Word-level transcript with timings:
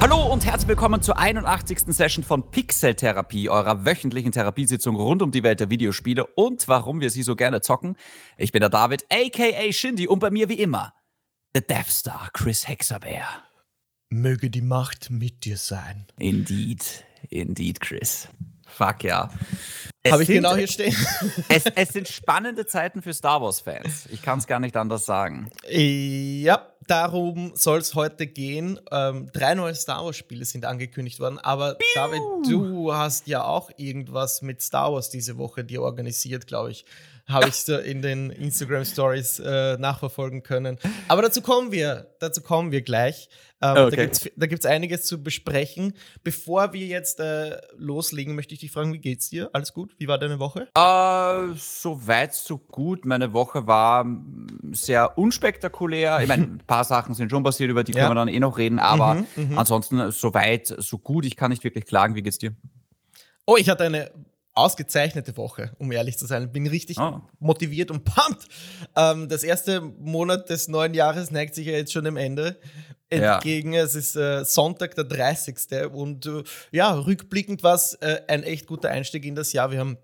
Hallo 0.00 0.32
und 0.32 0.46
herzlich 0.46 0.68
willkommen 0.68 1.02
zur 1.02 1.18
81. 1.18 1.80
Session 1.88 2.22
von 2.22 2.50
Pixel 2.50 2.94
Therapie, 2.94 3.48
eurer 3.48 3.84
wöchentlichen 3.84 4.32
Therapiesitzung 4.32 4.96
rund 4.96 5.22
um 5.22 5.30
die 5.32 5.42
Welt 5.42 5.60
der 5.60 5.70
Videospiele 5.70 6.26
und 6.26 6.68
warum 6.68 7.00
wir 7.00 7.10
sie 7.10 7.22
so 7.22 7.34
gerne 7.34 7.60
zocken. 7.60 7.96
Ich 8.36 8.52
bin 8.52 8.60
der 8.60 8.70
David, 8.70 9.04
aka 9.10 9.72
Shindy, 9.72 10.06
und 10.06 10.20
bei 10.20 10.30
mir 10.30 10.48
wie 10.48 10.60
immer 10.60 10.92
der 11.54 11.62
Death 11.62 11.88
Star, 11.88 12.28
Chris 12.34 12.68
Hexabear. 12.68 13.42
Möge 14.10 14.50
die 14.50 14.60
Macht 14.60 15.10
mit 15.10 15.44
dir 15.44 15.56
sein. 15.56 16.06
Indeed, 16.18 17.04
indeed, 17.30 17.80
Chris. 17.80 18.28
Fuck 18.76 19.04
ja. 19.04 19.30
Habe 20.10 20.22
ich 20.22 20.28
genau 20.28 20.54
hier 20.54 20.68
stehen? 20.68 20.94
Es, 21.48 21.64
es, 21.74 21.88
sind 21.90 22.08
spannende 22.08 22.66
Zeiten 22.66 23.02
für 23.02 23.14
Star 23.14 23.40
Wars-Fans. 23.40 24.06
Ich 24.12 24.22
kann 24.22 24.38
es 24.38 24.46
gar 24.46 24.60
nicht 24.60 24.76
anders 24.76 25.06
sagen. 25.06 25.50
Ja, 25.68 26.66
darum 26.86 27.52
soll 27.54 27.78
es 27.78 27.94
heute 27.94 28.26
gehen. 28.26 28.78
Ähm, 28.90 29.30
drei 29.32 29.54
neue 29.54 29.74
Star 29.74 30.04
Wars-Spiele 30.04 30.44
sind 30.44 30.64
angekündigt 30.64 31.20
worden. 31.20 31.38
Aber 31.38 31.74
Piu! 31.74 31.86
David, 31.94 32.20
du 32.48 32.92
hast 32.92 33.26
ja 33.26 33.44
auch 33.44 33.70
irgendwas 33.76 34.42
mit 34.42 34.60
Star 34.60 34.92
Wars 34.92 35.08
diese 35.08 35.38
Woche 35.38 35.64
dir 35.64 35.82
organisiert, 35.82 36.46
glaube 36.46 36.72
ich 36.72 36.84
habe 37.28 37.48
ich 37.48 37.54
so 37.54 37.76
in 37.76 38.02
den 38.02 38.30
Instagram 38.30 38.84
Stories 38.84 39.40
äh, 39.40 39.76
nachverfolgen 39.78 40.42
können. 40.42 40.78
Aber 41.08 41.22
dazu 41.22 41.42
kommen 41.42 41.72
wir, 41.72 42.14
dazu 42.20 42.40
kommen 42.40 42.70
wir 42.70 42.82
gleich. 42.82 43.28
Ähm, 43.60 43.86
okay. 43.86 44.10
Da 44.36 44.46
gibt 44.46 44.60
es 44.60 44.66
einiges 44.66 45.04
zu 45.04 45.22
besprechen. 45.22 45.94
Bevor 46.22 46.72
wir 46.72 46.86
jetzt 46.86 47.20
äh, 47.20 47.58
loslegen, 47.76 48.34
möchte 48.34 48.54
ich 48.54 48.60
dich 48.60 48.70
fragen, 48.70 48.92
wie 48.92 48.98
geht's 48.98 49.30
dir? 49.30 49.50
Alles 49.54 49.72
gut? 49.72 49.94
Wie 49.98 50.08
war 50.08 50.18
deine 50.18 50.38
Woche? 50.38 50.68
Uh, 50.78 51.54
so 51.56 52.06
weit, 52.06 52.34
so 52.34 52.58
gut. 52.58 53.04
Meine 53.06 53.32
Woche 53.32 53.66
war 53.66 54.06
sehr 54.72 55.16
unspektakulär. 55.16 56.20
Ich 56.20 56.28
meine, 56.28 56.44
ein 56.44 56.62
paar 56.66 56.84
Sachen 56.84 57.14
sind 57.14 57.30
schon 57.30 57.42
passiert, 57.42 57.70
über 57.70 57.82
die 57.82 57.92
ja. 57.92 58.00
können 58.00 58.10
wir 58.10 58.14
dann 58.14 58.28
eh 58.28 58.40
noch 58.40 58.58
reden, 58.58 58.78
aber 58.78 59.14
mhm, 59.14 59.26
mhm. 59.36 59.58
ansonsten 59.58 60.12
so 60.12 60.34
weit, 60.34 60.74
so 60.78 60.98
gut. 60.98 61.24
Ich 61.24 61.34
kann 61.34 61.50
nicht 61.50 61.64
wirklich 61.64 61.86
klagen. 61.86 62.14
Wie 62.14 62.22
geht's 62.22 62.38
dir? 62.38 62.54
Oh, 63.46 63.56
ich 63.56 63.70
hatte 63.70 63.84
eine 63.84 64.10
ausgezeichnete 64.56 65.36
Woche, 65.36 65.72
um 65.78 65.92
ehrlich 65.92 66.18
zu 66.18 66.26
sein. 66.26 66.52
Bin 66.52 66.66
richtig 66.66 66.98
oh. 66.98 67.20
motiviert 67.38 67.90
und 67.90 68.04
pumped. 68.04 68.46
Ähm, 68.96 69.28
das 69.28 69.42
erste 69.42 69.80
Monat 69.80 70.48
des 70.48 70.68
neuen 70.68 70.94
Jahres 70.94 71.30
neigt 71.30 71.54
sich 71.54 71.66
ja 71.66 71.74
jetzt 71.74 71.92
schon 71.92 72.04
dem 72.04 72.16
Ende 72.16 72.58
entgegen. 73.08 73.74
Ja. 73.74 73.84
Es 73.84 73.94
ist 73.94 74.16
äh, 74.16 74.44
Sonntag, 74.44 74.94
der 74.94 75.04
30. 75.04 75.56
Und 75.92 76.26
äh, 76.26 76.42
ja, 76.72 76.92
rückblickend 76.94 77.62
war 77.62 77.74
es 77.74 77.94
äh, 77.94 78.22
ein 78.28 78.42
echt 78.42 78.66
guter 78.66 78.90
Einstieg 78.90 79.24
in 79.24 79.34
das 79.34 79.52
Jahr. 79.52 79.70
Wir 79.70 79.78
haben 79.78 79.98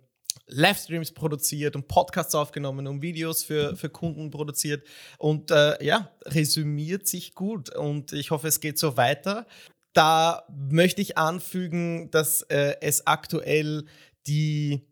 Livestreams 0.46 1.12
produziert 1.12 1.76
und 1.76 1.88
Podcasts 1.88 2.34
aufgenommen 2.34 2.86
und 2.86 3.02
Videos 3.02 3.42
für, 3.42 3.76
für 3.76 3.88
Kunden 3.88 4.30
produziert. 4.30 4.86
Und 5.18 5.50
äh, 5.50 5.82
ja, 5.84 6.10
resümiert 6.26 7.06
sich 7.06 7.34
gut. 7.34 7.74
Und 7.74 8.12
ich 8.12 8.30
hoffe, 8.30 8.48
es 8.48 8.60
geht 8.60 8.78
so 8.78 8.96
weiter. 8.96 9.46
Da 9.94 10.44
möchte 10.48 11.02
ich 11.02 11.18
anfügen, 11.18 12.10
dass 12.10 12.42
äh, 12.42 12.76
es 12.80 13.06
aktuell 13.06 13.84
die 14.26 14.86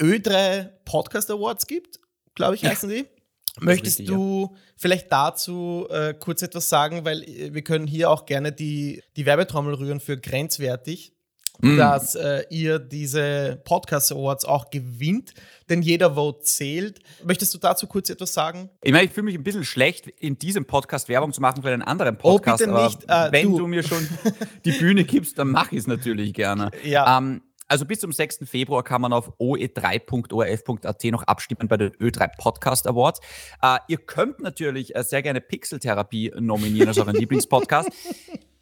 Ö3 0.00 0.70
Podcast 0.84 1.30
Awards 1.30 1.66
gibt, 1.66 1.98
glaube 2.34 2.54
ich, 2.54 2.64
heißen 2.64 2.88
die. 2.88 3.06
Möchtest 3.60 3.98
richtig, 4.00 4.14
du 4.14 4.50
ja. 4.52 4.60
vielleicht 4.76 5.10
dazu 5.10 5.86
äh, 5.90 6.14
kurz 6.14 6.42
etwas 6.42 6.68
sagen, 6.68 7.04
weil 7.04 7.22
äh, 7.24 7.52
wir 7.54 7.62
können 7.62 7.86
hier 7.86 8.10
auch 8.10 8.26
gerne 8.26 8.52
die, 8.52 9.02
die 9.16 9.26
Werbetrommel 9.26 9.74
rühren 9.74 10.00
für 10.00 10.16
grenzwertig, 10.16 11.12
mm. 11.60 11.76
dass 11.76 12.14
äh, 12.14 12.44
ihr 12.50 12.78
diese 12.78 13.60
Podcast 13.64 14.12
Awards 14.12 14.44
auch 14.44 14.70
gewinnt, 14.70 15.34
denn 15.68 15.82
jeder 15.82 16.14
Vote 16.14 16.42
zählt. 16.42 17.00
Möchtest 17.24 17.52
du 17.54 17.58
dazu 17.58 17.86
kurz 17.86 18.10
etwas 18.10 18.32
sagen? 18.32 18.70
Ich 18.82 18.92
meine, 18.92 19.06
ich 19.06 19.12
fühle 19.12 19.24
mich 19.24 19.34
ein 19.34 19.44
bisschen 19.44 19.64
schlecht, 19.64 20.06
in 20.06 20.38
diesem 20.38 20.66
Podcast 20.66 21.08
Werbung 21.08 21.32
zu 21.32 21.40
machen 21.40 21.62
für 21.62 21.70
einen 21.70 21.82
anderen 21.82 22.16
Podcast. 22.16 22.62
Oh, 22.62 22.66
bitte 22.66 22.84
nicht. 22.84 23.04
Äh, 23.08 23.32
wenn 23.32 23.50
du. 23.50 23.58
du. 23.58 23.66
mir 23.66 23.82
schon 23.82 24.06
die 24.64 24.72
Bühne 24.72 25.04
gibst, 25.04 25.38
dann 25.38 25.48
mache 25.48 25.74
ich 25.74 25.80
es 25.80 25.86
natürlich 25.86 26.32
gerne. 26.32 26.70
Ja. 26.84 27.18
Ähm, 27.18 27.42
also 27.68 27.84
bis 27.84 28.00
zum 28.00 28.12
6. 28.12 28.40
Februar 28.44 28.82
kann 28.82 29.00
man 29.00 29.12
auf 29.12 29.32
oe3.orf.at 29.38 31.04
noch 31.04 31.22
abstimmen 31.24 31.68
bei 31.68 31.76
den 31.76 31.90
Ö3 31.92 32.30
Podcast 32.38 32.86
Awards. 32.86 33.20
Äh, 33.62 33.78
ihr 33.88 33.98
könnt 33.98 34.40
natürlich 34.40 34.96
äh, 34.96 35.02
sehr 35.04 35.22
gerne 35.22 35.40
Pixeltherapie 35.40 36.32
nominieren 36.38 36.88
als 36.88 36.98
euren 36.98 37.14
Lieblingspodcast. 37.16 37.90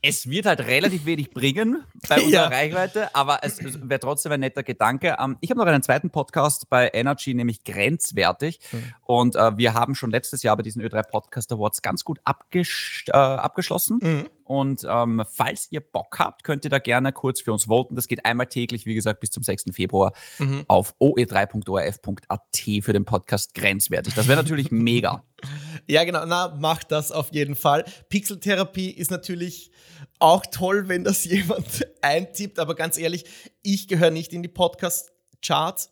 Es 0.08 0.30
wird 0.30 0.46
halt 0.46 0.60
relativ 0.60 1.04
wenig 1.04 1.30
bringen 1.30 1.82
bei 2.08 2.16
unserer 2.22 2.30
ja. 2.30 2.46
Reichweite, 2.46 3.12
aber 3.12 3.40
es, 3.42 3.58
es 3.58 3.76
wäre 3.88 3.98
trotzdem 3.98 4.30
ein 4.30 4.38
netter 4.38 4.62
Gedanke. 4.62 5.16
Ähm, 5.18 5.36
ich 5.40 5.50
habe 5.50 5.58
noch 5.58 5.66
einen 5.66 5.82
zweiten 5.82 6.10
Podcast 6.10 6.70
bei 6.70 6.90
Energy, 6.92 7.34
nämlich 7.34 7.64
Grenzwertig. 7.64 8.60
Mhm. 8.70 8.94
Und 9.02 9.34
äh, 9.34 9.58
wir 9.58 9.74
haben 9.74 9.96
schon 9.96 10.12
letztes 10.12 10.44
Jahr 10.44 10.56
bei 10.56 10.62
diesen 10.62 10.80
Ö3 10.80 11.02
Podcast 11.10 11.50
Awards 11.50 11.82
ganz 11.82 12.04
gut 12.04 12.20
abges 12.22 13.02
äh, 13.08 13.16
abgeschlossen. 13.16 13.98
Mhm. 14.00 14.28
Und 14.44 14.86
ähm, 14.88 15.24
falls 15.28 15.66
ihr 15.72 15.80
Bock 15.80 16.20
habt, 16.20 16.44
könnt 16.44 16.62
ihr 16.62 16.70
da 16.70 16.78
gerne 16.78 17.12
kurz 17.12 17.40
für 17.40 17.52
uns 17.52 17.64
voten. 17.64 17.96
Das 17.96 18.06
geht 18.06 18.24
einmal 18.24 18.46
täglich, 18.46 18.86
wie 18.86 18.94
gesagt, 18.94 19.18
bis 19.18 19.30
zum 19.30 19.42
6. 19.42 19.64
Februar 19.72 20.12
mhm. 20.38 20.62
auf 20.68 20.94
oe3.orf.at 21.00 22.84
für 22.84 22.92
den 22.92 23.04
Podcast 23.04 23.54
Grenzwertig. 23.56 24.14
Das 24.14 24.28
wäre 24.28 24.40
natürlich 24.40 24.70
mega. 24.70 25.24
Ja, 25.86 26.04
genau. 26.04 26.24
Na, 26.26 26.48
macht 26.58 26.90
das 26.92 27.12
auf 27.12 27.32
jeden 27.32 27.54
Fall. 27.54 27.84
Pixeltherapie 28.08 28.90
ist 28.90 29.10
natürlich 29.10 29.70
auch 30.18 30.44
toll, 30.46 30.88
wenn 30.88 31.04
das 31.04 31.24
jemand 31.26 31.86
eintippt. 32.02 32.58
Aber 32.58 32.74
ganz 32.74 32.98
ehrlich, 32.98 33.24
ich 33.62 33.88
gehöre 33.88 34.10
nicht 34.10 34.32
in 34.32 34.42
die 34.42 34.48
Podcast-Charts. 34.48 35.90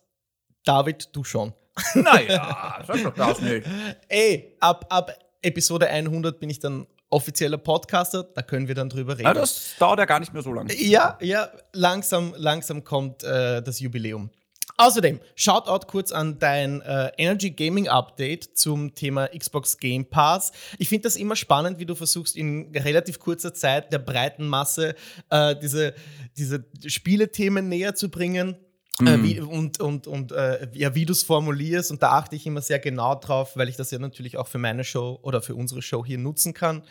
David, 0.63 1.09
du 1.13 1.23
schon. 1.23 1.53
Naja, 1.93 2.83
sag 2.87 3.03
doch 3.03 3.13
das 3.13 3.41
nicht. 3.41 3.67
Ey, 4.07 4.55
ab, 4.61 4.85
ab 4.89 5.11
Episode 5.41 5.87
100 5.87 6.39
bin 6.39 6.49
ich 6.49 6.59
dann 6.59 6.87
offizieller 7.09 7.57
Podcaster, 7.57 8.23
da 8.23 8.41
können 8.41 8.67
wir 8.67 8.75
dann 8.75 8.89
drüber 8.89 9.13
reden. 9.13 9.27
Ja, 9.27 9.33
das 9.33 9.75
dauert 9.79 9.99
ja 9.99 10.05
gar 10.05 10.19
nicht 10.19 10.33
mehr 10.33 10.41
so 10.41 10.51
lange. 10.51 10.73
Ja, 10.73 11.17
ja, 11.21 11.49
langsam, 11.73 12.33
langsam 12.37 12.83
kommt 12.83 13.23
äh, 13.23 13.61
das 13.61 13.79
Jubiläum. 13.79 14.29
Außerdem, 14.77 15.21
Shoutout 15.35 15.87
kurz 15.87 16.11
an 16.11 16.37
dein 16.37 16.81
äh, 16.81 17.09
Energy 17.17 17.51
Gaming 17.51 17.87
Update 17.87 18.57
zum 18.57 18.93
Thema 18.93 19.27
Xbox 19.27 19.77
Game 19.77 20.05
Pass. 20.05 20.51
Ich 20.79 20.89
finde 20.89 21.03
das 21.03 21.15
immer 21.15 21.37
spannend, 21.37 21.79
wie 21.79 21.85
du 21.85 21.95
versuchst, 21.95 22.35
in 22.35 22.75
relativ 22.75 23.19
kurzer 23.19 23.53
Zeit 23.53 23.93
der 23.93 23.99
breiten 23.99 24.47
Masse 24.47 24.95
äh, 25.29 25.55
diese, 25.55 25.93
diese 26.37 26.65
Spielethemen 26.85 27.69
näher 27.69 27.95
zu 27.95 28.09
bringen. 28.09 28.57
Äh, 28.99 29.17
mhm. 29.17 29.23
Wie, 29.23 29.39
und 29.39 29.79
und, 29.81 30.07
und 30.07 30.31
äh, 30.31 30.69
ja, 30.73 30.93
wie 30.95 31.05
du 31.05 31.13
es 31.13 31.23
formulierst. 31.23 31.91
Und 31.91 32.03
da 32.03 32.11
achte 32.11 32.35
ich 32.35 32.45
immer 32.45 32.61
sehr 32.61 32.79
genau 32.79 33.15
drauf, 33.15 33.55
weil 33.55 33.69
ich 33.69 33.75
das 33.77 33.91
ja 33.91 33.99
natürlich 33.99 34.37
auch 34.37 34.47
für 34.47 34.57
meine 34.57 34.83
Show 34.83 35.19
oder 35.21 35.41
für 35.41 35.55
unsere 35.55 35.81
Show 35.81 36.05
hier 36.05 36.17
nutzen 36.17 36.53
kann. 36.53 36.83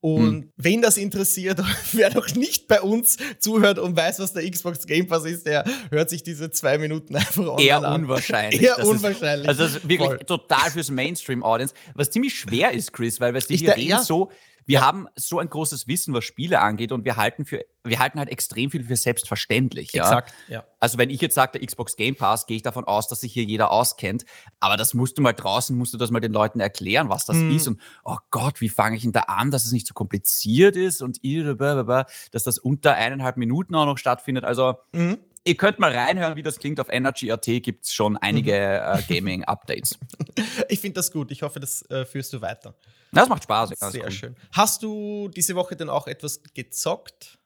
Und 0.00 0.30
mhm. 0.30 0.52
wen 0.56 0.80
das 0.80 0.96
interessiert, 0.96 1.60
wer 1.92 2.14
noch 2.14 2.32
nicht 2.34 2.68
bei 2.68 2.80
uns 2.80 3.16
zuhört 3.40 3.80
und 3.80 3.96
weiß, 3.96 4.20
was 4.20 4.32
der 4.32 4.48
Xbox 4.48 4.86
Game 4.86 5.08
Pass 5.08 5.24
ist, 5.24 5.44
der 5.44 5.64
hört 5.90 6.08
sich 6.08 6.22
diese 6.22 6.50
zwei 6.50 6.78
Minuten 6.78 7.16
einfach 7.16 7.46
online 7.46 7.62
Eher 7.62 7.82
an. 7.82 8.02
unwahrscheinlich. 8.02 8.62
Eher 8.62 8.76
das 8.76 8.86
unwahrscheinlich. 8.86 9.44
Ist, 9.44 9.48
also 9.48 9.62
das 9.64 9.76
ist 9.76 9.88
wirklich 9.88 10.08
Voll. 10.08 10.18
total 10.18 10.70
fürs 10.70 10.90
Mainstream-Audience. 10.90 11.74
Was 11.94 12.10
ziemlich 12.10 12.34
schwer 12.38 12.72
ist, 12.72 12.92
Chris, 12.92 13.20
weil 13.20 13.34
wir 13.34 13.40
die 13.40 13.66
reden 13.66 13.88
ja. 13.88 14.02
so 14.02 14.30
wir 14.68 14.82
haben 14.82 15.06
so 15.16 15.38
ein 15.38 15.48
großes 15.48 15.88
Wissen, 15.88 16.12
was 16.12 16.24
Spiele 16.24 16.60
angeht, 16.60 16.92
und 16.92 17.06
wir 17.06 17.16
halten 17.16 17.46
für, 17.46 17.64
wir 17.84 17.98
halten 18.00 18.18
halt 18.18 18.28
extrem 18.28 18.70
viel 18.70 18.84
für 18.84 18.96
selbstverständlich. 18.96 19.92
Ja? 19.92 20.02
Exakt, 20.02 20.34
ja. 20.46 20.62
Also 20.78 20.98
wenn 20.98 21.08
ich 21.08 21.22
jetzt 21.22 21.34
sage, 21.34 21.58
der 21.58 21.66
Xbox 21.66 21.96
Game 21.96 22.16
Pass, 22.16 22.44
gehe 22.44 22.58
ich 22.58 22.62
davon 22.62 22.84
aus, 22.84 23.08
dass 23.08 23.22
sich 23.22 23.32
hier 23.32 23.44
jeder 23.44 23.70
auskennt. 23.70 24.26
Aber 24.60 24.76
das 24.76 24.92
musst 24.92 25.16
du 25.16 25.22
mal 25.22 25.32
draußen, 25.32 25.74
musst 25.74 25.94
du 25.94 25.98
das 25.98 26.10
mal 26.10 26.20
den 26.20 26.34
Leuten 26.34 26.60
erklären, 26.60 27.08
was 27.08 27.24
das 27.24 27.38
mhm. 27.38 27.56
ist. 27.56 27.66
Und 27.66 27.80
oh 28.04 28.18
Gott, 28.30 28.60
wie 28.60 28.68
fange 28.68 28.96
ich 28.96 29.02
denn 29.02 29.12
da 29.12 29.20
an, 29.22 29.50
dass 29.50 29.64
es 29.64 29.72
nicht 29.72 29.86
so 29.86 29.94
kompliziert 29.94 30.76
ist 30.76 31.00
und 31.00 31.18
dass 31.24 32.44
das 32.44 32.58
unter 32.58 32.94
eineinhalb 32.94 33.38
Minuten 33.38 33.74
auch 33.74 33.86
noch 33.86 33.96
stattfindet. 33.96 34.44
Also 34.44 34.74
mhm. 34.92 35.16
Ihr 35.48 35.56
könnt 35.56 35.78
mal 35.78 35.96
reinhören, 35.96 36.36
wie 36.36 36.42
das 36.42 36.58
klingt. 36.58 36.78
Auf 36.78 36.90
Energy.at 36.90 37.46
gibt 37.62 37.86
es 37.86 37.94
schon 37.94 38.18
einige 38.18 38.52
mhm. 38.52 38.98
äh, 38.98 39.02
Gaming-Updates. 39.14 39.98
ich 40.68 40.78
finde 40.78 40.96
das 40.96 41.10
gut. 41.10 41.30
Ich 41.30 41.40
hoffe, 41.40 41.58
das 41.58 41.80
äh, 41.90 42.04
führst 42.04 42.34
du 42.34 42.42
weiter. 42.42 42.74
Das 43.12 43.30
macht 43.30 43.44
Spaß. 43.44 43.70
Sehr 43.70 44.04
cool. 44.04 44.10
schön. 44.10 44.36
Hast 44.52 44.82
du 44.82 45.30
diese 45.34 45.54
Woche 45.54 45.74
denn 45.74 45.88
auch 45.88 46.06
etwas 46.06 46.42
gezockt? 46.52 47.38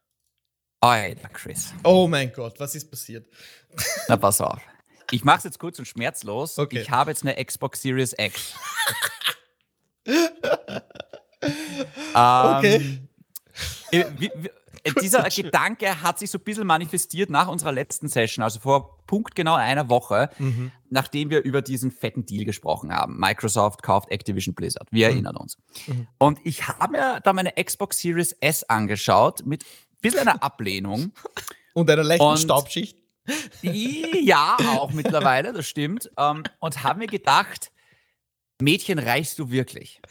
Alter, 0.80 1.28
Chris. 1.28 1.72
Oh 1.84 2.08
mein 2.08 2.32
Gott, 2.32 2.58
was 2.58 2.74
ist 2.74 2.90
passiert? 2.90 3.28
Na, 4.08 4.16
pass 4.16 4.40
auf. 4.40 4.60
Ich 5.12 5.22
mache 5.22 5.38
es 5.38 5.44
jetzt 5.44 5.60
kurz 5.60 5.78
und 5.78 5.86
schmerzlos. 5.86 6.58
Okay. 6.58 6.80
Ich 6.80 6.90
habe 6.90 7.12
jetzt 7.12 7.24
eine 7.24 7.36
Xbox 7.44 7.82
Series 7.82 8.16
X. 8.18 8.54
ähm, 10.06 10.16
okay. 12.12 12.98
Äh, 13.92 14.06
wie, 14.18 14.32
wie, 14.34 14.50
dieser 15.00 15.28
Gedanke 15.28 16.02
hat 16.02 16.18
sich 16.18 16.30
so 16.30 16.38
ein 16.38 16.44
bisschen 16.44 16.66
manifestiert 16.66 17.30
nach 17.30 17.48
unserer 17.48 17.72
letzten 17.72 18.08
Session, 18.08 18.42
also 18.42 18.60
vor 18.60 18.98
punktgenau 19.06 19.54
einer 19.54 19.88
Woche, 19.88 20.30
mhm. 20.38 20.72
nachdem 20.90 21.30
wir 21.30 21.42
über 21.42 21.62
diesen 21.62 21.90
fetten 21.90 22.26
Deal 22.26 22.44
gesprochen 22.44 22.92
haben. 22.92 23.18
Microsoft 23.18 23.82
kauft 23.82 24.10
Activision 24.10 24.54
Blizzard. 24.54 24.88
Wir 24.90 25.08
mhm. 25.08 25.12
erinnern 25.14 25.36
uns. 25.36 25.58
Mhm. 25.86 26.08
Und 26.18 26.38
ich 26.44 26.66
habe 26.66 26.92
mir 26.92 27.20
da 27.22 27.32
meine 27.32 27.52
Xbox 27.52 27.98
Series 27.98 28.32
S 28.40 28.64
angeschaut 28.64 29.46
mit 29.46 29.62
ein 29.64 29.66
bisschen 30.00 30.20
einer 30.20 30.42
Ablehnung. 30.42 31.12
Und 31.74 31.88
einer 31.88 32.04
leichten 32.04 32.26
und 32.26 32.38
Staubschicht. 32.38 32.98
Ja, 33.62 34.58
auch 34.76 34.90
mittlerweile, 34.92 35.54
das 35.54 35.66
stimmt. 35.66 36.10
Ähm, 36.18 36.42
und 36.58 36.82
habe 36.82 36.98
mir 36.98 37.06
gedacht, 37.06 37.72
Mädchen, 38.60 38.98
reichst 38.98 39.38
du 39.38 39.50
wirklich? 39.50 40.02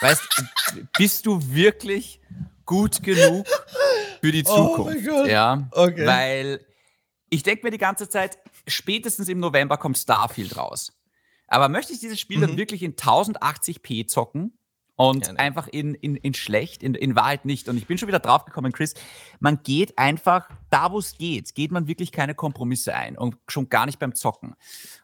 Weißt, 0.00 0.22
bist 0.96 1.24
du 1.26 1.40
wirklich 1.52 2.20
gut 2.68 3.02
genug 3.02 3.46
für 4.20 4.30
die 4.30 4.44
oh 4.46 4.54
Zukunft? 4.54 5.08
Oh 5.08 5.24
ja, 5.24 5.68
okay. 5.72 6.06
weil 6.06 6.60
ich 7.30 7.42
denke 7.42 7.64
mir 7.64 7.70
die 7.72 7.78
ganze 7.78 8.08
Zeit, 8.08 8.38
spätestens 8.68 9.28
im 9.28 9.40
November 9.40 9.76
kommt 9.76 9.98
Starfield 9.98 10.56
raus. 10.56 10.92
Aber 11.48 11.68
möchte 11.68 11.92
ich 11.92 11.98
dieses 11.98 12.20
Spiel 12.20 12.36
mhm. 12.36 12.42
dann 12.42 12.56
wirklich 12.56 12.82
in 12.82 12.94
1080p 12.94 14.06
zocken? 14.06 14.52
Und 15.00 15.28
ja, 15.28 15.34
einfach 15.34 15.68
in, 15.68 15.94
in, 15.94 16.16
in 16.16 16.34
schlecht, 16.34 16.82
in, 16.82 16.96
in 16.96 17.14
Wahrheit 17.14 17.44
nicht. 17.44 17.68
Und 17.68 17.76
ich 17.76 17.86
bin 17.86 17.98
schon 17.98 18.08
wieder 18.08 18.18
draufgekommen, 18.18 18.72
Chris, 18.72 18.94
man 19.38 19.62
geht 19.62 19.96
einfach, 19.96 20.50
da 20.70 20.90
wo 20.90 20.98
es 20.98 21.16
geht, 21.16 21.54
geht 21.54 21.70
man 21.70 21.86
wirklich 21.86 22.10
keine 22.10 22.34
Kompromisse 22.34 22.92
ein 22.92 23.16
und 23.16 23.36
schon 23.46 23.68
gar 23.68 23.86
nicht 23.86 24.00
beim 24.00 24.16
Zocken. 24.16 24.56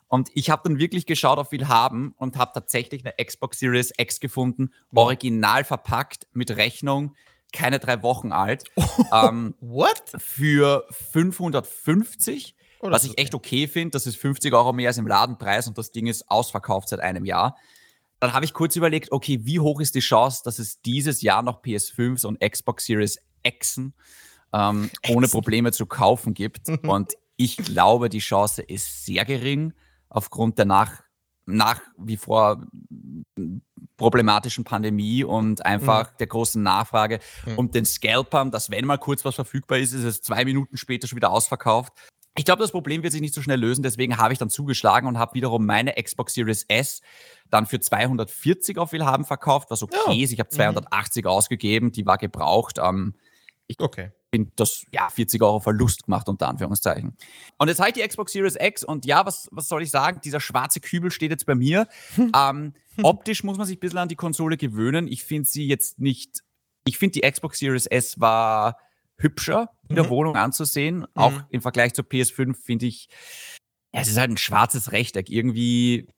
Und 0.08 0.30
ich 0.34 0.50
habe 0.50 0.68
dann 0.68 0.80
wirklich 0.80 1.06
geschaut 1.06 1.38
auf 1.38 1.50
viel 1.50 1.68
haben 1.68 2.12
und 2.18 2.36
habe 2.36 2.50
tatsächlich 2.52 3.04
eine 3.06 3.24
Xbox 3.24 3.60
Series 3.60 3.92
X 3.96 4.18
gefunden, 4.18 4.72
original 4.92 5.62
verpackt 5.62 6.26
mit 6.32 6.50
Rechnung, 6.56 7.14
keine 7.54 7.78
drei 7.78 8.02
Wochen 8.02 8.32
alt. 8.32 8.64
ähm, 9.12 9.54
What? 9.60 10.02
Für 10.18 10.84
550. 10.90 12.54
Oh, 12.80 12.90
was 12.90 13.04
ich 13.04 13.12
okay. 13.12 13.22
echt 13.22 13.34
okay 13.34 13.66
finde. 13.66 13.92
Das 13.92 14.06
ist 14.06 14.16
50 14.16 14.52
Euro 14.52 14.74
mehr 14.74 14.88
als 14.88 14.98
im 14.98 15.06
Ladenpreis 15.06 15.66
und 15.66 15.78
das 15.78 15.90
Ding 15.90 16.06
ist 16.06 16.28
ausverkauft 16.28 16.90
seit 16.90 17.00
einem 17.00 17.24
Jahr. 17.24 17.56
Dann 18.20 18.34
habe 18.34 18.44
ich 18.44 18.52
kurz 18.52 18.76
überlegt, 18.76 19.12
okay, 19.12 19.40
wie 19.42 19.60
hoch 19.60 19.80
ist 19.80 19.94
die 19.94 20.00
Chance, 20.00 20.42
dass 20.44 20.58
es 20.58 20.82
dieses 20.82 21.22
Jahr 21.22 21.42
noch 21.42 21.62
PS5s 21.62 22.26
und 22.26 22.40
Xbox 22.40 22.84
Series 22.84 23.18
Xen 23.42 23.94
ähm, 24.52 24.90
ohne 25.08 25.28
Probleme 25.28 25.72
zu 25.72 25.86
kaufen 25.86 26.34
gibt. 26.34 26.68
und 26.86 27.14
ich 27.36 27.56
glaube, 27.56 28.08
die 28.08 28.20
Chance 28.20 28.62
ist 28.62 29.04
sehr 29.04 29.24
gering 29.24 29.72
aufgrund 30.08 30.58
der 30.58 30.66
nach, 30.66 31.02
nach 31.46 31.80
wie 31.98 32.16
vor 32.16 32.66
problematischen 33.96 34.64
Pandemie 34.64 35.24
und 35.24 35.64
einfach 35.64 36.12
mhm. 36.12 36.16
der 36.18 36.26
großen 36.26 36.62
Nachfrage 36.62 37.20
mhm. 37.46 37.58
und 37.58 37.74
den 37.74 37.84
Scalpern, 37.84 38.50
dass 38.50 38.70
wenn 38.70 38.86
mal 38.86 38.98
kurz 38.98 39.24
was 39.24 39.34
verfügbar 39.34 39.78
ist, 39.78 39.92
ist 39.92 40.04
es 40.04 40.22
zwei 40.22 40.44
Minuten 40.44 40.76
später 40.76 41.06
schon 41.06 41.16
wieder 41.16 41.30
ausverkauft. 41.30 41.92
Ich 42.36 42.44
glaube, 42.44 42.62
das 42.62 42.72
Problem 42.72 43.04
wird 43.04 43.12
sich 43.12 43.20
nicht 43.20 43.34
so 43.34 43.42
schnell 43.42 43.60
lösen, 43.60 43.84
deswegen 43.84 44.16
habe 44.18 44.32
ich 44.32 44.40
dann 44.40 44.50
zugeschlagen 44.50 45.06
und 45.06 45.18
habe 45.18 45.34
wiederum 45.34 45.64
meine 45.66 45.92
Xbox 45.92 46.34
Series 46.34 46.64
S 46.66 47.00
dann 47.48 47.66
für 47.66 47.78
240 47.78 48.78
auf 48.78 48.92
Willhaben 48.92 49.24
verkauft, 49.24 49.70
was 49.70 49.84
okay 49.84 49.98
ja. 50.08 50.24
ist. 50.24 50.32
Ich 50.32 50.40
habe 50.40 50.48
280 50.48 51.24
mhm. 51.24 51.30
ausgegeben, 51.30 51.92
die 51.92 52.06
war 52.06 52.18
gebraucht. 52.18 52.78
Ähm, 52.82 53.14
okay. 53.78 54.10
Bin 54.34 54.50
das, 54.56 54.84
ja, 54.90 55.08
40 55.08 55.40
Euro 55.42 55.60
Verlust 55.60 56.06
gemacht, 56.06 56.28
unter 56.28 56.48
Anführungszeichen. 56.48 57.16
Und 57.56 57.68
jetzt 57.68 57.78
habe 57.78 57.90
ich 57.90 57.94
die 57.94 58.06
Xbox 58.06 58.32
Series 58.32 58.56
X 58.58 58.82
und 58.82 59.06
ja, 59.06 59.24
was, 59.24 59.48
was 59.52 59.68
soll 59.68 59.84
ich 59.84 59.92
sagen? 59.92 60.20
Dieser 60.24 60.40
schwarze 60.40 60.80
Kübel 60.80 61.12
steht 61.12 61.30
jetzt 61.30 61.46
bei 61.46 61.54
mir. 61.54 61.86
ähm, 62.18 62.74
optisch 63.00 63.44
muss 63.44 63.58
man 63.58 63.66
sich 63.68 63.76
ein 63.76 63.80
bisschen 63.80 64.00
an 64.00 64.08
die 64.08 64.16
Konsole 64.16 64.56
gewöhnen. 64.56 65.06
Ich 65.06 65.22
finde 65.22 65.48
sie 65.48 65.68
jetzt 65.68 66.00
nicht, 66.00 66.42
ich 66.84 66.98
finde 66.98 67.20
die 67.20 67.30
Xbox 67.30 67.60
Series 67.60 67.86
S 67.86 68.18
war 68.18 68.76
hübscher 69.18 69.70
in 69.88 69.94
der 69.94 70.06
mhm. 70.06 70.10
Wohnung 70.10 70.34
anzusehen. 70.34 70.98
Mhm. 70.98 71.06
Auch 71.14 71.32
im 71.50 71.62
Vergleich 71.62 71.94
zur 71.94 72.04
PS5 72.04 72.56
finde 72.60 72.86
ich, 72.86 73.08
ja, 73.92 74.00
es 74.00 74.08
ist 74.08 74.18
halt 74.18 74.30
ein 74.32 74.36
schwarzes 74.36 74.90
Rechteck. 74.90 75.30
Irgendwie, 75.30 76.08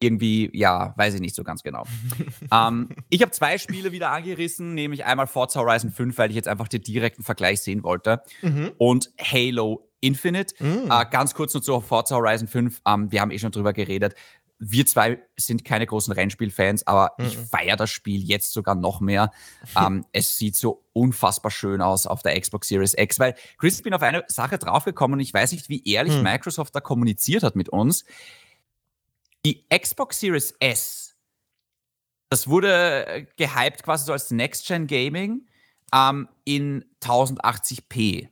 irgendwie, 0.00 0.50
ja, 0.52 0.94
weiß 0.96 1.14
ich 1.14 1.20
nicht 1.20 1.34
so 1.34 1.44
ganz 1.44 1.62
genau. 1.62 1.84
ähm, 2.52 2.88
ich 3.08 3.22
habe 3.22 3.30
zwei 3.32 3.58
Spiele 3.58 3.92
wieder 3.92 4.10
angerissen, 4.10 4.74
nämlich 4.74 5.04
einmal 5.04 5.26
Forza 5.26 5.60
Horizon 5.60 5.90
5, 5.90 6.16
weil 6.18 6.30
ich 6.30 6.36
jetzt 6.36 6.48
einfach 6.48 6.68
den 6.68 6.82
direkten 6.82 7.22
Vergleich 7.22 7.60
sehen 7.60 7.82
wollte. 7.82 8.22
Mhm. 8.42 8.72
Und 8.78 9.10
Halo 9.20 9.86
Infinite. 10.00 10.54
Mhm. 10.58 10.90
Äh, 10.90 11.04
ganz 11.10 11.34
kurz 11.34 11.52
nur 11.52 11.62
zu 11.62 11.80
Forza 11.80 12.16
Horizon 12.16 12.48
5. 12.48 12.80
Ähm, 12.86 13.12
wir 13.12 13.20
haben 13.20 13.30
eh 13.30 13.38
schon 13.38 13.52
drüber 13.52 13.72
geredet 13.72 14.14
wir 14.60 14.84
zwei 14.84 15.18
sind 15.36 15.64
keine 15.64 15.86
großen 15.86 16.12
Rennspielfans, 16.12 16.86
aber 16.86 17.14
mhm. 17.16 17.24
ich 17.24 17.38
feiere 17.38 17.76
das 17.76 17.90
Spiel 17.90 18.22
jetzt 18.22 18.52
sogar 18.52 18.74
noch 18.74 19.00
mehr. 19.00 19.32
ähm, 19.76 20.04
es 20.12 20.36
sieht 20.36 20.54
so 20.54 20.84
unfassbar 20.92 21.50
schön 21.50 21.80
aus 21.80 22.06
auf 22.06 22.22
der 22.22 22.38
Xbox 22.38 22.68
Series 22.68 22.94
X, 22.96 23.18
weil 23.18 23.34
Chris, 23.58 23.78
ich 23.78 23.82
bin 23.82 23.94
auf 23.94 24.02
eine 24.02 24.22
Sache 24.28 24.58
draufgekommen 24.58 25.14
und 25.14 25.20
ich 25.20 25.32
weiß 25.32 25.52
nicht, 25.52 25.70
wie 25.70 25.82
ehrlich 25.84 26.14
mhm. 26.14 26.24
Microsoft 26.24 26.74
da 26.74 26.80
kommuniziert 26.80 27.42
hat 27.42 27.56
mit 27.56 27.70
uns. 27.70 28.04
Die 29.44 29.66
Xbox 29.68 30.20
Series 30.20 30.54
S, 30.60 31.16
das 32.30 32.48
wurde 32.48 33.06
äh, 33.06 33.26
gehypt 33.36 33.82
quasi 33.82 34.04
so 34.04 34.12
als 34.12 34.30
Next-Gen 34.30 34.86
Gaming 34.86 35.46
ähm, 35.94 36.28
in 36.44 36.84
1080p. 37.02 38.28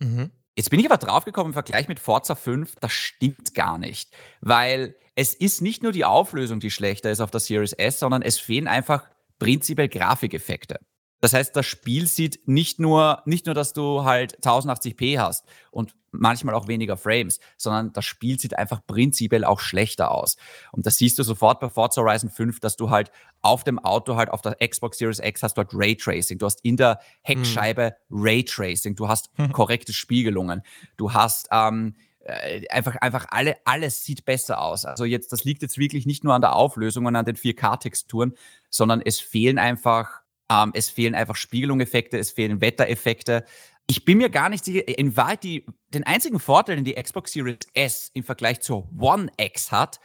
Mhm. 0.00 0.30
Jetzt 0.56 0.70
bin 0.70 0.80
ich 0.80 0.86
aber 0.86 0.98
draufgekommen 0.98 1.50
im 1.50 1.54
Vergleich 1.54 1.88
mit 1.88 1.98
Forza 1.98 2.34
5, 2.34 2.76
das 2.80 2.92
stimmt 2.92 3.54
gar 3.54 3.78
nicht, 3.78 4.14
weil 4.40 4.94
es 5.14 5.34
ist 5.34 5.62
nicht 5.62 5.82
nur 5.82 5.92
die 5.92 6.04
Auflösung, 6.04 6.60
die 6.60 6.70
schlechter 6.70 7.10
ist 7.10 7.20
auf 7.20 7.30
der 7.30 7.40
Series 7.40 7.72
S, 7.72 7.98
sondern 7.98 8.22
es 8.22 8.38
fehlen 8.38 8.68
einfach 8.68 9.08
prinzipiell 9.38 9.88
Grafikeffekte. 9.88 10.78
Das 11.20 11.32
heißt, 11.32 11.54
das 11.54 11.66
Spiel 11.66 12.06
sieht 12.08 12.48
nicht 12.48 12.80
nur, 12.80 13.22
nicht 13.26 13.46
nur, 13.46 13.54
dass 13.54 13.72
du 13.72 14.04
halt 14.04 14.38
1080p 14.44 15.18
hast 15.18 15.46
und 15.70 15.94
manchmal 16.12 16.54
auch 16.54 16.68
weniger 16.68 16.96
Frames, 16.96 17.40
sondern 17.56 17.92
das 17.92 18.04
Spiel 18.04 18.38
sieht 18.38 18.56
einfach 18.56 18.80
prinzipiell 18.86 19.44
auch 19.44 19.60
schlechter 19.60 20.10
aus. 20.12 20.36
Und 20.70 20.86
das 20.86 20.96
siehst 20.98 21.18
du 21.18 21.22
sofort 21.22 21.60
bei 21.60 21.68
Forza 21.68 22.02
Horizon 22.02 22.30
5, 22.30 22.60
dass 22.60 22.76
du 22.76 22.90
halt 22.90 23.10
auf 23.40 23.64
dem 23.64 23.78
Auto 23.78 24.16
halt 24.16 24.30
auf 24.30 24.42
der 24.42 24.56
Xbox 24.66 24.98
Series 24.98 25.18
X 25.18 25.42
hast 25.42 25.54
du 25.56 25.62
halt 25.62 25.70
Raytracing. 25.72 26.38
Du 26.38 26.46
hast 26.46 26.64
in 26.64 26.76
der 26.76 27.00
Heckscheibe 27.22 27.96
hm. 28.08 28.18
Raytracing. 28.22 28.94
Du 28.94 29.08
hast 29.08 29.30
hm. 29.34 29.52
korrekte 29.52 29.92
Spiegelungen. 29.92 30.62
Du 30.96 31.12
hast, 31.12 31.48
ähm, 31.50 31.94
äh, 32.24 32.68
einfach, 32.68 32.96
einfach 32.96 33.26
alle, 33.30 33.56
alles 33.64 34.04
sieht 34.04 34.24
besser 34.24 34.60
aus. 34.60 34.84
Also 34.84 35.04
jetzt, 35.04 35.32
das 35.32 35.44
liegt 35.44 35.62
jetzt 35.62 35.78
wirklich 35.78 36.06
nicht 36.06 36.22
nur 36.22 36.34
an 36.34 36.40
der 36.40 36.54
Auflösung 36.54 37.06
und 37.06 37.16
an 37.16 37.24
den 37.24 37.36
4K-Texturen, 37.36 38.34
sondern 38.70 39.00
es 39.04 39.18
fehlen 39.18 39.58
einfach, 39.58 40.20
ähm, 40.48 40.70
es 40.74 40.88
fehlen 40.88 41.14
einfach 41.14 41.34
Spiegelungseffekte, 41.34 42.18
es 42.18 42.30
fehlen 42.30 42.60
Wettereffekte. 42.60 43.44
Ich 43.92 44.06
bin 44.06 44.16
mir 44.16 44.30
gar 44.30 44.48
nicht 44.48 44.64
sicher, 44.64 44.88
in 44.88 45.18
Wahrheit, 45.18 45.42
die, 45.42 45.66
den 45.88 46.02
einzigen 46.04 46.40
Vorteil, 46.40 46.76
den 46.76 46.84
die 46.86 46.94
Xbox 46.94 47.30
Series 47.30 47.58
S 47.74 48.10
im 48.14 48.24
Vergleich 48.24 48.62
zur 48.62 48.88
One 48.98 49.30
X 49.36 49.70
hat, 49.70 50.00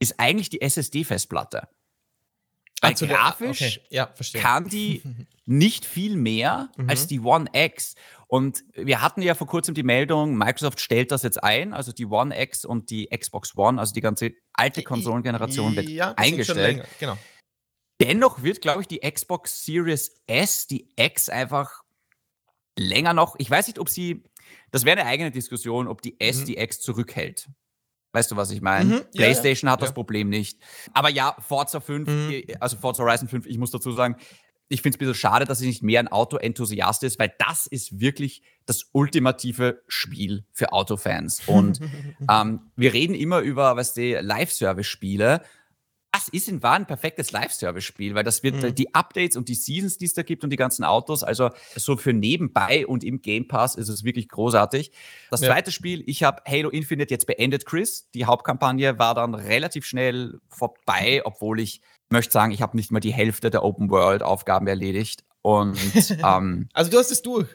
ist 0.00 0.18
eigentlich 0.18 0.50
die 0.50 0.60
SSD-Festplatte. 0.60 1.68
Also 2.80 3.06
grafisch 3.06 3.78
okay. 3.78 3.80
ja, 3.90 4.12
kann 4.40 4.68
die 4.68 5.02
nicht 5.46 5.84
viel 5.84 6.16
mehr 6.16 6.72
mhm. 6.76 6.90
als 6.90 7.06
die 7.06 7.20
One 7.20 7.48
X. 7.52 7.94
Und 8.26 8.64
wir 8.74 9.02
hatten 9.02 9.22
ja 9.22 9.36
vor 9.36 9.46
kurzem 9.46 9.72
die 9.72 9.84
Meldung, 9.84 10.36
Microsoft 10.36 10.80
stellt 10.80 11.12
das 11.12 11.22
jetzt 11.22 11.40
ein, 11.40 11.72
also 11.72 11.92
die 11.92 12.06
One 12.06 12.36
X 12.36 12.64
und 12.64 12.90
die 12.90 13.06
Xbox 13.06 13.56
One, 13.56 13.78
also 13.78 13.94
die 13.94 14.00
ganze 14.00 14.32
alte 14.52 14.82
Konsolengeneration 14.82 15.76
wird 15.76 15.88
ja, 15.88 16.12
eingestellt. 16.16 16.88
Genau. 16.98 17.16
Dennoch 18.00 18.42
wird, 18.42 18.62
glaube 18.62 18.80
ich, 18.80 18.88
die 18.88 18.98
Xbox 18.98 19.64
Series 19.64 20.10
S, 20.26 20.66
die 20.66 20.88
X 20.96 21.28
einfach 21.28 21.84
länger 22.78 23.12
noch, 23.12 23.36
ich 23.38 23.50
weiß 23.50 23.66
nicht, 23.66 23.78
ob 23.78 23.88
sie, 23.88 24.22
das 24.70 24.84
wäre 24.84 25.00
eine 25.00 25.08
eigene 25.08 25.30
Diskussion, 25.30 25.88
ob 25.88 26.02
die 26.02 26.18
S 26.20 26.40
mhm. 26.40 26.44
die 26.46 26.58
X 26.58 26.80
zurückhält. 26.80 27.48
Weißt 28.12 28.30
du, 28.30 28.36
was 28.36 28.50
ich 28.50 28.62
meine? 28.62 28.96
Mhm, 28.96 29.04
PlayStation 29.14 29.68
ja, 29.68 29.72
hat 29.72 29.80
ja. 29.80 29.86
das 29.86 29.94
Problem 29.94 30.28
nicht. 30.30 30.58
Aber 30.94 31.10
ja, 31.10 31.36
Forza 31.46 31.80
5, 31.80 32.08
mhm. 32.08 32.42
also 32.58 32.76
Forza 32.78 33.02
Horizon 33.02 33.28
5, 33.28 33.46
ich 33.46 33.58
muss 33.58 33.70
dazu 33.70 33.92
sagen, 33.92 34.16
ich 34.68 34.82
finde 34.82 34.96
es 34.96 34.96
ein 34.96 34.98
bisschen 35.00 35.14
schade, 35.14 35.44
dass 35.44 35.60
ich 35.60 35.66
nicht 35.66 35.82
mehr 35.82 36.00
ein 36.00 36.08
Auto-Enthusiast 36.08 37.02
ist, 37.02 37.18
weil 37.18 37.32
das 37.38 37.66
ist 37.66 38.00
wirklich 38.00 38.42
das 38.66 38.88
ultimative 38.92 39.82
Spiel 39.88 40.44
für 40.52 40.72
Autofans. 40.72 41.42
Und 41.46 41.80
ähm, 42.30 42.70
wir 42.76 42.92
reden 42.92 43.14
immer 43.14 43.40
über, 43.40 43.76
was 43.76 43.94
die 43.94 44.12
Live-Service-Spiele. 44.12 45.42
Das 46.18 46.28
ist 46.28 46.48
in 46.48 46.64
Wahrheit 46.64 46.80
ein 46.80 46.86
perfektes 46.86 47.30
Live-Service-Spiel, 47.30 48.16
weil 48.16 48.24
das 48.24 48.42
wird 48.42 48.60
mhm. 48.60 48.74
die 48.74 48.92
Updates 48.92 49.36
und 49.36 49.48
die 49.48 49.54
Seasons, 49.54 49.98
die 49.98 50.06
es 50.06 50.14
da 50.14 50.22
gibt 50.22 50.42
und 50.42 50.50
die 50.50 50.56
ganzen 50.56 50.82
Autos, 50.82 51.22
also 51.22 51.50
so 51.76 51.96
für 51.96 52.12
nebenbei 52.12 52.88
und 52.88 53.04
im 53.04 53.22
Game 53.22 53.46
Pass 53.46 53.76
ist 53.76 53.88
es 53.88 54.02
wirklich 54.02 54.28
großartig. 54.28 54.90
Das 55.30 55.42
ja. 55.42 55.52
zweite 55.52 55.70
Spiel, 55.70 56.02
ich 56.06 56.24
habe 56.24 56.42
Halo 56.44 56.70
Infinite 56.70 57.14
jetzt 57.14 57.28
beendet, 57.28 57.66
Chris. 57.66 58.10
Die 58.14 58.24
Hauptkampagne 58.24 58.98
war 58.98 59.14
dann 59.14 59.34
relativ 59.34 59.86
schnell 59.86 60.40
vorbei, 60.48 61.22
obwohl 61.24 61.60
ich 61.60 61.82
möchte 62.10 62.32
sagen, 62.32 62.50
ich 62.50 62.62
habe 62.62 62.76
nicht 62.76 62.90
mal 62.90 62.98
die 62.98 63.12
Hälfte 63.12 63.50
der 63.50 63.62
Open 63.62 63.88
World 63.88 64.24
Aufgaben 64.24 64.66
erledigt. 64.66 65.22
Und 65.42 65.78
ähm, 66.24 66.68
also 66.72 66.90
du 66.90 66.98
hast 66.98 67.12
es 67.12 67.22
durch. 67.22 67.46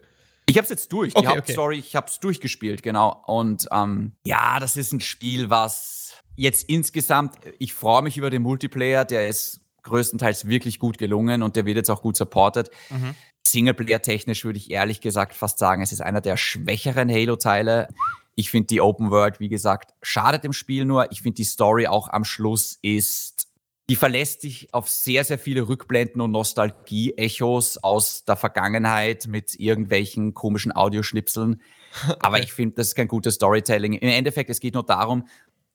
Ich 0.45 0.57
habe 0.57 0.63
es 0.63 0.69
jetzt 0.69 0.91
durch. 0.91 1.15
Okay, 1.15 1.25
die 1.25 1.37
Hauptstory, 1.37 1.77
okay. 1.77 1.85
ich 1.87 1.95
habe 1.95 2.07
es 2.07 2.19
durchgespielt, 2.19 2.83
genau. 2.83 3.23
Und 3.27 3.67
ähm, 3.71 4.13
ja, 4.25 4.59
das 4.59 4.75
ist 4.75 4.91
ein 4.91 4.99
Spiel, 4.99 5.49
was 5.49 6.02
jetzt 6.35 6.69
insgesamt, 6.69 7.35
ich 7.59 7.73
freue 7.73 8.01
mich 8.01 8.17
über 8.17 8.29
den 8.29 8.41
Multiplayer, 8.41 9.05
der 9.05 9.27
ist 9.27 9.61
größtenteils 9.83 10.47
wirklich 10.47 10.79
gut 10.79 10.97
gelungen 10.97 11.43
und 11.43 11.55
der 11.55 11.65
wird 11.65 11.77
jetzt 11.77 11.89
auch 11.89 12.01
gut 12.01 12.15
supported. 12.15 12.69
Mhm. 12.89 13.15
Singleplayer-technisch 13.45 14.45
würde 14.45 14.57
ich 14.57 14.71
ehrlich 14.71 15.01
gesagt 15.01 15.35
fast 15.35 15.59
sagen, 15.59 15.81
es 15.81 15.91
ist 15.91 16.01
einer 16.01 16.21
der 16.21 16.37
schwächeren 16.37 17.09
Halo-Teile. 17.09 17.89
Ich 18.35 18.49
finde 18.49 18.67
die 18.67 18.81
Open 18.81 19.11
World, 19.11 19.39
wie 19.39 19.49
gesagt, 19.49 19.93
schadet 20.01 20.43
dem 20.43 20.53
Spiel 20.53 20.85
nur. 20.85 21.11
Ich 21.11 21.21
finde 21.21 21.35
die 21.35 21.43
Story 21.43 21.87
auch 21.87 22.07
am 22.07 22.23
Schluss 22.23 22.79
ist 22.81 23.47
die 23.89 23.97
verlässt 23.97 24.41
sich 24.41 24.73
auf 24.73 24.89
sehr, 24.89 25.25
sehr 25.25 25.37
viele 25.37 25.67
Rückblenden 25.67 26.21
und 26.21 26.31
Nostalgie-Echos 26.31 27.83
aus 27.83 28.23
der 28.23 28.37
Vergangenheit 28.37 29.27
mit 29.27 29.59
irgendwelchen 29.59 30.33
komischen 30.33 30.73
Audioschnipseln. 30.73 31.61
Aber 32.19 32.39
ich 32.39 32.53
finde, 32.53 32.75
das 32.75 32.87
ist 32.87 32.95
kein 32.95 33.09
gutes 33.09 33.35
Storytelling. 33.35 33.93
Im 33.93 34.09
Endeffekt, 34.09 34.49
es 34.49 34.61
geht 34.61 34.73
nur 34.73 34.85
darum, 34.85 35.27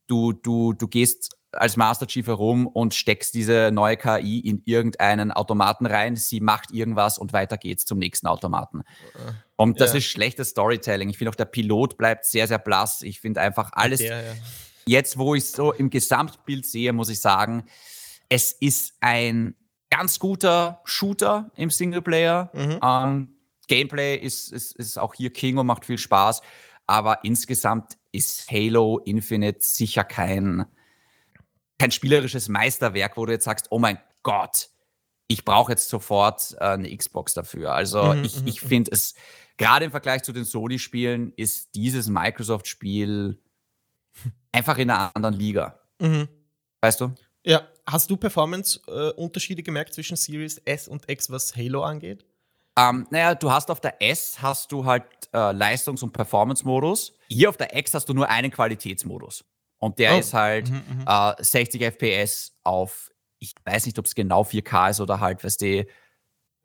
du, 0.08 0.32
du, 0.32 0.72
du 0.72 0.88
gehst 0.88 1.36
als 1.52 1.76
Master 1.76 2.06
Chief 2.06 2.26
herum 2.26 2.66
und 2.66 2.94
steckst 2.94 3.34
diese 3.34 3.70
neue 3.72 3.96
KI 3.96 4.40
in 4.40 4.62
irgendeinen 4.64 5.32
Automaten 5.32 5.86
rein. 5.86 6.16
Sie 6.16 6.40
macht 6.40 6.72
irgendwas 6.72 7.18
und 7.18 7.32
weiter 7.32 7.56
geht's 7.56 7.84
zum 7.84 7.98
nächsten 7.98 8.26
Automaten. 8.26 8.82
Und 9.56 9.80
das 9.80 9.92
ja. 9.92 9.98
ist 9.98 10.04
schlechtes 10.04 10.50
Storytelling. 10.50 11.08
Ich 11.08 11.18
finde 11.18 11.30
auch, 11.30 11.36
der 11.36 11.46
Pilot 11.46 11.96
bleibt 11.96 12.26
sehr, 12.26 12.46
sehr 12.46 12.58
blass. 12.58 13.02
Ich 13.02 13.20
finde 13.20 13.40
einfach 13.40 13.70
alles. 13.72 14.00
Der, 14.00 14.22
ja. 14.22 14.32
Jetzt, 14.86 15.18
wo 15.18 15.34
ich 15.34 15.46
so 15.46 15.72
im 15.72 15.90
Gesamtbild 15.90 16.66
sehe, 16.66 16.92
muss 16.92 17.08
ich 17.08 17.20
sagen, 17.20 17.64
es 18.28 18.52
ist 18.52 18.94
ein 19.00 19.54
ganz 19.90 20.18
guter 20.18 20.80
Shooter 20.84 21.50
im 21.56 21.70
Singleplayer. 21.70 22.50
Mhm. 22.52 22.80
Ähm, 22.82 23.34
Gameplay 23.68 24.16
ist, 24.16 24.52
ist, 24.52 24.76
ist 24.76 24.98
auch 24.98 25.14
hier 25.14 25.32
King 25.32 25.58
und 25.58 25.66
macht 25.66 25.84
viel 25.84 25.98
Spaß. 25.98 26.42
Aber 26.86 27.22
insgesamt 27.22 27.97
ist 28.12 28.50
Halo 28.50 28.98
Infinite 28.98 29.58
sicher 29.60 30.04
kein, 30.04 30.66
kein 31.78 31.90
spielerisches 31.90 32.48
Meisterwerk, 32.48 33.16
wo 33.16 33.26
du 33.26 33.32
jetzt 33.32 33.44
sagst, 33.44 33.66
oh 33.70 33.78
mein 33.78 33.98
Gott, 34.22 34.70
ich 35.28 35.44
brauche 35.44 35.72
jetzt 35.72 35.88
sofort 35.88 36.56
äh, 36.58 36.64
eine 36.64 36.94
Xbox 36.96 37.34
dafür. 37.34 37.72
Also 37.72 38.02
mhm, 38.02 38.24
ich, 38.24 38.40
mhm, 38.40 38.46
ich 38.46 38.62
mhm. 38.62 38.68
finde 38.68 38.90
es, 38.92 39.14
gerade 39.56 39.84
im 39.84 39.90
Vergleich 39.90 40.22
zu 40.22 40.32
den 40.32 40.44
Sony-Spielen, 40.44 41.32
ist 41.36 41.74
dieses 41.74 42.08
Microsoft-Spiel 42.08 43.38
einfach 44.52 44.78
in 44.78 44.90
einer 44.90 45.14
anderen 45.14 45.34
Liga. 45.34 45.80
Mhm. 46.00 46.28
Weißt 46.80 47.00
du? 47.00 47.14
Ja. 47.44 47.68
Hast 47.86 48.10
du 48.10 48.18
Performance-Unterschiede 48.18 49.60
äh, 49.60 49.64
gemerkt 49.64 49.94
zwischen 49.94 50.18
Series 50.18 50.58
S 50.66 50.88
und 50.88 51.08
X, 51.08 51.30
was 51.30 51.56
Halo 51.56 51.84
angeht? 51.84 52.26
Ähm, 52.78 53.06
naja, 53.10 53.34
du 53.34 53.50
hast 53.50 53.70
auf 53.70 53.80
der 53.80 54.00
S 54.00 54.40
hast 54.40 54.70
du 54.70 54.84
halt 54.84 55.04
äh, 55.32 55.52
Leistungs- 55.52 56.02
und 56.02 56.12
Performance-Modus. 56.12 57.12
Hier 57.28 57.48
auf 57.48 57.56
der 57.56 57.76
X 57.76 57.92
hast 57.94 58.08
du 58.08 58.14
nur 58.14 58.28
einen 58.28 58.52
Qualitätsmodus. 58.52 59.44
Und 59.78 59.98
der 59.98 60.14
oh. 60.14 60.18
ist 60.18 60.32
halt 60.32 60.70
mhm, 60.70 60.82
mhm. 61.00 61.04
äh, 61.06 61.34
60 61.38 61.82
FPS 61.82 62.52
auf, 62.62 63.10
ich 63.40 63.54
weiß 63.64 63.86
nicht, 63.86 63.98
ob 63.98 64.06
es 64.06 64.14
genau 64.14 64.42
4K 64.42 64.90
ist 64.90 65.00
oder 65.00 65.18
halt, 65.18 65.42
weißt 65.42 65.60
du, 65.60 65.86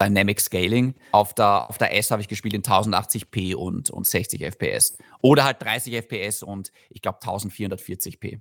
Dynamic 0.02 0.40
Scaling. 0.40 0.96
Auf 1.12 1.34
der, 1.34 1.70
auf 1.70 1.78
der 1.78 1.96
S 1.96 2.12
habe 2.12 2.22
ich 2.22 2.28
gespielt 2.28 2.54
in 2.54 2.62
1080p 2.62 3.56
und, 3.56 3.90
und 3.90 4.06
60 4.06 4.42
FPS. 4.42 4.98
Oder 5.22 5.46
halt 5.46 5.62
30 5.62 5.96
FPS 5.96 6.44
und 6.44 6.72
ich 6.90 7.02
glaube 7.02 7.20
1440p. 7.20 8.40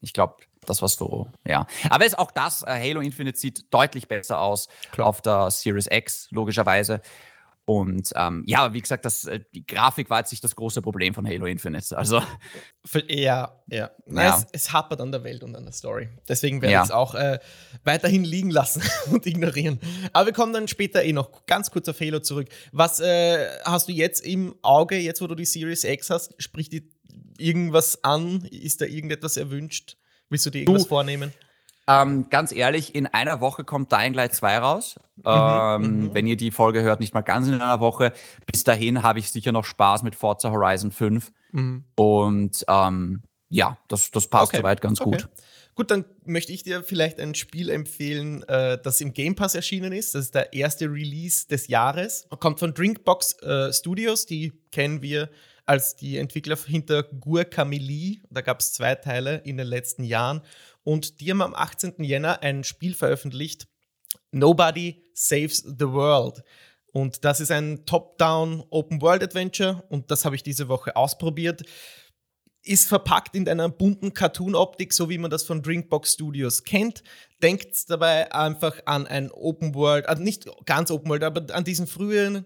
Ich 0.00 0.12
glaube, 0.12 0.36
das 0.70 0.80
war 0.80 0.88
so, 0.88 1.28
ja. 1.46 1.66
Aber 1.90 2.06
ist 2.06 2.18
auch 2.18 2.30
das, 2.30 2.62
äh, 2.62 2.66
Halo 2.66 3.00
Infinite 3.00 3.38
sieht 3.38 3.72
deutlich 3.72 4.08
besser 4.08 4.40
aus 4.40 4.68
Klar. 4.92 5.08
auf 5.08 5.20
der 5.20 5.50
Series 5.50 5.88
X, 5.90 6.28
logischerweise. 6.30 7.02
Und 7.70 8.10
ähm, 8.16 8.42
ja, 8.46 8.72
wie 8.72 8.80
gesagt, 8.80 9.04
das, 9.04 9.26
äh, 9.26 9.40
die 9.54 9.64
Grafik 9.64 10.10
war 10.10 10.18
jetzt 10.18 10.32
nicht 10.32 10.42
das 10.42 10.56
große 10.56 10.82
Problem 10.82 11.14
von 11.14 11.24
Halo 11.24 11.46
Infinite. 11.46 11.96
Also. 11.96 12.20
Ja, 13.06 13.62
ja. 13.68 13.90
Ja. 14.06 14.38
Es, 14.38 14.46
es, 14.50 14.72
hapert 14.72 15.00
an 15.00 15.12
der 15.12 15.22
Welt 15.22 15.44
und 15.44 15.54
an 15.54 15.62
der 15.62 15.72
Story. 15.72 16.08
Deswegen 16.28 16.62
werde 16.62 16.74
ich 16.74 16.82
es 16.82 16.90
auch 16.90 17.14
äh, 17.14 17.38
weiterhin 17.84 18.24
liegen 18.24 18.50
lassen 18.50 18.82
und 19.12 19.24
ignorieren. 19.24 19.78
Aber 20.12 20.26
wir 20.26 20.32
kommen 20.32 20.52
dann 20.52 20.66
später 20.66 21.04
eh 21.04 21.12
noch 21.12 21.46
ganz 21.46 21.70
kurz 21.70 21.88
auf 21.88 22.00
Halo 22.00 22.18
zurück. 22.18 22.48
Was 22.72 22.98
äh, 22.98 23.46
hast 23.64 23.86
du 23.86 23.92
jetzt 23.92 24.26
im 24.26 24.56
Auge, 24.62 24.96
jetzt 24.96 25.20
wo 25.20 25.28
du 25.28 25.36
die 25.36 25.44
Series 25.44 25.84
X 25.84 26.10
hast? 26.10 26.34
Spricht 26.42 26.72
die 26.72 26.90
irgendwas 27.38 28.02
an? 28.02 28.46
Ist 28.50 28.80
da 28.80 28.86
irgendetwas 28.86 29.36
erwünscht? 29.36 29.96
Willst 30.30 30.46
du 30.46 30.50
dir 30.50 30.60
irgendwas 30.60 30.84
du, 30.84 30.88
vornehmen? 30.88 31.32
Ähm, 31.86 32.26
ganz 32.30 32.52
ehrlich, 32.52 32.94
in 32.94 33.06
einer 33.06 33.40
Woche 33.40 33.64
kommt 33.64 33.90
Dying 33.90 34.14
Light 34.14 34.34
2 34.34 34.58
raus. 34.58 34.94
Mhm, 35.16 35.22
ähm, 35.26 35.82
mhm. 35.82 36.14
Wenn 36.14 36.26
ihr 36.26 36.36
die 36.36 36.52
Folge 36.52 36.82
hört, 36.82 37.00
nicht 37.00 37.14
mal 37.14 37.22
ganz 37.22 37.48
in 37.48 37.54
einer 37.54 37.80
Woche. 37.80 38.12
Bis 38.50 38.64
dahin 38.64 39.02
habe 39.02 39.18
ich 39.18 39.30
sicher 39.30 39.52
noch 39.52 39.64
Spaß 39.64 40.04
mit 40.04 40.14
Forza 40.14 40.50
Horizon 40.50 40.92
5. 40.92 41.32
Mhm. 41.52 41.84
Und 41.96 42.64
ähm, 42.68 43.22
ja, 43.48 43.76
das, 43.88 44.12
das 44.12 44.28
passt 44.28 44.52
okay. 44.52 44.58
soweit 44.58 44.80
ganz 44.80 45.00
okay. 45.00 45.10
gut. 45.10 45.28
Gut, 45.74 45.90
dann 45.90 46.04
möchte 46.24 46.52
ich 46.52 46.62
dir 46.62 46.82
vielleicht 46.82 47.18
ein 47.20 47.34
Spiel 47.34 47.70
empfehlen, 47.70 48.42
äh, 48.44 48.78
das 48.80 49.00
im 49.00 49.12
Game 49.12 49.34
Pass 49.34 49.54
erschienen 49.54 49.92
ist. 49.92 50.14
Das 50.14 50.26
ist 50.26 50.34
der 50.34 50.52
erste 50.52 50.86
Release 50.86 51.48
des 51.48 51.68
Jahres. 51.68 52.28
Kommt 52.38 52.60
von 52.60 52.74
Drinkbox 52.74 53.40
äh, 53.42 53.72
Studios, 53.72 54.26
die 54.26 54.52
kennen 54.70 55.02
wir 55.02 55.30
als 55.70 55.94
die 55.94 56.18
Entwickler 56.18 56.58
hinter 56.66 57.04
Guacamole. 57.04 58.16
Da 58.28 58.40
gab 58.40 58.58
es 58.58 58.72
zwei 58.72 58.96
Teile 58.96 59.36
in 59.44 59.56
den 59.56 59.68
letzten 59.68 60.02
Jahren. 60.02 60.42
Und 60.82 61.20
die 61.20 61.30
haben 61.30 61.42
am 61.42 61.54
18. 61.54 62.02
Jänner 62.02 62.42
ein 62.42 62.64
Spiel 62.64 62.92
veröffentlicht, 62.92 63.68
Nobody 64.32 65.04
Saves 65.14 65.58
the 65.58 65.86
World. 65.86 66.42
Und 66.90 67.24
das 67.24 67.38
ist 67.38 67.52
ein 67.52 67.86
Top-Down 67.86 68.64
Open-World-Adventure 68.70 69.84
und 69.90 70.10
das 70.10 70.24
habe 70.24 70.34
ich 70.34 70.42
diese 70.42 70.66
Woche 70.66 70.96
ausprobiert. 70.96 71.62
Ist 72.64 72.88
verpackt 72.88 73.36
in 73.36 73.48
einer 73.48 73.68
bunten 73.68 74.12
Cartoon-Optik, 74.12 74.92
so 74.92 75.08
wie 75.08 75.18
man 75.18 75.30
das 75.30 75.44
von 75.44 75.62
Drinkbox 75.62 76.14
Studios 76.14 76.64
kennt. 76.64 77.04
Denkt 77.44 77.88
dabei 77.88 78.32
einfach 78.32 78.80
an 78.86 79.06
ein 79.06 79.30
Open-World, 79.30 80.08
also 80.08 80.20
nicht 80.20 80.48
ganz 80.66 80.90
Open-World, 80.90 81.22
aber 81.22 81.54
an 81.54 81.62
diesen 81.62 81.86
frühen, 81.86 82.44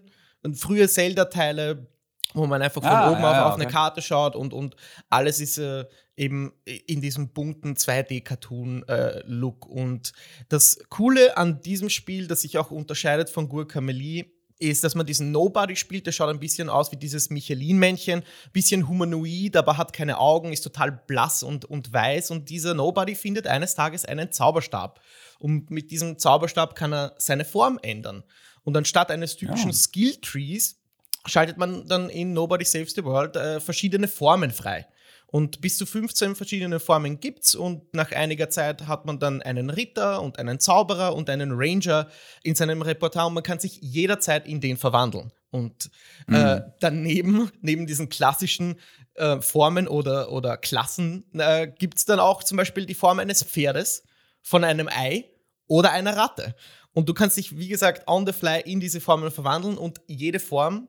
frühe 0.53 0.87
Zelda-Teile, 0.87 1.87
wo 2.33 2.45
man 2.47 2.61
einfach 2.61 2.81
von 2.81 2.91
ah, 2.91 3.11
oben 3.11 3.21
ja, 3.21 3.31
auf, 3.31 3.47
auf 3.47 3.53
okay. 3.53 3.63
eine 3.63 3.71
Karte 3.71 4.01
schaut 4.01 4.35
und, 4.35 4.53
und 4.53 4.75
alles 5.09 5.39
ist 5.39 5.57
äh, 5.57 5.85
eben 6.17 6.53
in 6.65 7.01
diesem 7.01 7.29
bunten 7.29 7.73
2D-Cartoon-Look. 7.73 9.65
Äh, 9.65 9.69
und 9.69 10.13
das 10.49 10.79
Coole 10.89 11.37
an 11.37 11.61
diesem 11.61 11.89
Spiel, 11.89 12.27
das 12.27 12.41
sich 12.41 12.57
auch 12.57 12.71
unterscheidet 12.71 13.29
von 13.29 13.49
Guacamole, 13.49 14.25
ist, 14.57 14.83
dass 14.83 14.95
man 14.95 15.05
diesen 15.05 15.31
Nobody 15.31 15.75
spielt, 15.75 16.05
der 16.05 16.13
schaut 16.13 16.29
ein 16.29 16.39
bisschen 16.39 16.69
aus 16.69 16.91
wie 16.91 16.95
dieses 16.95 17.29
Michelin-Männchen, 17.29 18.23
bisschen 18.53 18.87
humanoid, 18.87 19.57
aber 19.57 19.77
hat 19.77 19.91
keine 19.91 20.17
Augen, 20.17 20.53
ist 20.53 20.61
total 20.61 20.91
blass 20.93 21.43
und, 21.43 21.65
und 21.65 21.91
weiß 21.91 22.31
und 22.31 22.49
dieser 22.49 22.73
Nobody 22.73 23.15
findet 23.15 23.47
eines 23.47 23.75
Tages 23.75 24.05
einen 24.05 24.31
Zauberstab 24.31 25.01
und 25.39 25.71
mit 25.71 25.91
diesem 25.91 26.17
Zauberstab 26.17 26.75
kann 26.75 26.93
er 26.93 27.15
seine 27.17 27.45
Form 27.45 27.79
ändern. 27.81 28.23
Und 28.63 28.75
anstatt 28.77 29.11
eines 29.11 29.35
typischen 29.35 29.71
ja. 29.71 29.75
Skill-Trees 29.75 30.81
schaltet 31.25 31.57
man 31.57 31.87
dann 31.87 32.09
in 32.09 32.33
Nobody 32.33 32.65
Saves 32.65 32.93
the 32.93 33.03
World 33.03 33.35
äh, 33.35 33.59
verschiedene 33.59 34.07
Formen 34.07 34.51
frei. 34.51 34.87
Und 35.27 35.59
bis 35.59 35.77
zu 35.77 35.85
15 35.85 36.35
verschiedene 36.35 36.79
Formen 36.79 37.19
gibt's 37.19 37.55
und 37.55 37.93
nach 37.93 38.11
einiger 38.11 38.49
Zeit 38.49 38.87
hat 38.87 39.05
man 39.05 39.19
dann 39.19 39.41
einen 39.41 39.69
Ritter 39.69 40.21
und 40.21 40.39
einen 40.39 40.59
Zauberer 40.59 41.15
und 41.15 41.29
einen 41.29 41.51
Ranger 41.53 42.07
in 42.43 42.55
seinem 42.55 42.81
Repertoire 42.81 43.27
und 43.27 43.33
man 43.33 43.43
kann 43.43 43.59
sich 43.59 43.79
jederzeit 43.81 44.47
in 44.47 44.61
den 44.61 44.77
verwandeln. 44.77 45.31
Und 45.49 45.89
äh, 46.29 46.55
mhm. 46.55 46.61
daneben, 46.79 47.51
neben 47.61 47.87
diesen 47.87 48.09
klassischen 48.09 48.79
äh, 49.15 49.41
Formen 49.41 49.87
oder, 49.87 50.31
oder 50.31 50.57
Klassen, 50.57 51.25
äh, 51.33 51.67
gibt 51.67 51.97
es 51.97 52.05
dann 52.05 52.19
auch 52.19 52.43
zum 52.43 52.57
Beispiel 52.57 52.85
die 52.85 52.93
Form 52.93 53.19
eines 53.19 53.43
Pferdes, 53.43 54.03
von 54.45 54.63
einem 54.63 54.87
Ei 54.87 55.25
oder 55.67 55.91
einer 55.91 56.15
Ratte. 56.15 56.55
Und 56.93 57.09
du 57.09 57.13
kannst 57.13 57.35
dich, 57.35 57.57
wie 57.57 57.67
gesagt, 57.67 58.07
on 58.07 58.27
the 58.27 58.31
fly 58.31 58.61
in 58.61 58.79
diese 58.79 59.01
Formen 59.01 59.31
verwandeln 59.31 59.77
und 59.77 59.99
jede 60.07 60.39
Form 60.39 60.87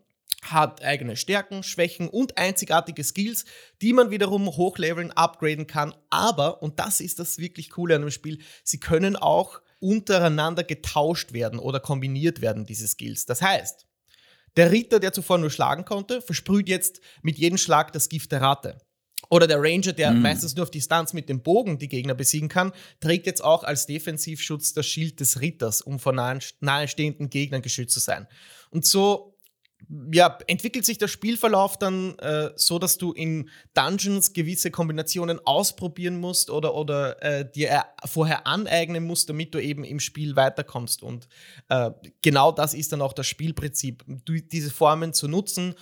hat 0.53 0.83
eigene 0.83 1.17
Stärken, 1.17 1.63
Schwächen 1.63 2.09
und 2.09 2.39
einzigartige 2.39 3.05
Skills, 3.05 3.45
die 3.83 3.93
man 3.93 4.11
wiederum 4.11 4.47
hochleveln, 4.47 5.13
upgraden 5.13 5.67
kann. 5.67 5.95
Aber, 6.11 6.63
und 6.63 6.79
das 6.79 7.01
ist 7.01 7.19
das 7.19 7.39
wirklich 7.39 7.71
Coole 7.71 7.97
an 7.97 8.03
dem 8.03 8.11
Spiel, 8.11 8.39
sie 8.65 8.81
können 8.81 9.17
auch 9.17 9.61
untereinander 9.81 10.65
getauscht 10.65 11.33
werden 11.33 11.59
oder 11.59 11.81
kombiniert 11.81 12.41
werden, 12.41 12.65
diese 12.65 12.89
Skills. 12.89 13.27
Das 13.27 13.43
heißt, 13.43 13.87
der 14.57 14.73
Ritter, 14.73 15.01
der 15.01 15.13
zuvor 15.13 15.39
nur 15.39 15.51
schlagen 15.51 15.85
konnte, 15.85 16.23
versprüht 16.23 16.69
jetzt 16.69 17.01
mit 17.23 17.39
jedem 17.39 17.59
Schlag 17.59 17.93
das 17.93 18.09
Gift 18.09 18.33
der 18.33 18.41
Ratte. 18.41 18.79
Oder 19.29 19.47
der 19.47 19.61
Ranger, 19.61 19.93
der 19.93 20.13
mhm. 20.13 20.23
meistens 20.23 20.55
nur 20.55 20.65
auf 20.65 20.71
Distanz 20.71 21.13
mit 21.13 21.29
dem 21.29 21.43
Bogen 21.43 21.79
die 21.79 21.89
Gegner 21.89 22.15
besiegen 22.15 22.49
kann, 22.49 22.73
trägt 23.01 23.27
jetzt 23.27 23.43
auch 23.43 23.65
als 23.65 23.87
Defensivschutz 23.87 24.73
das 24.73 24.87
Schild 24.87 25.21
des 25.21 25.41
Ritters, 25.41 25.83
um 25.83 25.99
vor 25.99 26.13
nahestehenden 26.13 27.29
Gegnern 27.29 27.63
geschützt 27.63 27.95
zu 27.95 28.01
sein. 28.01 28.29
Und 28.71 28.87
so 28.87 29.36
ja, 30.13 30.39
entwickelt 30.47 30.85
sich 30.85 30.99
der 30.99 31.09
Spielverlauf 31.09 31.79
dann 31.79 32.19
äh, 32.19 32.51
so, 32.57 32.79
dass 32.79 32.99
du 32.99 33.13
in 33.13 33.51
Dungeons 33.75 34.33
gewisse 34.33 34.71
Kombinationen 34.71 35.39
ausprobieren 35.45 36.19
musst 36.19 36.51
oder, 36.51 36.75
oder 36.75 37.23
äh, 37.23 37.51
dir 37.51 37.85
vorher 38.05 38.47
aneignen 38.47 39.05
musst, 39.05 39.29
damit 39.29 39.55
du 39.55 39.59
eben 39.61 39.85
im 39.85 40.01
Spiel 40.01 40.35
weiterkommst. 40.35 41.03
Und 41.03 41.29
äh, 41.69 41.91
genau 42.23 42.53
das 42.53 42.75
ist 42.75 42.93
dann 42.93 43.03
auch 43.03 43.13
das 43.13 43.27
Spielprinzip, 43.27 44.05
du, 44.25 44.41
diese 44.41 44.71
Formen 44.71 45.13
zu 45.13 45.29
nutzen, 45.29 45.75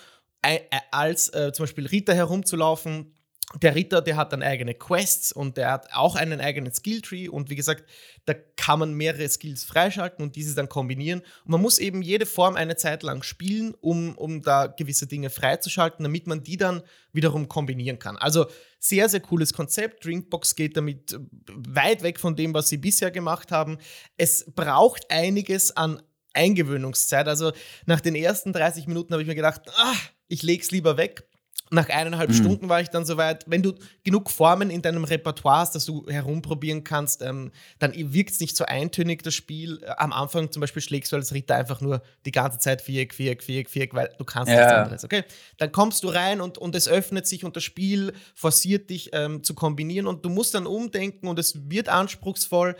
als 0.91 1.33
äh, 1.33 1.53
zum 1.55 1.63
Beispiel 1.65 1.87
Ritter 1.87 2.15
herumzulaufen, 2.15 3.15
der 3.61 3.75
Ritter, 3.75 4.03
der 4.03 4.17
hat 4.17 4.33
dann 4.33 4.43
eigene 4.43 4.75
Quests 4.75 5.31
und 5.31 5.57
der 5.57 5.71
hat 5.71 5.93
auch 5.93 6.17
einen 6.17 6.41
eigenen 6.41 6.73
Skilltree 6.73 7.29
und 7.29 7.51
wie 7.51 7.55
gesagt, 7.55 7.85
da 8.25 8.35
kann 8.57 8.79
man 8.81 8.95
mehrere 8.95 9.29
Skills 9.29 9.65
freischalten 9.65 10.25
und 10.25 10.35
diese 10.35 10.55
dann 10.55 10.69
kombinieren. 10.69 11.21
Und 11.45 11.51
man 11.51 11.61
muss 11.61 11.79
eben 11.79 12.03
jede 12.03 12.27
Form 12.27 12.57
eine 12.57 12.77
Zeit 12.77 13.03
lang 13.03 13.23
spielen, 13.23 13.75
um, 13.81 14.17
um 14.17 14.43
da 14.43 14.67
gewisse 14.67 15.07
Dinge 15.07 15.31
freizuschalten, 15.31 16.03
damit 16.03 16.27
man 16.27 16.43
die 16.43 16.57
dann 16.57 16.83
wiederum 17.13 17.49
kombinieren 17.49 17.99
kann. 17.99 18.17
Also 18.17 18.47
sehr, 18.81 19.09
sehr 19.09 19.21
cooles 19.21 19.53
Konzept. 19.53 20.05
Drinkbox 20.05 20.57
geht 20.57 20.77
damit 20.77 21.17
weit 21.53 22.03
weg 22.03 22.19
von 22.19 22.35
dem, 22.37 22.55
was 22.55 22.69
sie 22.69 22.79
bisher 22.79 23.11
gemacht 23.11 23.53
haben. 23.53 23.79
Es 24.17 24.51
braucht 24.53 25.11
einiges 25.11 25.77
an 25.77 26.03
Eingewöhnungszeit. 26.33 27.29
Also 27.29 27.53
nach 27.87 28.01
den 28.01 28.17
ersten 28.17 28.53
30 28.53 28.89
Minuten 28.89 29.13
habe 29.13 29.23
ich 29.23 29.29
mir 29.29 29.37
gedacht, 29.37 29.63
ah, 29.77 29.95
ich 30.27 30.43
lege 30.43 30.63
es 30.63 30.71
lieber 30.71 30.97
weg 30.97 31.29
nach 31.75 31.89
eineinhalb 31.89 32.31
mhm. 32.31 32.35
Stunden 32.35 32.69
war 32.69 32.81
ich 32.81 32.89
dann 32.89 33.05
soweit. 33.05 33.45
Wenn 33.47 33.63
du 33.63 33.75
genug 34.03 34.31
Formen 34.31 34.71
in 34.71 34.83
deinem 34.83 35.05
Repertoire 35.05 35.59
hast, 35.59 35.75
dass 35.75 35.85
du 35.85 36.07
herumprobieren 36.09 36.85
kannst, 36.85 37.23
ähm, 37.23 37.51
dann 37.79 37.93
wirkt 37.95 38.31
es 38.31 38.41
nicht 38.41 38.57
so 38.57 38.65
eintönig, 38.65 39.23
das 39.23 39.35
Spiel. 39.35 39.83
Äh, 39.83 39.91
am 39.99 40.13
Anfang 40.13 40.51
zum 40.51 40.61
Beispiel 40.61 40.83
schlägst 40.83 41.13
du 41.13 41.17
als 41.17 41.35
Ritter 41.35 41.57
einfach 41.57 41.81
nur 41.81 42.03
die 42.25 42.33
ganze 42.33 42.59
Zeit 42.59 42.83
Viereck, 42.83 43.15
Viereck, 43.15 43.43
Viereck, 43.43 43.69
Viereck, 43.69 43.95
weil 43.95 44.11
du 44.17 44.25
kannst 44.25 44.51
ja. 44.51 44.59
nichts 44.59 44.73
anderes. 44.73 45.05
Okay? 45.05 45.25
Dann 45.59 45.73
kommst 45.73 46.03
du 46.05 46.09
rein 46.09 46.41
und, 46.41 46.59
und 46.59 46.75
es 46.75 46.89
öffnet 46.89 47.27
sich 47.27 47.45
und 47.45 47.57
das 47.57 47.65
Spiel 47.65 48.13
forciert 48.35 48.91
dich 48.91 49.11
ähm, 49.13 49.43
zu 49.43 49.55
kombinieren 49.55 50.07
und 50.07 50.25
du 50.25 50.29
musst 50.29 50.55
dann 50.55 50.67
umdenken 50.67 51.29
und 51.29 51.39
es 51.39 51.71
wird 51.71 51.89
anspruchsvoll. 51.89 52.77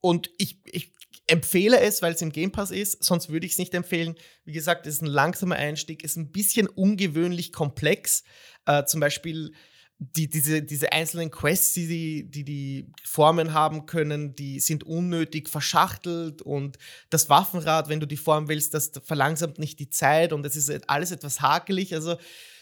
Und 0.00 0.30
ich, 0.36 0.58
ich 0.66 0.92
empfehle 1.26 1.80
es, 1.80 2.02
weil 2.02 2.12
es 2.12 2.22
im 2.22 2.32
Game 2.32 2.52
Pass 2.52 2.70
ist, 2.70 3.02
sonst 3.02 3.30
würde 3.30 3.46
ich 3.46 3.52
es 3.52 3.58
nicht 3.58 3.74
empfehlen. 3.74 4.14
Wie 4.44 4.52
gesagt, 4.52 4.86
es 4.86 4.96
ist 4.96 5.02
ein 5.02 5.06
langsamer 5.06 5.56
Einstieg, 5.56 6.04
ist 6.04 6.16
ein 6.16 6.32
bisschen 6.32 6.68
ungewöhnlich 6.68 7.52
komplex. 7.52 8.24
Äh, 8.66 8.84
zum 8.84 9.00
Beispiel 9.00 9.52
die, 9.98 10.28
diese, 10.28 10.62
diese 10.62 10.92
einzelnen 10.92 11.30
Quests, 11.30 11.74
die, 11.74 12.28
die 12.28 12.44
die, 12.44 12.92
Formen 13.04 13.54
haben 13.54 13.86
können, 13.86 14.34
die 14.34 14.60
sind 14.60 14.84
unnötig 14.84 15.48
verschachtelt 15.48 16.42
und 16.42 16.78
das 17.10 17.30
Waffenrad, 17.30 17.88
wenn 17.88 18.00
du 18.00 18.06
die 18.06 18.16
Form 18.16 18.48
willst, 18.48 18.74
das 18.74 18.90
verlangsamt 19.04 19.58
nicht 19.58 19.78
die 19.78 19.88
Zeit 19.88 20.32
und 20.32 20.44
es 20.44 20.56
ist 20.56 20.90
alles 20.90 21.10
etwas 21.10 21.40
hakelig. 21.40 21.94
Also 21.94 22.16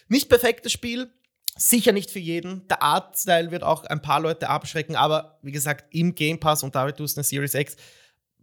nicht 0.09 0.29
perfektes 0.29 0.73
Spiel, 0.73 1.11
Sicher 1.55 1.93
nicht 1.93 2.11
für 2.11 2.19
jeden. 2.19 2.67
Der 2.69 2.83
Artstyle 2.83 3.51
wird 3.51 3.63
auch 3.63 3.85
ein 3.85 4.01
paar 4.01 4.21
Leute 4.21 4.49
abschrecken, 4.49 4.97
aber 4.97 5.39
wie 5.43 5.53
gesagt, 5.53 5.85
im 5.95 6.15
Game 6.15 6.41
Pass 6.41 6.63
und 6.63 6.75
David, 6.75 6.99
du 6.99 7.05
hast 7.05 7.19
eine 7.19 7.25
Series 7.25 7.53
X, 7.53 7.77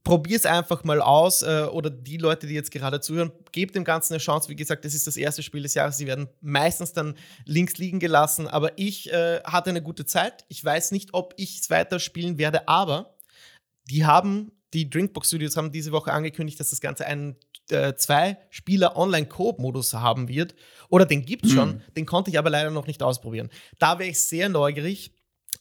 probier 0.03 0.37
es 0.37 0.45
einfach 0.45 0.83
mal 0.83 1.01
aus 1.01 1.41
äh, 1.41 1.67
oder 1.71 1.89
die 1.89 2.17
Leute, 2.17 2.47
die 2.47 2.53
jetzt 2.53 2.71
gerade 2.71 3.01
zuhören, 3.01 3.31
gebt 3.51 3.75
dem 3.75 3.83
Ganzen 3.83 4.13
eine 4.13 4.19
Chance. 4.19 4.49
Wie 4.49 4.55
gesagt, 4.55 4.85
das 4.85 4.93
ist 4.93 5.07
das 5.07 5.17
erste 5.17 5.43
Spiel 5.43 5.63
des 5.63 5.73
Jahres. 5.73 5.97
Sie 5.97 6.07
werden 6.07 6.29
meistens 6.41 6.93
dann 6.93 7.15
links 7.45 7.77
liegen 7.77 7.99
gelassen, 7.99 8.47
aber 8.47 8.77
ich 8.77 9.11
äh, 9.11 9.41
hatte 9.43 9.69
eine 9.69 9.81
gute 9.81 10.05
Zeit. 10.05 10.45
Ich 10.47 10.63
weiß 10.63 10.91
nicht, 10.91 11.13
ob 11.13 11.33
ich 11.37 11.59
es 11.59 11.69
weiter 11.69 11.99
spielen 11.99 12.37
werde, 12.37 12.67
aber 12.67 13.15
die 13.89 14.05
haben, 14.05 14.51
die 14.73 14.89
Drinkbox 14.89 15.27
Studios 15.27 15.57
haben 15.57 15.71
diese 15.71 15.91
Woche 15.91 16.11
angekündigt, 16.11 16.59
dass 16.59 16.69
das 16.69 16.81
Ganze 16.81 17.05
einen 17.05 17.35
äh, 17.69 17.95
zwei 17.95 18.37
Spieler 18.49 18.95
Online-Coop-Modus 18.95 19.93
haben 19.93 20.27
wird. 20.27 20.55
Oder 20.89 21.05
den 21.05 21.25
gibt 21.25 21.45
es 21.45 21.51
schon, 21.51 21.69
mhm. 21.69 21.81
den 21.95 22.05
konnte 22.05 22.31
ich 22.31 22.39
aber 22.39 22.49
leider 22.49 22.71
noch 22.71 22.87
nicht 22.87 23.03
ausprobieren. 23.03 23.49
Da 23.77 23.99
wäre 23.99 24.09
ich 24.09 24.19
sehr 24.21 24.49
neugierig, 24.49 25.11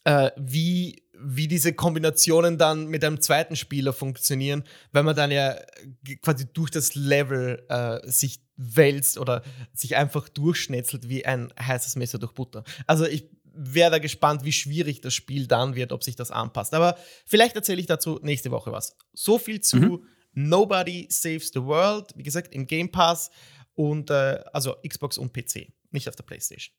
äh, 0.05 0.31
wie 0.37 1.02
wie 1.21 1.49
diese 1.49 1.73
Kombinationen 1.73 2.59
dann 2.59 2.87
mit 2.87 3.05
einem 3.05 3.21
zweiten 3.21 3.57
Spieler 3.57 3.93
funktionieren, 3.93 4.62
wenn 4.93 5.05
man 5.05 5.17
dann 5.17 5.31
ja 5.31 5.57
quasi 6.23 6.47
durch 6.52 6.71
das 6.71 6.95
Level 6.95 7.64
äh, 7.69 8.09
sich 8.09 8.40
wälzt 8.57 9.19
oder 9.19 9.43
sich 9.73 9.97
einfach 9.97 10.28
durchschnetzelt 10.28 11.09
wie 11.09 11.25
ein 11.26 11.52
heißes 11.61 11.97
Messer 11.97 12.19
durch 12.19 12.33
Butter. 12.35 12.64
Also 12.87 13.05
ich 13.05 13.28
wäre 13.52 13.90
da 13.90 13.99
gespannt, 13.99 14.45
wie 14.45 14.52
schwierig 14.52 15.00
das 15.00 15.14
Spiel 15.14 15.47
dann 15.47 15.75
wird, 15.75 15.93
ob 15.93 16.05
sich 16.05 16.14
das 16.14 16.31
anpasst. 16.31 16.75
Aber 16.75 16.97
vielleicht 17.26 17.57
erzähle 17.57 17.81
ich 17.81 17.87
dazu 17.87 18.21
nächste 18.23 18.50
Woche 18.50 18.71
was. 18.71 18.97
So 19.12 19.38
viel 19.38 19.61
zu 19.61 19.76
mhm. 19.76 20.05
Nobody 20.33 21.09
Saves 21.11 21.50
the 21.52 21.62
World. 21.62 22.12
Wie 22.14 22.23
gesagt, 22.23 22.55
im 22.55 22.67
Game 22.67 22.93
Pass 22.93 23.31
und 23.75 24.11
äh, 24.11 24.45
also 24.52 24.76
Xbox 24.87 25.19
und 25.19 25.33
PC, 25.33 25.73
nicht 25.90 26.09
auf 26.09 26.14
der 26.14 26.25
PlayStation. 26.25 26.75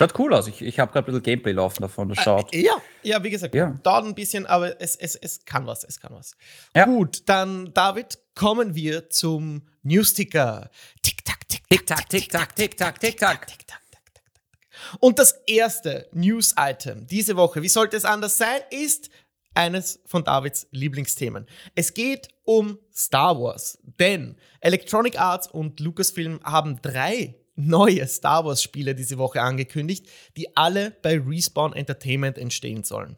Schaut 0.00 0.18
cool 0.18 0.32
aus. 0.32 0.46
Ich, 0.46 0.62
ich 0.62 0.78
habe 0.78 0.90
gerade 0.92 1.04
ein 1.04 1.12
bisschen 1.12 1.22
Gameplay 1.22 1.52
laufen 1.52 1.82
davon. 1.82 2.08
Das 2.08 2.22
schaut. 2.22 2.54
Äh, 2.54 2.62
ja, 2.62 2.80
ja, 3.02 3.22
wie 3.22 3.28
gesagt, 3.28 3.54
ja. 3.54 3.78
dauert 3.82 4.06
ein 4.06 4.14
bisschen, 4.14 4.46
aber 4.46 4.80
es, 4.80 4.96
es, 4.96 5.14
es 5.14 5.44
kann 5.44 5.66
was, 5.66 5.84
es 5.84 6.00
kann 6.00 6.14
was. 6.14 6.36
Ja. 6.74 6.86
Gut, 6.86 7.28
dann, 7.28 7.74
David, 7.74 8.18
kommen 8.34 8.74
wir 8.74 9.10
zum 9.10 9.68
Newsticker. 9.82 10.70
Tick-Tack, 11.02 11.46
Tick-Tack, 11.48 12.08
Tick-Tack, 12.08 12.56
Tick-Tack, 12.56 12.98
Tick-Tack. 12.98 13.46
Und 15.00 15.18
das 15.18 15.32
erste 15.46 16.08
News-Item 16.12 17.06
diese 17.06 17.36
Woche, 17.36 17.60
wie 17.60 17.68
sollte 17.68 17.98
es 17.98 18.06
anders 18.06 18.38
sein, 18.38 18.62
ist 18.70 19.10
eines 19.52 20.00
von 20.06 20.24
Davids 20.24 20.66
Lieblingsthemen. 20.70 21.46
Es 21.74 21.92
geht 21.92 22.28
um 22.44 22.78
Star 22.90 23.38
Wars, 23.38 23.78
denn 23.82 24.36
Electronic 24.60 25.20
Arts 25.20 25.46
und 25.46 25.78
Lucasfilm 25.78 26.40
haben 26.42 26.80
drei 26.80 27.39
neue 27.60 28.06
Star 28.06 28.44
Wars-Spiele 28.44 28.94
diese 28.94 29.18
Woche 29.18 29.42
angekündigt, 29.42 30.08
die 30.36 30.56
alle 30.56 30.90
bei 31.02 31.18
Respawn 31.18 31.72
Entertainment 31.72 32.38
entstehen 32.38 32.82
sollen. 32.82 33.16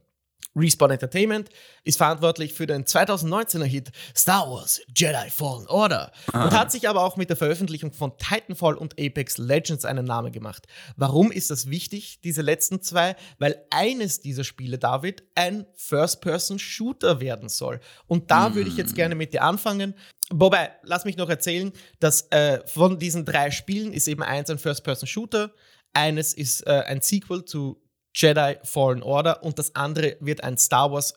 Respawn 0.55 0.91
Entertainment 0.91 1.49
ist 1.85 1.97
verantwortlich 1.97 2.53
für 2.53 2.67
den 2.67 2.85
2019er 2.85 3.65
Hit 3.65 3.91
Star 4.17 4.51
Wars 4.51 4.81
Jedi 4.95 5.31
Fallen 5.31 5.67
Order 5.69 6.13
ah. 6.33 6.45
und 6.45 6.53
hat 6.53 6.71
sich 6.71 6.89
aber 6.89 7.03
auch 7.03 7.17
mit 7.17 7.31
der 7.31 7.37
Veröffentlichung 7.37 7.93
von 7.93 8.17
Titanfall 8.19 8.75
und 8.75 8.95
Apex 9.01 9.39
Legends 9.39 9.85
einen 9.85 10.05
Namen 10.05 10.33
gemacht. 10.33 10.67
Warum 10.97 11.33
ist 11.33 11.51
das 11.51 11.71
wichtig, 11.71 12.21
diese 12.23 12.43
letzten 12.43 12.83
zwei? 12.83 13.17
Weil 13.39 13.65
eines 13.71 14.21
dieser 14.21 14.45
Spiele, 14.45 14.79
David, 14.79 15.23
ein 15.35 15.67
First-Person-Shooter 15.75 17.21
werden 17.21 17.49
soll. 17.49 17.81
Und 18.07 18.31
da 18.31 18.51
mm. 18.51 18.55
würde 18.55 18.71
ich 18.71 18.77
jetzt 18.77 18.95
gerne 18.95 19.15
mit 19.15 19.33
dir 19.33 19.43
anfangen. 19.43 19.95
Wobei, 20.31 20.71
lass 20.83 21.05
mich 21.05 21.17
noch 21.17 21.29
erzählen, 21.29 21.73
dass 22.01 22.31
äh, 22.31 22.67
von 22.67 22.99
diesen 22.99 23.25
drei 23.25 23.51
Spielen 23.51 23.93
ist 23.93 24.09
eben 24.09 24.23
eins 24.23 24.51
ein 24.51 24.59
First-Person-Shooter, 24.59 25.53
eines 25.93 26.33
ist 26.33 26.67
äh, 26.67 26.85
ein 26.87 27.03
Sequel 27.03 27.45
zu 27.45 27.82
Jedi 28.15 28.57
Fallen 28.65 29.03
Order 29.03 29.43
und 29.43 29.59
das 29.59 29.75
andere 29.75 30.17
wird 30.21 30.45
ein 30.45 30.59
Star 30.59 30.93
Wars 30.93 31.15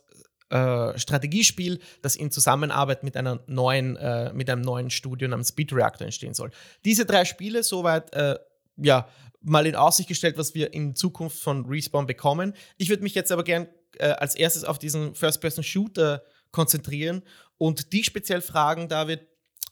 äh, 0.49 0.97
Strategiespiel, 0.97 1.79
das 2.01 2.15
in 2.15 2.31
Zusammenarbeit 2.31 3.03
mit, 3.03 3.17
einer 3.17 3.39
neuen, 3.47 3.97
äh, 3.97 4.31
mit 4.33 4.49
einem 4.49 4.61
neuen 4.61 4.89
Studio 4.89 5.27
namens 5.27 5.49
Speed 5.49 5.73
Reactor 5.73 6.05
entstehen 6.05 6.33
soll. 6.33 6.51
Diese 6.85 7.05
drei 7.05 7.25
Spiele, 7.25 7.63
soweit, 7.63 8.13
äh, 8.13 8.37
ja, 8.77 9.07
mal 9.41 9.65
in 9.65 9.75
Aussicht 9.75 10.09
gestellt, 10.09 10.37
was 10.37 10.55
wir 10.55 10.73
in 10.73 10.95
Zukunft 10.95 11.39
von 11.39 11.65
Respawn 11.65 12.07
bekommen. 12.07 12.53
Ich 12.77 12.89
würde 12.89 13.03
mich 13.03 13.15
jetzt 13.15 13.31
aber 13.31 13.43
gern 13.43 13.67
äh, 13.97 14.09
als 14.09 14.35
erstes 14.35 14.63
auf 14.63 14.79
diesen 14.79 15.15
First-Person-Shooter 15.15 16.23
konzentrieren 16.51 17.23
und 17.57 17.93
die 17.93 18.03
speziell 18.03 18.41
fragen, 18.41 18.87
David, 18.87 19.27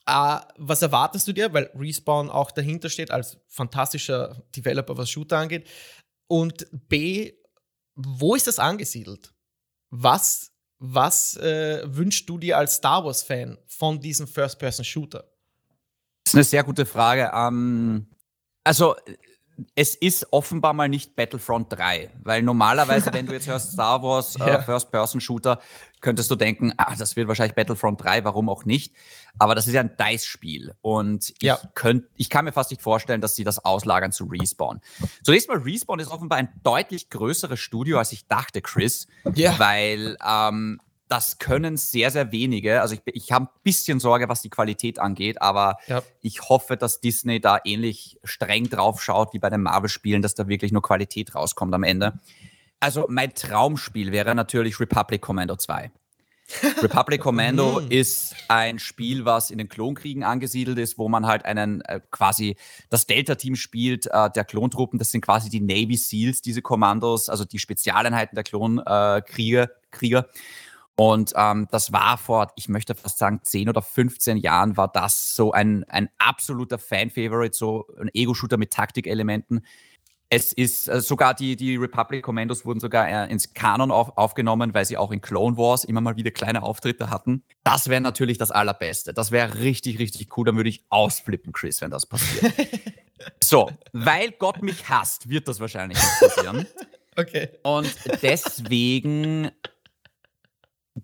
A, 0.05 0.47
was 0.57 0.81
erwartest 0.81 1.27
du 1.27 1.33
dir, 1.33 1.53
weil 1.53 1.69
Respawn 1.75 2.29
auch 2.29 2.51
dahinter 2.51 2.89
steht 2.89 3.09
als 3.09 3.37
fantastischer 3.47 4.43
Developer, 4.55 4.97
was 4.97 5.09
Shooter 5.09 5.37
angeht. 5.37 5.67
Und 6.27 6.67
B, 6.87 7.33
wo 7.95 8.35
ist 8.35 8.47
das 8.47 8.59
angesiedelt? 8.59 9.33
Was, 9.89 10.51
was 10.79 11.37
äh, 11.37 11.83
wünschst 11.85 12.27
du 12.27 12.37
dir 12.37 12.57
als 12.57 12.75
Star 12.75 13.05
Wars-Fan 13.05 13.57
von 13.67 13.99
diesem 13.99 14.27
First-Person-Shooter? 14.27 15.23
Das 16.23 16.33
ist 16.33 16.35
eine 16.35 16.43
sehr 16.43 16.63
gute 16.63 16.85
Frage. 16.85 17.31
Ähm, 17.33 18.07
also 18.63 18.95
es 19.75 19.95
ist 19.95 20.27
offenbar 20.31 20.73
mal 20.73 20.89
nicht 20.89 21.15
Battlefront 21.15 21.71
3, 21.71 22.09
weil 22.23 22.41
normalerweise, 22.41 23.13
wenn 23.13 23.25
du 23.25 23.33
jetzt 23.33 23.47
hörst 23.47 23.73
Star 23.73 24.01
Wars 24.01 24.35
äh, 24.37 24.61
First-Person-Shooter, 24.61 25.59
könntest 26.03 26.29
du 26.29 26.35
denken, 26.35 26.73
ah, 26.77 26.93
das 26.95 27.15
wird 27.15 27.27
wahrscheinlich 27.27 27.55
Battlefront 27.55 28.03
3, 28.03 28.23
warum 28.25 28.49
auch 28.49 28.65
nicht. 28.65 28.93
Aber 29.39 29.55
das 29.55 29.65
ist 29.65 29.73
ja 29.73 29.81
ein 29.81 29.97
DICE-Spiel 29.97 30.75
und 30.81 31.29
ich, 31.29 31.41
ja. 31.41 31.57
könnt, 31.73 32.05
ich 32.15 32.29
kann 32.29 32.45
mir 32.45 32.51
fast 32.51 32.69
nicht 32.69 32.83
vorstellen, 32.83 33.21
dass 33.21 33.35
sie 33.35 33.43
das 33.43 33.63
auslagern 33.65 34.11
zu 34.11 34.25
Respawn. 34.25 34.81
Zunächst 35.23 35.47
mal, 35.47 35.57
Respawn 35.57 35.99
ist 35.99 36.11
offenbar 36.11 36.37
ein 36.37 36.49
deutlich 36.63 37.09
größeres 37.09 37.59
Studio, 37.59 37.97
als 37.97 38.11
ich 38.11 38.27
dachte, 38.27 38.61
Chris, 38.61 39.07
ja. 39.33 39.57
weil 39.57 40.17
ähm, 40.23 40.79
das 41.07 41.37
können 41.37 41.77
sehr, 41.77 42.11
sehr 42.11 42.31
wenige. 42.31 42.81
Also 42.81 42.95
ich, 42.95 43.01
ich 43.05 43.31
habe 43.31 43.45
ein 43.45 43.59
bisschen 43.63 43.99
Sorge, 43.99 44.29
was 44.29 44.41
die 44.41 44.49
Qualität 44.49 44.99
angeht, 44.99 45.41
aber 45.41 45.77
ja. 45.87 46.01
ich 46.21 46.41
hoffe, 46.49 46.75
dass 46.75 47.01
Disney 47.01 47.39
da 47.39 47.59
ähnlich 47.63 48.19
streng 48.23 48.69
drauf 48.69 49.01
schaut 49.01 49.33
wie 49.33 49.39
bei 49.39 49.49
den 49.49 49.61
Marvel-Spielen, 49.61 50.21
dass 50.21 50.35
da 50.35 50.47
wirklich 50.47 50.71
nur 50.71 50.81
Qualität 50.81 51.35
rauskommt 51.35 51.73
am 51.73 51.83
Ende. 51.83 52.19
Also 52.83 53.05
mein 53.07 53.33
Traumspiel 53.33 54.11
wäre 54.11 54.35
natürlich 54.35 54.77
Republic 54.77 55.21
Commando 55.21 55.55
2. 55.55 55.89
Republic 56.81 57.21
Commando 57.21 57.79
mm. 57.79 57.87
ist 57.89 58.35
ein 58.49 58.77
Spiel, 58.77 59.23
was 59.23 59.51
in 59.51 59.57
den 59.57 59.69
Klonkriegen 59.69 60.25
angesiedelt 60.25 60.77
ist, 60.77 60.97
wo 60.97 61.07
man 61.07 61.25
halt 61.25 61.45
einen 61.45 61.79
äh, 61.85 62.01
quasi 62.11 62.57
das 62.89 63.07
Delta-Team 63.07 63.55
spielt, 63.55 64.07
äh, 64.07 64.29
der 64.31 64.43
Klontruppen. 64.43 64.99
Das 64.99 65.11
sind 65.11 65.21
quasi 65.21 65.49
die 65.49 65.61
Navy 65.61 65.95
Seals, 65.95 66.41
diese 66.41 66.61
Kommandos, 66.61 67.29
also 67.29 67.45
die 67.45 67.57
Spezialeinheiten 67.57 68.35
der 68.35 68.43
Klonkrieger. 68.43 69.63
Äh, 69.63 69.67
Krieger. 69.91 70.27
Und 70.95 71.33
ähm, 71.35 71.67
das 71.71 71.93
war 71.93 72.17
vor, 72.17 72.51
ich 72.55 72.67
möchte 72.67 72.95
fast 72.95 73.17
sagen, 73.17 73.39
10 73.41 73.69
oder 73.69 73.81
15 73.81 74.37
Jahren 74.37 74.75
war 74.75 74.91
das 74.91 75.33
so 75.33 75.51
ein, 75.51 75.85
ein 75.85 76.09
absoluter 76.19 76.77
Fan-Favorite, 76.77 77.55
so 77.57 77.87
ein 77.99 78.09
Ego-Shooter 78.13 78.57
mit 78.57 78.71
Taktikelementen. 78.71 79.65
Es 80.33 80.51
ist 80.51 80.87
äh, 80.87 80.99
sogar 80.99 81.35
die, 81.35 81.55
die 81.55 81.75
Republic 81.75 82.23
Commandos 82.23 82.65
wurden 82.65 82.79
sogar 82.79 83.07
äh, 83.07 83.31
ins 83.31 83.53
Kanon 83.53 83.91
auf, 83.91 84.17
aufgenommen, 84.17 84.73
weil 84.73 84.83
sie 84.83 84.97
auch 84.97 85.11
in 85.11 85.21
Clone 85.21 85.57
Wars 85.57 85.83
immer 85.83 86.01
mal 86.01 86.15
wieder 86.15 86.31
kleine 86.31 86.63
Auftritte 86.63 87.11
hatten. 87.11 87.43
Das 87.63 87.87
wäre 87.87 88.01
natürlich 88.01 88.39
das 88.39 88.49
Allerbeste. 88.49 89.13
Das 89.13 89.29
wäre 89.29 89.59
richtig, 89.59 89.99
richtig 89.99 90.35
cool. 90.35 90.45
Dann 90.45 90.55
würde 90.55 90.69
ich 90.69 90.85
ausflippen, 90.89 91.53
Chris, 91.53 91.81
wenn 91.81 91.91
das 91.91 92.07
passiert. 92.07 92.51
so, 93.43 93.69
weil 93.91 94.31
Gott 94.31 94.63
mich 94.63 94.89
hasst, 94.89 95.29
wird 95.29 95.47
das 95.47 95.59
wahrscheinlich 95.59 95.99
nicht 95.99 96.19
passieren. 96.19 96.67
Okay. 97.15 97.49
Und 97.61 97.93
deswegen 98.23 99.51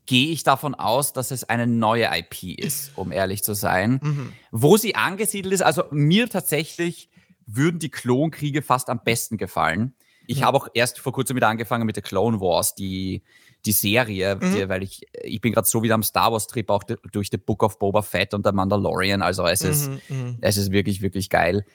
gehe 0.08 0.32
ich 0.32 0.42
davon 0.42 0.74
aus, 0.74 1.14
dass 1.14 1.30
es 1.30 1.44
eine 1.44 1.68
neue 1.68 2.10
IP 2.12 2.58
ist, 2.60 2.94
um 2.96 3.12
ehrlich 3.12 3.44
zu 3.44 3.54
sein. 3.54 4.00
Mhm. 4.02 4.34
Wo 4.50 4.76
sie 4.76 4.96
angesiedelt 4.96 5.54
ist, 5.54 5.62
also 5.62 5.84
mir 5.92 6.28
tatsächlich 6.28 7.12
würden 7.56 7.80
die 7.80 7.90
Klonkriege 7.90 8.62
fast 8.62 8.90
am 8.90 9.02
besten 9.04 9.38
gefallen. 9.38 9.94
Ich 10.28 10.42
mhm. 10.42 10.46
habe 10.46 10.58
auch 10.58 10.68
erst 10.74 11.00
vor 11.00 11.12
kurzem 11.12 11.36
wieder 11.36 11.48
angefangen 11.48 11.86
mit 11.86 11.96
der 11.96 12.04
Clone 12.04 12.40
Wars, 12.40 12.76
die, 12.76 13.24
die 13.66 13.72
Serie, 13.72 14.36
mhm. 14.36 14.56
die, 14.56 14.70
weil 14.70 14.84
ich, 14.84 15.02
ich 15.24 15.42
bin 15.42 15.54
gerade 15.54 15.68
so 15.68 15.82
wieder 15.82 15.96
am 15.96 16.04
Star 16.04 16.32
Wars 16.32 16.48
Trip, 16.48 16.70
auch 16.70 16.84
durch 17.12 17.30
The 17.32 17.38
Book 17.38 17.64
of 17.64 17.80
Boba 17.80 18.02
Fett 18.02 18.34
und 18.34 18.46
der 18.46 18.54
Mandalorian. 18.54 19.22
Also 19.22 19.46
es 19.48 19.62
ist, 19.62 19.90
mhm, 19.90 20.00
mhm. 20.10 20.38
es 20.42 20.58
ist 20.58 20.72
wirklich, 20.72 21.02
wirklich 21.02 21.30
geil. 21.30 21.66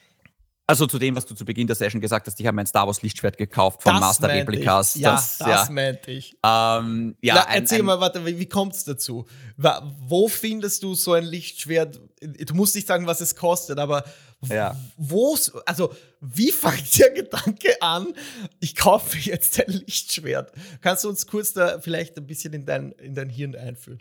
Also 0.67 0.87
zu 0.87 0.97
dem, 0.97 1.15
was 1.15 1.27
du 1.27 1.35
zu 1.35 1.45
Beginn 1.45 1.67
der 1.67 1.75
Session 1.75 2.01
gesagt 2.01 2.25
hast, 2.25 2.39
ich 2.39 2.47
habe 2.47 2.55
mein 2.55 2.65
Star 2.65 2.87
Wars 2.87 3.03
Lichtschwert 3.03 3.37
gekauft 3.37 3.83
von 3.83 3.93
das 3.93 4.01
Master 4.01 4.29
Replicas. 4.29 4.95
Ja, 4.95 5.11
das, 5.11 5.37
das 5.37 5.67
ja. 5.67 5.71
meinte 5.71 6.09
ich. 6.09 6.31
Ähm, 6.43 7.15
ja, 7.21 7.35
Na, 7.35 7.53
erzähl 7.53 7.79
ein, 7.79 7.85
mal, 7.85 7.99
warte, 7.99 8.25
wie, 8.25 8.39
wie 8.39 8.49
kommt 8.49 8.73
es 8.73 8.83
dazu? 8.83 9.25
Wo 9.57 10.27
findest 10.27 10.81
du 10.81 10.95
so 10.95 11.13
ein 11.13 11.23
Lichtschwert? 11.23 12.01
Du 12.19 12.55
musst 12.55 12.73
nicht 12.73 12.87
sagen, 12.87 13.05
was 13.05 13.21
es 13.21 13.35
kostet, 13.35 13.77
aber 13.77 14.05
ja. 14.49 14.75
wo, 14.97 15.37
also 15.65 15.93
wie 16.21 16.51
fängt 16.51 16.97
der 16.99 17.11
Gedanke 17.11 17.81
an, 17.81 18.13
ich 18.59 18.75
kaufe 18.75 19.17
jetzt 19.17 19.59
ein 19.59 19.71
Lichtschwert? 19.71 20.51
Kannst 20.81 21.03
du 21.03 21.09
uns 21.09 21.27
kurz 21.27 21.53
da 21.53 21.79
vielleicht 21.79 22.17
ein 22.17 22.27
bisschen 22.27 22.53
in 22.53 22.65
dein, 22.65 22.91
in 22.93 23.15
dein 23.15 23.29
Hirn 23.29 23.55
einführen? 23.55 23.99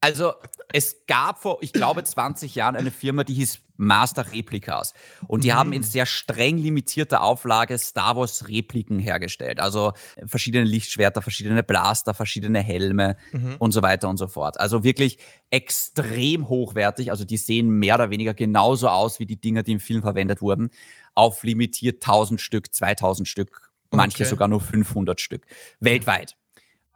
Also, 0.00 0.34
es 0.72 1.04
gab 1.06 1.42
vor, 1.42 1.58
ich 1.60 1.72
glaube, 1.72 2.04
20 2.04 2.54
Jahren 2.54 2.76
eine 2.76 2.90
Firma, 2.90 3.24
die 3.24 3.34
hieß 3.34 3.60
Master 3.78 4.32
Replicas. 4.32 4.92
Und 5.28 5.44
die 5.44 5.50
mhm. 5.50 5.54
haben 5.54 5.72
in 5.72 5.82
sehr 5.82 6.04
streng 6.04 6.58
limitierter 6.58 7.22
Auflage 7.22 7.78
Star 7.78 8.16
Wars 8.16 8.48
Repliken 8.48 8.98
hergestellt. 8.98 9.60
Also 9.60 9.92
verschiedene 10.26 10.64
Lichtschwerter, 10.64 11.22
verschiedene 11.22 11.62
Blaster, 11.62 12.12
verschiedene 12.12 12.60
Helme 12.60 13.16
mhm. 13.32 13.56
und 13.58 13.72
so 13.72 13.80
weiter 13.80 14.08
und 14.08 14.18
so 14.18 14.26
fort. 14.26 14.60
Also 14.60 14.82
wirklich 14.84 15.18
extrem 15.50 16.48
hochwertig. 16.48 17.12
Also 17.12 17.24
die 17.24 17.36
sehen 17.36 17.70
mehr 17.70 17.94
oder 17.94 18.10
weniger 18.10 18.34
genauso 18.34 18.88
aus 18.88 19.20
wie 19.20 19.26
die 19.26 19.40
Dinger, 19.40 19.62
die 19.62 19.72
im 19.72 19.80
Film 19.80 20.02
verwendet 20.02 20.42
wurden. 20.42 20.70
Auf 21.14 21.44
limitiert 21.44 22.02
1000 22.02 22.40
Stück, 22.40 22.74
2000 22.74 23.28
Stück, 23.28 23.70
manche 23.92 24.24
okay. 24.24 24.30
sogar 24.30 24.48
nur 24.48 24.60
500 24.60 25.20
Stück. 25.20 25.46
Weltweit. 25.78 26.36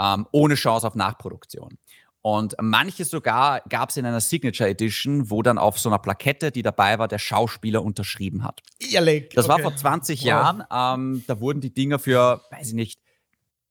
Ähm, 0.01 0.27
ohne 0.33 0.57
Chance 0.57 0.87
auf 0.87 0.97
Nachproduktion. 0.97 1.79
Und 2.23 2.55
manche 2.61 3.05
sogar 3.05 3.63
gab 3.69 3.91
es 3.91 3.97
in 3.97 4.07
einer 4.07 4.21
Signature 4.21 4.71
Edition, 4.71 5.29
wo 5.29 5.43
dann 5.43 5.59
auf 5.59 5.81
so 5.81 5.89
einer 5.89 5.99
Plakette, 5.99 6.53
die 6.53 6.63
dabei 6.63 7.01
war, 7.01 7.09
der 7.09 7.19
Schauspieler 7.19 7.83
unterschrieben 7.83 8.45
hat. 8.45 8.61
Ehrlich? 8.79 9.31
Das 9.35 9.47
okay. 9.47 9.55
war 9.55 9.71
vor 9.71 9.77
20 9.77 10.21
wow. 10.21 10.27
Jahren. 10.27 10.65
Ähm, 10.71 11.25
da 11.27 11.41
wurden 11.41 11.61
die 11.61 11.75
Dinger 11.75 11.99
für, 11.99 12.41
weiß 12.53 12.69
ich 12.69 12.75
nicht, 12.75 13.01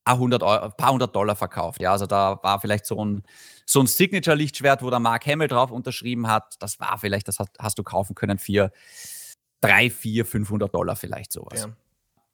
ein, 0.04 0.18
hundert 0.18 0.44
Euro, 0.44 0.66
ein 0.66 0.74
paar 0.76 0.92
hundert 0.92 1.16
Dollar 1.16 1.38
verkauft. 1.38 1.80
Ja, 1.80 1.94
also 1.94 2.08
da 2.08 2.40
war 2.44 2.60
vielleicht 2.60 2.86
so 2.86 3.04
ein, 3.04 3.24
so 3.66 3.80
ein 3.80 3.88
Signature-Lichtschwert, 3.88 4.84
wo 4.84 4.90
der 4.90 5.00
Mark 5.00 5.26
Hamill 5.28 5.48
drauf 5.48 5.72
unterschrieben 5.72 6.28
hat. 6.28 6.56
Das 6.60 6.80
war 6.82 6.98
vielleicht, 6.98 7.30
das 7.30 7.40
hast, 7.40 7.52
hast 7.58 7.80
du 7.80 7.84
kaufen 7.84 8.16
können 8.16 8.38
für 8.38 8.72
drei, 9.62 9.90
vier, 9.90 10.26
500 10.26 10.74
Dollar 10.74 10.98
vielleicht 10.98 11.32
sowas. 11.32 11.62
Ja. 11.62 11.74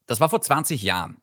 Das 0.08 0.20
war 0.20 0.30
vor 0.30 0.42
20 0.42 0.82
Jahren. 0.82 1.18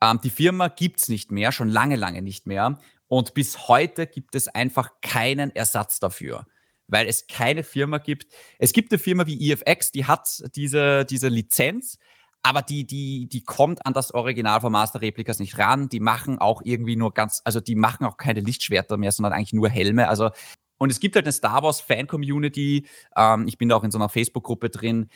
Ähm, 0.00 0.18
die 0.22 0.30
Firma 0.30 0.68
gibt 0.68 1.00
es 1.00 1.08
nicht 1.08 1.30
mehr, 1.30 1.52
schon 1.52 1.68
lange, 1.68 1.96
lange 1.96 2.22
nicht 2.22 2.46
mehr. 2.46 2.78
Und 3.10 3.34
bis 3.34 3.66
heute 3.66 4.06
gibt 4.06 4.36
es 4.36 4.46
einfach 4.46 5.00
keinen 5.02 5.50
Ersatz 5.50 5.98
dafür, 5.98 6.46
weil 6.86 7.08
es 7.08 7.26
keine 7.26 7.64
Firma 7.64 7.98
gibt. 7.98 8.28
Es 8.60 8.72
gibt 8.72 8.92
eine 8.92 9.00
Firma 9.00 9.26
wie 9.26 9.50
EFX, 9.50 9.90
die 9.90 10.04
hat 10.04 10.28
diese, 10.54 11.04
diese 11.04 11.26
Lizenz, 11.26 11.98
aber 12.42 12.62
die, 12.62 12.86
die, 12.86 13.28
die 13.28 13.42
kommt 13.42 13.84
an 13.84 13.94
das 13.94 14.14
Original 14.14 14.60
von 14.60 14.70
Master 14.70 15.00
Replicas 15.00 15.40
nicht 15.40 15.58
ran. 15.58 15.88
Die 15.88 15.98
machen 15.98 16.38
auch 16.38 16.62
irgendwie 16.64 16.94
nur 16.94 17.12
ganz, 17.12 17.42
also 17.44 17.58
die 17.58 17.74
machen 17.74 18.06
auch 18.06 18.16
keine 18.16 18.40
Lichtschwerter 18.40 18.96
mehr, 18.96 19.10
sondern 19.10 19.32
eigentlich 19.32 19.54
nur 19.54 19.68
Helme. 19.68 20.08
Also 20.08 20.30
und 20.78 20.90
es 20.90 21.00
gibt 21.00 21.16
halt 21.16 21.26
eine 21.26 21.32
Star 21.32 21.64
Wars 21.64 21.80
Fan 21.80 22.06
Community. 22.06 22.86
Ähm, 23.16 23.48
ich 23.48 23.58
bin 23.58 23.68
da 23.68 23.74
auch 23.74 23.84
in 23.84 23.90
so 23.90 23.98
einer 23.98 24.08
Facebook-Gruppe 24.08 24.70
drin. 24.70 25.10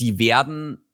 Die 0.00 0.18
werden 0.18 0.87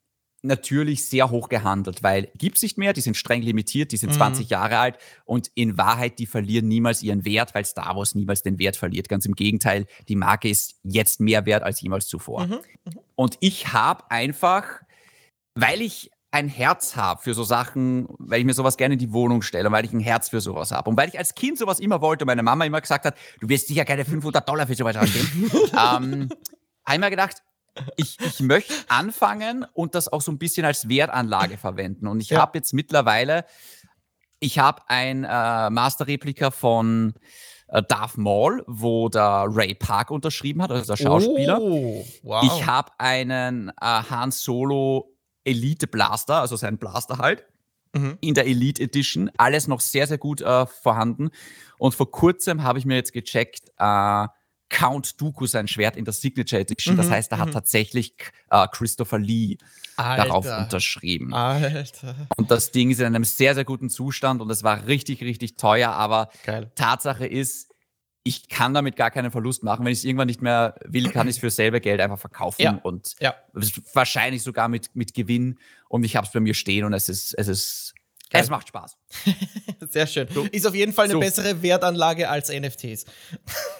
natürlich 0.45 1.05
sehr 1.05 1.29
hoch 1.29 1.49
gehandelt, 1.49 2.03
weil 2.03 2.29
gibt 2.37 2.57
es 2.57 2.63
nicht 2.63 2.77
mehr, 2.77 2.93
die 2.93 3.01
sind 3.01 3.17
streng 3.17 3.41
limitiert, 3.41 3.91
die 3.91 3.97
sind 3.97 4.11
mhm. 4.11 4.17
20 4.17 4.49
Jahre 4.49 4.77
alt 4.77 4.97
und 5.25 5.51
in 5.55 5.77
Wahrheit, 5.77 6.19
die 6.19 6.25
verlieren 6.25 6.67
niemals 6.67 7.03
ihren 7.03 7.25
Wert, 7.25 7.53
weil 7.55 7.65
Star 7.65 7.95
Wars 7.95 8.15
niemals 8.15 8.43
den 8.43 8.59
Wert 8.59 8.77
verliert. 8.77 9.09
Ganz 9.09 9.25
im 9.25 9.35
Gegenteil, 9.35 9.85
die 10.07 10.15
Marke 10.15 10.49
ist 10.49 10.75
jetzt 10.83 11.19
mehr 11.19 11.45
wert 11.45 11.63
als 11.63 11.81
jemals 11.81 12.07
zuvor. 12.07 12.47
Mhm. 12.47 12.53
Mhm. 12.53 12.99
Und 13.15 13.37
ich 13.39 13.73
habe 13.73 14.09
einfach, 14.09 14.81
weil 15.55 15.81
ich 15.81 16.11
ein 16.31 16.49
Herz 16.49 16.97
habe 16.97 17.21
für 17.21 17.33
so 17.33 17.43
Sachen, 17.43 18.07
weil 18.19 18.39
ich 18.41 18.45
mir 18.45 18.53
sowas 18.53 18.75
gerne 18.75 18.95
in 18.95 18.99
die 18.99 19.13
Wohnung 19.13 19.41
stelle, 19.41 19.71
weil 19.71 19.85
ich 19.85 19.93
ein 19.93 20.01
Herz 20.01 20.29
für 20.29 20.41
sowas 20.41 20.71
habe. 20.71 20.89
Und 20.89 20.97
weil 20.97 21.07
ich 21.07 21.17
als 21.17 21.33
Kind 21.33 21.57
sowas 21.57 21.79
immer 21.79 22.01
wollte 22.01 22.25
und 22.25 22.27
meine 22.27 22.43
Mama 22.43 22.65
immer 22.65 22.81
gesagt 22.81 23.05
hat, 23.05 23.15
du 23.39 23.47
wirst 23.47 23.67
sicher 23.67 23.85
keine 23.85 24.03
500 24.03 24.47
Dollar 24.47 24.67
für 24.67 24.75
sowas 24.75 24.97
ausgeben, 24.97 25.49
ähm, 25.71 26.29
habe 26.85 26.93
ich 26.93 26.99
mir 26.99 27.09
gedacht, 27.09 27.41
ich, 27.97 28.17
ich 28.19 28.39
möchte 28.39 28.73
anfangen 28.87 29.65
und 29.73 29.95
das 29.95 30.11
auch 30.11 30.21
so 30.21 30.31
ein 30.31 30.37
bisschen 30.37 30.65
als 30.65 30.89
Wertanlage 30.89 31.57
verwenden. 31.57 32.07
Und 32.07 32.21
ich 32.21 32.29
ja. 32.29 32.41
habe 32.41 32.57
jetzt 32.57 32.73
mittlerweile, 32.73 33.45
ich 34.39 34.59
habe 34.59 34.81
ein 34.87 35.23
äh, 35.23 35.69
Master-Replika 35.69 36.51
von 36.51 37.13
äh, 37.67 37.81
Darth 37.83 38.17
Maul, 38.17 38.63
wo 38.67 39.09
der 39.09 39.45
Ray 39.49 39.75
Park 39.75 40.11
unterschrieben 40.11 40.61
hat, 40.61 40.71
also 40.71 40.93
der 40.93 40.97
Schauspieler. 40.97 41.59
Oh, 41.61 42.05
wow. 42.23 42.43
Ich 42.43 42.65
habe 42.65 42.91
einen 42.97 43.69
äh, 43.69 43.73
Han 43.81 44.31
Solo 44.31 45.15
Elite 45.43 45.87
Blaster, 45.87 46.41
also 46.41 46.55
sein 46.55 46.77
Blaster 46.77 47.17
halt. 47.17 47.45
Mhm. 47.93 48.17
In 48.19 48.33
der 48.33 48.45
Elite 48.45 48.83
Edition. 48.83 49.31
Alles 49.37 49.67
noch 49.67 49.79
sehr, 49.79 50.05
sehr 50.05 50.17
gut 50.17 50.41
äh, 50.41 50.65
vorhanden. 50.65 51.29
Und 51.77 51.95
vor 51.95 52.11
kurzem 52.11 52.63
habe 52.63 52.77
ich 52.77 52.85
mir 52.85 52.95
jetzt 52.95 53.13
gecheckt, 53.13 53.69
äh, 53.77 54.27
Count 54.69 55.21
Dooku 55.21 55.45
sein 55.45 55.67
Schwert 55.67 55.95
in 55.95 56.05
der 56.05 56.13
Signature 56.13 56.61
Edition. 56.61 56.95
Mhm, 56.95 56.97
das 56.97 57.09
heißt, 57.09 57.31
da 57.31 57.37
hat 57.37 57.49
mhm. 57.49 57.53
tatsächlich 57.53 58.13
äh, 58.49 58.67
Christopher 58.71 59.19
Lee 59.19 59.57
Alter. 59.95 60.25
darauf 60.25 60.45
unterschrieben. 60.45 61.33
Alter. 61.33 62.27
Und 62.35 62.51
das 62.51 62.71
Ding 62.71 62.89
ist 62.89 62.99
in 62.99 63.05
einem 63.05 63.23
sehr, 63.23 63.55
sehr 63.55 63.65
guten 63.65 63.89
Zustand 63.89 64.41
und 64.41 64.49
es 64.49 64.63
war 64.63 64.87
richtig, 64.87 65.21
richtig 65.21 65.57
teuer. 65.57 65.91
Aber 65.91 66.29
Geil. 66.43 66.71
Tatsache 66.75 67.25
ist, 67.27 67.71
ich 68.23 68.49
kann 68.49 68.73
damit 68.73 68.95
gar 68.95 69.11
keinen 69.11 69.29
Verlust 69.29 69.63
machen. 69.63 69.85
Wenn 69.85 69.93
ich 69.93 69.99
es 69.99 70.03
irgendwann 70.03 70.27
nicht 70.27 70.41
mehr 70.41 70.75
will, 70.83 71.11
kann 71.11 71.27
ich 71.27 71.35
es 71.35 71.39
für 71.39 71.51
selber 71.51 71.79
Geld 71.79 72.01
einfach 72.01 72.17
verkaufen 72.17 72.61
ja. 72.61 72.79
und 72.81 73.15
ja. 73.19 73.35
wahrscheinlich 73.93 74.41
sogar 74.41 74.67
mit, 74.67 74.95
mit 74.95 75.13
Gewinn. 75.13 75.59
Und 75.89 76.03
ich 76.03 76.15
habe 76.15 76.25
es 76.25 76.33
bei 76.33 76.39
mir 76.39 76.55
stehen 76.55 76.85
und 76.85 76.93
es 76.93 77.07
ist, 77.07 77.35
es 77.37 77.47
ist 77.47 77.93
Geil. 78.35 78.43
Es 78.43 78.49
macht 78.49 78.67
Spaß. 78.67 78.97
Sehr 79.89 80.07
schön. 80.07 80.27
So. 80.33 80.45
Ist 80.51 80.67
auf 80.67 80.75
jeden 80.75 80.93
Fall 80.93 81.05
eine 81.05 81.13
so. 81.13 81.19
bessere 81.19 81.61
Wertanlage 81.61 82.29
als 82.29 82.49
NFTs. 82.49 83.05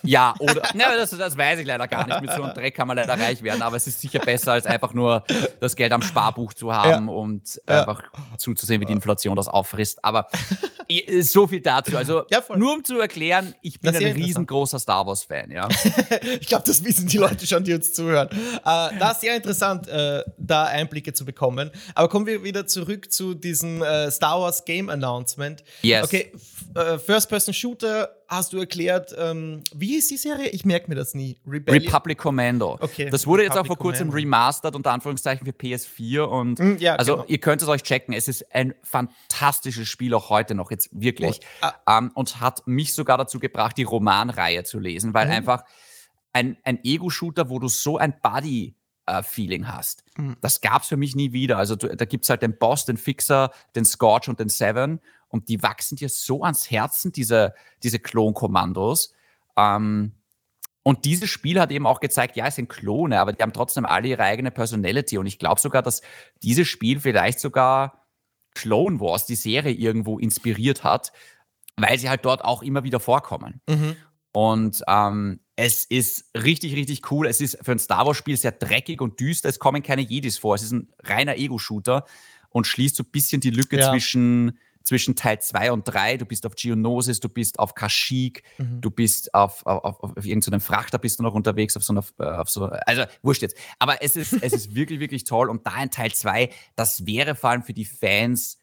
Ja, 0.03 0.33
oder. 0.39 0.61
ne, 0.73 0.83
das, 0.97 1.11
das 1.11 1.37
weiß 1.37 1.59
ich 1.59 1.67
leider 1.67 1.87
gar 1.87 2.07
nicht. 2.07 2.21
Mit 2.21 2.31
so 2.31 2.43
einem 2.43 2.53
Dreck 2.53 2.75
kann 2.75 2.87
man 2.87 2.97
leider 2.97 3.19
reich 3.19 3.43
werden, 3.43 3.61
aber 3.61 3.77
es 3.77 3.87
ist 3.87 4.01
sicher 4.01 4.19
besser, 4.19 4.53
als 4.53 4.65
einfach 4.65 4.93
nur 4.93 5.23
das 5.59 5.75
Geld 5.75 5.91
am 5.91 6.01
Sparbuch 6.01 6.53
zu 6.53 6.73
haben 6.73 7.07
ja. 7.07 7.13
und 7.13 7.61
ja. 7.67 7.81
einfach 7.81 8.03
zuzusehen, 8.37 8.81
wie 8.81 8.85
die 8.85 8.93
Inflation 8.93 9.35
das 9.35 9.47
auffrisst. 9.47 10.03
Aber 10.03 10.27
so 11.21 11.47
viel 11.47 11.61
dazu. 11.61 11.97
Also, 11.97 12.23
ja, 12.29 12.43
nur 12.55 12.73
um 12.73 12.83
zu 12.83 12.99
erklären, 12.99 13.55
ich 13.61 13.79
bin 13.79 13.95
ein 13.95 14.03
riesengroßer 14.03 14.79
Star 14.79 15.05
Wars-Fan, 15.05 15.51
ja. 15.51 15.67
ich 16.39 16.47
glaube, 16.47 16.63
das 16.65 16.83
wissen 16.83 17.07
die 17.07 17.17
Leute 17.17 17.45
schon, 17.47 17.63
die 17.63 17.73
uns 17.73 17.93
zuhören. 17.93 18.29
Äh, 18.31 18.59
da 18.63 19.11
ist 19.11 19.21
sehr 19.21 19.35
interessant, 19.35 19.87
äh, 19.87 20.23
da 20.37 20.65
Einblicke 20.65 21.13
zu 21.13 21.25
bekommen. 21.25 21.71
Aber 21.95 22.09
kommen 22.09 22.25
wir 22.25 22.43
wieder 22.43 22.67
zurück 22.67 23.11
zu 23.11 23.33
diesem 23.33 23.81
äh, 23.81 24.11
Star 24.11 24.39
Wars 24.39 24.44
Game 24.65 24.89
Announcement. 24.89 25.63
Yes. 25.81 26.05
Okay, 26.05 26.31
äh, 26.75 26.97
First-Person-Shooter 26.99 28.10
hast 28.27 28.53
du 28.53 28.60
erklärt. 28.60 29.15
Ähm, 29.17 29.63
wie 29.73 29.88
hieß 29.88 30.08
die 30.10 30.17
Serie? 30.17 30.49
Ich 30.49 30.65
merke 30.65 30.89
mir 30.89 30.95
das 30.95 31.13
nie. 31.13 31.38
Rebellion? 31.47 31.84
Republic 31.84 32.17
Commando. 32.17 32.77
Okay. 32.79 33.10
Das 33.10 33.25
wurde 33.25 33.43
Republic 33.43 33.55
jetzt 33.55 33.58
auch 33.58 33.67
vor 33.67 33.77
kurzem 33.77 34.10
remastered, 34.10 34.75
unter 34.75 34.91
Anführungszeichen 34.91 35.45
für 35.45 35.51
PS4. 35.51 36.21
Und 36.21 36.60
mm, 36.60 36.77
ja, 36.79 36.95
also 36.95 37.15
genau. 37.15 37.25
ihr 37.27 37.38
könnt 37.39 37.62
es 37.62 37.67
euch 37.67 37.84
checken. 37.84 38.13
Es 38.13 38.27
ist 38.27 38.53
ein 38.53 38.75
fantastisches 38.84 39.88
Spiel 39.88 40.13
auch 40.13 40.29
heute 40.29 40.55
noch, 40.55 40.71
jetzt 40.71 40.89
wirklich. 40.91 41.39
Oh, 41.62 41.67
ah. 41.86 41.97
ähm, 41.97 42.12
und 42.13 42.39
hat 42.39 42.65
mich 42.67 42.93
sogar 42.93 43.17
dazu 43.17 43.39
gebracht, 43.39 43.77
die 43.77 43.84
Romanreihe 43.84 44.63
zu 44.63 44.79
lesen, 44.79 45.13
weil 45.13 45.27
mhm. 45.27 45.34
einfach 45.34 45.63
ein, 46.34 46.58
ein 46.63 46.79
Ego-Shooter, 46.84 47.49
wo 47.49 47.60
du 47.60 47.67
so 47.67 47.97
ein 47.97 48.15
Buddy 48.21 48.75
Feeling 49.23 49.67
hast. 49.67 50.03
Mhm. 50.17 50.37
Das 50.41 50.61
gab 50.61 50.81
es 50.81 50.87
für 50.87 50.97
mich 50.97 51.15
nie 51.15 51.31
wieder. 51.31 51.57
Also 51.57 51.75
du, 51.75 51.95
da 51.95 52.05
gibt 52.05 52.25
es 52.25 52.29
halt 52.29 52.41
den 52.41 52.57
Boss, 52.57 52.85
den 52.85 52.97
Fixer, 52.97 53.51
den 53.75 53.85
Scorch 53.85 54.27
und 54.27 54.39
den 54.39 54.49
Seven 54.49 54.99
und 55.27 55.49
die 55.49 55.61
wachsen 55.61 55.95
dir 55.95 56.09
so 56.09 56.43
ans 56.43 56.71
Herzen, 56.71 57.11
diese, 57.11 57.53
diese 57.83 57.99
Klonkommandos. 57.99 59.13
Ähm, 59.57 60.13
und 60.83 61.05
dieses 61.05 61.29
Spiel 61.29 61.59
hat 61.59 61.71
eben 61.71 61.87
auch 61.87 61.99
gezeigt, 61.99 62.35
ja, 62.35 62.47
es 62.47 62.55
sind 62.55 62.69
Klone, 62.69 63.19
aber 63.19 63.33
die 63.33 63.41
haben 63.41 63.53
trotzdem 63.53 63.85
alle 63.85 64.07
ihre 64.07 64.23
eigene 64.23 64.51
Personality. 64.51 65.17
Und 65.17 65.25
ich 65.25 65.39
glaube 65.39 65.59
sogar, 65.59 65.81
dass 65.81 66.01
dieses 66.43 66.67
Spiel 66.67 66.99
vielleicht 66.99 67.39
sogar 67.39 68.05
Clone 68.53 68.99
Wars, 68.99 69.25
die 69.25 69.35
Serie, 69.35 69.73
irgendwo 69.73 70.19
inspiriert 70.19 70.83
hat, 70.83 71.11
weil 71.75 71.97
sie 71.99 72.09
halt 72.09 72.23
dort 72.23 72.43
auch 72.43 72.61
immer 72.61 72.83
wieder 72.83 72.99
vorkommen. 72.99 73.61
Mhm. 73.67 73.95
Und 74.35 74.83
ähm, 74.87 75.39
es 75.55 75.85
ist 75.85 76.25
richtig, 76.35 76.75
richtig 76.75 77.09
cool. 77.09 77.25
Es 77.25 77.39
ist 77.39 77.57
für 77.61 77.71
ein 77.71 77.79
Star 77.79 78.05
Wars-Spiel 78.05 78.35
sehr 78.35 78.51
dreckig 78.51 78.99
und 78.99 79.19
düster. 79.19 79.47
Es 79.47 79.59
kommen 79.59 79.81
keine 79.81 80.01
Jedis 80.01 80.37
vor. 80.37 80.55
Es 80.55 80.61
ist 80.61 80.73
ein 80.73 80.89
reiner 81.03 81.37
Ego-Shooter 81.37 82.05
und 82.49 82.67
schließt 82.67 82.97
so 82.97 83.03
ein 83.03 83.11
bisschen 83.11 83.39
die 83.39 83.49
Lücke 83.49 83.79
ja. 83.79 83.89
zwischen 83.89 84.59
zwischen 84.83 85.15
Teil 85.15 85.39
2 85.39 85.71
und 85.71 85.83
3. 85.85 86.17
Du 86.17 86.25
bist 86.25 86.45
auf 86.45 86.55
Geonosis, 86.55 87.19
du 87.19 87.27
bist 87.27 87.59
auf 87.59 87.73
Kashyyyk, 87.73 88.43
mhm. 88.57 88.81
du 88.81 88.91
bist 88.91 89.33
auf, 89.33 89.65
auf, 89.65 89.83
auf, 89.83 90.17
auf 90.17 90.25
irgendeinem 90.25 90.61
Frachter 90.61 90.99
bist 90.99 91.17
du 91.17 91.23
noch 91.23 91.33
unterwegs, 91.33 91.75
auf 91.75 91.83
so 91.83 91.93
einer, 91.93 92.03
äh, 92.19 92.37
auf 92.37 92.49
so, 92.49 92.65
also 92.65 93.03
wurscht 93.23 93.41
jetzt. 93.41 93.57
Aber 93.79 94.03
es 94.03 94.15
ist, 94.15 94.33
es 94.33 94.53
ist 94.53 94.75
wirklich, 94.75 94.99
wirklich 94.99 95.23
toll. 95.23 95.49
Und 95.49 95.65
da 95.65 95.81
in 95.81 95.89
Teil 95.89 96.13
2, 96.13 96.49
das 96.75 97.05
wäre 97.05 97.35
vor 97.35 97.49
allem 97.49 97.63
für 97.63 97.73
die 97.73 97.85
Fans 97.85 98.59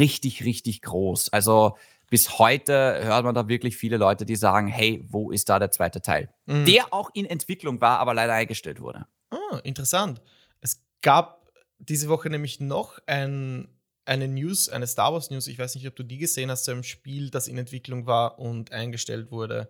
richtig, 0.00 0.44
richtig 0.44 0.82
groß. 0.82 1.32
Also 1.32 1.76
bis 2.08 2.38
heute 2.38 3.00
hört 3.04 3.24
man 3.24 3.34
da 3.34 3.48
wirklich 3.48 3.76
viele 3.76 3.96
Leute, 3.96 4.26
die 4.26 4.36
sagen, 4.36 4.68
hey, 4.68 5.04
wo 5.08 5.30
ist 5.30 5.48
da 5.48 5.58
der 5.58 5.70
zweite 5.70 6.00
Teil? 6.00 6.28
Mhm. 6.46 6.64
Der 6.64 6.92
auch 6.92 7.10
in 7.14 7.26
Entwicklung 7.26 7.80
war, 7.80 7.98
aber 7.98 8.14
leider 8.14 8.32
eingestellt 8.32 8.80
wurde. 8.80 9.06
Ah, 9.30 9.58
interessant. 9.64 10.22
Es 10.60 10.82
gab 11.02 11.50
diese 11.78 12.08
Woche 12.08 12.30
nämlich 12.30 12.60
noch 12.60 12.98
ein 13.06 13.68
eine 14.06 14.28
News, 14.28 14.68
eine 14.68 14.86
Star 14.86 15.12
Wars 15.12 15.30
News, 15.30 15.48
ich 15.48 15.58
weiß 15.58 15.74
nicht, 15.74 15.86
ob 15.88 15.96
du 15.96 16.04
die 16.04 16.18
gesehen 16.18 16.50
hast, 16.50 16.64
zu 16.64 16.70
einem 16.70 16.84
Spiel, 16.84 17.28
das 17.28 17.48
in 17.48 17.58
Entwicklung 17.58 18.06
war 18.06 18.38
und 18.38 18.70
eingestellt 18.70 19.30
wurde. 19.30 19.68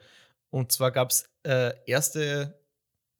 Und 0.50 0.72
zwar 0.72 0.92
gab 0.92 1.10
es 1.10 1.28
äh, 1.42 1.72
erste 1.86 2.60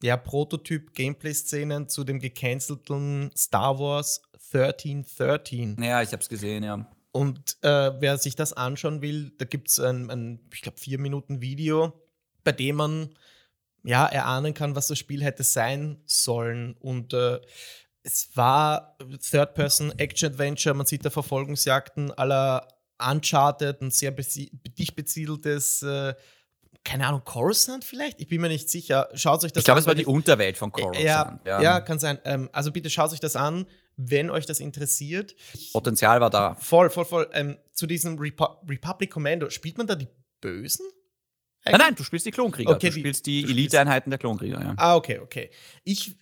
ja, 0.03 0.17
Prototyp-Gameplay-Szenen 0.17 1.89
zu 1.89 2.05
dem 2.05 2.21
gecancelten 2.21 3.31
Star 3.35 3.79
Wars 3.79 4.23
1313. 4.53 5.83
Ja, 5.83 6.03
ich 6.03 6.13
habe 6.13 6.23
es 6.23 6.29
gesehen, 6.29 6.63
ja. 6.65 6.87
Und 7.17 7.57
äh, 7.63 7.99
wer 7.99 8.19
sich 8.19 8.37
das 8.37 8.53
anschauen 8.53 9.01
will, 9.01 9.33
da 9.39 9.47
gibt 9.47 9.71
es 9.71 9.81
ein, 9.81 10.11
ein, 10.11 10.41
ich 10.53 10.61
glaube, 10.61 10.79
vier 10.79 10.99
Minuten 10.99 11.41
Video, 11.41 11.99
bei 12.45 12.53
dem 12.53 12.77
man 12.77 13.15
ja 13.85 14.05
erahnen 14.05 14.53
kann, 14.53 14.77
was 14.77 14.89
das 14.89 14.99
Spiel 14.99 15.25
hätte 15.25 15.43
sein 15.43 16.03
sollen. 16.05 16.75
Und 16.79 17.15
äh, 17.15 17.41
es 18.03 18.29
war 18.35 18.99
Third-Person-Action-Adventure, 19.31 20.75
man 20.75 20.85
sieht 20.85 21.07
da 21.07 21.11
Verfolgungsjagden 21.11 22.13
aller 22.13 22.69
Uncharted, 22.99 23.81
ein 23.81 23.91
sehr 23.91 24.11
dicht 24.11 24.95
besiedeltes, 24.95 25.83
äh, 25.83 26.15
keine 26.85 27.07
Ahnung, 27.07 27.23
Coruscant 27.25 27.83
vielleicht? 27.83 28.21
Ich 28.21 28.29
bin 28.29 28.43
mir 28.43 28.49
nicht 28.49 28.69
sicher. 28.69 29.09
Schaut 29.15 29.43
euch 29.43 29.53
das 29.53 29.63
ich 29.63 29.65
glaube, 29.65 29.81
es 29.81 29.87
war 29.87 29.95
die 29.95 30.05
Unterwelt 30.05 30.59
von 30.59 30.71
Coruscant. 30.71 31.03
Ja, 31.03 31.41
ja. 31.47 31.63
ja 31.63 31.81
kann 31.81 31.99
sein. 31.99 32.19
Ähm, 32.25 32.51
also 32.53 32.73
bitte 32.73 32.91
schaut 32.91 33.11
euch 33.13 33.21
das 33.21 33.37
an, 33.37 33.67
wenn 33.97 34.31
euch 34.31 34.47
das 34.47 34.61
interessiert. 34.61 35.35
Potenzial 35.73 36.21
war 36.21 36.31
da. 36.31 36.55
Voll, 36.57 36.91
voll, 36.91 37.05
voll. 37.05 37.29
Ähm, 37.33 37.57
zu 37.73 37.87
diesem 37.87 38.19
Repu 38.19 38.45
Republic 38.69 39.11
Commando, 39.11 39.51
spielt 39.51 39.79
man 39.79 39.87
da 39.87 39.95
die 39.95 40.09
Bösen? 40.41 40.87
Nein, 41.65 41.77
nein, 41.79 41.95
du 41.97 42.05
spielst 42.05 42.27
die 42.27 42.31
Klonkrieger. 42.31 42.71
Okay, 42.71 42.91
du 42.91 42.99
spielst 43.01 43.27
die, 43.27 43.43
die 43.43 43.51
Elite-Einheiten 43.51 44.11
der 44.11 44.19
Klonkrieger, 44.19 44.61
ja. 44.61 44.75
Ah, 44.77 44.95
okay, 44.95 45.19
okay. 45.19 45.51
Ich, 45.83 46.17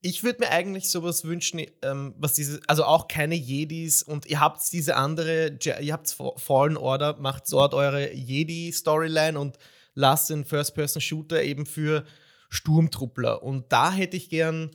ich 0.00 0.22
würde 0.22 0.40
mir 0.40 0.50
eigentlich 0.50 0.90
sowas 0.90 1.24
wünschen, 1.24 1.60
ähm, 1.82 2.14
was 2.18 2.34
diese, 2.34 2.60
also 2.68 2.84
auch 2.84 3.08
keine 3.08 3.34
Jedis 3.34 4.02
und 4.02 4.26
ihr 4.26 4.38
habt 4.38 4.60
diese 4.72 4.94
andere, 4.94 5.58
ihr 5.80 5.92
habt 5.92 6.16
Fallen 6.36 6.76
Order, 6.76 7.16
macht 7.18 7.50
dort 7.50 7.74
eure 7.74 8.12
Jedi-Storyline 8.12 9.38
und 9.40 9.58
lasst 9.94 10.30
den 10.30 10.44
First-Person-Shooter 10.44 11.42
eben 11.42 11.66
für 11.66 12.04
Sturmtruppler. 12.48 13.42
Und 13.42 13.72
da 13.72 13.90
hätte 13.90 14.16
ich 14.16 14.30
gern 14.30 14.70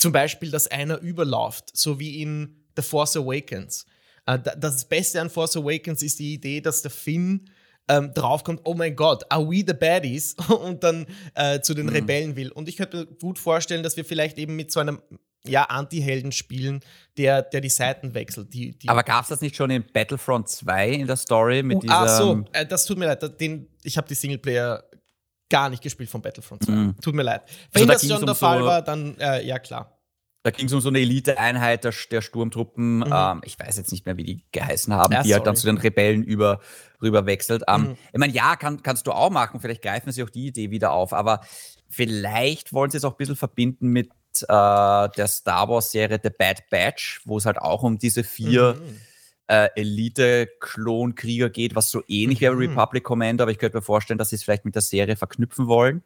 zum 0.00 0.12
Beispiel, 0.12 0.50
dass 0.50 0.66
einer 0.66 0.98
überläuft, 0.98 1.76
so 1.76 2.00
wie 2.00 2.22
in 2.22 2.64
The 2.76 2.82
Force 2.82 3.16
Awakens. 3.16 3.86
Äh, 4.26 4.38
das 4.58 4.88
Beste 4.88 5.20
an 5.20 5.30
Force 5.30 5.56
Awakens 5.56 6.02
ist 6.02 6.18
die 6.18 6.34
Idee, 6.34 6.60
dass 6.60 6.82
der 6.82 6.90
Finn 6.90 7.50
ähm, 7.88 8.12
draufkommt, 8.14 8.60
oh 8.64 8.74
mein 8.74 8.96
Gott, 8.96 9.24
are 9.30 9.46
we 9.46 9.64
the 9.66 9.74
baddies? 9.74 10.34
und 10.48 10.82
dann 10.82 11.06
äh, 11.34 11.60
zu 11.60 11.74
den 11.74 11.86
mhm. 11.86 11.92
Rebellen 11.92 12.36
will. 12.36 12.50
Und 12.50 12.68
ich 12.68 12.76
könnte 12.76 12.98
mir 12.98 13.06
gut 13.06 13.38
vorstellen, 13.38 13.82
dass 13.82 13.96
wir 13.96 14.04
vielleicht 14.04 14.38
eben 14.38 14.56
mit 14.56 14.72
so 14.72 14.80
einem 14.80 15.00
ja, 15.46 15.64
Anti-Helden 15.64 16.32
spielen, 16.32 16.80
der, 17.16 17.42
der 17.42 17.60
die 17.60 17.70
Seiten 17.70 18.14
wechselt. 18.14 18.52
Die, 18.52 18.78
die 18.78 18.88
Aber 18.88 19.02
gab 19.02 19.22
es 19.22 19.28
das 19.28 19.40
nicht 19.40 19.56
schon 19.56 19.70
in 19.70 19.84
Battlefront 19.92 20.48
2 20.48 20.90
in 20.90 21.06
der 21.06 21.16
Story 21.16 21.62
mit 21.62 21.78
oh, 21.78 21.80
dieser. 21.80 21.94
Ach 21.94 22.08
so, 22.08 22.44
äh, 22.52 22.66
das 22.66 22.84
tut 22.84 22.98
mir 22.98 23.06
leid. 23.06 23.40
Den, 23.40 23.68
ich 23.82 23.96
habe 23.96 24.06
die 24.06 24.14
Singleplayer 24.14 24.84
gar 25.50 25.68
nicht 25.68 25.82
gespielt 25.82 26.08
von 26.08 26.22
Battlefront 26.22 26.64
2. 26.64 26.72
Mhm. 26.72 26.94
Tut 27.02 27.14
mir 27.14 27.22
leid. 27.22 27.42
Wenn 27.72 27.82
also 27.82 27.86
da 27.86 27.92
das 27.94 28.08
schon 28.08 28.26
der 28.26 28.34
Fall 28.34 28.60
so 28.60 28.66
war, 28.66 28.82
dann 28.82 29.18
äh, 29.18 29.44
ja 29.44 29.58
klar. 29.58 30.00
Da 30.42 30.50
ging 30.50 30.66
es 30.66 30.72
um 30.72 30.80
so 30.80 30.88
eine 30.88 31.00
Elite-Einheit 31.00 31.84
der, 31.84 31.92
der, 32.10 32.22
Sturmtruppen. 32.22 32.98
Mhm. 32.98 33.12
Ähm, 33.12 33.42
ich 33.44 33.58
weiß 33.58 33.76
jetzt 33.76 33.92
nicht 33.92 34.06
mehr, 34.06 34.16
wie 34.16 34.24
die 34.24 34.44
geheißen 34.52 34.94
haben, 34.94 35.12
ja, 35.12 35.22
die 35.22 35.34
halt 35.34 35.46
dann 35.46 35.54
zu 35.54 35.66
den 35.66 35.76
Rebellen 35.76 36.24
über, 36.24 36.60
rüber 37.02 37.26
wechselt. 37.26 37.64
Ähm, 37.68 37.82
mhm. 37.82 37.96
Ich 38.12 38.18
meine, 38.18 38.32
ja, 38.32 38.56
kann, 38.56 38.82
kannst 38.82 39.06
du 39.06 39.12
auch 39.12 39.28
machen. 39.28 39.60
Vielleicht 39.60 39.82
greifen 39.82 40.12
sie 40.12 40.22
auch 40.22 40.30
die 40.30 40.46
Idee 40.46 40.70
wieder 40.70 40.92
auf. 40.92 41.12
Aber 41.12 41.40
vielleicht 41.90 42.72
wollen 42.72 42.90
sie 42.90 42.96
es 42.96 43.04
auch 43.04 43.12
ein 43.12 43.18
bisschen 43.18 43.36
verbinden 43.36 43.88
mit 43.88 44.08
äh, 44.42 44.46
der 44.48 45.26
Star 45.28 45.68
Wars-Serie 45.68 46.18
The 46.22 46.30
Bad 46.30 46.70
Batch, 46.70 47.20
wo 47.26 47.36
es 47.36 47.44
halt 47.44 47.58
auch 47.58 47.82
um 47.82 47.98
diese 47.98 48.24
vier 48.24 48.76
mhm. 48.80 49.00
Äh, 49.50 49.68
Elite-Klonkrieger 49.74 51.50
geht, 51.50 51.74
was 51.74 51.90
so 51.90 52.02
ähnlich 52.06 52.40
wäre 52.40 52.54
mhm. 52.54 52.68
Republic 52.68 53.02
Commander. 53.02 53.42
Aber 53.42 53.50
ich 53.50 53.58
könnte 53.58 53.76
mir 53.76 53.82
vorstellen, 53.82 54.18
dass 54.18 54.30
sie 54.30 54.36
es 54.36 54.44
vielleicht 54.44 54.64
mit 54.64 54.76
der 54.76 54.82
Serie 54.82 55.16
verknüpfen 55.16 55.66
wollen. 55.66 56.02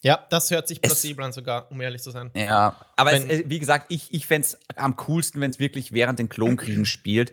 Ja, 0.00 0.26
das 0.30 0.50
hört 0.50 0.66
sich 0.66 0.80
plausibel 0.80 1.24
an 1.24 1.32
sogar, 1.32 1.70
um 1.70 1.80
ehrlich 1.80 2.02
zu 2.02 2.10
sein. 2.10 2.30
Ja, 2.34 2.76
aber 2.96 3.12
es, 3.12 3.24
äh, 3.24 3.44
wie 3.46 3.58
gesagt, 3.58 3.86
ich, 3.88 4.12
ich 4.14 4.26
fände 4.26 4.46
es 4.46 4.58
am 4.76 4.96
coolsten, 4.96 5.40
wenn 5.40 5.50
es 5.50 5.58
wirklich 5.58 5.92
während 5.92 6.18
den 6.18 6.28
Klonkriegen 6.28 6.86
spielt, 6.86 7.32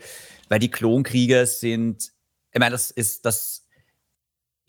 weil 0.50 0.60
die 0.60 0.70
Klonkriege 0.70 1.46
sind, 1.46 2.12
ich 2.52 2.60
meine, 2.60 2.72
das 2.72 2.92
ist, 2.92 3.26
das 3.26 3.68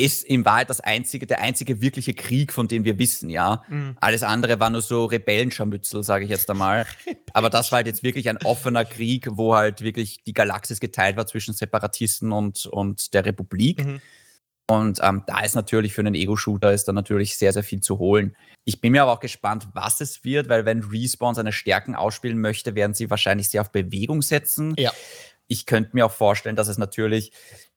ist 0.00 0.24
in 0.24 0.44
Wahrheit 0.44 0.70
das 0.70 0.80
einzige, 0.80 1.26
der 1.26 1.40
einzige 1.40 1.80
wirkliche 1.80 2.14
Krieg, 2.14 2.52
von 2.52 2.68
dem 2.68 2.84
wir 2.84 2.98
wissen, 2.98 3.28
ja. 3.30 3.62
Mhm. 3.68 3.96
Alles 4.00 4.22
andere 4.22 4.58
war 4.58 4.70
nur 4.70 4.82
so 4.82 5.04
Rebellenscharmützel, 5.04 6.02
sage 6.02 6.24
ich 6.24 6.30
jetzt 6.30 6.50
einmal. 6.50 6.86
Aber 7.34 7.50
das 7.50 7.70
war 7.70 7.76
halt 7.78 7.86
jetzt 7.86 8.02
wirklich 8.02 8.28
ein 8.28 8.38
offener 8.38 8.84
Krieg, 8.84 9.28
wo 9.30 9.54
halt 9.54 9.82
wirklich 9.82 10.24
die 10.24 10.32
Galaxis 10.32 10.80
geteilt 10.80 11.16
war 11.16 11.26
zwischen 11.26 11.54
Separatisten 11.54 12.32
und, 12.32 12.66
und 12.66 13.12
der 13.14 13.26
Republik. 13.26 13.84
Mhm. 13.84 14.00
Und 14.70 15.00
ähm, 15.02 15.24
da 15.26 15.40
ist 15.40 15.56
natürlich 15.56 15.92
für 15.94 16.00
einen 16.00 16.14
Ego-Shooter 16.14 16.72
ist 16.72 16.84
da 16.84 16.92
natürlich 16.92 17.36
sehr, 17.36 17.52
sehr 17.52 17.64
viel 17.64 17.80
zu 17.80 17.98
holen. 17.98 18.36
Ich 18.64 18.80
bin 18.80 18.92
mir 18.92 19.02
aber 19.02 19.12
auch 19.12 19.20
gespannt, 19.20 19.66
was 19.72 20.00
es 20.00 20.22
wird, 20.22 20.48
weil 20.48 20.64
wenn 20.64 20.84
Respawn 20.84 21.34
seine 21.34 21.50
Stärken 21.50 21.96
ausspielen 21.96 22.40
möchte, 22.40 22.76
werden 22.76 22.94
sie 22.94 23.10
wahrscheinlich 23.10 23.48
sehr 23.48 23.62
auf 23.62 23.72
Bewegung 23.72 24.22
setzen. 24.22 24.74
Ja. 24.78 24.92
Ich 25.50 25.66
könnte 25.66 25.90
mir 25.94 26.06
auch 26.06 26.12
vorstellen, 26.12 26.54
dass 26.54 26.68
es 26.68 26.78
natürlich, 26.78 27.32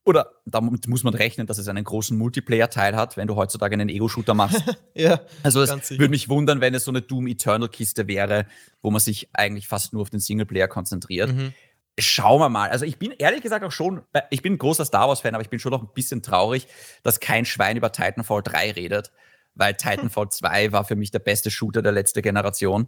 oder 0.06 0.34
damit 0.46 0.88
muss 0.88 1.04
man 1.04 1.16
rechnen, 1.16 1.48
dass 1.48 1.58
es 1.58 1.68
einen 1.68 1.84
großen 1.84 2.16
Multiplayer-Teil 2.16 2.96
hat, 2.96 3.18
wenn 3.18 3.28
du 3.28 3.36
heutzutage 3.36 3.74
einen 3.74 3.90
Ego-Shooter 3.90 4.36
machst. 4.36 4.64
ja. 4.94 5.22
Also 5.42 5.62
es 5.64 5.90
würde 5.90 6.10
mich 6.10 6.30
wundern, 6.30 6.62
wenn 6.62 6.76
es 6.76 6.86
so 6.86 6.92
eine 6.92 7.02
Doom 7.02 7.26
Eternal-Kiste 7.28 8.08
wäre, 8.08 8.46
wo 8.84 8.92
man 8.92 9.00
sich 9.02 9.30
eigentlich 9.34 9.68
fast 9.68 9.92
nur 9.92 10.04
auf 10.04 10.12
den 10.12 10.20
Singleplayer 10.20 10.68
konzentriert. 10.68 11.34
Mhm 11.34 11.54
schauen 12.00 12.40
wir 12.40 12.50
mal. 12.50 12.70
Also 12.70 12.86
ich 12.86 12.98
bin 12.98 13.12
ehrlich 13.12 13.42
gesagt 13.42 13.64
auch 13.64 13.72
schon, 13.72 14.02
ich 14.30 14.42
bin 14.42 14.54
ein 14.54 14.58
großer 14.58 14.86
Star 14.86 15.08
Wars-Fan, 15.08 15.36
aber 15.36 15.44
ich 15.44 15.50
bin 15.50 15.60
schon 15.60 15.72
noch 15.72 15.84
ein 15.84 15.94
bisschen 15.94 16.24
traurig, 16.24 16.68
dass 17.04 17.20
kein 17.20 17.46
Schwein 17.46 17.78
über 17.78 17.92
Titanfall 17.92 18.42
3 18.42 18.72
redet, 18.72 19.12
weil 19.54 19.76
Titanfall 19.76 20.30
2 20.32 20.72
war 20.72 20.86
für 20.86 20.96
mich 20.96 21.12
der 21.12 21.20
beste 21.20 21.52
Shooter 21.52 21.82
der 21.82 21.92
letzten 21.92 22.22
Generation. 22.22 22.88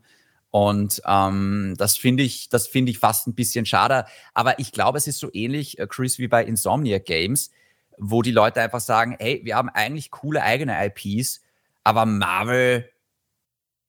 Und 0.55 1.01
ähm, 1.05 1.75
das 1.77 1.97
finde 1.97 2.23
ich, 2.23 2.47
das 2.47 2.67
finde 2.67 2.89
ich 2.89 2.97
fast 2.97 3.27
ein 3.27 3.35
bisschen 3.35 3.65
schade. 3.65 4.05
Aber 4.33 4.57
ich 4.57 4.71
glaube, 4.71 4.97
es 4.97 5.05
ist 5.05 5.19
so 5.19 5.29
ähnlich, 5.33 5.79
äh, 5.79 5.85
Chris, 5.85 6.17
wie 6.17 6.29
bei 6.29 6.45
Insomniac 6.45 7.03
Games, 7.03 7.51
wo 7.97 8.21
die 8.21 8.31
Leute 8.31 8.61
einfach 8.61 8.79
sagen, 8.79 9.17
hey, 9.19 9.41
wir 9.43 9.57
haben 9.57 9.67
eigentlich 9.67 10.11
coole 10.11 10.41
eigene 10.41 10.73
IPs, 10.85 11.41
aber 11.83 12.05
Marvel 12.05 12.89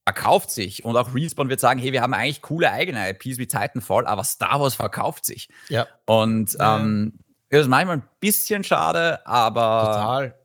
verkauft 0.03 0.51
sich. 0.51 0.83
Und 0.83 0.97
auch 0.97 1.15
Respawn 1.15 1.47
wird 1.47 1.61
sagen, 1.61 1.79
hey, 1.79 1.93
wir 1.93 2.01
haben 2.01 2.13
eigentlich 2.13 2.41
coole 2.41 2.69
eigene 2.69 3.11
IPs 3.11 3.37
wie 3.37 3.47
Titanfall, 3.47 4.05
aber 4.05 4.25
Star 4.25 4.59
Wars 4.59 4.75
verkauft 4.75 5.23
sich. 5.23 5.47
Ja. 5.69 5.87
Und 6.05 6.57
ähm, 6.59 7.13
das 7.49 7.61
ist 7.61 7.67
manchmal 7.69 7.99
ein 7.99 8.09
bisschen 8.19 8.65
schade, 8.65 9.25
aber 9.25 9.93
Total. 9.93 10.35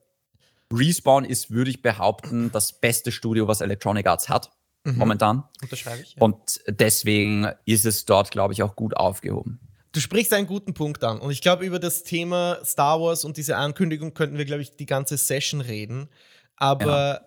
Respawn 0.73 1.25
ist, 1.25 1.51
würde 1.51 1.73
ich 1.73 1.83
behaupten, 1.83 2.53
das 2.53 2.75
beste 2.75 3.11
Studio, 3.11 3.49
was 3.49 3.61
Electronic 3.61 4.07
Arts 4.07 4.29
hat. 4.29 4.53
Mhm. 4.85 4.97
Momentan. 4.97 5.45
Unterschreibe 5.61 6.03
ich. 6.03 6.15
Ja. 6.15 6.23
Und 6.23 6.61
deswegen 6.67 7.49
ist 7.65 7.87
es 7.87 8.05
dort, 8.05 8.31
glaube 8.31 8.53
ich, 8.53 8.63
auch 8.63 8.77
gut 8.77 8.97
aufgehoben. 8.97 9.61
Du 9.93 10.01
sprichst 10.01 10.33
einen 10.33 10.47
guten 10.47 10.75
Punkt 10.75 11.05
an. 11.05 11.21
Und 11.21 11.31
ich 11.31 11.43
glaube, 11.43 11.65
über 11.67 11.79
das 11.79 12.03
Thema 12.03 12.59
Star 12.65 13.01
Wars 13.01 13.25
und 13.25 13.37
diese 13.37 13.57
Ankündigung 13.57 14.15
könnten 14.15 14.39
wir, 14.39 14.45
glaube 14.45 14.63
ich, 14.63 14.77
die 14.77 14.87
ganze 14.87 15.17
Session 15.17 15.61
reden. 15.61 16.09
Aber 16.57 16.87
ja 16.87 17.21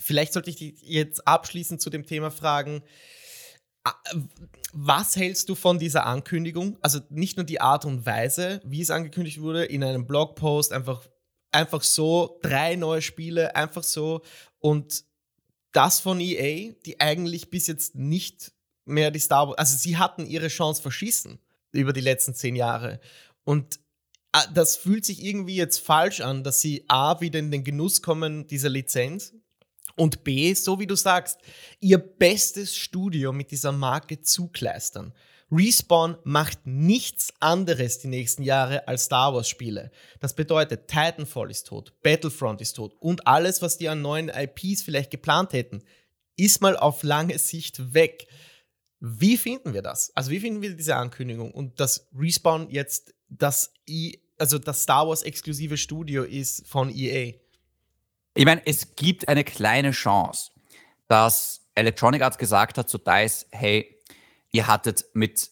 vielleicht 0.00 0.32
sollte 0.32 0.50
ich 0.50 0.56
dich 0.56 0.80
jetzt 0.82 1.26
abschließend 1.26 1.80
zu 1.80 1.90
dem 1.90 2.06
Thema 2.06 2.30
fragen, 2.30 2.82
was 4.72 5.16
hältst 5.16 5.48
du 5.48 5.54
von 5.54 5.78
dieser 5.78 6.06
Ankündigung? 6.06 6.78
Also 6.82 7.00
nicht 7.08 7.36
nur 7.36 7.44
die 7.44 7.60
Art 7.60 7.84
und 7.84 8.04
Weise, 8.04 8.60
wie 8.64 8.82
es 8.82 8.90
angekündigt 8.90 9.40
wurde, 9.40 9.64
in 9.64 9.82
einem 9.82 10.06
Blogpost, 10.06 10.72
einfach, 10.72 11.06
einfach 11.50 11.82
so, 11.82 12.38
drei 12.42 12.76
neue 12.76 13.02
Spiele, 13.02 13.56
einfach 13.56 13.82
so. 13.82 14.22
Und 14.58 15.04
das 15.72 16.00
von 16.00 16.20
EA, 16.20 16.72
die 16.84 17.00
eigentlich 17.00 17.50
bis 17.50 17.66
jetzt 17.66 17.94
nicht 17.94 18.52
mehr 18.84 19.10
die 19.10 19.18
Star 19.18 19.48
Wars, 19.48 19.58
also 19.58 19.76
sie 19.76 19.96
hatten 19.96 20.26
ihre 20.26 20.48
Chance 20.48 20.82
verschissen 20.82 21.38
über 21.72 21.92
die 21.92 22.00
letzten 22.00 22.34
zehn 22.34 22.56
Jahre. 22.56 23.00
Und 23.44 23.78
das 24.54 24.76
fühlt 24.76 25.04
sich 25.04 25.22
irgendwie 25.24 25.56
jetzt 25.56 25.78
falsch 25.78 26.20
an, 26.20 26.44
dass 26.44 26.60
sie 26.60 26.84
A, 26.88 27.20
wieder 27.20 27.38
in 27.38 27.50
den 27.50 27.64
Genuss 27.64 28.02
kommen 28.02 28.46
dieser 28.46 28.68
Lizenz, 28.68 29.34
und 29.96 30.24
B, 30.24 30.54
so 30.54 30.78
wie 30.78 30.86
du 30.86 30.94
sagst, 30.94 31.40
ihr 31.80 31.98
bestes 31.98 32.74
Studio 32.74 33.32
mit 33.32 33.50
dieser 33.50 33.72
Marke 33.72 34.22
zukleistern. 34.22 35.12
Respawn 35.52 36.16
macht 36.22 36.66
nichts 36.66 37.32
anderes 37.40 37.98
die 37.98 38.08
nächsten 38.08 38.42
Jahre 38.42 38.86
als 38.86 39.04
Star 39.04 39.34
Wars 39.34 39.48
Spiele. 39.48 39.90
Das 40.20 40.34
bedeutet, 40.34 40.86
Titanfall 40.86 41.50
ist 41.50 41.66
tot, 41.66 41.92
Battlefront 42.02 42.60
ist 42.60 42.74
tot 42.74 42.94
und 43.00 43.26
alles, 43.26 43.60
was 43.60 43.76
die 43.76 43.88
an 43.88 44.02
neuen 44.02 44.28
IPs 44.28 44.82
vielleicht 44.82 45.10
geplant 45.10 45.52
hätten, 45.52 45.82
ist 46.36 46.60
mal 46.62 46.76
auf 46.76 47.02
lange 47.02 47.38
Sicht 47.38 47.94
weg. 47.94 48.28
Wie 49.00 49.36
finden 49.36 49.74
wir 49.74 49.82
das? 49.82 50.12
Also 50.14 50.30
wie 50.30 50.40
finden 50.40 50.62
wir 50.62 50.76
diese 50.76 50.96
Ankündigung 50.96 51.50
und 51.52 51.80
dass 51.80 52.08
Respawn 52.14 52.70
jetzt 52.70 53.14
das, 53.28 53.72
I 53.88 54.20
also 54.38 54.58
das 54.58 54.82
Star 54.82 55.08
Wars 55.08 55.22
exklusive 55.22 55.76
Studio 55.76 56.22
ist 56.22 56.66
von 56.66 56.90
EA? 56.94 57.34
Ich 58.34 58.44
meine, 58.44 58.62
es 58.66 58.94
gibt 58.94 59.28
eine 59.28 59.42
kleine 59.42 59.90
Chance, 59.90 60.52
dass 61.08 61.66
Electronic 61.74 62.22
Arts 62.22 62.38
gesagt 62.38 62.78
hat 62.78 62.88
zu 62.88 62.98
DICE, 62.98 63.46
hey, 63.50 63.99
ihr 64.52 64.66
hattet 64.66 65.04
mit 65.14 65.50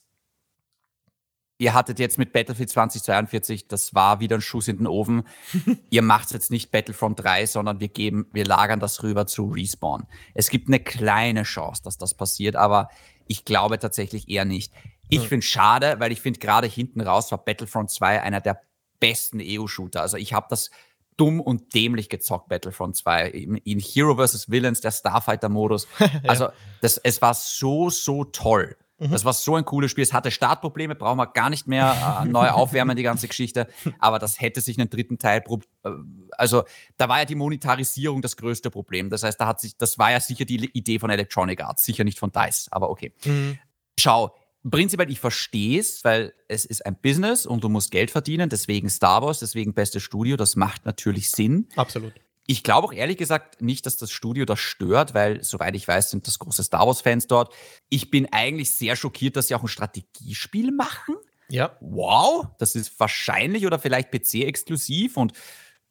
ihr 1.61 1.74
hattet 1.74 1.98
jetzt 1.98 2.18
mit 2.18 2.32
Battlefield 2.32 2.70
2042, 2.70 3.66
das 3.66 3.92
war 3.92 4.20
wieder 4.20 4.37
ein 4.37 4.40
Schuss 4.40 4.68
in 4.68 4.78
den 4.78 4.87
Ofen. 4.87 5.24
ihr 5.90 6.02
macht 6.02 6.30
jetzt 6.30 6.52
nicht 6.52 6.70
Battlefront 6.70 7.22
3, 7.22 7.46
sondern 7.46 7.80
wir 7.80 7.88
geben, 7.88 8.26
wir 8.32 8.44
lagern 8.44 8.78
das 8.78 9.02
rüber 9.02 9.26
zu 9.26 9.46
Respawn. 9.46 10.06
Es 10.34 10.50
gibt 10.50 10.68
eine 10.68 10.78
kleine 10.78 11.42
Chance, 11.42 11.82
dass 11.82 11.98
das 11.98 12.14
passiert, 12.14 12.54
aber 12.54 12.88
ich 13.26 13.44
glaube 13.44 13.78
tatsächlich 13.78 14.28
eher 14.28 14.44
nicht. 14.44 14.72
Ich 15.11 15.28
finde 15.28 15.38
es 15.38 15.46
schade, 15.46 15.96
weil 15.98 16.12
ich 16.12 16.20
finde 16.20 16.38
gerade 16.38 16.66
hinten 16.66 17.00
raus 17.00 17.30
war 17.30 17.44
Battlefront 17.44 17.90
2 17.90 18.22
einer 18.22 18.40
der 18.40 18.61
besten 19.00 19.40
EU-Shooter. 19.42 20.00
Also 20.00 20.16
ich 20.16 20.32
habe 20.32 20.46
das 20.50 20.70
dumm 21.16 21.40
und 21.40 21.74
dämlich 21.74 22.08
gezockt, 22.08 22.48
Battlefront 22.48 22.96
2. 22.96 23.28
In, 23.30 23.56
in 23.56 23.80
Hero 23.80 24.16
vs. 24.16 24.50
Villains, 24.50 24.80
der 24.80 24.92
Starfighter-Modus. 24.92 25.88
ja. 25.98 26.08
Also 26.26 26.48
das, 26.80 26.98
es 26.98 27.20
war 27.20 27.34
so, 27.34 27.90
so 27.90 28.24
toll. 28.24 28.76
Mhm. 28.98 29.11
Das 29.11 29.24
war 29.24 29.32
so 29.32 29.54
ein 29.54 29.64
cooles 29.64 29.90
Spiel. 29.90 30.02
Es 30.02 30.12
hatte 30.12 30.30
Startprobleme, 30.30 30.94
brauchen 30.94 31.18
wir 31.18 31.26
gar 31.28 31.50
nicht 31.50 31.66
mehr 31.66 32.22
äh, 32.24 32.28
neu 32.28 32.48
aufwärmen, 32.48 32.96
die 32.96 33.02
ganze 33.02 33.28
Geschichte. 33.28 33.68
Aber 33.98 34.18
das 34.18 34.40
hätte 34.40 34.61
sich 34.61 34.78
einen 34.78 34.90
dritten 34.90 35.18
Teil, 35.18 35.42
äh, 35.84 35.90
also 36.32 36.64
da 36.96 37.08
war 37.08 37.20
ja 37.20 37.24
die 37.24 37.34
Monetarisierung 37.34 38.22
das 38.22 38.37
größte 38.37 38.70
Problem. 38.70 39.11
Das 39.11 39.22
heißt, 39.22 39.40
da 39.40 39.46
hat 39.46 39.61
sich, 39.61 39.76
das 39.76 39.98
war 39.98 40.11
ja 40.11 40.20
sicher 40.20 40.44
die 40.44 40.70
Idee 40.72 40.98
von 40.98 41.11
Electronic 41.11 41.62
Arts, 41.62 41.84
sicher 41.84 42.04
nicht 42.04 42.18
von 42.18 42.32
DICE, 42.32 42.68
aber 42.70 42.90
okay. 42.90 43.12
Mhm. 43.24 43.58
Schau, 43.98 44.34
prinzipiell, 44.68 45.11
ich 45.11 45.20
verstehe 45.20 45.80
es, 45.80 46.04
weil 46.04 46.32
es 46.48 46.64
ist 46.64 46.84
ein 46.87 46.96
Business 47.00 47.46
und 47.46 47.64
du 47.64 47.68
musst 47.68 47.90
Geld 47.90 48.11
verdienen, 48.11 48.48
deswegen 48.48 48.88
Star 48.90 49.22
Wars, 49.22 49.40
deswegen 49.40 49.74
bestes 49.74 50.02
Studio, 50.02 50.37
das 50.37 50.56
macht 50.56 50.84
natürlich 50.87 51.30
Sinn. 51.30 51.68
Absolut. 51.76 52.12
Ich 52.50 52.62
glaube 52.62 52.88
auch 52.88 52.92
ehrlich 52.94 53.18
gesagt 53.18 53.61
nicht, 53.61 53.84
dass 53.84 53.98
das 53.98 54.11
Studio 54.11 54.46
das 54.46 54.58
stört, 54.58 55.12
weil, 55.12 55.44
soweit 55.44 55.76
ich 55.76 55.87
weiß, 55.87 56.08
sind 56.08 56.26
das 56.26 56.38
große 56.38 56.64
Star 56.64 56.87
Wars-Fans 56.87 57.26
dort. 57.26 57.54
Ich 57.90 58.11
bin 58.11 58.26
eigentlich 58.32 58.74
sehr 58.74 58.96
schockiert, 58.96 59.37
dass 59.37 59.48
sie 59.48 59.54
auch 59.54 59.61
ein 59.61 59.68
Strategiespiel 59.68 60.72
machen. 60.72 61.16
Ja. 61.50 61.76
Wow, 61.80 62.46
das 62.58 62.74
ist 62.74 62.98
wahrscheinlich 62.98 63.66
oder 63.66 63.78
vielleicht 63.78 64.11
PC-exklusiv 64.11 65.18
und 65.18 65.34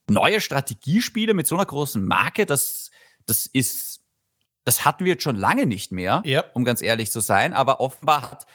neue 0.10 0.42
Strategiespiele 0.42 1.36
mit 1.36 1.46
so 1.46 1.56
einer 1.56 1.66
großen 1.66 2.04
Marke, 2.04 2.48
das, 2.48 2.90
das 3.28 3.46
ist, 3.46 4.02
das 4.64 4.84
hatten 4.84 5.06
wir 5.06 5.14
jetzt 5.14 5.24
schon 5.24 5.36
lange 5.36 5.68
nicht 5.68 5.92
mehr, 5.92 6.24
ja. 6.26 6.44
um 6.56 6.66
ganz 6.66 6.82
ehrlich 6.82 7.12
zu 7.12 7.20
sein. 7.20 7.54
Aber 7.54 7.82
offenbar 7.82 8.32
hat 8.32 8.48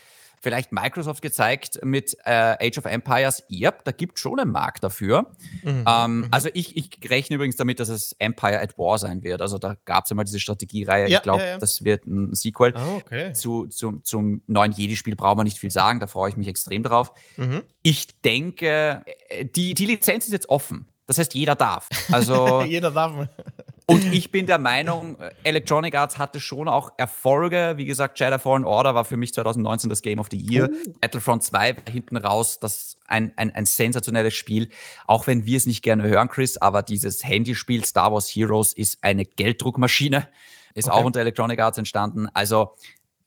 vielleicht 0.42 0.72
Microsoft 0.72 1.22
gezeigt 1.22 1.78
mit 1.84 2.16
äh, 2.24 2.56
Age 2.60 2.78
of 2.78 2.84
Empires, 2.84 3.44
yep, 3.48 3.84
da 3.84 3.92
gibt 3.92 4.18
schon 4.18 4.40
einen 4.40 4.50
Markt 4.50 4.82
dafür. 4.82 5.30
Mhm. 5.62 5.84
Ähm, 5.86 6.16
mhm. 6.16 6.28
also 6.32 6.48
ich, 6.52 6.76
ich 6.76 6.98
rechne 7.08 7.36
übrigens 7.36 7.56
damit, 7.56 7.78
dass 7.78 7.88
es 7.88 8.14
Empire 8.18 8.60
at 8.60 8.76
War 8.76 8.98
sein 8.98 9.22
wird. 9.22 9.40
Also 9.40 9.58
da 9.58 9.76
gab 9.84 10.04
es 10.04 10.10
ja 10.10 10.16
mal 10.16 10.24
diese 10.24 10.40
Strategiereihe. 10.40 11.08
Ja, 11.08 11.18
ich 11.18 11.22
glaube, 11.22 11.42
ja, 11.42 11.48
ja. 11.50 11.58
das 11.58 11.84
wird 11.84 12.06
ein 12.06 12.34
Sequel. 12.34 12.74
Oh, 12.76 12.96
okay. 12.96 13.32
zu, 13.32 13.66
zu, 13.66 14.00
zum 14.02 14.42
neuen 14.48 14.72
Jedi-Spiel 14.72 15.14
brauchen 15.14 15.38
wir 15.38 15.44
nicht 15.44 15.58
viel 15.58 15.70
sagen, 15.70 16.00
da 16.00 16.08
freue 16.08 16.30
ich 16.30 16.36
mich 16.36 16.48
extrem 16.48 16.82
drauf. 16.82 17.12
Mhm. 17.36 17.62
Ich 17.82 18.20
denke, 18.22 19.04
äh, 19.28 19.44
die, 19.44 19.74
die 19.74 19.86
Lizenz 19.86 20.26
ist 20.26 20.32
jetzt 20.32 20.48
offen. 20.48 20.88
Das 21.06 21.18
heißt, 21.18 21.34
jeder 21.34 21.54
darf. 21.54 21.88
Also 22.10 22.62
jeder 22.66 22.90
darf. 22.90 23.28
Und 23.92 24.12
ich 24.12 24.30
bin 24.30 24.46
der 24.46 24.58
Meinung, 24.58 25.16
Electronic 25.44 25.94
Arts 25.94 26.18
hatte 26.18 26.40
schon 26.40 26.68
auch 26.68 26.92
Erfolge. 26.96 27.74
Wie 27.76 27.84
gesagt, 27.84 28.18
Jedi 28.18 28.38
Fallen 28.38 28.64
Order 28.64 28.94
war 28.94 29.04
für 29.04 29.16
mich 29.16 29.34
2019 29.34 29.90
das 29.90 30.02
Game 30.02 30.18
of 30.18 30.28
the 30.30 30.36
Year. 30.36 30.70
Oh. 30.70 30.92
Battlefront 31.00 31.42
2 31.42 31.76
hinten 31.90 32.16
raus, 32.16 32.58
das 32.60 32.96
ein, 33.06 33.32
ein, 33.36 33.54
ein 33.54 33.66
sensationelles 33.66 34.34
Spiel. 34.34 34.68
Auch 35.06 35.26
wenn 35.26 35.46
wir 35.46 35.56
es 35.56 35.66
nicht 35.66 35.82
gerne 35.82 36.04
hören, 36.04 36.28
Chris, 36.28 36.56
aber 36.56 36.82
dieses 36.82 37.24
Handyspiel 37.24 37.84
Star 37.84 38.12
Wars 38.12 38.28
Heroes 38.28 38.72
ist 38.72 38.98
eine 39.02 39.24
Gelddruckmaschine. 39.24 40.28
Ist 40.74 40.88
okay. 40.88 40.96
auch 40.96 41.04
unter 41.04 41.20
Electronic 41.20 41.60
Arts 41.60 41.78
entstanden. 41.78 42.28
Also 42.32 42.74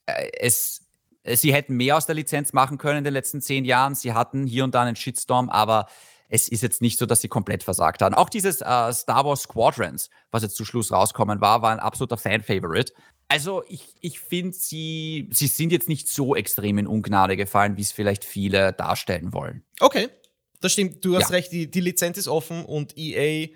äh, 0.05 0.29
es, 0.39 0.81
sie 1.25 1.53
hätten 1.53 1.75
mehr 1.75 1.97
aus 1.97 2.05
der 2.05 2.15
Lizenz 2.15 2.53
machen 2.53 2.77
können 2.77 2.99
in 2.99 3.03
den 3.03 3.13
letzten 3.13 3.41
zehn 3.41 3.65
Jahren. 3.65 3.95
Sie 3.95 4.13
hatten 4.13 4.45
hier 4.47 4.63
und 4.63 4.73
da 4.73 4.83
einen 4.83 4.95
Shitstorm, 4.95 5.49
aber 5.49 5.87
es 6.35 6.49
ist 6.49 6.61
jetzt 6.61 6.81
nicht 6.81 6.99
so, 6.99 7.05
dass 7.05 7.21
sie 7.21 7.29
komplett 7.29 7.63
versagt 7.63 8.01
haben. 8.01 8.13
Auch 8.13 8.29
dieses 8.29 8.61
äh, 8.61 8.93
Star 8.93 9.25
Wars 9.25 9.43
Squadrons, 9.43 10.09
was 10.31 10.43
jetzt 10.43 10.57
zu 10.57 10.65
Schluss 10.65 10.91
rauskommen 10.91 11.41
war, 11.41 11.61
war 11.61 11.71
ein 11.71 11.79
absoluter 11.79 12.17
Fan-Favorite. 12.17 12.93
Also 13.27 13.63
ich, 13.67 13.95
ich 14.01 14.19
finde, 14.19 14.55
sie, 14.55 15.29
sie 15.31 15.47
sind 15.47 15.71
jetzt 15.71 15.89
nicht 15.89 16.09
so 16.09 16.35
extrem 16.35 16.77
in 16.77 16.87
Ungnade 16.87 17.37
gefallen, 17.37 17.77
wie 17.77 17.81
es 17.81 17.91
vielleicht 17.91 18.25
viele 18.25 18.73
darstellen 18.73 19.33
wollen. 19.33 19.63
Okay, 19.79 20.09
das 20.61 20.73
stimmt. 20.73 21.03
Du 21.03 21.15
hast 21.15 21.29
ja. 21.29 21.37
recht, 21.37 21.51
die, 21.51 21.71
die 21.71 21.81
Lizenz 21.81 22.17
ist 22.17 22.27
offen 22.27 22.65
und 22.65 22.97
EA 22.97 23.47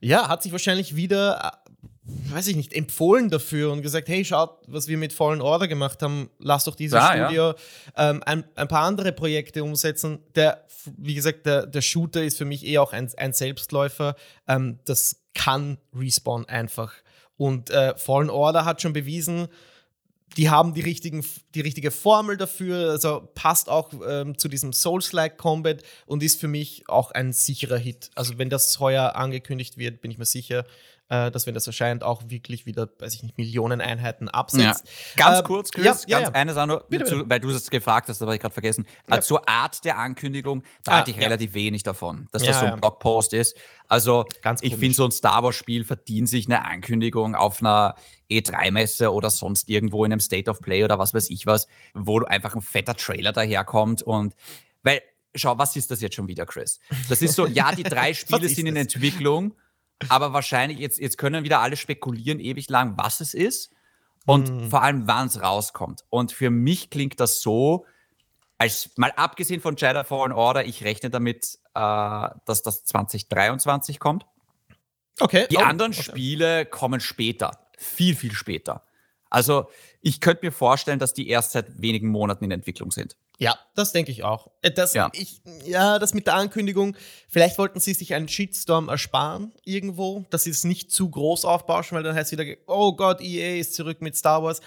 ja, 0.00 0.28
hat 0.28 0.42
sich 0.42 0.52
wahrscheinlich 0.52 0.96
wieder 0.96 1.62
weiß 2.06 2.48
ich 2.48 2.56
nicht, 2.56 2.74
empfohlen 2.74 3.30
dafür 3.30 3.72
und 3.72 3.82
gesagt, 3.82 4.08
hey, 4.08 4.24
schaut, 4.24 4.58
was 4.66 4.88
wir 4.88 4.98
mit 4.98 5.12
Fallen 5.12 5.40
Order 5.40 5.68
gemacht 5.68 6.02
haben, 6.02 6.28
lass 6.38 6.64
doch 6.64 6.74
dieses 6.74 6.94
ja, 6.94 7.24
Studio 7.24 7.48
ja. 7.48 8.10
Ähm, 8.10 8.22
ein, 8.26 8.44
ein, 8.56 8.68
paar 8.68 8.82
andere 8.82 9.12
Projekte 9.12 9.64
umsetzen. 9.64 10.18
Der, 10.34 10.66
wie 10.98 11.14
gesagt, 11.14 11.46
der, 11.46 11.66
der 11.66 11.80
Shooter 11.80 12.22
ist 12.22 12.36
für 12.36 12.44
mich 12.44 12.66
eh 12.66 12.78
auch 12.78 12.92
ein, 12.92 13.10
ein 13.16 13.32
Selbstläufer. 13.32 14.16
Ähm, 14.46 14.78
das 14.84 15.22
kann 15.34 15.78
Respawn 15.94 16.44
einfach. 16.46 16.92
Und 17.36 17.70
äh, 17.70 17.96
Fallen 17.96 18.30
Order 18.30 18.64
hat 18.64 18.82
schon 18.82 18.92
bewiesen, 18.92 19.48
die 20.36 20.50
haben 20.50 20.74
die, 20.74 20.80
richtigen, 20.80 21.24
die 21.54 21.60
richtige 21.60 21.90
Formel 21.90 22.36
dafür, 22.36 22.90
also 22.90 23.28
passt 23.34 23.68
auch 23.68 23.92
ähm, 24.06 24.36
zu 24.36 24.48
diesem 24.48 24.72
Souls-like 24.72 25.38
Combat 25.38 25.82
und 26.06 26.22
ist 26.22 26.40
für 26.40 26.48
mich 26.48 26.88
auch 26.88 27.12
ein 27.12 27.32
sicherer 27.32 27.78
Hit. 27.78 28.10
Also 28.14 28.36
wenn 28.38 28.50
das 28.50 28.80
heuer 28.80 29.14
angekündigt 29.14 29.78
wird, 29.78 30.00
bin 30.00 30.10
ich 30.10 30.18
mir 30.18 30.24
sicher, 30.24 30.64
äh, 31.14 31.30
dass 31.30 31.46
wenn 31.46 31.54
das 31.54 31.66
erscheint, 31.66 32.02
auch 32.02 32.22
wirklich 32.28 32.66
wieder, 32.66 32.88
weiß 32.98 33.14
ich 33.14 33.22
nicht, 33.22 33.38
Millionen 33.38 33.80
Einheiten 33.80 34.28
absetzt. 34.28 34.84
Ja. 35.16 35.26
Ganz 35.26 35.40
äh, 35.40 35.42
kurz, 35.42 35.70
Chris, 35.70 36.04
ja, 36.06 36.20
ganz 36.20 36.28
ja, 36.28 36.34
eine 36.34 36.52
Sache 36.54 36.66
nur, 36.66 36.84
bitte, 36.88 37.04
bitte. 37.04 37.24
weil 37.28 37.40
du 37.40 37.50
es 37.50 37.70
gefragt 37.70 38.08
hast, 38.08 38.20
da 38.20 38.26
habe 38.26 38.34
ich 38.34 38.40
gerade 38.40 38.52
vergessen. 38.52 38.86
Ja. 39.08 39.20
zur 39.20 39.48
Art 39.48 39.84
der 39.84 39.98
Ankündigung, 39.98 40.62
da 40.82 40.92
ah, 40.92 40.96
halte 40.96 41.10
ich 41.10 41.18
relativ 41.18 41.54
wenig 41.54 41.82
davon, 41.82 42.28
dass 42.32 42.42
das 42.42 42.60
so 42.60 42.66
ein 42.66 42.80
Blogpost 42.80 43.32
ist. 43.32 43.56
Also 43.88 44.24
ganz 44.42 44.62
ich 44.62 44.76
finde, 44.76 44.94
so 44.94 45.04
ein 45.04 45.12
Star 45.12 45.42
Wars-Spiel 45.42 45.84
verdient 45.84 46.28
sich 46.28 46.46
eine 46.46 46.64
Ankündigung 46.64 47.34
auf 47.34 47.60
einer 47.60 47.94
E3-Messe 48.30 49.12
oder 49.12 49.30
sonst 49.30 49.68
irgendwo 49.68 50.04
in 50.04 50.12
einem 50.12 50.20
State 50.20 50.50
of 50.50 50.60
Play 50.60 50.84
oder 50.84 50.98
was 50.98 51.14
weiß 51.14 51.30
ich 51.30 51.46
was, 51.46 51.66
wo 51.92 52.22
einfach 52.24 52.54
ein 52.54 52.62
fetter 52.62 52.94
Trailer 52.94 53.32
daherkommt 53.32 54.02
und 54.02 54.34
weil 54.82 55.02
schau, 55.34 55.58
was 55.58 55.76
ist 55.76 55.90
das 55.90 56.00
jetzt 56.00 56.14
schon 56.14 56.28
wieder, 56.28 56.46
Chris? 56.46 56.80
Das 57.08 57.20
ist 57.20 57.34
so, 57.34 57.46
ja, 57.46 57.72
die 57.74 57.82
drei 57.82 58.14
Spiele 58.14 58.48
sind 58.48 58.66
in 58.66 58.76
Entwicklung 58.76 59.54
aber 60.08 60.32
wahrscheinlich, 60.32 60.78
jetzt, 60.78 60.98
jetzt 60.98 61.18
können 61.18 61.44
wieder 61.44 61.60
alle 61.60 61.76
spekulieren 61.76 62.40
ewig 62.40 62.68
lang, 62.68 62.94
was 62.96 63.20
es 63.20 63.34
ist 63.34 63.72
und 64.26 64.50
mhm. 64.50 64.70
vor 64.70 64.82
allem, 64.82 65.06
wann 65.06 65.26
es 65.26 65.40
rauskommt. 65.40 66.04
Und 66.10 66.32
für 66.32 66.50
mich 66.50 66.90
klingt 66.90 67.20
das 67.20 67.40
so, 67.40 67.86
als 68.58 68.90
mal 68.96 69.12
abgesehen 69.16 69.60
von 69.60 69.76
Jedi 69.76 70.04
Fallen 70.04 70.32
Order, 70.32 70.64
ich 70.64 70.84
rechne 70.84 71.10
damit, 71.10 71.58
äh, 71.74 72.28
dass 72.44 72.62
das 72.62 72.84
2023 72.84 73.98
kommt. 73.98 74.26
Okay. 75.20 75.46
Die 75.50 75.58
oh, 75.58 75.60
anderen 75.60 75.92
okay. 75.92 76.02
Spiele 76.02 76.66
kommen 76.66 77.00
später, 77.00 77.68
viel, 77.76 78.14
viel 78.14 78.32
später. 78.32 78.84
Also 79.30 79.68
ich 80.00 80.20
könnte 80.20 80.46
mir 80.46 80.52
vorstellen, 80.52 80.98
dass 80.98 81.14
die 81.14 81.28
erst 81.28 81.52
seit 81.52 81.80
wenigen 81.80 82.08
Monaten 82.08 82.44
in 82.44 82.50
Entwicklung 82.50 82.90
sind. 82.90 83.16
Ja, 83.38 83.58
das 83.74 83.92
denke 83.92 84.12
ich 84.12 84.22
auch. 84.22 84.50
Äh, 84.62 84.70
das, 84.70 84.94
ja. 84.94 85.10
Ich, 85.12 85.40
ja, 85.64 85.98
das 85.98 86.14
mit 86.14 86.26
der 86.26 86.34
Ankündigung, 86.34 86.96
vielleicht 87.28 87.58
wollten 87.58 87.80
sie 87.80 87.94
sich 87.94 88.14
einen 88.14 88.28
Shitstorm 88.28 88.88
ersparen 88.88 89.52
irgendwo, 89.64 90.24
dass 90.30 90.44
sie 90.44 90.50
es 90.50 90.64
nicht 90.64 90.92
zu 90.92 91.10
groß 91.10 91.44
aufbauschen, 91.44 91.96
weil 91.96 92.04
dann 92.04 92.14
heißt 92.14 92.32
es 92.32 92.38
wieder, 92.38 92.56
oh 92.66 92.94
Gott, 92.94 93.20
EA 93.20 93.58
ist 93.58 93.74
zurück 93.74 94.00
mit 94.00 94.16
Star 94.16 94.42
Wars. 94.42 94.60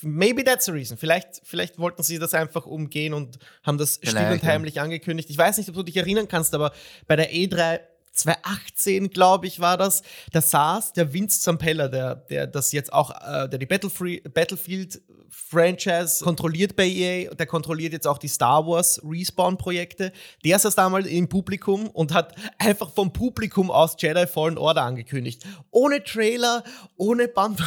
Maybe 0.00 0.44
that's 0.44 0.66
the 0.66 0.72
reason. 0.72 0.96
Vielleicht, 0.96 1.40
vielleicht 1.42 1.78
wollten 1.78 2.02
sie 2.02 2.18
das 2.18 2.34
einfach 2.34 2.66
umgehen 2.66 3.12
und 3.12 3.38
haben 3.64 3.78
das 3.78 3.94
still 4.02 4.32
und 4.32 4.42
heimlich 4.44 4.80
angekündigt. 4.80 5.28
Ich 5.28 5.36
weiß 5.36 5.58
nicht, 5.58 5.68
ob 5.68 5.74
du 5.74 5.82
dich 5.82 5.96
erinnern 5.96 6.28
kannst, 6.28 6.54
aber 6.54 6.72
bei 7.06 7.16
der 7.16 7.32
E3 7.32 7.80
2018, 8.16 9.10
glaube 9.10 9.46
ich, 9.46 9.60
war 9.60 9.76
das. 9.76 10.02
Da 10.32 10.40
saß 10.40 10.94
der 10.94 11.12
Vince 11.12 11.40
Zampella, 11.40 11.88
der, 11.88 12.14
der 12.14 12.46
das 12.46 12.72
jetzt 12.72 12.92
auch, 12.92 13.10
äh, 13.10 13.48
der 13.48 13.58
die 13.58 13.66
Battlefield 13.66 15.02
Franchise 15.48 16.24
kontrolliert 16.24 16.74
bei 16.76 16.86
EA, 16.86 17.34
der 17.34 17.46
kontrolliert 17.46 17.92
jetzt 17.92 18.06
auch 18.06 18.18
die 18.18 18.26
Star 18.26 18.66
Wars 18.66 19.00
Respawn-Projekte. 19.04 20.10
Der 20.44 20.58
saß 20.58 20.74
damals 20.74 21.06
im 21.06 21.28
Publikum 21.28 21.88
und 21.88 22.12
hat 22.12 22.34
einfach 22.58 22.90
vom 22.90 23.12
Publikum 23.12 23.70
aus 23.70 23.96
Jedi 23.98 24.26
Fallen 24.26 24.58
Order 24.58 24.82
angekündigt. 24.82 25.44
Ohne 25.70 26.02
Trailer, 26.02 26.64
ohne 26.96 27.28
Band. 27.28 27.62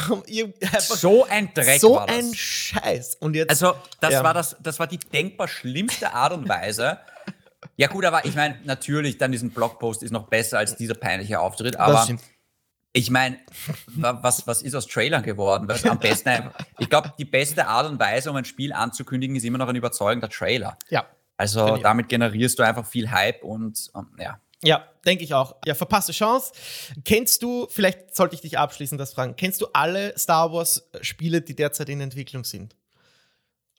So 0.80 1.24
ein 1.24 1.52
Dreck. 1.54 1.80
So 1.80 1.98
ein 1.98 2.34
Scheiß. 2.34 3.16
Und 3.16 3.34
jetzt, 3.34 3.50
also, 3.50 3.74
das, 4.00 4.12
ja. 4.12 4.24
war 4.24 4.34
das, 4.34 4.56
das 4.62 4.78
war 4.78 4.86
die 4.86 4.98
denkbar 4.98 5.48
schlimmste 5.48 6.12
Art 6.12 6.32
und 6.32 6.48
Weise. 6.48 6.98
Ja, 7.76 7.86
gut, 7.88 8.04
aber 8.04 8.24
ich 8.24 8.34
meine, 8.34 8.58
natürlich, 8.64 9.16
dann 9.18 9.32
diesen 9.32 9.50
Blogpost 9.50 10.02
ist 10.02 10.10
noch 10.10 10.28
besser 10.28 10.58
als 10.58 10.76
dieser 10.76 10.94
peinliche 10.94 11.40
Auftritt, 11.40 11.76
aber 11.76 12.06
ich 12.92 13.10
meine, 13.10 13.38
was, 13.94 14.46
was 14.46 14.62
ist 14.62 14.74
aus 14.74 14.86
Trailern 14.86 15.22
geworden? 15.22 15.68
Was 15.68 15.84
am 15.84 15.98
besten, 15.98 16.50
ich 16.78 16.88
glaube, 16.88 17.12
die 17.18 17.24
beste 17.24 17.66
Art 17.66 17.88
und 17.88 18.00
Weise, 18.00 18.30
um 18.30 18.36
ein 18.36 18.44
Spiel 18.44 18.72
anzukündigen, 18.72 19.36
ist 19.36 19.44
immer 19.44 19.58
noch 19.58 19.68
ein 19.68 19.76
überzeugender 19.76 20.28
Trailer. 20.28 20.76
Ja. 20.88 21.06
Also 21.36 21.76
damit 21.78 22.08
generierst 22.08 22.58
du 22.58 22.64
einfach 22.64 22.84
viel 22.84 23.10
Hype 23.10 23.42
und 23.44 23.90
um, 23.94 24.10
ja. 24.18 24.40
Ja, 24.62 24.86
denke 25.06 25.24
ich 25.24 25.32
auch. 25.32 25.56
Ja, 25.64 25.74
verpasste 25.74 26.12
Chance. 26.12 26.52
Kennst 27.04 27.42
du, 27.42 27.66
vielleicht 27.70 28.14
sollte 28.14 28.34
ich 28.34 28.42
dich 28.42 28.58
abschließend 28.58 29.00
das 29.00 29.14
fragen, 29.14 29.36
kennst 29.36 29.60
du 29.62 29.68
alle 29.72 30.18
Star 30.18 30.52
Wars-Spiele, 30.52 31.40
die 31.40 31.54
derzeit 31.54 31.88
in 31.88 32.00
Entwicklung 32.00 32.44
sind? 32.44 32.76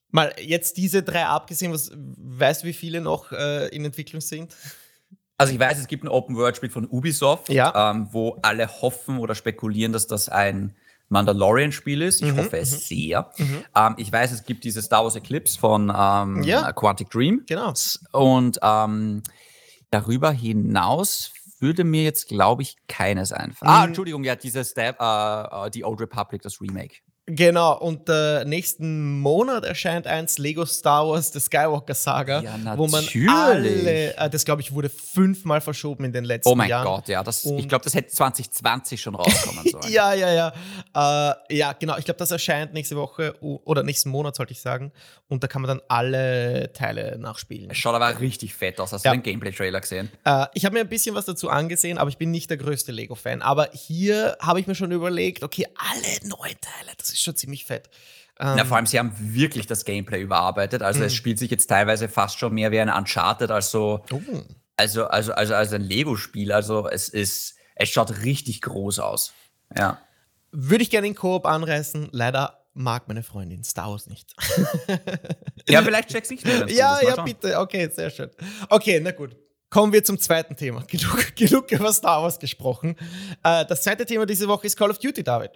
Mal 0.09 0.34
jetzt 0.39 0.78
diese 0.78 1.03
drei 1.03 1.26
abgesehen, 1.26 1.72
was, 1.72 1.91
weißt 1.93 2.64
du, 2.64 2.68
wie 2.68 2.74
viele 2.74 2.99
noch 2.99 3.32
äh, 3.32 3.68
in 3.68 3.86
Entwicklung 3.86 4.22
sind? 4.22 4.55
Also 5.42 5.54
ich 5.54 5.60
weiß, 5.60 5.80
es 5.80 5.88
gibt 5.88 6.04
ein 6.04 6.08
Open-World-Spiel 6.08 6.70
von 6.70 6.88
Ubisoft, 6.88 7.50
ja. 7.50 7.92
ähm, 7.92 8.10
wo 8.12 8.38
alle 8.44 8.68
hoffen 8.68 9.18
oder 9.18 9.34
spekulieren, 9.34 9.92
dass 9.92 10.06
das 10.06 10.30
ein 10.30 10.76
Mandalorian-Spiel 11.10 12.04
ist. 12.04 12.22
Ich 12.22 12.32
mhm, 12.32 12.38
hoffe 12.38 12.58
es 12.58 12.72
mhm. 12.72 12.78
sehr. 12.78 13.32
Mhm. 13.38 13.64
Ähm, 13.76 13.94
ich 13.98 14.12
weiß, 14.12 14.32
es 14.32 14.46
gibt 14.46 14.64
diese 14.64 14.82
Star 14.82 15.04
Wars 15.04 15.16
Eclipse 15.16 15.60
von 15.60 15.92
ähm, 15.96 16.44
ja. 16.44 16.72
Quantic 16.74 17.10
Dream. 17.10 17.44
Genau. 17.48 17.74
Und 18.12 18.60
ähm, 18.62 19.24
darüber 19.89 20.32
hinaus 20.32 21.34
würde 21.60 21.84
mir 21.84 22.04
jetzt, 22.04 22.28
glaube 22.28 22.62
ich, 22.62 22.76
keines 22.88 23.32
einfallen. 23.32 23.72
Ah, 23.72 23.86
Entschuldigung, 23.86 24.24
ja, 24.24 24.36
dieses 24.36 24.74
äh, 24.74 24.94
äh, 24.98 25.70
die 25.72 25.84
Old 25.84 26.02
Republic, 26.02 26.42
das 26.42 26.62
Remake. 26.62 26.98
Genau, 27.28 27.78
und 27.78 28.10
äh, 28.10 28.44
nächsten 28.46 29.20
Monat 29.20 29.64
erscheint 29.64 30.08
eins 30.08 30.40
Lego 30.40 30.66
Star 30.66 31.08
Wars 31.08 31.32
The 31.32 31.40
Skywalker 31.40 31.94
Saga, 31.94 32.42
ja, 32.42 32.78
wo 32.78 32.88
man 32.88 33.06
alle, 33.30 34.16
äh, 34.16 34.30
das 34.30 34.44
glaube 34.44 34.62
ich 34.62 34.74
wurde 34.74 34.90
fünfmal 34.90 35.62
verschoben 35.62 36.06
in 36.06 36.14
den 36.14 36.26
letzten 36.26 36.50
Jahren. 36.50 36.54
Oh 36.54 36.58
mein 36.58 36.70
Jahren. 36.70 36.84
Gott, 36.84 37.08
ja, 37.08 37.24
das, 37.24 37.46
ich 37.46 37.70
glaube, 37.70 37.84
das 37.84 37.94
hätte 37.94 38.10
2020 38.10 39.00
schon 39.00 39.14
rauskommen 39.14 39.64
sollen. 39.72 39.94
ja, 39.94 40.14
ja, 40.14 40.34
ja. 40.34 41.34
Äh, 41.50 41.56
ja, 41.56 41.74
genau, 41.74 41.96
ich 41.98 42.06
glaube, 42.06 42.18
das 42.18 42.32
erscheint 42.32 42.74
nächste 42.74 42.96
Woche 42.96 43.36
oder 43.40 43.84
nächsten 43.84 44.10
Monat, 44.10 44.36
sollte 44.36 44.54
ich 44.54 44.62
sagen. 44.62 44.92
Und 45.28 45.44
da 45.44 45.48
kann 45.48 45.62
man 45.62 45.70
dann 45.70 45.82
alle 45.88 46.74
Teile 46.74 47.18
nachspielen. 47.20 47.70
Es 47.70 47.78
schaut 47.78 47.96
aber 47.96 48.20
richtig 48.20 48.56
fett 48.56 48.80
aus. 48.80 48.92
Hast 48.92 49.06
ja. 49.06 49.12
du 49.12 49.18
den 49.18 49.24
Gameplay-Trailer 49.24 49.80
gesehen? 49.80 50.10
Äh, 50.26 50.48
ich 50.56 50.66
habe 50.66 50.74
mir 50.74 50.82
ein 50.82 50.90
bisschen 50.90 51.16
was 51.16 51.26
dazu 51.26 51.50
angesehen, 51.50 52.00
aber 52.00 52.10
ich 52.10 52.18
bin 52.18 52.32
nicht 52.32 52.50
der 52.50 52.58
größte 52.58 52.92
Lego-Fan. 52.92 53.42
Aber 53.42 53.70
hier 53.72 54.36
habe 54.42 54.60
ich 54.60 54.68
mir 54.68 54.76
schon 54.76 54.92
überlegt, 54.92 55.44
okay, 55.44 55.68
alle 55.76 56.28
neuen 56.28 56.60
Teile, 56.60 56.92
das 56.98 57.11
ist 57.12 57.22
schon 57.22 57.36
ziemlich 57.36 57.66
fett. 57.66 57.89
Ähm, 58.39 58.55
Na, 58.57 58.66
vor 58.66 58.78
allem, 58.78 58.86
sie 58.86 58.97
haben 58.97 59.14
wirklich 59.18 59.68
das 59.68 59.86
Gameplay 59.86 60.22
überarbeitet. 60.22 60.82
Also, 60.82 61.03
es 61.03 61.14
mhm. 61.14 61.18
spielt 61.18 61.39
sich 61.39 61.51
jetzt 61.51 61.68
teilweise 61.68 62.09
fast 62.09 62.39
schon 62.39 62.53
mehr 62.53 62.72
wie 62.72 62.80
ein 62.80 62.89
Uncharted 62.89 63.51
als 63.51 63.72
so, 63.72 64.03
oh. 64.12 64.20
also, 64.78 65.05
also, 65.07 65.34
also, 65.34 65.53
als 65.53 65.74
ein 65.74 65.82
Lego-Spiel. 65.82 66.51
Also, 66.51 66.88
es 66.89 67.09
ist, 67.09 67.55
es 67.76 67.89
schaut 67.89 68.24
richtig 68.24 68.62
groß 68.62 68.99
aus. 68.99 69.34
Ja. 69.78 69.99
Würde 70.51 70.84
ich 70.84 70.89
gerne 70.89 71.07
in 71.07 71.16
Koop 71.16 71.45
anreißen. 71.45 72.09
Leider 72.12 72.62
mag 72.74 73.07
meine 73.07 73.24
Freundin 73.24 73.64
Star 73.64 73.91
Wars 73.91 74.07
nicht. 74.07 74.34
ja, 75.68 75.82
vielleicht 75.82 76.09
check's 76.09 76.32
ich 76.32 76.43
mir. 76.43 76.68
Ja, 76.70 77.01
ja, 77.01 77.22
bitte. 77.22 77.59
Okay, 77.59 77.89
sehr 77.93 78.09
schön. 78.09 78.30
Okay, 78.70 78.99
na 79.01 79.12
gut. 79.12 79.36
Kommen 79.70 79.93
wir 79.93 80.03
zum 80.03 80.20
zweiten 80.20 80.55
Thema. 80.57 80.84
Genug, 80.88 81.36
genug 81.36 81.72
über 81.72 81.93
Star 81.93 82.22
Wars 82.22 82.39
gesprochen. 82.39 82.97
Äh, 83.41 83.66
das 83.66 83.84
zweite 83.84 84.05
Thema 84.05 84.26
diese 84.26 84.47
Woche 84.47 84.68
ist 84.68 84.76
Call 84.76 84.91
of 84.91 84.99
Duty, 84.99 85.24
David. 85.24 85.51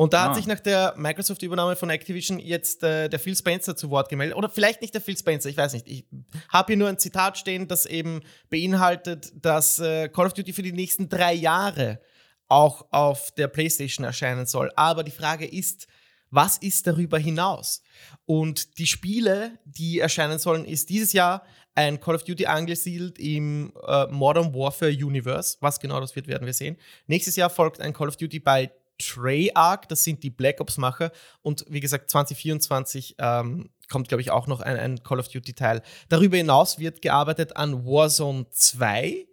Und 0.00 0.14
da 0.14 0.24
ah. 0.24 0.28
hat 0.28 0.36
sich 0.36 0.46
nach 0.46 0.60
der 0.60 0.94
Microsoft-Übernahme 0.96 1.76
von 1.76 1.90
Activision 1.90 2.38
jetzt 2.38 2.82
äh, 2.82 3.10
der 3.10 3.18
Phil 3.18 3.36
Spencer 3.36 3.76
zu 3.76 3.90
Wort 3.90 4.08
gemeldet. 4.08 4.34
Oder 4.34 4.48
vielleicht 4.48 4.80
nicht 4.80 4.94
der 4.94 5.02
Phil 5.02 5.14
Spencer, 5.14 5.50
ich 5.50 5.58
weiß 5.58 5.74
nicht. 5.74 5.86
Ich 5.86 6.06
habe 6.48 6.68
hier 6.68 6.78
nur 6.78 6.88
ein 6.88 6.98
Zitat 6.98 7.36
stehen, 7.36 7.68
das 7.68 7.84
eben 7.84 8.22
beinhaltet, 8.48 9.30
dass 9.34 9.78
äh, 9.78 10.08
Call 10.08 10.24
of 10.24 10.32
Duty 10.32 10.54
für 10.54 10.62
die 10.62 10.72
nächsten 10.72 11.10
drei 11.10 11.34
Jahre 11.34 12.00
auch 12.48 12.86
auf 12.92 13.30
der 13.32 13.48
PlayStation 13.48 14.06
erscheinen 14.06 14.46
soll. 14.46 14.72
Aber 14.74 15.04
die 15.04 15.10
Frage 15.10 15.46
ist, 15.46 15.86
was 16.30 16.56
ist 16.56 16.86
darüber 16.86 17.18
hinaus? 17.18 17.82
Und 18.24 18.78
die 18.78 18.86
Spiele, 18.86 19.58
die 19.66 19.98
erscheinen 19.98 20.38
sollen, 20.38 20.64
ist 20.64 20.88
dieses 20.88 21.12
Jahr 21.12 21.44
ein 21.74 22.00
Call 22.00 22.14
of 22.14 22.24
Duty 22.24 22.46
angesiedelt 22.46 23.18
im 23.18 23.74
äh, 23.86 24.06
Modern 24.06 24.54
Warfare 24.54 24.92
Universe. 24.92 25.58
Was 25.60 25.78
genau 25.78 26.00
das 26.00 26.16
wird, 26.16 26.26
werden 26.26 26.46
wir 26.46 26.54
sehen. 26.54 26.78
Nächstes 27.06 27.36
Jahr 27.36 27.50
folgt 27.50 27.82
ein 27.82 27.92
Call 27.92 28.08
of 28.08 28.16
Duty 28.16 28.40
bei 28.40 28.70
Treyarch, 29.00 29.86
das 29.88 30.04
sind 30.04 30.22
die 30.22 30.30
Black 30.30 30.60
Ops-Macher. 30.60 31.10
Und 31.42 31.64
wie 31.68 31.80
gesagt, 31.80 32.10
2024 32.10 33.16
ähm, 33.18 33.70
kommt, 33.88 34.08
glaube 34.08 34.22
ich, 34.22 34.30
auch 34.30 34.46
noch 34.46 34.60
ein, 34.60 34.76
ein 34.76 35.02
Call 35.02 35.18
of 35.18 35.28
Duty-Teil. 35.28 35.82
Darüber 36.08 36.36
hinaus 36.36 36.78
wird 36.78 37.02
gearbeitet 37.02 37.56
an 37.56 37.84
Warzone 37.84 38.46
2, 38.50 39.26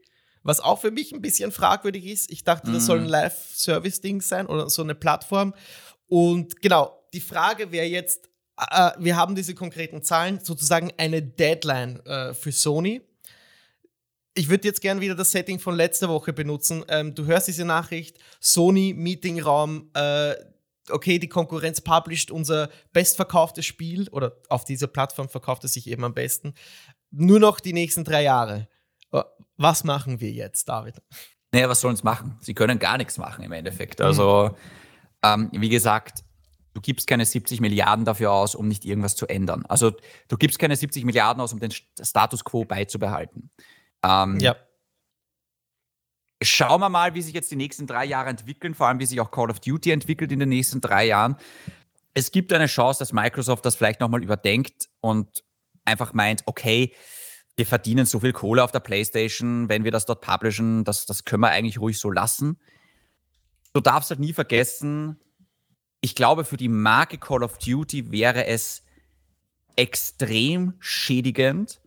was 0.43 0.59
auch 0.59 0.79
für 0.79 0.91
mich 0.91 1.11
ein 1.11 1.21
bisschen 1.21 1.51
fragwürdig 1.51 2.05
ist. 2.05 2.31
Ich 2.31 2.43
dachte, 2.43 2.71
das 2.71 2.85
soll 2.85 2.99
ein 2.99 3.03
mhm. 3.03 3.09
Live-Service-Ding 3.09 4.21
sein 4.21 4.47
oder 4.47 4.69
so 4.69 4.81
eine 4.81 4.95
Plattform. 4.95 5.53
Und 6.07 6.61
genau, 6.61 6.97
die 7.13 7.21
Frage 7.21 7.71
wäre 7.71 7.85
jetzt, 7.85 8.29
äh, 8.71 8.91
wir 8.97 9.15
haben 9.15 9.35
diese 9.35 9.55
konkreten 9.55 10.03
Zahlen, 10.03 10.39
sozusagen 10.43 10.91
eine 10.97 11.21
Deadline 11.21 11.99
äh, 12.05 12.33
für 12.33 12.51
Sony 12.51 13.01
ich 14.37 14.49
würde 14.49 14.67
jetzt 14.67 14.81
gerne 14.81 15.01
wieder 15.01 15.15
das 15.15 15.31
Setting 15.31 15.59
von 15.59 15.75
letzter 15.75 16.09
Woche 16.09 16.31
benutzen. 16.31 16.85
Ähm, 16.89 17.15
du 17.15 17.25
hörst 17.25 17.47
diese 17.47 17.65
Nachricht, 17.65 18.19
Sony 18.39 18.93
Meetingraum, 18.95 19.89
äh, 19.95 20.35
okay, 20.89 21.17
die 21.17 21.27
Konkurrenz 21.27 21.81
published 21.81 22.31
unser 22.31 22.69
bestverkauftes 22.93 23.65
Spiel 23.65 24.07
oder 24.09 24.37
auf 24.49 24.63
dieser 24.63 24.87
Plattform 24.87 25.27
verkauft 25.27 25.63
es 25.63 25.73
sich 25.73 25.87
eben 25.87 26.03
am 26.03 26.13
besten. 26.13 26.53
Nur 27.09 27.39
noch 27.39 27.59
die 27.59 27.73
nächsten 27.73 28.03
drei 28.03 28.23
Jahre. 28.23 28.67
Äh, 29.11 29.23
was 29.57 29.83
machen 29.83 30.21
wir 30.21 30.31
jetzt, 30.31 30.69
David? 30.69 31.01
Naja, 31.51 31.67
was 31.67 31.81
sollen 31.81 31.95
sie 31.95 32.03
machen? 32.03 32.37
Sie 32.41 32.53
können 32.53 32.77
gar 32.77 32.97
nichts 32.97 33.17
machen 33.17 33.43
im 33.43 33.51
Endeffekt. 33.51 34.01
Also, 34.01 34.51
mhm. 35.23 35.49
ähm, 35.53 35.61
wie 35.61 35.69
gesagt, 35.69 36.23
du 36.75 36.81
gibst 36.81 37.07
keine 37.07 37.25
70 37.25 37.59
Milliarden 37.59 38.05
dafür 38.05 38.31
aus, 38.31 38.53
um 38.53 38.67
nicht 38.67 38.85
irgendwas 38.85 39.15
zu 39.15 39.25
ändern. 39.25 39.65
Also, 39.67 39.93
du 40.27 40.37
gibst 40.37 40.59
keine 40.59 40.75
70 40.75 41.05
Milliarden 41.05 41.41
aus, 41.41 41.53
um 41.53 41.59
den 41.59 41.71
Status 41.71 42.43
quo 42.43 42.65
beizubehalten. 42.65 43.49
Ähm, 44.03 44.39
ja. 44.39 44.55
Schauen 46.41 46.81
wir 46.81 46.89
mal, 46.89 47.15
wie 47.15 47.21
sich 47.21 47.33
jetzt 47.33 47.49
die 47.49 47.55
nächsten 47.55 47.87
drei 47.87 48.05
Jahre 48.05 48.29
entwickeln, 48.29 48.75
vor 48.75 48.87
allem 48.87 48.99
wie 48.99 49.05
sich 49.05 49.19
auch 49.19 49.31
Call 49.31 49.49
of 49.49 49.59
Duty 49.59 49.91
entwickelt 49.91 50.31
in 50.31 50.39
den 50.39 50.49
nächsten 50.49 50.81
drei 50.81 51.05
Jahren. 51.07 51.35
Es 52.13 52.31
gibt 52.31 52.53
eine 52.53 52.67
Chance, 52.67 52.99
dass 52.99 53.13
Microsoft 53.13 53.65
das 53.65 53.75
vielleicht 53.75 53.99
nochmal 53.99 54.23
überdenkt 54.23 54.89
und 55.01 55.43
einfach 55.85 56.13
meint, 56.13 56.43
okay, 56.45 56.93
wir 57.55 57.65
verdienen 57.65 58.05
so 58.05 58.19
viel 58.19 58.33
Kohle 58.33 58.63
auf 58.63 58.71
der 58.71 58.81
PlayStation, 58.81 59.67
wenn 59.67 59.83
wir 59.83 59.91
das 59.91 60.05
dort 60.05 60.21
publishen, 60.21 60.83
das, 60.83 61.07
das 61.07 61.25
können 61.25 61.41
wir 61.41 61.49
eigentlich 61.49 61.79
ruhig 61.79 61.99
so 61.99 62.11
lassen. 62.11 62.59
Du 63.73 63.81
darfst 63.81 64.11
halt 64.11 64.19
nie 64.19 64.33
vergessen, 64.33 65.19
ich 66.01 66.13
glaube, 66.13 66.45
für 66.45 66.57
die 66.57 66.69
Marke 66.69 67.17
Call 67.17 67.43
of 67.43 67.57
Duty 67.57 68.11
wäre 68.11 68.45
es 68.45 68.83
extrem 69.75 70.73
schädigend, 70.79 71.81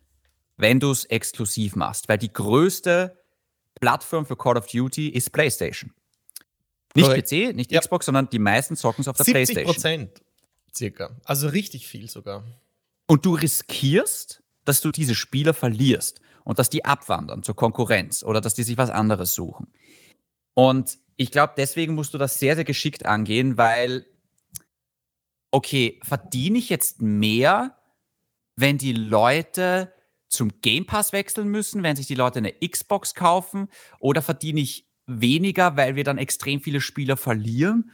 wenn 0.60 0.80
du 0.80 0.90
es 0.90 1.04
exklusiv 1.06 1.76
machst. 1.76 2.08
Weil 2.08 2.18
die 2.18 2.32
größte 2.32 3.16
Plattform 3.80 4.26
für 4.26 4.36
Call 4.36 4.56
of 4.56 4.66
Duty 4.66 5.08
ist 5.08 5.32
PlayStation. 5.32 5.92
Nicht 6.94 7.06
Correct. 7.06 7.30
PC, 7.30 7.54
nicht 7.54 7.72
ja. 7.72 7.80
Xbox, 7.80 8.06
sondern 8.06 8.28
die 8.30 8.38
meisten 8.38 8.76
zocken 8.76 9.02
es 9.02 9.08
auf 9.08 9.16
der 9.16 9.24
70 9.24 9.34
PlayStation. 9.34 9.74
Prozent 9.74 10.22
circa. 10.74 11.16
Also 11.24 11.48
richtig 11.48 11.86
viel 11.86 12.08
sogar. 12.08 12.44
Und 13.06 13.26
du 13.26 13.34
riskierst, 13.34 14.42
dass 14.64 14.80
du 14.80 14.90
diese 14.90 15.14
Spieler 15.14 15.54
verlierst 15.54 16.20
und 16.44 16.58
dass 16.58 16.70
die 16.70 16.84
abwandern 16.84 17.42
zur 17.42 17.56
Konkurrenz 17.56 18.22
oder 18.22 18.40
dass 18.40 18.54
die 18.54 18.62
sich 18.62 18.76
was 18.76 18.90
anderes 18.90 19.34
suchen. 19.34 19.68
Und 20.54 20.98
ich 21.16 21.30
glaube, 21.30 21.54
deswegen 21.56 21.94
musst 21.94 22.14
du 22.14 22.18
das 22.18 22.38
sehr, 22.38 22.54
sehr 22.54 22.64
geschickt 22.64 23.06
angehen, 23.06 23.56
weil, 23.56 24.06
okay, 25.50 26.00
verdiene 26.02 26.58
ich 26.58 26.68
jetzt 26.68 27.02
mehr, 27.02 27.76
wenn 28.56 28.78
die 28.78 28.92
Leute 28.92 29.92
zum 30.30 30.50
Game 30.62 30.86
Pass 30.86 31.12
wechseln 31.12 31.48
müssen, 31.48 31.82
wenn 31.82 31.96
sich 31.96 32.06
die 32.06 32.14
Leute 32.14 32.38
eine 32.38 32.52
Xbox 32.52 33.14
kaufen? 33.14 33.68
Oder 33.98 34.22
verdiene 34.22 34.60
ich 34.60 34.86
weniger, 35.06 35.76
weil 35.76 35.96
wir 35.96 36.04
dann 36.04 36.18
extrem 36.18 36.60
viele 36.60 36.80
Spieler 36.80 37.16
verlieren? 37.16 37.90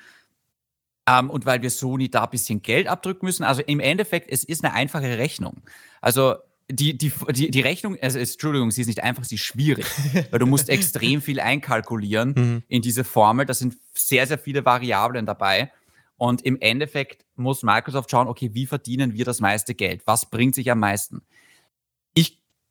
Ähm, 1.09 1.31
und 1.31 1.47
weil 1.47 1.63
wir 1.63 1.71
Sony 1.71 2.11
da 2.11 2.25
ein 2.25 2.31
bisschen 2.31 2.63
Geld 2.63 2.87
abdrücken 2.87 3.27
müssen. 3.27 3.43
Also 3.43 3.63
im 3.63 3.81
Endeffekt, 3.81 4.31
es 4.31 4.45
ist 4.45 4.65
eine 4.65 4.75
einfache 4.75 5.19
Rechnung. 5.19 5.63
Also 6.01 6.37
die, 6.69 6.99
die, 6.99 7.13
die, 7.31 7.51
die 7.51 7.61
Rechnung, 7.61 7.97
also 8.01 8.19
Entschuldigung, 8.19 8.71
sie 8.71 8.81
ist 8.81 8.89
nicht 8.89 9.03
einfach, 9.03 9.25
sie 9.25 9.37
ist 9.37 9.43
schwierig, 9.43 9.87
weil 10.31 10.39
du 10.39 10.47
musst 10.47 10.69
extrem 10.69 11.23
viel 11.23 11.41
einkalkulieren 11.41 12.35
mhm. 12.37 12.63
in 12.69 12.83
diese 12.83 13.05
Formel. 13.05 13.47
Da 13.47 13.55
sind 13.55 13.77
sehr, 13.95 14.27
sehr 14.27 14.39
viele 14.39 14.65
Variablen 14.65 15.27
dabei. 15.27 15.73
Und 16.19 16.43
im 16.43 16.59
Endeffekt 16.61 17.25
muss 17.37 17.63
Microsoft 17.63 18.11
schauen, 18.11 18.27
okay, 18.27 18.51
wie 18.55 18.67
verdienen 18.67 19.15
wir 19.15 19.25
das 19.25 19.41
meiste 19.41 19.75
Geld? 19.75 20.03
Was 20.07 20.27
bringt 20.27 20.55
sich 20.55 20.71
am 20.71 20.81
meisten? 20.81 21.23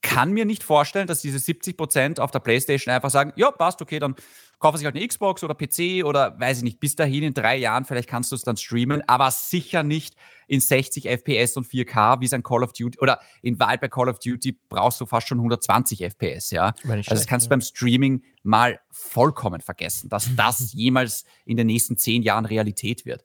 Ich 0.05 0.11
kann 0.11 0.31
mir 0.31 0.45
nicht 0.45 0.63
vorstellen, 0.63 1.07
dass 1.07 1.21
diese 1.21 1.39
70 1.39 1.77
Prozent 1.77 2.19
auf 2.19 2.31
der 2.31 2.39
PlayStation 2.39 2.93
einfach 2.93 3.09
sagen, 3.09 3.33
ja, 3.35 3.51
passt, 3.51 3.81
okay, 3.81 3.99
dann 3.99 4.15
kaufen 4.59 4.77
sich 4.77 4.85
halt 4.85 4.95
eine 4.95 5.07
Xbox 5.07 5.43
oder 5.43 5.55
PC 5.55 6.05
oder 6.05 6.39
weiß 6.39 6.59
ich 6.59 6.63
nicht, 6.63 6.79
bis 6.79 6.95
dahin 6.95 7.23
in 7.23 7.33
drei 7.33 7.57
Jahren, 7.57 7.85
vielleicht 7.85 8.07
kannst 8.07 8.31
du 8.31 8.35
es 8.35 8.43
dann 8.43 8.55
streamen, 8.57 9.01
aber 9.07 9.29
sicher 9.31 9.83
nicht 9.83 10.15
in 10.47 10.61
60 10.61 11.07
FPS 11.07 11.57
und 11.57 11.67
4K, 11.67 12.21
wie 12.21 12.25
es 12.25 12.33
ein 12.33 12.43
Call 12.43 12.63
of 12.63 12.73
Duty 12.73 12.99
oder 12.99 13.19
in 13.41 13.59
Wahrheit 13.59 13.81
bei 13.81 13.87
Call 13.87 14.09
of 14.09 14.19
Duty 14.19 14.57
brauchst 14.69 15.01
du 15.01 15.05
fast 15.05 15.27
schon 15.27 15.39
120 15.39 16.01
FPS, 16.03 16.51
ja. 16.51 16.73
Also 17.09 17.21
das 17.21 17.27
kannst 17.27 17.47
du 17.47 17.49
beim 17.49 17.61
Streaming 17.61 18.23
mal 18.43 18.79
vollkommen 18.91 19.61
vergessen, 19.61 20.09
dass 20.09 20.29
das 20.35 20.71
jemals 20.73 21.25
in 21.45 21.57
den 21.57 21.67
nächsten 21.67 21.97
zehn 21.97 22.21
Jahren 22.21 22.45
Realität 22.45 23.05
wird. 23.05 23.23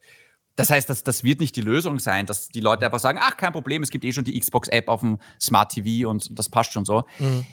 Das 0.55 0.69
heißt, 0.69 0.89
das, 0.89 1.03
das 1.03 1.23
wird 1.23 1.39
nicht 1.39 1.55
die 1.55 1.61
Lösung 1.61 1.99
sein, 1.99 2.25
dass 2.25 2.49
die 2.49 2.59
Leute 2.59 2.85
einfach 2.85 2.99
sagen, 2.99 3.19
ach, 3.21 3.37
kein 3.37 3.53
Problem, 3.53 3.83
es 3.83 3.89
gibt 3.89 4.03
eh 4.03 4.11
schon 4.11 4.25
die 4.25 4.39
Xbox-App 4.39 4.89
auf 4.89 4.99
dem 4.99 5.19
Smart 5.39 5.71
TV 5.71 6.09
und 6.09 6.37
das 6.37 6.49
passt 6.49 6.73
schon 6.73 6.85
so. 6.85 7.05
Mhm. 7.19 7.45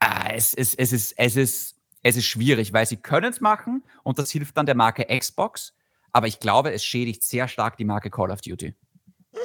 Ah, 0.00 0.30
es, 0.32 0.54
es, 0.54 0.74
es, 0.74 0.92
ist, 0.92 1.14
es, 1.16 1.36
ist, 1.36 1.76
es 2.02 2.16
ist 2.16 2.26
schwierig, 2.26 2.72
weil 2.72 2.86
sie 2.86 2.96
können 2.96 3.32
es 3.32 3.40
machen 3.40 3.82
und 4.02 4.18
das 4.18 4.30
hilft 4.30 4.56
dann 4.56 4.66
der 4.66 4.76
Marke 4.76 5.06
Xbox, 5.06 5.74
aber 6.12 6.26
ich 6.26 6.38
glaube, 6.38 6.72
es 6.72 6.84
schädigt 6.84 7.24
sehr 7.24 7.48
stark 7.48 7.76
die 7.76 7.84
Marke 7.84 8.10
Call 8.10 8.30
of 8.30 8.40
Duty. 8.40 8.74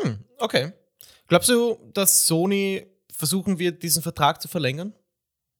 Hm, 0.01 0.23
okay. 0.37 0.73
Glaubst 1.27 1.49
du, 1.49 1.77
dass 1.93 2.27
Sony 2.27 2.85
versuchen 3.11 3.59
wird, 3.59 3.81
diesen 3.83 4.03
Vertrag 4.03 4.41
zu 4.41 4.47
verlängern? 4.47 4.93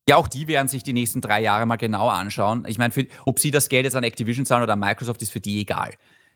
Ja, 0.08 0.18
auch 0.18 0.28
die 0.28 0.48
werden 0.48 0.68
sich 0.68 0.84
die 0.84 0.92
nächsten 0.92 1.22
drei 1.22 1.42
Jahre 1.42 1.66
mal 1.66 1.78
genau 1.78 2.10
anschauen. 2.10 2.66
Ich 2.68 2.78
meine, 2.78 2.94
ob 3.26 3.40
sie 3.40 3.52
das 3.52 3.70
Geld 3.70 3.86
jetzt 3.86 3.96
an 3.96 4.04
Activision 4.04 4.46
zahlen 4.46 4.64
oder 4.64 4.74
an 4.74 4.80
Microsoft, 4.80 5.22
ist 5.22 5.32
für 5.32 5.40
die 5.40 5.62
egal. 5.62 5.94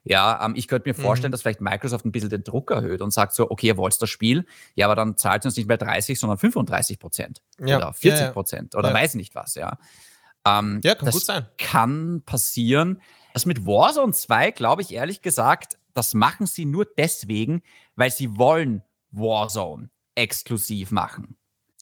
Ja, 0.10 0.46
ähm, 0.46 0.54
ich 0.56 0.68
könnte 0.68 0.90
mir 0.90 0.94
vorstellen, 0.94 1.30
mhm. 1.30 1.34
dass 1.34 1.42
vielleicht 1.42 1.62
Microsoft 1.62 2.06
ein 2.06 2.12
bisschen 2.12 2.30
den 2.30 2.44
Druck 2.44 2.72
erhöht 2.72 3.02
und 3.02 3.12
sagt 3.12 3.34
so, 3.34 3.50
okay, 3.50 3.68
ihr 3.68 3.78
wollt 3.78 4.02
das 4.02 4.10
Spiel, 4.10 4.46
ja, 4.76 4.86
aber 4.86 4.96
dann 4.96 5.18
zahlt 5.18 5.42
es 5.42 5.48
uns 5.48 5.58
nicht 5.58 5.68
mehr 5.68 5.78
30, 5.78 6.20
sondern 6.20 6.38
35 6.38 7.00
Prozent 7.00 7.42
ja. 7.60 7.78
oder 7.78 7.94
40 7.94 8.34
Prozent 8.34 8.74
ja, 8.74 8.80
ja. 8.80 8.86
oder 8.86 8.94
weiß 8.94 9.16
nicht 9.16 9.36
was, 9.36 9.56
ja. 9.56 9.78
Ähm, 10.46 10.82
ja, 10.84 10.96
kann 10.96 11.06
das 11.06 11.16
gut 11.16 11.26
sein. 11.26 11.46
Kann 11.58 12.22
passieren. 12.26 13.02
Das 13.34 13.46
mit 13.46 13.66
Warzone 13.66 14.14
2, 14.14 14.52
glaube 14.52 14.82
ich 14.82 14.94
ehrlich 14.94 15.22
gesagt, 15.22 15.78
das 15.94 16.14
machen 16.14 16.48
sie 16.48 16.66
nur 16.66 16.86
deswegen, 16.86 17.62
weil 17.96 18.12
sie 18.12 18.38
wollen 18.38 18.84
Warzone 19.12 19.90
exklusiv 20.16 20.92
machen. 20.92 21.38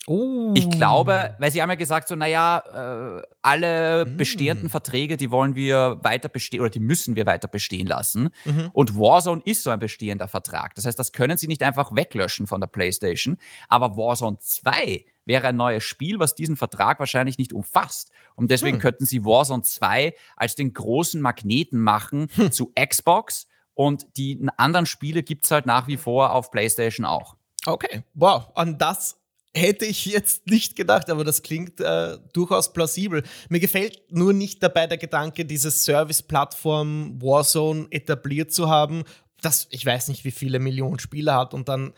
Oh. 0.08 0.54
Ich 0.56 0.70
glaube, 0.70 1.36
weil 1.40 1.52
sie 1.52 1.62
haben 1.62 1.70
ja 1.70 1.76
gesagt, 1.76 2.08
so, 2.08 2.16
naja, 2.16 3.18
äh, 3.20 3.24
alle 3.42 4.06
mm. 4.06 4.18
bestehenden 4.18 4.70
Verträge, 4.70 5.18
die 5.18 5.32
wollen 5.32 5.56
wir 5.56 6.00
weiter 6.04 6.30
bestehen 6.30 6.62
oder 6.62 6.70
die 6.70 6.80
müssen 6.80 7.16
wir 7.16 7.26
weiter 7.26 7.48
bestehen 7.48 7.88
lassen. 7.88 8.30
Mhm. 8.46 8.70
Und 8.74 8.96
Warzone 8.96 9.42
ist 9.46 9.64
so 9.64 9.72
ein 9.72 9.80
bestehender 9.80 10.28
Vertrag. 10.28 10.76
Das 10.76 10.86
heißt, 10.86 11.00
das 11.00 11.12
können 11.12 11.38
sie 11.38 11.48
nicht 11.48 11.64
einfach 11.64 11.96
weglöschen 11.96 12.46
von 12.46 12.62
der 12.62 12.68
PlayStation. 12.68 13.38
Aber 13.68 13.98
Warzone 13.98 14.38
2 14.40 15.06
wäre 15.26 15.48
ein 15.48 15.56
neues 15.56 15.84
Spiel, 15.84 16.20
was 16.20 16.36
diesen 16.36 16.56
Vertrag 16.56 17.00
wahrscheinlich 17.00 17.40
nicht 17.40 17.52
umfasst. 17.52 18.12
Und 18.36 18.52
deswegen 18.52 18.78
hm. 18.78 18.82
könnten 18.82 19.06
sie 19.06 19.26
Warzone 19.26 19.64
2 19.64 20.14
als 20.36 20.54
den 20.54 20.74
großen 20.74 21.20
Magneten 21.20 21.80
machen 21.80 22.28
hm. 22.36 22.52
zu 22.52 22.72
Xbox. 22.80 23.48
Und 23.74 24.06
die 24.18 24.48
anderen 24.58 24.86
Spiele 24.86 25.24
gibt 25.24 25.46
es 25.46 25.52
halt 25.52 25.66
nach 25.66 25.88
wie 25.88 25.98
vor 25.98 26.32
auf 26.32 26.52
PlayStation 26.52 27.06
auch. 27.06 27.36
Okay, 27.66 28.04
wow, 28.14 28.52
an 28.54 28.78
das 28.78 29.18
hätte 29.56 29.86
ich 29.86 30.06
jetzt 30.06 30.48
nicht 30.48 30.76
gedacht, 30.76 31.10
aber 31.10 31.24
das 31.24 31.42
klingt 31.42 31.80
äh, 31.80 32.18
durchaus 32.34 32.74
plausibel. 32.74 33.24
Mir 33.50 33.60
gefällt 33.60 34.02
nur 34.12 34.34
nicht 34.34 34.62
dabei 34.62 34.86
der 34.88 34.98
Gedanke, 34.98 35.46
diese 35.46 35.72
Service-Plattform 35.72 37.22
Warzone 37.22 37.88
etabliert 37.90 38.52
zu 38.54 38.70
haben, 38.70 39.04
das 39.42 39.68
ich 39.70 39.86
weiß 39.86 40.10
nicht, 40.10 40.26
wie 40.26 40.32
viele 40.32 40.60
Millionen 40.60 41.00
Spieler 41.00 41.36
hat 41.36 41.54
und 41.54 41.70
dann 41.70 41.94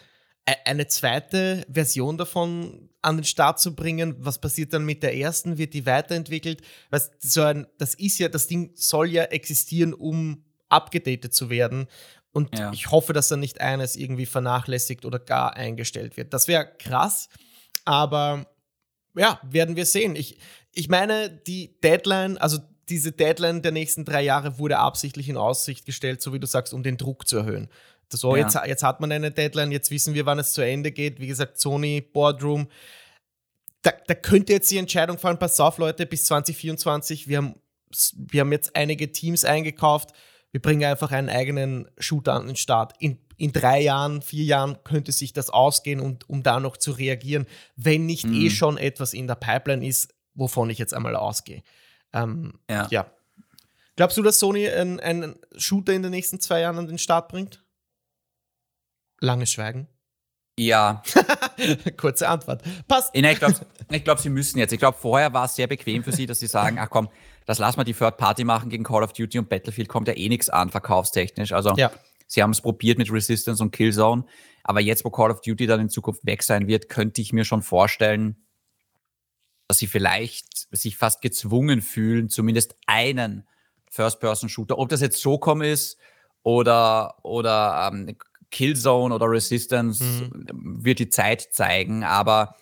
e-, 0.47 0.53
eine 0.65 0.87
zweite 0.87 1.65
Version 1.71 2.17
davon 2.17 2.89
an 3.01 3.17
den 3.17 3.23
Start 3.23 3.59
zu 3.59 3.75
bringen. 3.75 4.15
Was 4.19 4.39
passiert 4.39 4.73
dann 4.73 4.85
mit 4.85 5.01
der 5.01 5.15
ersten? 5.15 5.57
Wird 5.57 5.73
die 5.73 5.85
weiterentwickelt? 5.85 6.61
Was, 6.89 7.11
so 7.19 7.41
ein, 7.41 7.67
das 7.77 7.93
ist 7.93 8.19
ja, 8.19 8.27
das 8.27 8.47
Ding 8.47 8.71
soll 8.75 9.09
ja 9.09 9.23
existieren, 9.23 9.93
um 9.93 10.43
abgedatet 10.69 11.33
zu 11.33 11.49
werden. 11.49 11.87
Und 12.31 12.59
ja. 12.59 12.71
ich 12.71 12.91
hoffe, 12.91 13.13
dass 13.13 13.29
dann 13.29 13.39
nicht 13.39 13.61
eines 13.61 13.95
irgendwie 13.95 14.25
vernachlässigt 14.25 15.05
oder 15.05 15.17
gar 15.17 15.55
eingestellt 15.55 16.17
wird. 16.17 16.33
Das 16.33 16.47
wäre 16.47 16.69
krass. 16.77 17.29
Aber 17.87 18.45
ja, 19.15 19.39
werden 19.43 19.75
wir 19.75 19.85
sehen. 19.85 20.15
Ich, 20.15 20.39
ich 20.73 20.89
meine, 20.89 21.29
die 21.29 21.79
Deadline, 21.81 22.37
also 22.37 22.59
diese 22.89 23.11
Deadline 23.11 23.61
der 23.61 23.71
nächsten 23.71 24.05
drei 24.05 24.21
Jahre 24.21 24.59
wurde 24.59 24.77
absichtlich 24.77 25.29
in 25.29 25.37
Aussicht 25.37 25.85
gestellt, 25.85 26.21
so 26.21 26.33
wie 26.33 26.39
du 26.39 26.47
sagst, 26.47 26.73
um 26.73 26.83
den 26.83 26.97
Druck 26.97 27.27
zu 27.27 27.37
erhöhen. 27.37 27.69
So, 28.09 28.35
ja. 28.35 28.43
jetzt, 28.43 28.57
jetzt 28.65 28.83
hat 28.83 29.01
man 29.01 29.11
eine 29.11 29.31
Deadline, 29.31 29.71
jetzt 29.71 29.91
wissen 29.91 30.13
wir, 30.13 30.25
wann 30.25 30.39
es 30.39 30.53
zu 30.53 30.61
Ende 30.61 30.91
geht. 30.91 31.19
Wie 31.19 31.27
gesagt, 31.27 31.59
Sony, 31.59 32.01
Boardroom. 32.01 32.67
Da, 33.81 33.91
da 34.07 34.15
könnte 34.15 34.53
jetzt 34.53 34.71
die 34.71 34.77
Entscheidung 34.77 35.17
fallen, 35.17 35.39
pass 35.39 35.59
auf, 35.59 35.77
Leute, 35.77 36.05
bis 36.05 36.25
2024, 36.25 37.27
wir 37.27 37.37
haben, 37.37 37.55
wir 38.13 38.41
haben 38.41 38.51
jetzt 38.51 38.75
einige 38.75 39.11
Teams 39.11 39.45
eingekauft, 39.45 40.11
wir 40.51 40.61
bringen 40.61 40.83
einfach 40.85 41.11
einen 41.11 41.29
eigenen 41.29 41.89
Shooter 41.97 42.33
an 42.33 42.47
den 42.47 42.55
Start. 42.55 42.93
In 42.99 43.19
in 43.37 43.53
drei 43.53 43.81
Jahren, 43.81 44.21
vier 44.21 44.43
Jahren 44.43 44.77
könnte 44.83 45.11
sich 45.11 45.31
das 45.31 45.49
ausgehen 45.49 45.99
und 45.99 46.29
um 46.29 46.43
da 46.43 46.59
noch 46.59 46.77
zu 46.77 46.91
reagieren, 46.91 47.45
wenn 47.75 48.05
nicht 48.05 48.25
eh 48.25 48.27
mhm. 48.27 48.45
eh 48.45 48.49
schon 48.49 48.77
etwas 48.77 49.13
in 49.13 49.27
der 49.27 49.35
Pipeline 49.35 49.85
ist, 49.85 50.13
wovon 50.33 50.69
ich 50.69 50.77
jetzt 50.77 50.93
einmal 50.93 51.15
ausgehe. 51.15 51.63
Ähm, 52.13 52.59
ja. 52.69 52.87
ja. 52.89 53.11
Glaubst 53.95 54.17
du, 54.17 54.23
dass 54.23 54.39
Sony 54.39 54.67
einen, 54.67 54.99
einen 54.99 55.35
Shooter 55.55 55.93
in 55.93 56.03
den 56.03 56.11
nächsten 56.11 56.39
zwei 56.39 56.61
Jahren 56.61 56.77
an 56.77 56.87
den 56.87 56.97
Start 56.97 57.29
bringt? 57.29 57.63
Langes 59.19 59.51
Schweigen. 59.51 59.87
Ja. 60.59 61.03
Kurze 61.97 62.27
Antwort. 62.27 62.63
Passt. 62.87 63.11
Ich 63.13 63.39
glaube, 63.39 63.55
glaub, 64.03 64.19
sie 64.19 64.29
müssen 64.29 64.57
jetzt. 64.57 64.71
Ich 64.71 64.79
glaube, 64.79 64.97
vorher 64.99 65.33
war 65.33 65.45
es 65.45 65.55
sehr 65.55 65.67
bequem 65.67 66.03
für 66.03 66.11
sie, 66.11 66.25
dass 66.25 66.39
sie 66.39 66.47
sagen, 66.47 66.77
ach 66.79 66.89
komm, 66.89 67.09
das 67.45 67.59
lass 67.59 67.77
mal 67.77 67.83
die 67.83 67.93
Third 67.93 68.17
Party 68.17 68.43
machen 68.43 68.69
gegen 68.69 68.83
Call 68.83 69.03
of 69.03 69.13
Duty 69.13 69.39
und 69.39 69.49
Battlefield 69.49 69.87
kommt 69.87 70.07
ja 70.07 70.15
eh 70.15 70.29
nichts 70.29 70.49
an, 70.49 70.69
verkaufstechnisch. 70.69 71.51
Also 71.51 71.73
ja. 71.75 71.91
Sie 72.27 72.43
haben 72.43 72.51
es 72.51 72.61
probiert 72.61 72.97
mit 72.97 73.11
Resistance 73.11 73.63
und 73.63 73.71
Killzone, 73.71 74.25
aber 74.63 74.81
jetzt, 74.81 75.05
wo 75.05 75.09
Call 75.09 75.31
of 75.31 75.41
Duty 75.41 75.65
dann 75.65 75.79
in 75.79 75.89
Zukunft 75.89 76.25
weg 76.25 76.43
sein 76.43 76.67
wird, 76.67 76.89
könnte 76.89 77.21
ich 77.21 77.33
mir 77.33 77.45
schon 77.45 77.61
vorstellen, 77.61 78.35
dass 79.67 79.79
sie 79.79 79.87
vielleicht 79.87 80.67
sich 80.71 80.97
fast 80.97 81.21
gezwungen 81.21 81.81
fühlen, 81.81 82.29
zumindest 82.29 82.75
einen 82.85 83.47
First-Person-Shooter, 83.91 84.77
ob 84.77 84.89
das 84.89 85.01
jetzt 85.01 85.21
SOCOM 85.21 85.61
ist 85.61 85.97
oder, 86.43 87.15
oder 87.23 87.89
ähm, 87.91 88.17
Killzone 88.51 89.13
oder 89.13 89.29
Resistance, 89.29 90.03
mhm. 90.03 90.83
wird 90.83 90.99
die 90.99 91.09
Zeit 91.09 91.47
zeigen, 91.51 92.03
aber 92.03 92.55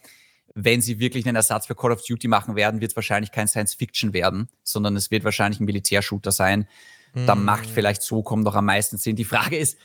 wenn 0.55 0.81
sie 0.81 0.99
wirklich 0.99 1.25
einen 1.27 1.35
Ersatz 1.35 1.67
für 1.67 1.75
Call 1.75 1.91
of 1.91 2.03
Duty 2.03 2.27
machen 2.27 2.55
werden, 2.55 2.79
wird 2.81 2.91
es 2.91 2.95
wahrscheinlich 2.95 3.31
kein 3.31 3.47
Science-Fiction 3.47 4.13
werden, 4.13 4.49
sondern 4.63 4.95
es 4.95 5.11
wird 5.11 5.25
wahrscheinlich 5.25 5.59
ein 5.59 5.65
Militärshooter 5.65 6.31
sein, 6.31 6.67
da 7.15 7.35
mhm. 7.35 7.45
macht 7.45 7.69
vielleicht 7.69 8.01
so 8.01 8.23
kommt 8.23 8.43
noch 8.43 8.55
am 8.55 8.65
meisten 8.65 8.97
Sinn. 8.97 9.15
Die 9.15 9.23
Frage 9.23 9.57
ist, 9.57 9.77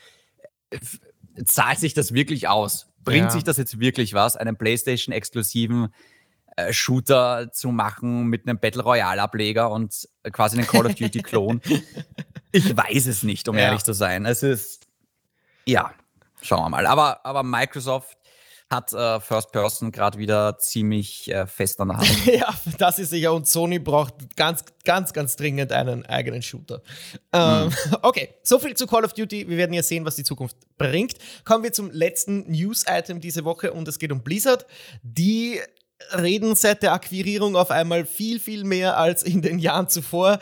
zahlt 1.45 1.79
sich 1.79 1.93
das 1.93 2.13
wirklich 2.13 2.47
aus? 2.47 2.87
Bringt 3.03 3.25
ja. 3.25 3.29
sich 3.31 3.43
das 3.43 3.57
jetzt 3.57 3.79
wirklich 3.79 4.13
was, 4.13 4.35
einen 4.35 4.57
PlayStation-exklusiven 4.57 5.93
äh, 6.55 6.73
Shooter 6.73 7.51
zu 7.51 7.69
machen 7.69 8.27
mit 8.27 8.47
einem 8.47 8.59
Battle 8.59 8.83
Royale-Ableger 8.83 9.71
und 9.71 10.07
quasi 10.31 10.57
einen 10.57 10.67
Call 10.67 10.85
of 10.85 10.95
Duty-Klon? 10.95 11.61
ich 12.51 12.77
weiß 12.77 13.07
es 13.07 13.23
nicht, 13.23 13.47
um 13.47 13.55
ja. 13.55 13.63
ehrlich 13.63 13.83
zu 13.83 13.93
sein. 13.93 14.25
Es 14.25 14.43
ist, 14.43 14.87
ja, 15.65 15.93
schauen 16.41 16.63
wir 16.65 16.69
mal. 16.69 16.85
Aber, 16.85 17.25
aber 17.25 17.43
Microsoft 17.43 18.17
hat 18.71 18.93
äh, 18.93 19.19
First 19.19 19.51
Person 19.51 19.91
gerade 19.91 20.17
wieder 20.17 20.57
ziemlich 20.57 21.29
äh, 21.29 21.45
fest 21.45 21.79
an 21.81 21.89
der 21.89 21.97
Hand. 21.97 22.25
ja, 22.25 22.47
das 22.77 22.97
ist 22.99 23.09
sicher. 23.09 23.33
Und 23.33 23.47
Sony 23.47 23.79
braucht 23.79 24.35
ganz, 24.37 24.63
ganz, 24.85 25.11
ganz 25.11 25.35
dringend 25.35 25.73
einen 25.73 26.05
eigenen 26.05 26.41
Shooter. 26.41 26.81
Ähm, 27.33 27.65
mhm. 27.65 27.73
Okay, 28.01 28.29
so 28.43 28.57
viel 28.57 28.75
zu 28.75 28.87
Call 28.87 29.03
of 29.03 29.13
Duty. 29.13 29.49
Wir 29.49 29.57
werden 29.57 29.73
ja 29.73 29.83
sehen, 29.83 30.05
was 30.05 30.15
die 30.15 30.23
Zukunft 30.23 30.55
bringt. 30.77 31.15
Kommen 31.43 31.63
wir 31.63 31.73
zum 31.73 31.91
letzten 31.91 32.49
News-Item 32.49 33.19
diese 33.19 33.43
Woche 33.43 33.73
und 33.73 33.87
es 33.87 33.99
geht 33.99 34.11
um 34.11 34.23
Blizzard. 34.23 34.65
Die 35.03 35.59
reden 36.13 36.55
seit 36.55 36.81
der 36.81 36.93
Akquirierung 36.93 37.55
auf 37.55 37.71
einmal 37.71 38.05
viel, 38.05 38.39
viel 38.39 38.63
mehr 38.63 38.97
als 38.97 39.21
in 39.21 39.41
den 39.41 39.59
Jahren 39.59 39.89
zuvor. 39.89 40.39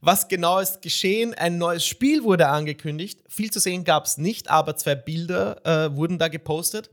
Was 0.00 0.28
genau 0.28 0.58
ist 0.58 0.82
geschehen? 0.82 1.32
Ein 1.32 1.56
neues 1.56 1.86
Spiel 1.86 2.24
wurde 2.24 2.48
angekündigt. 2.48 3.20
Viel 3.26 3.50
zu 3.50 3.58
sehen 3.58 3.84
gab 3.84 4.04
es 4.04 4.18
nicht, 4.18 4.50
aber 4.50 4.76
zwei 4.76 4.94
Bilder 4.94 5.64
äh, 5.64 5.96
wurden 5.96 6.18
da 6.18 6.28
gepostet. 6.28 6.90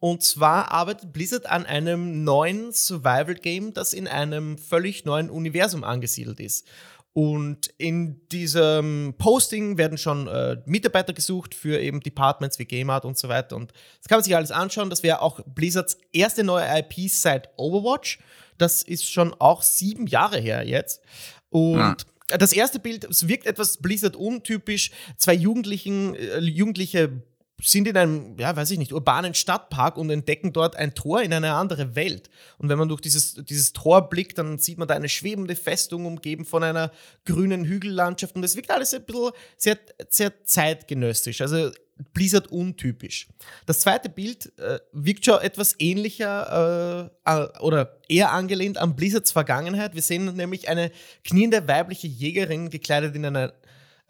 Und 0.00 0.22
zwar 0.22 0.72
arbeitet 0.72 1.12
Blizzard 1.12 1.46
an 1.46 1.66
einem 1.66 2.24
neuen 2.24 2.72
Survival-Game, 2.72 3.74
das 3.74 3.92
in 3.92 4.08
einem 4.08 4.56
völlig 4.56 5.04
neuen 5.04 5.28
Universum 5.28 5.84
angesiedelt 5.84 6.40
ist. 6.40 6.66
Und 7.12 7.68
in 7.76 8.26
diesem 8.28 9.14
Posting 9.18 9.76
werden 9.76 9.98
schon 9.98 10.26
äh, 10.28 10.56
Mitarbeiter 10.64 11.12
gesucht 11.12 11.54
für 11.54 11.78
eben 11.78 12.00
Departments 12.00 12.58
wie 12.58 12.64
Game 12.64 12.88
Art 12.88 13.04
und 13.04 13.18
so 13.18 13.28
weiter. 13.28 13.56
Und 13.56 13.72
das 13.98 14.08
kann 14.08 14.16
man 14.16 14.24
sich 14.24 14.34
alles 14.34 14.52
anschauen. 14.52 14.90
Das 14.90 15.02
wäre 15.02 15.20
auch 15.20 15.40
Blizzards 15.44 15.98
erste 16.12 16.44
neue 16.44 16.66
IP 16.78 17.10
seit 17.10 17.50
Overwatch. 17.56 18.20
Das 18.58 18.82
ist 18.82 19.10
schon 19.10 19.34
auch 19.34 19.62
sieben 19.62 20.06
Jahre 20.06 20.38
her 20.38 20.66
jetzt. 20.66 21.02
Und 21.50 22.06
ja. 22.30 22.38
das 22.38 22.52
erste 22.52 22.78
Bild, 22.78 23.04
es 23.04 23.26
wirkt 23.26 23.46
etwas 23.46 23.78
Blizzard 23.78 24.14
untypisch. 24.14 24.92
Zwei 25.16 25.34
Jugendlichen, 25.34 26.14
äh, 26.14 26.38
Jugendliche 26.38 27.22
sind 27.62 27.88
in 27.88 27.96
einem, 27.96 28.36
ja, 28.38 28.54
weiß 28.54 28.70
ich 28.70 28.78
nicht, 28.78 28.92
urbanen 28.92 29.34
Stadtpark 29.34 29.96
und 29.96 30.10
entdecken 30.10 30.52
dort 30.52 30.76
ein 30.76 30.94
Tor 30.94 31.22
in 31.22 31.32
eine 31.32 31.54
andere 31.54 31.94
Welt. 31.94 32.30
Und 32.58 32.68
wenn 32.68 32.78
man 32.78 32.88
durch 32.88 33.00
dieses, 33.00 33.34
dieses 33.34 33.72
Tor 33.72 34.08
blickt, 34.08 34.38
dann 34.38 34.58
sieht 34.58 34.78
man 34.78 34.88
da 34.88 34.94
eine 34.94 35.08
schwebende 35.08 35.56
Festung 35.56 36.06
umgeben 36.06 36.44
von 36.44 36.62
einer 36.62 36.90
grünen 37.24 37.64
Hügellandschaft. 37.64 38.36
Und 38.36 38.44
es 38.44 38.56
wirkt 38.56 38.70
alles 38.70 38.94
ein 38.94 39.04
bisschen 39.04 39.30
sehr, 39.56 39.78
sehr 40.08 40.44
zeitgenössisch. 40.44 41.40
Also 41.40 41.70
Blizzard 42.12 42.48
untypisch. 42.48 43.28
Das 43.66 43.80
zweite 43.80 44.08
Bild 44.08 44.52
äh, 44.58 44.78
wirkt 44.92 45.24
schon 45.24 45.40
etwas 45.40 45.76
ähnlicher 45.78 47.10
äh, 47.26 47.60
oder 47.60 48.00
eher 48.08 48.32
angelehnt 48.32 48.78
an 48.78 48.96
Blizzards 48.96 49.32
Vergangenheit. 49.32 49.94
Wir 49.94 50.02
sehen 50.02 50.34
nämlich 50.36 50.68
eine 50.68 50.90
kniende 51.24 51.66
weibliche 51.68 52.06
Jägerin 52.06 52.70
gekleidet 52.70 53.14
in 53.14 53.26
einer 53.26 53.52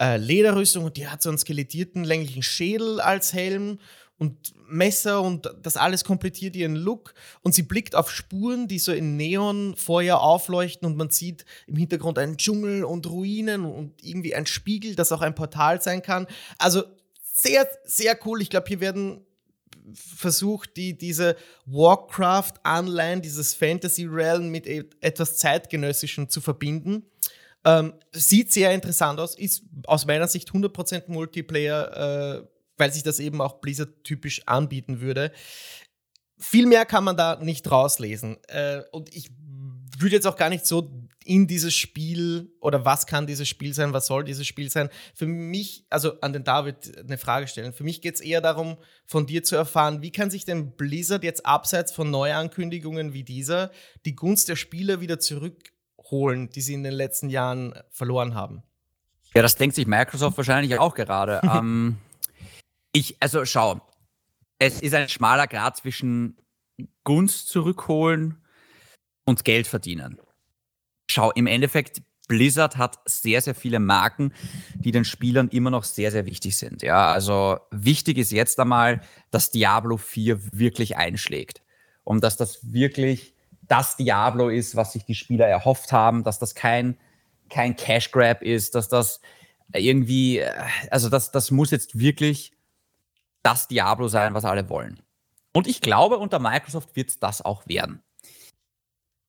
äh, 0.00 0.16
Lederrüstung 0.16 0.84
und 0.84 0.96
die 0.96 1.08
hat 1.08 1.22
so 1.22 1.28
einen 1.28 1.38
skelettierten 1.38 2.04
länglichen 2.04 2.42
Schädel 2.42 3.00
als 3.00 3.32
Helm 3.32 3.78
und 4.18 4.54
Messer 4.68 5.22
und 5.22 5.50
das 5.62 5.76
alles 5.76 6.04
komplettiert 6.04 6.56
ihren 6.56 6.76
Look 6.76 7.14
und 7.42 7.54
sie 7.54 7.62
blickt 7.62 7.94
auf 7.94 8.10
Spuren, 8.10 8.68
die 8.68 8.78
so 8.78 8.92
in 8.92 9.16
Neon 9.16 9.74
vor 9.76 10.02
ihr 10.02 10.20
aufleuchten 10.20 10.86
und 10.86 10.96
man 10.96 11.10
sieht 11.10 11.44
im 11.66 11.76
Hintergrund 11.76 12.18
einen 12.18 12.36
Dschungel 12.36 12.84
und 12.84 13.06
Ruinen 13.06 13.64
und 13.64 14.02
irgendwie 14.02 14.34
ein 14.34 14.46
Spiegel, 14.46 14.94
das 14.94 15.12
auch 15.12 15.22
ein 15.22 15.34
Portal 15.34 15.82
sein 15.82 16.02
kann. 16.02 16.26
Also 16.58 16.84
sehr, 17.32 17.66
sehr 17.84 18.18
cool. 18.26 18.42
Ich 18.42 18.50
glaube, 18.50 18.68
hier 18.68 18.80
werden 18.80 19.24
versucht, 19.94 20.76
die, 20.76 20.96
diese 20.96 21.36
Warcraft-Anleihen, 21.66 23.22
dieses 23.22 23.54
Fantasy-Realm 23.54 24.48
mit 24.50 24.66
e-, 24.66 24.84
etwas 25.00 25.36
Zeitgenössischem 25.36 26.28
zu 26.28 26.40
verbinden. 26.40 27.06
Ähm, 27.64 27.94
sieht 28.12 28.52
sehr 28.52 28.72
interessant 28.72 29.20
aus, 29.20 29.36
ist 29.36 29.64
aus 29.84 30.06
meiner 30.06 30.28
Sicht 30.28 30.50
100% 30.50 31.04
Multiplayer, 31.08 32.42
äh, 32.42 32.48
weil 32.78 32.92
sich 32.92 33.02
das 33.02 33.18
eben 33.18 33.40
auch 33.40 33.60
Blizzard 33.60 34.02
typisch 34.02 34.42
anbieten 34.46 35.00
würde. 35.00 35.32
Viel 36.38 36.66
mehr 36.66 36.86
kann 36.86 37.04
man 37.04 37.18
da 37.18 37.36
nicht 37.36 37.70
rauslesen. 37.70 38.38
Äh, 38.48 38.82
und 38.92 39.14
ich 39.14 39.30
würde 39.98 40.16
jetzt 40.16 40.26
auch 40.26 40.36
gar 40.36 40.48
nicht 40.48 40.64
so 40.64 40.90
in 41.24 41.46
dieses 41.46 41.74
Spiel 41.74 42.50
oder 42.60 42.86
was 42.86 43.06
kann 43.06 43.26
dieses 43.26 43.46
Spiel 43.46 43.74
sein, 43.74 43.92
was 43.92 44.06
soll 44.06 44.24
dieses 44.24 44.46
Spiel 44.46 44.70
sein. 44.70 44.88
Für 45.14 45.26
mich, 45.26 45.84
also 45.90 46.18
an 46.20 46.32
den 46.32 46.44
David 46.44 46.96
eine 46.98 47.18
Frage 47.18 47.46
stellen. 47.46 47.74
Für 47.74 47.84
mich 47.84 48.00
geht 48.00 48.14
es 48.14 48.20
eher 48.22 48.40
darum, 48.40 48.78
von 49.04 49.26
dir 49.26 49.42
zu 49.44 49.54
erfahren, 49.54 50.00
wie 50.00 50.12
kann 50.12 50.30
sich 50.30 50.46
denn 50.46 50.72
Blizzard 50.76 51.22
jetzt 51.22 51.44
abseits 51.44 51.92
von 51.92 52.10
Neuankündigungen 52.10 53.12
wie 53.12 53.22
dieser 53.22 53.70
die 54.06 54.16
Gunst 54.16 54.48
der 54.48 54.56
Spieler 54.56 55.02
wieder 55.02 55.18
zurück 55.18 55.72
holen, 56.10 56.50
die 56.50 56.60
sie 56.60 56.74
in 56.74 56.82
den 56.82 56.92
letzten 56.94 57.28
Jahren 57.28 57.74
verloren 57.90 58.34
haben. 58.34 58.62
Ja, 59.34 59.42
das 59.42 59.56
denkt 59.56 59.76
sich 59.76 59.86
Microsoft 59.86 60.36
wahrscheinlich 60.36 60.78
auch 60.78 60.94
gerade. 60.94 61.40
ähm, 61.54 61.98
ich, 62.92 63.16
also 63.20 63.44
schau, 63.44 63.80
es 64.58 64.80
ist 64.80 64.94
ein 64.94 65.08
schmaler 65.08 65.46
Grad 65.46 65.76
zwischen 65.76 66.36
Gunst 67.04 67.48
zurückholen 67.48 68.36
und 69.24 69.44
Geld 69.44 69.66
verdienen. 69.66 70.18
Schau, 71.10 71.30
im 71.32 71.46
Endeffekt, 71.46 72.02
Blizzard 72.28 72.76
hat 72.76 73.00
sehr, 73.06 73.42
sehr 73.42 73.56
viele 73.56 73.80
Marken, 73.80 74.32
die 74.74 74.92
den 74.92 75.04
Spielern 75.04 75.48
immer 75.48 75.70
noch 75.70 75.82
sehr, 75.82 76.12
sehr 76.12 76.26
wichtig 76.26 76.56
sind. 76.56 76.82
Ja, 76.82 77.10
also 77.10 77.58
wichtig 77.72 78.18
ist 78.18 78.30
jetzt 78.30 78.60
einmal, 78.60 79.00
dass 79.32 79.50
Diablo 79.50 79.96
4 79.96 80.52
wirklich 80.52 80.96
einschlägt. 80.96 81.62
Und 82.04 82.22
dass 82.22 82.36
das 82.36 82.72
wirklich 82.72 83.34
das 83.70 83.96
Diablo 83.96 84.48
ist, 84.48 84.74
was 84.74 84.92
sich 84.92 85.04
die 85.04 85.14
Spieler 85.14 85.46
erhofft 85.46 85.92
haben, 85.92 86.24
dass 86.24 86.40
das 86.40 86.54
kein, 86.54 86.98
kein 87.48 87.76
Cash 87.76 88.10
Grab 88.10 88.42
ist, 88.42 88.74
dass 88.74 88.88
das 88.88 89.20
irgendwie, 89.72 90.42
also 90.90 91.08
das, 91.08 91.30
das 91.30 91.52
muss 91.52 91.70
jetzt 91.70 91.96
wirklich 91.98 92.52
das 93.42 93.68
Diablo 93.68 94.08
sein, 94.08 94.34
was 94.34 94.44
alle 94.44 94.68
wollen. 94.68 95.00
Und 95.52 95.68
ich 95.68 95.80
glaube, 95.80 96.18
unter 96.18 96.40
Microsoft 96.40 96.96
wird 96.96 97.10
es 97.10 97.18
das 97.20 97.42
auch 97.42 97.66
werden. 97.68 98.02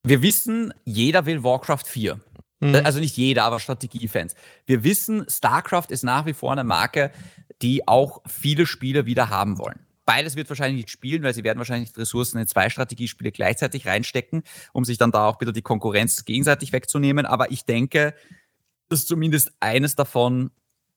Wir 0.04 0.24
wissen, 0.24 0.74
jeder 0.86 1.28
will 1.28 1.44
Warcraft 1.44 1.86
4. 1.86 2.20
Mhm. 2.62 2.76
Also 2.84 3.00
nicht 3.00 3.18
jeder, 3.18 3.44
aber 3.44 3.60
Strategiefans. 3.60 4.36
Wir 4.66 4.84
wissen, 4.84 5.26
StarCraft 5.30 5.88
ist 5.89 6.04
nach 6.04 6.26
wie 6.26 6.34
vor 6.34 6.52
eine 6.52 6.64
Marke, 6.64 7.12
die 7.62 7.88
auch 7.88 8.22
viele 8.28 8.66
Spieler 8.66 9.06
wieder 9.06 9.30
haben 9.30 9.60
wollen. 9.60 9.86
Beides 10.06 10.36
wird 10.36 10.49
wahrscheinlich 10.49 10.86
nicht 10.86 10.89
spielen, 10.89 11.24
weil 11.24 11.34
sie 11.34 11.43
werden 11.43 11.60
wahrscheinlich 11.60 11.95
Ressourcen 11.95 12.39
in 12.39 12.47
zwei 12.47 12.70
Strategiespiele 12.70 13.32
gleichzeitig 13.32 13.88
reinstecken, 13.88 14.43
um 14.74 14.84
sich 14.84 14.97
dann 14.97 15.12
da 15.12 15.28
auch 15.28 15.39
wieder 15.41 15.52
die 15.52 15.62
Konkurrenz 15.62 16.26
gegenseitig 16.26 16.74
wegzunehmen. 16.74 17.26
Aber 17.26 17.52
ich 17.52 17.66
denke, 17.66 18.16
dass 18.89 19.06
zumindest 19.06 19.52
eines 19.60 19.95
davon 19.95 20.52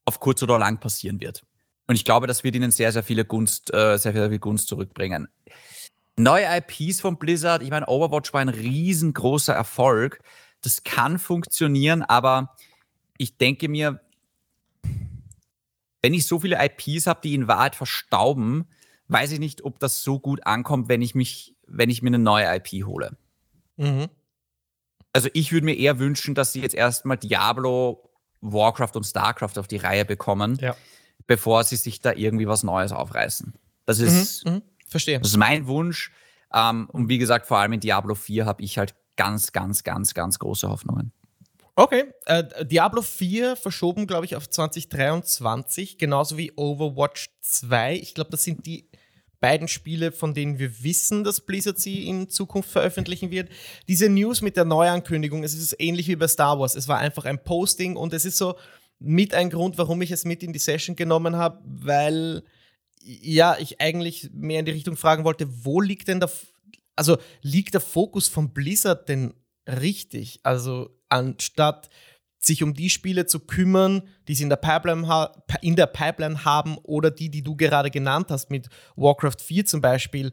auf 0.05 0.21
kurz 0.21 0.43
oder 0.43 0.59
lang 0.59 0.81
passieren 0.81 1.21
wird. 1.21 1.43
Und 1.87 1.97
ich 1.97 2.05
glaube, 2.05 2.27
das 2.27 2.45
wird 2.45 2.57
ihnen 2.57 2.71
sehr, 2.71 2.93
sehr 2.93 3.03
viele 3.03 3.25
Gunst, 3.25 3.73
äh, 3.73 3.99
sehr, 3.99 4.13
sehr 4.13 4.31
viel 4.31 4.39
Gunst 4.39 4.69
zurückbringen. 4.69 5.29
Neue 6.17 6.47
IPs 6.47 7.01
von 7.01 7.19
Blizzard, 7.19 7.63
ich 7.63 7.71
meine, 7.71 7.89
Overwatch 7.89 8.33
war 8.33 8.41
ein 8.41 8.49
riesengroßer 8.49 9.53
Erfolg. 9.53 10.21
Das 10.63 10.85
kann 10.85 11.19
funktionieren, 11.19 12.03
aber 12.03 12.55
ich 13.19 13.37
denke 13.37 13.69
mir, 13.69 14.01
wenn 16.03 16.15
ich 16.15 16.27
so 16.27 16.41
viele 16.41 16.59
IPs 16.65 17.07
habe, 17.07 17.21
die 17.23 17.35
in 17.35 17.49
Wahrheit 17.49 17.75
verstauben, 17.75 18.69
weiß 19.15 19.31
ich 19.31 19.39
nicht, 19.39 19.65
ob 19.65 19.79
das 19.79 20.03
so 20.03 20.19
gut 20.19 20.45
ankommt, 20.45 20.89
wenn 20.89 21.01
ich 21.01 21.15
mich, 21.15 21.55
wenn 21.67 21.89
ich 21.89 22.03
mir 22.03 22.09
eine 22.09 22.19
neue 22.19 22.47
IP 22.57 22.85
hole. 22.85 23.17
Mhm. 23.77 24.09
Also 25.13 25.29
ich 25.33 25.53
würde 25.53 25.65
mir 25.65 25.77
eher 25.77 26.01
wünschen, 26.01 26.35
dass 26.35 26.53
sie 26.53 26.61
jetzt 26.61 26.75
erstmal 26.75 27.17
Diablo, 27.17 28.11
Warcraft 28.41 28.91
und 28.97 29.05
StarCraft 29.05 29.57
auf 29.57 29.69
die 29.69 29.77
Reihe 29.77 30.05
bekommen, 30.05 30.59
ja. 30.61 30.77
bevor 31.29 31.63
sie 31.63 31.77
sich 31.77 32.01
da 32.01 32.13
irgendwie 32.13 32.49
was 32.49 32.65
Neues 32.65 32.91
aufreißen. 32.91 33.55
Das 33.87 34.01
ist, 34.01 34.45
mhm, 34.45 34.55
mhm. 34.55 34.63
Verstehe. 34.87 35.21
Das 35.21 35.29
ist 35.29 35.37
mein 35.37 35.69
Wunsch. 35.69 36.11
Ähm, 36.53 36.89
und 36.91 37.09
wie 37.09 37.19
gesagt, 37.19 37.47
vor 37.47 37.59
allem 37.59 37.73
in 37.73 37.81
Diablo 37.81 38.17
4 38.17 38.47
habe 38.47 38.63
ich 38.63 38.79
halt 38.79 38.97
ganz, 39.17 39.53
ganz, 39.53 39.85
ganz, 39.85 40.13
ganz 40.15 40.41
große 40.41 40.69
Hoffnungen. 40.69 41.13
Okay, 41.77 42.05
äh, 42.27 42.67
Diablo 42.67 43.03
4 43.03 43.57
verschoben, 43.57 44.07
glaube 44.07 44.27
ich, 44.27 44.37
auf 44.37 44.49
2023, 44.49 45.99
genauso 45.99 46.37
wie 46.37 46.53
Overwatch 46.57 47.31
2. 47.41 47.95
Ich 47.95 48.15
glaube, 48.15 48.31
das 48.31 48.45
sind 48.45 48.67
die 48.67 48.89
beiden 49.45 49.69
Spiele, 49.69 50.11
von 50.11 50.33
denen 50.33 50.59
wir 50.59 50.83
wissen, 50.83 51.23
dass 51.23 51.43
Blizzard 51.43 51.79
sie 51.79 52.09
in 52.09 52.31
Zukunft 52.31 52.71
veröffentlichen 52.71 53.31
wird. 53.31 53.51
Diese 53.89 54.09
News 54.09 54.41
mit 54.41 54.57
der 54.57 54.65
Neuankündigung, 54.65 55.45
es 55.45 55.53
ist 55.53 55.77
ähnlich 55.79 56.09
wie 56.09 56.17
bei 56.17 56.29
Star 56.29 56.59
Wars. 56.59 56.75
Es 56.75 56.89
war 56.89 56.97
einfach 56.97 57.27
ein 57.27 57.45
Posting 57.45 57.95
und 57.95 58.15
es 58.15 58.25
ist 58.25 58.39
so 58.39 58.55
mit 58.99 59.35
ein 59.35 59.51
Grund, 59.51 59.77
warum 59.77 60.01
ich 60.01 60.11
es 60.11 60.25
mit 60.25 60.43
in 60.43 60.55
die 60.55 60.59
Session 60.59 60.97
genommen 60.97 61.37
habe, 61.37 61.61
weil 61.63 62.43
ja, 63.03 63.59
ich 63.59 63.83
eigentlich 63.83 64.31
mehr 64.33 64.61
in 64.61 64.65
die 64.65 64.73
Richtung 64.73 64.97
fragen 64.97 65.25
wollte, 65.25 65.47
wo 65.63 65.83
liegt 65.83 66.09
denn 66.09 66.21
der, 66.21 66.31
also 66.97 67.19
liegt 67.43 67.75
der 67.75 67.83
Fokus 67.83 68.29
von 68.29 68.55
Blizzard 68.55 69.11
denn 69.11 69.35
richtig? 69.69 70.41
Also 70.43 70.89
anstatt 71.11 71.91
sich 72.47 72.63
um 72.63 72.75
die 72.75 72.91
Spiele 72.91 73.27
zu 73.27 73.41
kümmern, 73.41 74.03
die 74.29 74.35
sie 74.35 74.45
in 74.45 74.49
der, 74.49 74.57
Pipeline 74.57 75.31
in 75.63 75.77
der 75.77 75.87
Pipeline 75.87 76.45
haben 76.45 76.79
oder 76.79 77.11
die, 77.11 77.31
die 77.31 77.43
du 77.43 77.57
gerade 77.57 77.91
genannt 77.91 78.27
hast, 78.31 78.51
mit 78.51 78.69
Warcraft 78.97 79.41
4 79.41 79.67
zum 79.67 79.81
Beispiel, 79.81 80.33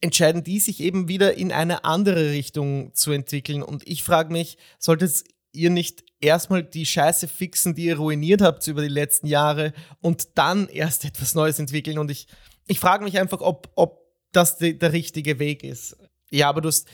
entscheiden 0.00 0.44
die 0.44 0.60
sich 0.60 0.80
eben 0.80 1.08
wieder 1.08 1.34
in 1.34 1.52
eine 1.52 1.84
andere 1.84 2.30
Richtung 2.30 2.94
zu 2.94 3.12
entwickeln. 3.12 3.62
Und 3.62 3.86
ich 3.86 4.02
frage 4.02 4.32
mich, 4.32 4.56
solltet 4.78 5.24
ihr 5.52 5.70
nicht 5.70 6.04
erstmal 6.20 6.62
die 6.62 6.86
Scheiße 6.86 7.28
fixen, 7.28 7.74
die 7.74 7.86
ihr 7.86 7.96
ruiniert 7.96 8.40
habt 8.40 8.66
über 8.66 8.82
die 8.82 8.88
letzten 8.88 9.26
Jahre 9.26 9.72
und 10.00 10.38
dann 10.38 10.68
erst 10.68 11.04
etwas 11.04 11.34
Neues 11.34 11.58
entwickeln? 11.58 11.98
Und 11.98 12.10
ich, 12.10 12.26
ich 12.66 12.80
frage 12.80 13.04
mich 13.04 13.18
einfach, 13.18 13.40
ob, 13.40 13.70
ob 13.74 14.00
das 14.32 14.58
de, 14.58 14.74
der 14.74 14.92
richtige 14.92 15.38
Weg 15.38 15.64
ist. 15.64 15.96
Ja, 16.30 16.48
aber 16.48 16.60
du 16.60 16.68
hast, 16.68 16.86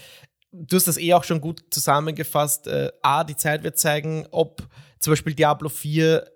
du 0.52 0.76
hast 0.76 0.88
das 0.88 0.98
eh 0.98 1.14
auch 1.14 1.24
schon 1.24 1.40
gut 1.40 1.64
zusammengefasst. 1.70 2.66
Äh, 2.66 2.90
A, 3.02 3.24
die 3.24 3.36
Zeit 3.36 3.62
wird 3.62 3.78
zeigen, 3.78 4.26
ob 4.30 4.66
zum 4.98 5.12
Beispiel 5.12 5.34
Diablo 5.34 5.68
4 5.68 6.30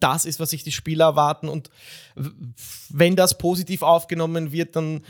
das 0.00 0.24
ist, 0.24 0.40
was 0.40 0.50
sich 0.50 0.62
die 0.62 0.72
Spieler 0.72 1.06
erwarten. 1.06 1.48
Und 1.48 1.70
wenn 2.90 3.16
das 3.16 3.38
positiv 3.38 3.82
aufgenommen 3.82 4.52
wird, 4.52 4.76
dann 4.76 5.02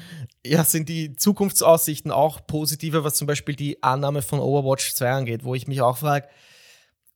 ja, 0.47 0.62
sind 0.62 0.89
die 0.89 1.16
Zukunftsaussichten 1.16 2.12
auch 2.12 2.47
positiver, 2.47 3.03
was 3.03 3.16
zum 3.16 3.26
Beispiel 3.26 3.57
die 3.57 3.82
Annahme 3.82 4.22
von 4.22 4.39
Overwatch 4.39 4.95
2 4.95 5.11
angeht, 5.11 5.45
wo 5.45 5.55
ich 5.55 5.66
mich 5.66 5.80
auch 5.80 5.99
frage, 5.99 6.28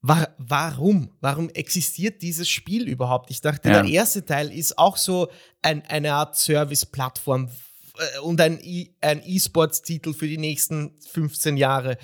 war, 0.01 0.29
warum? 0.39 1.11
Warum 1.21 1.51
existiert 1.51 2.23
dieses 2.23 2.49
Spiel 2.49 2.89
überhaupt? 2.89 3.31
Ich 3.31 3.41
dachte, 3.41 3.69
ja. 3.69 3.83
der 3.83 3.91
erste 3.91 4.25
Teil 4.25 4.53
ist 4.53 4.79
auch 4.79 4.97
so 4.97 5.29
ein, 5.63 5.85
eine 5.87 6.15
Art 6.15 6.37
Service-Plattform 6.37 7.51
und 8.23 8.41
ein 8.41 8.61
E-Sports-Titel 8.63 10.13
für 10.13 10.29
die 10.29 10.39
nächsten 10.39 10.99
15 11.11 11.57
Jahre. 11.57 11.99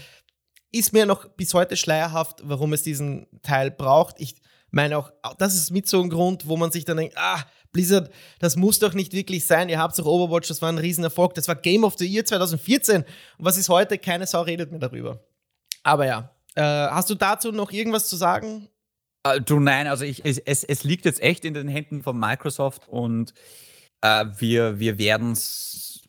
Ist 0.72 0.92
mir 0.92 1.06
noch 1.06 1.28
bis 1.28 1.54
heute 1.54 1.76
schleierhaft, 1.76 2.40
warum 2.42 2.72
es 2.72 2.82
diesen 2.82 3.26
Teil 3.42 3.70
braucht. 3.70 4.16
Ich 4.18 4.36
meine 4.70 4.98
auch, 4.98 5.12
das 5.38 5.54
ist 5.54 5.70
mit 5.70 5.86
so 5.86 6.02
ein 6.02 6.10
Grund, 6.10 6.48
wo 6.48 6.56
man 6.56 6.72
sich 6.72 6.84
dann 6.84 6.96
denkt, 6.96 7.16
ah, 7.16 7.44
Blizzard, 7.72 8.10
das 8.38 8.56
muss 8.56 8.78
doch 8.78 8.94
nicht 8.94 9.12
wirklich 9.12 9.46
sein. 9.46 9.68
Ihr 9.68 9.78
habt 9.78 9.98
doch 9.98 10.06
Overwatch, 10.06 10.48
das 10.48 10.62
war 10.62 10.68
ein 10.68 10.78
Riesenerfolg. 10.78 11.34
Das 11.34 11.48
war 11.48 11.54
Game 11.54 11.84
of 11.84 11.94
the 11.98 12.06
Year 12.06 12.24
2014. 12.24 13.02
Und 13.02 13.06
was 13.38 13.56
ist 13.56 13.68
heute? 13.68 13.98
Keine 13.98 14.26
Sau 14.26 14.42
redet 14.42 14.70
mehr 14.70 14.80
darüber. 14.80 15.24
Aber 15.82 16.06
ja, 16.06 16.34
Äh, 16.54 16.62
hast 16.62 17.10
du 17.10 17.14
dazu 17.14 17.52
noch 17.52 17.72
irgendwas 17.72 18.08
zu 18.08 18.16
sagen? 18.16 18.68
Uh, 19.26 19.40
du 19.40 19.58
nein, 19.58 19.86
also 19.86 20.04
ich, 20.04 20.24
es, 20.24 20.38
es, 20.38 20.84
liegt 20.84 21.04
jetzt 21.04 21.22
echt 21.22 21.44
in 21.44 21.54
den 21.54 21.66
Händen 21.66 22.02
von 22.02 22.18
Microsoft 22.18 22.88
und 22.88 23.32
uh, 24.04 24.26
wir, 24.38 24.78
wir 24.78 24.98
werden 24.98 25.32
es. 25.32 26.02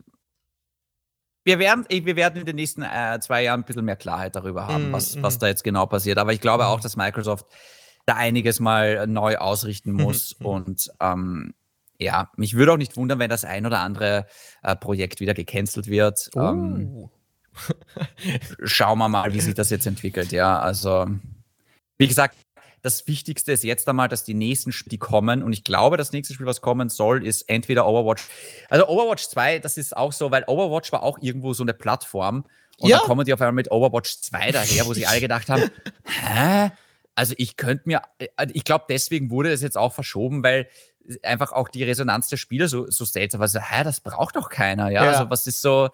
Wir 1.43 1.59
werden, 1.59 1.85
wir 1.89 2.15
werden 2.15 2.39
in 2.39 2.45
den 2.47 2.55
nächsten 2.55 2.81
äh, 2.81 3.19
zwei 3.21 3.43
Jahren 3.43 3.61
ein 3.61 3.65
bisschen 3.65 3.85
mehr 3.85 3.95
Klarheit 3.95 4.35
darüber 4.35 4.67
haben, 4.67 4.89
mm, 4.89 4.93
was, 4.93 5.15
mm. 5.15 5.21
was 5.21 5.37
da 5.37 5.45
jetzt 5.45 5.63
genau 5.63 5.85
passiert. 5.85 6.17
Aber 6.17 6.33
ich 6.33 6.41
glaube 6.41 6.63
mm. 6.63 6.67
auch, 6.67 6.79
dass 6.79 6.97
Microsoft 6.97 7.45
da 8.07 8.15
einiges 8.15 8.59
mal 8.59 9.05
neu 9.07 9.37
ausrichten 9.37 9.91
mhm, 9.91 10.01
muss. 10.01 10.39
Mhm. 10.39 10.45
und 10.45 10.91
ähm, 10.99 11.53
ja, 11.97 12.29
mich 12.35 12.55
würde 12.55 12.73
auch 12.73 12.77
nicht 12.77 12.97
wundern, 12.97 13.19
wenn 13.19 13.29
das 13.29 13.45
ein 13.45 13.65
oder 13.65 13.79
andere 13.79 14.27
äh, 14.63 14.75
Projekt 14.75 15.19
wieder 15.19 15.33
gecancelt 15.33 15.87
wird. 15.87 16.29
Oh. 16.35 16.39
Ähm, 16.39 17.09
schauen 18.63 18.99
wir 18.99 19.07
mal, 19.07 19.33
wie 19.33 19.39
sich 19.39 19.53
das 19.53 19.69
jetzt 19.69 19.87
entwickelt. 19.87 20.31
Ja, 20.31 20.59
also 20.59 21.07
wie 21.97 22.07
gesagt, 22.07 22.35
das 22.85 23.07
Wichtigste 23.07 23.51
ist 23.51 23.63
jetzt 23.63 23.89
einmal, 23.89 24.07
dass 24.07 24.23
die 24.23 24.35
nächsten 24.35 24.71
Spiele, 24.71 24.91
die 24.91 24.97
kommen, 24.99 25.41
und 25.41 25.53
ich 25.53 25.63
glaube, 25.63 25.97
das 25.97 26.11
nächste 26.11 26.35
Spiel, 26.35 26.45
was 26.45 26.61
kommen 26.61 26.89
soll, 26.89 27.25
ist 27.25 27.41
entweder 27.49 27.87
Overwatch. 27.87 28.27
Also 28.69 28.87
Overwatch 28.87 29.27
2, 29.27 29.57
das 29.57 29.77
ist 29.77 29.97
auch 29.97 30.13
so, 30.13 30.29
weil 30.29 30.43
Overwatch 30.45 30.91
war 30.91 31.01
auch 31.01 31.17
irgendwo 31.19 31.53
so 31.53 31.63
eine 31.63 31.73
Plattform. 31.73 32.45
Und 32.77 32.89
ja. 32.89 32.97
dann 32.97 33.07
kommen 33.07 33.25
die 33.25 33.33
auf 33.33 33.41
einmal 33.41 33.53
mit 33.53 33.71
Overwatch 33.71 34.21
2 34.21 34.51
daher, 34.51 34.85
wo 34.85 34.93
sie 34.93 35.05
alle 35.07 35.19
gedacht 35.19 35.49
haben, 35.49 35.63
hä? 36.03 36.71
Also 37.15 37.33
ich 37.37 37.57
könnte 37.57 37.83
mir, 37.87 38.01
äh, 38.19 38.27
ich 38.53 38.63
glaube, 38.65 38.85
deswegen 38.87 39.31
wurde 39.31 39.51
es 39.51 39.63
jetzt 39.63 39.77
auch 39.77 39.93
verschoben, 39.93 40.43
weil 40.43 40.67
einfach 41.23 41.53
auch 41.53 41.69
die 41.69 41.83
Resonanz 41.83 42.27
der 42.27 42.37
Spieler 42.37 42.67
so, 42.67 42.89
so 42.89 43.03
seltsam 43.03 43.39
war. 43.39 43.45
Also, 43.45 43.61
hä, 43.61 43.83
das 43.83 43.99
braucht 43.99 44.35
doch 44.35 44.49
keiner, 44.49 44.91
ja? 44.91 45.05
ja. 45.05 45.11
Also 45.11 45.29
was 45.31 45.47
ist 45.47 45.61
so, 45.61 45.89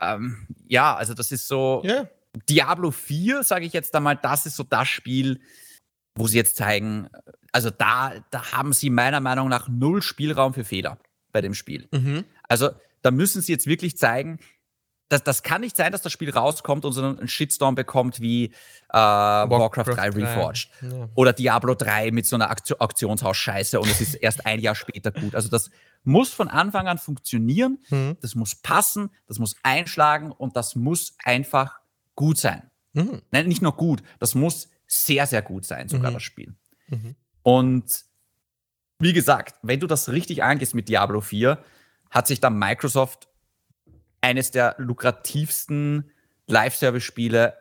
ähm, 0.00 0.46
ja, 0.66 0.94
also 0.94 1.12
das 1.12 1.30
ist 1.30 1.46
so, 1.46 1.82
ja. 1.84 2.08
Diablo 2.48 2.90
4, 2.90 3.42
sage 3.42 3.66
ich 3.66 3.74
jetzt 3.74 3.94
einmal, 3.94 4.16
das 4.16 4.46
ist 4.46 4.56
so 4.56 4.62
das 4.62 4.88
Spiel, 4.88 5.40
wo 6.14 6.26
sie 6.26 6.36
jetzt 6.36 6.56
zeigen, 6.56 7.08
also 7.52 7.70
da, 7.70 8.12
da 8.30 8.52
haben 8.52 8.72
sie 8.72 8.90
meiner 8.90 9.20
Meinung 9.20 9.48
nach 9.48 9.68
null 9.68 10.02
Spielraum 10.02 10.54
für 10.54 10.64
Fehler 10.64 10.98
bei 11.32 11.40
dem 11.40 11.54
Spiel. 11.54 11.88
Mhm. 11.92 12.24
Also 12.48 12.70
da 13.02 13.10
müssen 13.10 13.42
sie 13.42 13.52
jetzt 13.52 13.66
wirklich 13.66 13.96
zeigen, 13.96 14.38
das, 15.12 15.22
das 15.22 15.42
kann 15.42 15.60
nicht 15.60 15.76
sein, 15.76 15.92
dass 15.92 16.00
das 16.00 16.10
Spiel 16.10 16.30
rauskommt 16.30 16.86
und 16.86 16.92
so 16.92 17.04
einen 17.04 17.28
Shitstorm 17.28 17.74
bekommt 17.74 18.20
wie 18.20 18.46
äh, 18.46 18.52
Warcraft, 18.94 19.88
Warcraft 19.88 19.96
3 19.96 20.08
Reforged. 20.10 20.70
Ja. 20.80 21.08
Oder 21.14 21.34
Diablo 21.34 21.74
3 21.74 22.12
mit 22.12 22.24
so 22.24 22.36
einer 22.36 22.50
Auktionshaus-Scheiße 22.50 23.78
und 23.78 23.90
es 23.90 24.00
ist 24.00 24.14
erst 24.14 24.46
ein 24.46 24.58
Jahr 24.60 24.74
später 24.74 25.12
gut. 25.12 25.34
Also 25.34 25.50
das 25.50 25.70
muss 26.02 26.32
von 26.32 26.48
Anfang 26.48 26.88
an 26.88 26.96
funktionieren, 26.96 27.78
mhm. 27.90 28.16
das 28.22 28.34
muss 28.34 28.54
passen, 28.54 29.10
das 29.26 29.38
muss 29.38 29.54
einschlagen 29.62 30.32
und 30.32 30.56
das 30.56 30.76
muss 30.76 31.14
einfach 31.22 31.80
gut 32.14 32.38
sein. 32.38 32.70
Mhm. 32.94 33.20
Nein, 33.30 33.48
nicht 33.48 33.60
nur 33.60 33.76
gut, 33.76 34.02
das 34.18 34.34
muss 34.34 34.70
sehr, 34.92 35.26
sehr 35.26 35.40
gut 35.40 35.64
sein, 35.64 35.88
sogar 35.88 36.10
mhm. 36.10 36.14
das 36.14 36.22
Spiel. 36.22 36.54
Mhm. 36.88 37.16
Und 37.42 38.04
wie 38.98 39.12
gesagt, 39.12 39.56
wenn 39.62 39.80
du 39.80 39.86
das 39.86 40.10
richtig 40.10 40.42
angehst 40.42 40.74
mit 40.74 40.88
Diablo 40.88 41.20
4, 41.20 41.62
hat 42.10 42.26
sich 42.26 42.40
dann 42.40 42.58
Microsoft 42.58 43.28
eines 44.20 44.50
der 44.50 44.74
lukrativsten 44.78 46.10
Live-Service-Spiele 46.46 47.56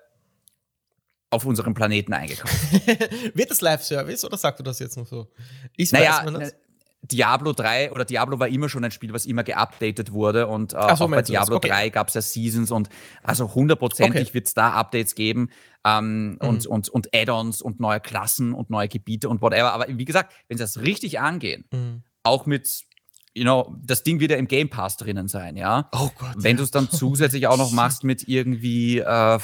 auf 1.30 1.46
unserem 1.46 1.74
Planeten 1.74 2.14
eingekauft. 2.14 2.54
Wird 3.34 3.50
das 3.50 3.62
Live-Service 3.62 4.26
oder 4.26 4.38
sagst 4.38 4.60
du 4.60 4.64
das 4.64 4.80
jetzt 4.80 4.98
noch 4.98 5.08
so? 5.08 5.32
Ich 5.78 5.92
naja, 5.94 6.26
weiß 6.26 6.54
Diablo 7.12 7.54
3 7.54 7.92
oder 7.92 8.06
Diablo 8.06 8.40
war 8.40 8.48
immer 8.48 8.70
schon 8.70 8.84
ein 8.84 8.92
Spiel, 8.92 9.14
was 9.14 9.26
immer 9.26 9.44
geupdatet 9.44 10.12
wurde 10.12 10.48
und 10.48 10.74
äh, 10.74 10.96
so, 10.96 11.06
auch 11.06 11.10
bei 11.10 11.22
Diablo 11.22 11.58
okay. 11.58 11.70
3 11.70 11.90
gab 11.90 12.08
es 12.08 12.14
ja 12.14 12.22
Seasons 12.22 12.72
und 12.72 12.90
also 13.24 13.54
hundertprozentig 13.54 14.28
okay. 14.28 14.34
wird 14.34 14.48
es 14.48 14.54
da 14.54 14.72
Updates 14.72 15.16
geben 15.16 15.50
ähm, 15.86 16.32
mhm. 16.32 16.38
und, 16.40 16.68
und, 16.68 16.90
und 16.90 17.10
Add-ons 17.14 17.62
und 17.62 17.80
neue 17.80 18.00
Klassen 18.00 18.54
und 18.54 18.70
neue 18.70 18.88
Gebiete 18.88 19.30
und 19.30 19.42
whatever. 19.42 19.74
Aber 19.74 19.86
wie 19.88 20.06
gesagt, 20.06 20.34
wenn 20.48 20.58
sie 20.58 20.64
das 20.64 20.82
richtig 20.82 21.20
angehen, 21.20 21.66
mhm. 21.72 22.04
auch 22.24 22.46
mit 22.46 22.84
you 23.34 23.44
know, 23.44 23.76
das 23.82 24.04
Ding 24.04 24.20
wird 24.20 24.32
ja 24.32 24.38
im 24.38 24.48
Game 24.48 24.70
Pass 24.70 24.98
drinnen 24.98 25.28
sein, 25.28 25.56
ja. 25.56 25.90
Oh 25.94 26.10
Gott. 26.18 26.36
Wenn 26.36 26.58
du 26.58 26.64
es 26.64 26.72
dann 26.72 26.90
zusätzlich 26.90 27.48
auch 27.48 27.58
noch 27.58 27.72
machst 27.72 28.04
mit 28.04 28.28
irgendwie 28.28 29.00
äh, 29.00 29.40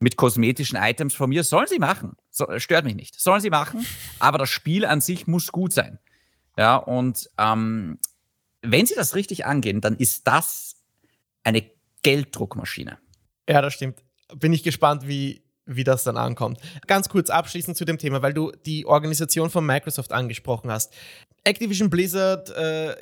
mit 0.00 0.16
kosmetischen 0.16 0.78
Items 0.80 1.14
von 1.14 1.28
mir, 1.30 1.42
sollen 1.42 1.66
sie 1.68 1.78
machen. 1.78 2.16
So, 2.30 2.46
stört 2.58 2.84
mich 2.84 2.94
nicht. 2.94 3.18
Sollen 3.18 3.40
sie 3.40 3.50
machen, 3.50 3.84
aber 4.18 4.38
das 4.38 4.50
Spiel 4.50 4.84
an 4.84 5.00
sich 5.00 5.26
muss 5.26 5.50
gut 5.50 5.72
sein. 5.72 5.98
Ja, 6.58 6.76
und 6.76 7.30
ähm, 7.38 8.00
wenn 8.62 8.84
sie 8.84 8.96
das 8.96 9.14
richtig 9.14 9.46
angehen, 9.46 9.80
dann 9.80 9.96
ist 9.96 10.26
das 10.26 10.74
eine 11.44 11.62
Gelddruckmaschine. 12.02 12.98
Ja, 13.48 13.62
das 13.62 13.74
stimmt. 13.74 14.02
Bin 14.34 14.52
ich 14.52 14.64
gespannt, 14.64 15.06
wie, 15.06 15.44
wie 15.66 15.84
das 15.84 16.02
dann 16.02 16.16
ankommt. 16.16 16.58
Ganz 16.88 17.08
kurz 17.08 17.30
abschließend 17.30 17.76
zu 17.76 17.84
dem 17.84 17.96
Thema, 17.96 18.22
weil 18.22 18.34
du 18.34 18.50
die 18.66 18.86
Organisation 18.86 19.50
von 19.50 19.64
Microsoft 19.64 20.12
angesprochen 20.12 20.70
hast. 20.70 20.92
Activision 21.44 21.90
Blizzard 21.90 22.50
äh, 22.50 22.96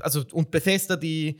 also 0.00 0.22
und 0.30 0.52
Bethesda, 0.52 0.94
die 0.94 1.38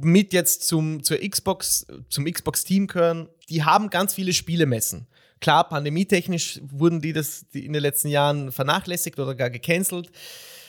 mit 0.00 0.32
jetzt 0.32 0.66
zum, 0.66 1.02
zur 1.02 1.18
Xbox, 1.18 1.86
zum 2.08 2.24
Xbox-Team 2.24 2.86
gehören, 2.86 3.28
die 3.50 3.64
haben 3.64 3.90
ganz 3.90 4.14
viele 4.14 4.32
Spielemessen. 4.32 5.06
Klar, 5.40 5.68
pandemietechnisch 5.68 6.60
wurden 6.62 7.02
die 7.02 7.12
das 7.12 7.44
in 7.52 7.74
den 7.74 7.82
letzten 7.82 8.08
Jahren 8.08 8.50
vernachlässigt 8.50 9.18
oder 9.18 9.34
gar 9.34 9.50
gecancelt. 9.50 10.10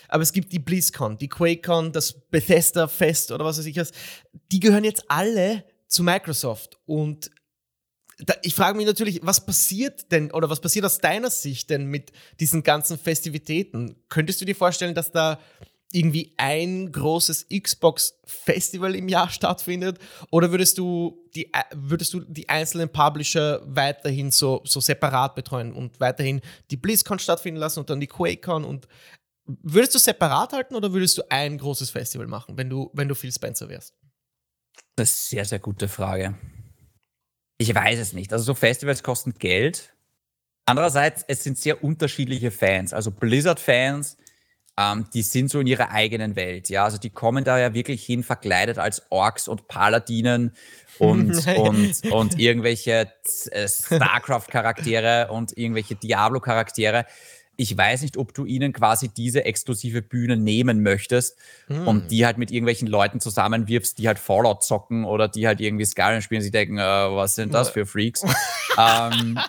Aber 0.08 0.24
es 0.24 0.32
gibt 0.32 0.52
die 0.52 0.60
BlizzCon, 0.60 1.18
die 1.18 1.28
QuakeCon, 1.28 1.92
das 1.92 2.14
Bethesda-Fest 2.14 3.32
oder 3.32 3.46
was 3.46 3.58
weiß 3.58 3.66
ich 3.66 3.78
was. 3.78 3.92
Die 4.52 4.60
gehören 4.60 4.84
jetzt 4.84 5.04
alle 5.08 5.64
zu 5.88 6.04
Microsoft. 6.04 6.78
Und 6.86 7.32
da, 8.20 8.34
ich 8.42 8.56
frage 8.56 8.78
mich 8.78 8.88
natürlich, 8.88 9.20
was 9.24 9.46
passiert 9.46 10.12
denn 10.12 10.32
oder 10.32 10.50
was 10.50 10.60
passiert 10.60 10.86
aus 10.86 11.00
deiner 11.00 11.30
Sicht 11.30 11.70
denn 11.70 11.86
mit 11.86 12.12
diesen 12.40 12.64
ganzen 12.64 12.98
Festivitäten? 12.98 13.96
Könntest 14.10 14.42
du 14.42 14.46
dir 14.46 14.56
vorstellen, 14.56 14.96
dass 14.96 15.12
da 15.12 15.40
irgendwie 15.94 16.34
ein 16.38 16.92
großes 16.92 17.48
Xbox-Festival 17.50 18.96
im 18.96 19.08
Jahr 19.08 19.30
stattfindet? 19.30 20.00
Oder 20.32 20.52
würdest 20.52 20.78
du 20.78 21.18
die, 21.36 21.46
äh, 21.54 21.64
würdest 21.74 22.14
du 22.14 22.22
die 22.22 22.50
einzelnen 22.50 22.90
Publisher 22.90 23.62
weiterhin 23.66 24.32
so, 24.32 24.62
so 24.66 24.82
separat 24.82 25.36
betreuen 25.36 25.72
und 25.72 26.00
weiterhin 26.00 26.42
die 26.72 26.78
BlizzCon 26.78 27.20
stattfinden 27.20 27.60
lassen 27.60 27.80
und 27.80 27.90
dann 27.90 28.00
die 28.00 28.08
QuakeCon? 28.08 28.66
Und 28.66 28.88
würdest 29.48 29.96
du 29.96 30.00
separat 30.00 30.54
halten 30.54 30.76
oder 30.76 30.94
würdest 30.94 31.18
du 31.18 31.24
ein 31.30 31.58
großes 31.58 31.90
Festival 31.90 32.28
machen, 32.28 32.58
wenn 32.58 32.70
du, 32.70 32.92
wenn 32.94 33.08
du 33.08 33.16
Phil 33.16 33.32
Spencer 33.32 33.70
wärst? 33.70 33.96
Das 34.96 35.10
ist 35.10 35.34
eine 35.34 35.40
sehr, 35.40 35.46
sehr 35.46 35.60
gute 35.60 35.88
Frage. 35.88 36.36
Ich 37.58 37.74
weiß 37.74 38.00
es 38.00 38.14
nicht. 38.14 38.34
Also 38.34 38.46
so 38.46 38.54
Festivals 38.54 39.04
kosten 39.04 39.34
Geld. 39.34 39.94
Andererseits, 40.66 41.24
es 41.28 41.44
sind 41.44 41.58
sehr 41.58 41.84
unterschiedliche 41.84 42.52
Fans. 42.52 42.94
Also 42.94 43.12
Blizzard-Fans, 43.12 44.18
ähm, 44.78 45.08
die 45.14 45.24
sind 45.24 45.50
so 45.50 45.60
in 45.60 45.68
ihrer 45.68 45.92
eigenen 45.92 46.36
Welt. 46.36 46.70
Ja, 46.70 46.84
also 46.84 46.98
die 46.98 47.10
kommen 47.10 47.44
da 47.44 47.58
ja 47.58 47.74
wirklich 47.74 48.06
hin, 48.06 48.24
verkleidet 48.24 48.78
als 48.78 49.04
Orks 49.10 49.48
und 49.48 49.68
Paladinen 49.68 50.56
und, 51.00 51.48
und, 51.58 52.12
und 52.12 52.40
irgendwelche 52.40 53.12
äh, 53.52 53.68
StarCraft-Charaktere 53.68 55.30
und 55.32 55.58
irgendwelche 55.58 55.96
Diablo-Charaktere 55.96 57.06
ich 57.58 57.76
weiß 57.76 58.04
nicht, 58.04 58.18
ob 58.18 58.34
du 58.34 58.46
ihnen 58.46 58.72
quasi 58.72 59.10
diese 59.10 59.44
exklusive 59.44 60.04
Bühne 60.04 60.38
nehmen 60.38 60.84
möchtest 60.84 61.38
hm. 61.66 61.88
und 61.88 62.12
die 62.12 62.26
halt 62.26 62.38
mit 62.38 62.52
irgendwelchen 62.52 62.88
Leuten 62.88 63.20
zusammenwirfst, 63.20 63.98
die 63.98 64.08
halt 64.08 64.20
Fallout 64.20 64.64
zocken 64.64 65.06
oder 65.06 65.28
die 65.28 65.48
halt 65.48 65.60
irgendwie 65.60 65.86
Skyrim 65.86 66.22
spielen. 66.22 66.42
Sie 66.42 66.52
denken, 66.52 66.78
äh, 66.78 66.82
was 66.82 67.36
sind 67.36 67.54
das 67.54 67.72
für 67.72 67.88
Freaks? 67.88 68.24
ähm, 68.78 69.40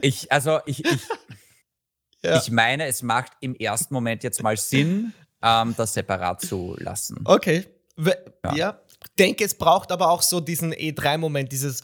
ich, 0.00 0.30
also 0.30 0.60
ich, 0.64 0.84
ich, 0.84 1.00
ja. 2.22 2.38
ich 2.38 2.50
meine, 2.52 2.86
es 2.86 3.02
macht 3.02 3.32
im 3.40 3.56
ersten 3.56 3.92
Moment 3.92 4.22
jetzt 4.22 4.40
mal 4.40 4.56
Sinn, 4.56 5.12
ähm, 5.42 5.74
das 5.76 5.92
separat 5.94 6.40
zu 6.40 6.76
lassen. 6.78 7.20
Okay. 7.24 7.66
Ja. 8.44 8.54
ja. 8.54 8.80
denke, 9.18 9.44
es 9.44 9.54
braucht 9.54 9.90
aber 9.90 10.10
auch 10.10 10.22
so 10.22 10.40
diesen 10.40 10.72
E3-Moment, 10.72 11.50
dieses 11.50 11.82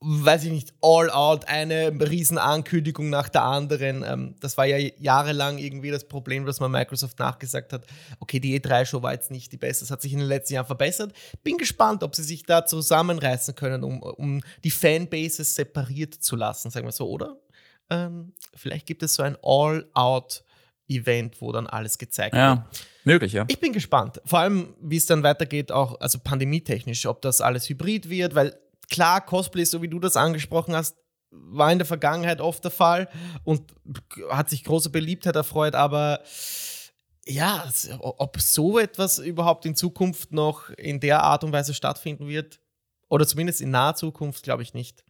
weiß 0.00 0.44
ich 0.44 0.52
nicht, 0.52 0.74
all 0.82 1.10
out, 1.10 1.48
eine 1.48 1.88
Riesenankündigung 1.88 3.08
nach 3.08 3.28
der 3.30 3.42
anderen. 3.42 4.04
Ähm, 4.06 4.34
das 4.40 4.58
war 4.58 4.66
ja 4.66 4.76
jahrelang 4.98 5.58
irgendwie 5.58 5.90
das 5.90 6.06
Problem, 6.06 6.44
dass 6.44 6.60
man 6.60 6.70
Microsoft 6.70 7.18
nachgesagt 7.18 7.72
hat, 7.72 7.86
okay, 8.20 8.38
die 8.38 8.60
E3-Show 8.60 9.02
war 9.02 9.14
jetzt 9.14 9.30
nicht 9.30 9.52
die 9.52 9.56
beste, 9.56 9.84
das 9.84 9.90
hat 9.90 10.02
sich 10.02 10.12
in 10.12 10.18
den 10.18 10.28
letzten 10.28 10.54
Jahren 10.54 10.66
verbessert. 10.66 11.14
Bin 11.42 11.56
gespannt, 11.56 12.02
ob 12.02 12.14
sie 12.14 12.24
sich 12.24 12.42
da 12.42 12.66
zusammenreißen 12.66 13.54
können, 13.54 13.84
um, 13.84 14.02
um 14.02 14.42
die 14.64 14.70
Fanbases 14.70 15.54
separiert 15.54 16.14
zu 16.14 16.36
lassen, 16.36 16.70
sagen 16.70 16.86
wir 16.86 16.92
so, 16.92 17.08
oder? 17.08 17.36
Ähm, 17.88 18.34
vielleicht 18.54 18.86
gibt 18.86 19.02
es 19.02 19.14
so 19.14 19.22
ein 19.22 19.36
All-out 19.42 20.42
Event, 20.88 21.40
wo 21.40 21.50
dann 21.52 21.66
alles 21.66 21.98
gezeigt 21.98 22.34
ja, 22.34 22.56
wird. 22.56 22.86
Möglich, 23.04 23.32
ja. 23.32 23.44
Ich 23.48 23.58
bin 23.58 23.72
gespannt. 23.72 24.20
Vor 24.24 24.40
allem, 24.40 24.74
wie 24.80 24.96
es 24.96 25.06
dann 25.06 25.22
weitergeht, 25.22 25.72
auch 25.72 26.00
also 26.00 26.18
pandemietechnisch, 26.18 27.06
ob 27.06 27.22
das 27.22 27.40
alles 27.40 27.68
hybrid 27.68 28.08
wird, 28.08 28.34
weil 28.34 28.56
klar, 28.90 29.20
Cosplay, 29.24 29.64
so 29.64 29.82
wie 29.82 29.88
du 29.88 29.98
das 29.98 30.16
angesprochen 30.16 30.74
hast, 30.74 30.96
war 31.30 31.70
in 31.72 31.78
der 31.78 31.86
Vergangenheit 31.86 32.40
oft 32.40 32.64
der 32.64 32.70
Fall 32.70 33.08
und 33.44 33.74
hat 34.30 34.48
sich 34.48 34.64
große 34.64 34.90
Beliebtheit 34.90 35.36
erfreut, 35.36 35.74
aber 35.74 36.22
ja, 37.26 37.68
ob 37.98 38.40
so 38.40 38.78
etwas 38.78 39.18
überhaupt 39.18 39.66
in 39.66 39.74
Zukunft 39.74 40.32
noch 40.32 40.70
in 40.70 41.00
der 41.00 41.24
Art 41.24 41.42
und 41.42 41.52
Weise 41.52 41.74
stattfinden 41.74 42.28
wird, 42.28 42.60
oder 43.08 43.26
zumindest 43.26 43.60
in 43.60 43.70
naher 43.70 43.94
Zukunft, 43.94 44.42
glaube 44.42 44.62
ich 44.62 44.74
nicht. 44.74 45.04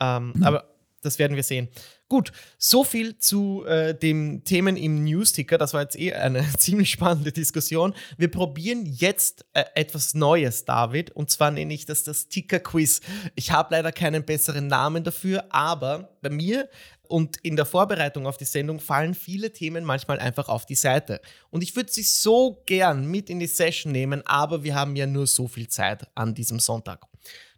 Ähm, 0.00 0.32
mhm. 0.34 0.42
Aber 0.42 0.74
das 1.02 1.18
werden 1.18 1.36
wir 1.36 1.42
sehen. 1.42 1.68
Gut, 2.10 2.32
so 2.56 2.84
viel 2.84 3.18
zu 3.18 3.66
äh, 3.66 3.94
den 3.94 4.42
Themen 4.42 4.78
im 4.78 5.04
News-Ticker. 5.04 5.58
Das 5.58 5.74
war 5.74 5.82
jetzt 5.82 5.98
eh 5.98 6.14
eine 6.14 6.42
ziemlich 6.58 6.90
spannende 6.90 7.32
Diskussion. 7.32 7.94
Wir 8.16 8.30
probieren 8.30 8.86
jetzt 8.86 9.44
äh, 9.52 9.64
etwas 9.74 10.14
Neues, 10.14 10.64
David. 10.64 11.10
Und 11.10 11.30
zwar 11.30 11.50
nenne 11.50 11.74
ich 11.74 11.84
das 11.84 12.04
das 12.04 12.28
Ticker-Quiz. 12.28 13.02
Ich 13.34 13.52
habe 13.52 13.74
leider 13.74 13.92
keinen 13.92 14.24
besseren 14.24 14.68
Namen 14.68 15.04
dafür, 15.04 15.44
aber 15.50 16.16
bei 16.22 16.30
mir 16.30 16.70
und 17.08 17.36
in 17.42 17.56
der 17.56 17.66
Vorbereitung 17.66 18.26
auf 18.26 18.38
die 18.38 18.44
Sendung 18.44 18.80
fallen 18.80 19.14
viele 19.14 19.52
Themen 19.52 19.84
manchmal 19.84 20.18
einfach 20.18 20.48
auf 20.48 20.64
die 20.64 20.74
Seite. 20.76 21.20
Und 21.50 21.62
ich 21.62 21.76
würde 21.76 21.90
sie 21.92 22.02
so 22.02 22.62
gern 22.64 23.06
mit 23.06 23.28
in 23.28 23.38
die 23.38 23.46
Session 23.46 23.92
nehmen, 23.92 24.26
aber 24.26 24.62
wir 24.62 24.74
haben 24.74 24.96
ja 24.96 25.06
nur 25.06 25.26
so 25.26 25.46
viel 25.46 25.68
Zeit 25.68 26.06
an 26.14 26.34
diesem 26.34 26.60
Sonntag. 26.60 27.06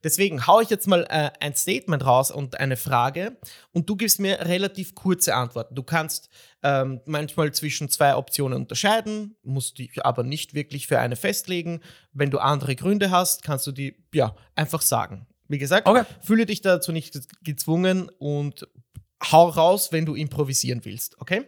Deswegen 0.02 0.46
haue 0.46 0.62
ich 0.62 0.70
jetzt 0.70 0.86
mal 0.86 1.06
äh, 1.10 1.30
ein 1.40 1.54
Statement 1.54 2.04
raus 2.04 2.30
und 2.30 2.58
eine 2.58 2.76
Frage 2.76 3.36
und 3.72 3.88
du 3.88 3.96
gibst 3.96 4.18
mir 4.18 4.40
relativ 4.40 4.94
kurze 4.94 5.34
Antworten. 5.34 5.74
Du 5.74 5.82
kannst 5.82 6.30
ähm, 6.62 7.00
manchmal 7.04 7.52
zwischen 7.52 7.88
zwei 7.88 8.16
Optionen 8.16 8.58
unterscheiden, 8.58 9.36
musst 9.42 9.78
dich 9.78 10.04
aber 10.04 10.22
nicht 10.22 10.54
wirklich 10.54 10.86
für 10.86 10.98
eine 10.98 11.16
festlegen. 11.16 11.80
Wenn 12.12 12.30
du 12.30 12.38
andere 12.38 12.76
Gründe 12.76 13.10
hast, 13.10 13.42
kannst 13.42 13.66
du 13.66 13.72
die 13.72 13.96
ja 14.14 14.34
einfach 14.54 14.82
sagen. 14.82 15.26
Wie 15.48 15.58
gesagt, 15.58 15.86
okay. 15.86 16.04
fühle 16.22 16.46
dich 16.46 16.60
dazu 16.60 16.92
nicht 16.92 17.18
gezwungen 17.42 18.08
und 18.18 18.68
hau 19.32 19.48
raus, 19.48 19.92
wenn 19.92 20.06
du 20.06 20.14
improvisieren 20.14 20.84
willst, 20.84 21.20
okay? 21.20 21.46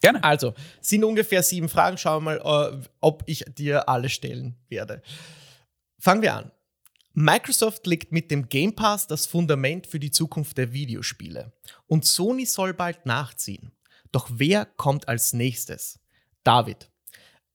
Gerne. 0.00 0.22
Also, 0.24 0.54
sind 0.80 1.04
ungefähr 1.04 1.42
sieben 1.42 1.68
Fragen. 1.68 1.98
Schauen 1.98 2.24
wir 2.24 2.40
mal, 2.40 2.72
äh, 2.72 2.88
ob 3.00 3.22
ich 3.26 3.44
dir 3.56 3.88
alle 3.88 4.08
stellen 4.08 4.56
werde. 4.68 5.02
Fangen 5.98 6.22
wir 6.22 6.34
an. 6.34 6.52
Microsoft 7.12 7.86
legt 7.86 8.12
mit 8.12 8.30
dem 8.30 8.48
Game 8.48 8.74
Pass 8.74 9.06
das 9.06 9.26
Fundament 9.26 9.86
für 9.86 9.98
die 9.98 10.10
Zukunft 10.10 10.58
der 10.58 10.72
Videospiele. 10.72 11.52
Und 11.86 12.04
Sony 12.04 12.46
soll 12.46 12.72
bald 12.72 13.04
nachziehen. 13.06 13.72
Doch 14.12 14.28
wer 14.32 14.64
kommt 14.64 15.08
als 15.08 15.32
nächstes? 15.32 16.00
David. 16.44 16.90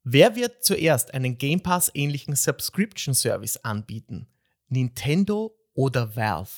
Wer 0.03 0.35
wird 0.35 0.63
zuerst 0.63 1.13
einen 1.13 1.37
Game 1.37 1.61
Pass 1.61 1.89
ähnlichen 1.93 2.35
Subscription 2.35 3.15
Service 3.15 3.57
anbieten? 3.57 4.27
Nintendo 4.67 5.57
oder 5.73 6.15
Valve? 6.15 6.51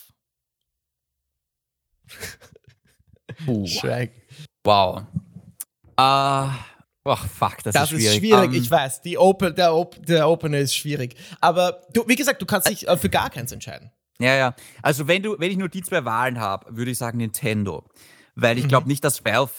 Uh. 3.46 3.68
Wow. 4.64 5.04
Uh, 6.00 6.52
Oh, 7.10 7.16
fuck, 7.16 7.64
das, 7.64 7.74
das 7.74 7.84
ist 7.84 7.90
schwierig. 7.90 8.04
Das 8.04 8.14
ist 8.14 8.20
schwierig, 8.20 8.50
um, 8.50 8.54
ich 8.56 8.70
weiß. 8.70 9.02
Die 9.02 9.18
Open, 9.18 9.56
der, 9.56 9.74
Op 9.74 9.96
der 10.06 10.28
Opener 10.28 10.58
ist 10.58 10.76
schwierig. 10.76 11.16
Aber 11.40 11.84
du, 11.94 12.06
wie 12.06 12.18
gesagt, 12.18 12.42
du 12.42 12.46
kannst 12.46 12.70
dich 12.70 12.86
äh, 12.86 12.98
für 12.98 13.08
gar 13.08 13.30
keins 13.30 13.54
entscheiden. 13.54 13.92
Ja, 14.20 14.36
ja. 14.36 14.56
Also 14.82 15.08
wenn 15.08 15.24
du, 15.24 15.40
wenn 15.40 15.50
ich 15.50 15.56
nur 15.58 15.70
die 15.70 15.82
zwei 15.82 16.04
Wahlen 16.04 16.38
habe, 16.38 16.76
würde 16.76 16.92
ich 16.92 16.98
sagen 16.98 17.20
Nintendo. 17.20 17.90
Weil 18.36 18.58
ich 18.58 18.66
mhm. 18.66 18.70
glaube 18.70 18.88
nicht, 18.90 19.06
dass 19.06 19.24
Valve 19.24 19.54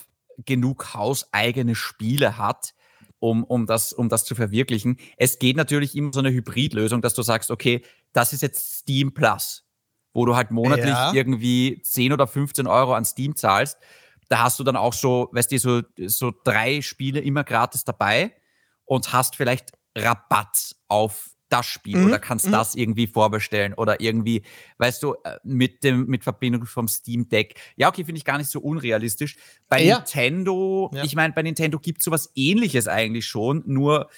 genug 0.44 0.92
hauseigene 0.92 1.74
Spiele 1.74 2.36
hat, 2.36 2.74
um, 3.18 3.44
um, 3.44 3.64
das, 3.64 3.94
um 3.94 4.11
das 4.11 4.26
zu 4.26 4.34
verwirklichen. 4.34 4.99
Es 5.16 5.38
geht 5.38 5.57
natürlich 5.57 5.96
immer 5.96 6.12
so 6.12 6.18
eine 6.18 6.30
Hybridlösung, 6.30 7.01
dass 7.01 7.14
du 7.14 7.22
sagst, 7.22 7.51
okay, 7.51 7.82
das 8.12 8.34
ist 8.34 8.42
jetzt 8.42 8.80
Steam 8.80 9.14
Plus, 9.14 9.64
wo 10.12 10.26
du 10.26 10.36
halt 10.36 10.51
monatlich 10.51 10.88
ja. 10.88 11.14
irgendwie 11.14 11.80
10 11.82 12.12
oder 12.12 12.26
15 12.26 12.66
Euro 12.66 12.92
an 12.92 13.07
Steam 13.07 13.36
zahlst 13.36 13.78
da 14.29 14.45
hast 14.45 14.59
du 14.59 14.64
dann 14.64 14.76
auch 14.76 14.93
so, 14.93 15.29
weißt 15.33 15.53
du, 15.53 15.59
so, 15.59 15.83
so 16.07 16.33
drei 16.45 16.83
Spiele 16.83 17.20
immer 17.20 17.45
gratis 17.45 17.85
dabei 17.85 18.35
und 18.85 19.12
hast 19.12 19.37
vielleicht 19.37 19.72
Rabatt 19.97 20.76
auf 20.89 21.31
das 21.49 21.66
Spiel 21.66 21.97
mhm. 21.97 22.07
oder 22.07 22.18
kannst 22.18 22.47
mhm. 22.47 22.53
das 22.53 22.74
irgendwie 22.74 23.07
vorbestellen 23.07 23.74
oder 23.74 24.01
irgendwie, 24.01 24.43
weißt 24.79 25.03
du, 25.03 25.14
äh, 25.24 25.39
mit 25.45 25.83
dem 25.83 26.07
mit 26.07 26.24
Verbindung 26.24 26.66
vom 26.66 26.89
Steam 26.89 27.29
Deck. 27.29 27.59
Ja, 27.76 27.89
okay, 27.89 28.05
finde 28.05 28.18
ich 28.18 28.24
gar 28.24 28.39
nicht 28.39 28.51
so 28.51 28.61
unrealistisch. 28.61 29.37
Bei 29.68 29.83
ja. 29.83 29.97
Nintendo, 29.97 30.91
ja. 30.93 31.05
ich 31.05 31.14
meine, 31.14 31.33
bei 31.33 31.43
Nintendo 31.43 31.79
gibt 31.79 31.99
es 31.99 32.05
sowas 32.05 32.31
ähnliches 32.35 32.87
eigentlich 32.87 33.26
schon, 33.26 33.62
nur 33.66 34.11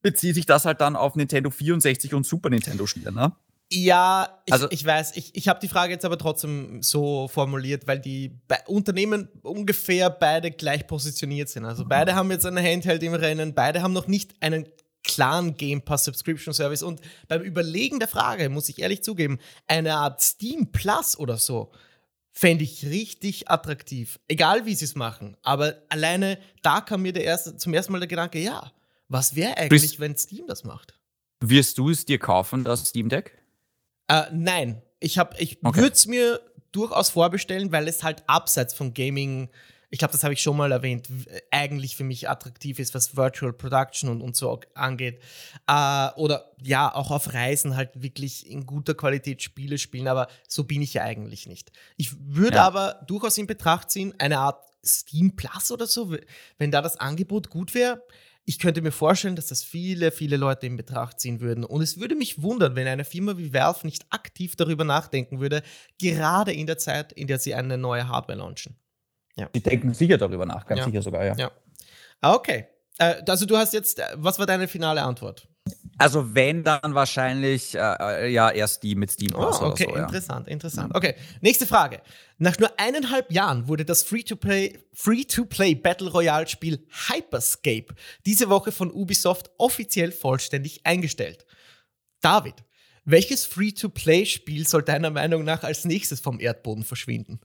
bezieht 0.00 0.34
sich 0.34 0.46
das 0.46 0.64
halt 0.64 0.80
dann 0.80 0.96
auf 0.96 1.16
Nintendo 1.16 1.50
64 1.50 2.14
und 2.14 2.26
Super 2.26 2.50
Nintendo 2.50 2.86
Spiele, 2.86 3.12
ne? 3.12 3.32
Ja, 3.72 4.42
ich, 4.46 4.52
also, 4.52 4.68
ich 4.70 4.84
weiß, 4.84 5.16
ich, 5.16 5.34
ich 5.34 5.48
habe 5.48 5.58
die 5.60 5.68
Frage 5.68 5.92
jetzt 5.92 6.04
aber 6.04 6.18
trotzdem 6.18 6.82
so 6.82 7.28
formuliert, 7.28 7.86
weil 7.86 7.98
die 7.98 8.38
Unternehmen 8.66 9.28
ungefähr 9.42 10.10
beide 10.10 10.50
gleich 10.50 10.86
positioniert 10.86 11.48
sind. 11.48 11.64
Also 11.64 11.84
beide 11.84 12.14
haben 12.14 12.30
jetzt 12.30 12.46
eine 12.46 12.62
Handheld 12.62 13.02
im 13.02 13.14
Rennen, 13.14 13.54
beide 13.54 13.82
haben 13.82 13.92
noch 13.92 14.06
nicht 14.06 14.34
einen 14.40 14.68
klaren 15.02 15.56
Game 15.56 15.82
Pass 15.82 16.04
Subscription 16.04 16.52
Service. 16.52 16.82
Und 16.82 17.00
beim 17.28 17.42
Überlegen 17.42 17.98
der 17.98 18.08
Frage, 18.08 18.48
muss 18.48 18.68
ich 18.68 18.80
ehrlich 18.80 19.02
zugeben, 19.02 19.38
eine 19.66 19.94
Art 19.94 20.20
Steam 20.20 20.70
Plus 20.70 21.18
oder 21.18 21.36
so, 21.36 21.72
fände 22.32 22.64
ich 22.64 22.86
richtig 22.86 23.48
attraktiv. 23.48 24.18
Egal 24.28 24.66
wie 24.66 24.74
sie 24.74 24.86
es 24.86 24.94
machen. 24.94 25.36
Aber 25.42 25.76
alleine 25.88 26.38
da 26.62 26.80
kam 26.80 27.02
mir 27.02 27.12
der 27.12 27.24
erste, 27.24 27.56
zum 27.56 27.72
ersten 27.72 27.92
Mal 27.92 28.00
der 28.00 28.08
Gedanke, 28.08 28.40
ja, 28.40 28.72
was 29.08 29.36
wäre 29.36 29.56
eigentlich, 29.56 30.00
wenn 30.00 30.16
Steam 30.16 30.46
das 30.46 30.64
macht? 30.64 30.98
Wirst 31.40 31.78
du 31.78 31.90
es 31.90 32.04
dir 32.04 32.18
kaufen, 32.18 32.64
das 32.64 32.88
Steam 32.88 33.08
Deck? 33.08 33.43
Äh, 34.08 34.24
nein, 34.32 34.82
ich, 35.00 35.18
ich 35.38 35.58
okay. 35.62 35.80
würde 35.80 35.94
es 35.94 36.06
mir 36.06 36.40
durchaus 36.72 37.10
vorbestellen, 37.10 37.72
weil 37.72 37.88
es 37.88 38.02
halt 38.02 38.24
abseits 38.26 38.74
von 38.74 38.94
Gaming, 38.94 39.48
ich 39.90 39.98
glaube, 39.98 40.12
das 40.12 40.24
habe 40.24 40.34
ich 40.34 40.42
schon 40.42 40.56
mal 40.56 40.72
erwähnt, 40.72 41.08
eigentlich 41.50 41.96
für 41.96 42.04
mich 42.04 42.28
attraktiv 42.28 42.78
ist, 42.78 42.94
was 42.94 43.16
Virtual 43.16 43.52
Production 43.52 44.10
und, 44.10 44.22
und 44.22 44.34
so 44.34 44.60
angeht. 44.74 45.20
Äh, 45.68 46.08
oder 46.16 46.52
ja, 46.62 46.92
auch 46.92 47.10
auf 47.10 47.32
Reisen 47.32 47.76
halt 47.76 48.02
wirklich 48.02 48.50
in 48.50 48.66
guter 48.66 48.94
Qualität 48.94 49.42
Spiele 49.42 49.78
spielen, 49.78 50.08
aber 50.08 50.28
so 50.48 50.64
bin 50.64 50.82
ich 50.82 50.94
ja 50.94 51.02
eigentlich 51.02 51.46
nicht. 51.46 51.70
Ich 51.96 52.10
würde 52.18 52.56
ja. 52.56 52.66
aber 52.66 53.04
durchaus 53.06 53.38
in 53.38 53.46
Betracht 53.46 53.90
ziehen, 53.90 54.14
eine 54.18 54.38
Art 54.38 54.64
Steam 54.84 55.36
Plus 55.36 55.70
oder 55.70 55.86
so, 55.86 56.14
wenn 56.58 56.70
da 56.70 56.82
das 56.82 56.98
Angebot 56.98 57.48
gut 57.48 57.74
wäre 57.74 58.02
ich 58.46 58.58
könnte 58.58 58.82
mir 58.82 58.92
vorstellen, 58.92 59.36
dass 59.36 59.46
das 59.46 59.62
viele, 59.62 60.10
viele 60.10 60.36
Leute 60.36 60.66
in 60.66 60.76
Betracht 60.76 61.20
ziehen 61.20 61.40
würden. 61.40 61.64
Und 61.64 61.80
es 61.80 61.98
würde 61.98 62.14
mich 62.14 62.42
wundern, 62.42 62.76
wenn 62.76 62.86
eine 62.86 63.04
Firma 63.04 63.38
wie 63.38 63.54
Valve 63.54 63.86
nicht 63.86 64.04
aktiv 64.10 64.54
darüber 64.56 64.84
nachdenken 64.84 65.40
würde, 65.40 65.62
gerade 65.98 66.52
in 66.52 66.66
der 66.66 66.78
Zeit, 66.78 67.12
in 67.12 67.26
der 67.26 67.38
sie 67.38 67.54
eine 67.54 67.78
neue 67.78 68.08
Hardware 68.08 68.38
launchen. 68.38 68.76
Ja. 69.36 69.48
Die 69.54 69.62
denken 69.62 69.94
sicher 69.94 70.18
darüber 70.18 70.46
nach, 70.46 70.66
ganz 70.66 70.80
ja. 70.80 70.84
sicher 70.84 71.02
sogar, 71.02 71.24
ja. 71.24 71.34
ja. 71.36 71.50
Ah, 72.20 72.34
okay. 72.34 72.66
Äh, 72.98 73.22
also 73.26 73.46
du 73.46 73.56
hast 73.56 73.72
jetzt, 73.72 73.98
äh, 73.98 74.04
was 74.16 74.38
war 74.38 74.46
deine 74.46 74.68
finale 74.68 75.02
Antwort? 75.02 75.48
Also 75.98 76.34
wenn, 76.34 76.64
dann 76.64 76.94
wahrscheinlich 76.94 77.74
äh, 77.74 77.78
äh 77.78 78.28
ja 78.28 78.50
erst 78.50 78.82
die 78.82 78.94
mit 78.94 79.10
Steam 79.10 79.32
Pass 79.32 79.60
oh, 79.60 79.66
okay, 79.66 79.86
so, 79.88 79.96
ja. 79.96 80.02
interessant, 80.04 80.48
interessant. 80.48 80.94
Okay, 80.94 81.14
nächste 81.40 81.66
Frage. 81.66 82.00
Nach 82.38 82.58
nur 82.58 82.70
eineinhalb 82.78 83.30
Jahren 83.30 83.68
wurde 83.68 83.84
das 83.84 84.02
Free-to-Play 84.02 84.78
Free 84.92 85.74
Battle 85.74 86.10
Royale 86.10 86.48
Spiel 86.48 86.86
Hyperscape 87.08 87.94
diese 88.26 88.48
Woche 88.48 88.72
von 88.72 88.90
Ubisoft 88.90 89.50
offiziell 89.58 90.10
vollständig 90.10 90.84
eingestellt. 90.84 91.46
David, 92.20 92.54
welches 93.04 93.44
Free-to-Play 93.44 94.26
Spiel 94.26 94.66
soll 94.66 94.82
deiner 94.82 95.10
Meinung 95.10 95.44
nach 95.44 95.62
als 95.62 95.84
nächstes 95.84 96.20
vom 96.20 96.40
Erdboden 96.40 96.84
verschwinden? 96.84 97.40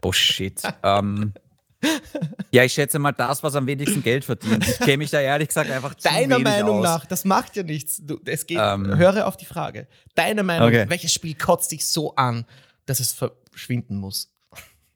Bullshit. 0.00 0.62
ähm, 0.82 1.32
ja, 2.50 2.64
ich 2.64 2.72
schätze 2.72 2.98
mal 2.98 3.12
das, 3.12 3.42
was 3.42 3.54
am 3.54 3.66
wenigsten 3.66 4.02
Geld 4.02 4.24
verdient. 4.24 4.66
Ich 4.66 4.78
kenne 4.78 4.98
mich 4.98 5.10
da 5.10 5.20
ehrlich 5.20 5.48
gesagt 5.48 5.70
einfach 5.70 5.94
zu 5.94 6.08
Deiner 6.08 6.38
Meinung 6.38 6.78
aus. 6.78 6.84
nach, 6.84 7.06
das 7.06 7.24
macht 7.24 7.56
ja 7.56 7.62
nichts. 7.62 8.00
Du, 8.04 8.18
es 8.24 8.46
geht, 8.46 8.58
ähm, 8.60 8.96
höre 8.96 9.26
auf 9.26 9.36
die 9.36 9.44
Frage. 9.44 9.86
Deine 10.14 10.42
Meinung, 10.42 10.68
okay. 10.68 10.86
welches 10.88 11.12
Spiel 11.12 11.34
kotzt 11.34 11.70
dich 11.70 11.88
so 11.88 12.14
an, 12.16 12.44
dass 12.86 13.00
es 13.00 13.12
verschwinden 13.12 13.96
muss? 13.96 14.32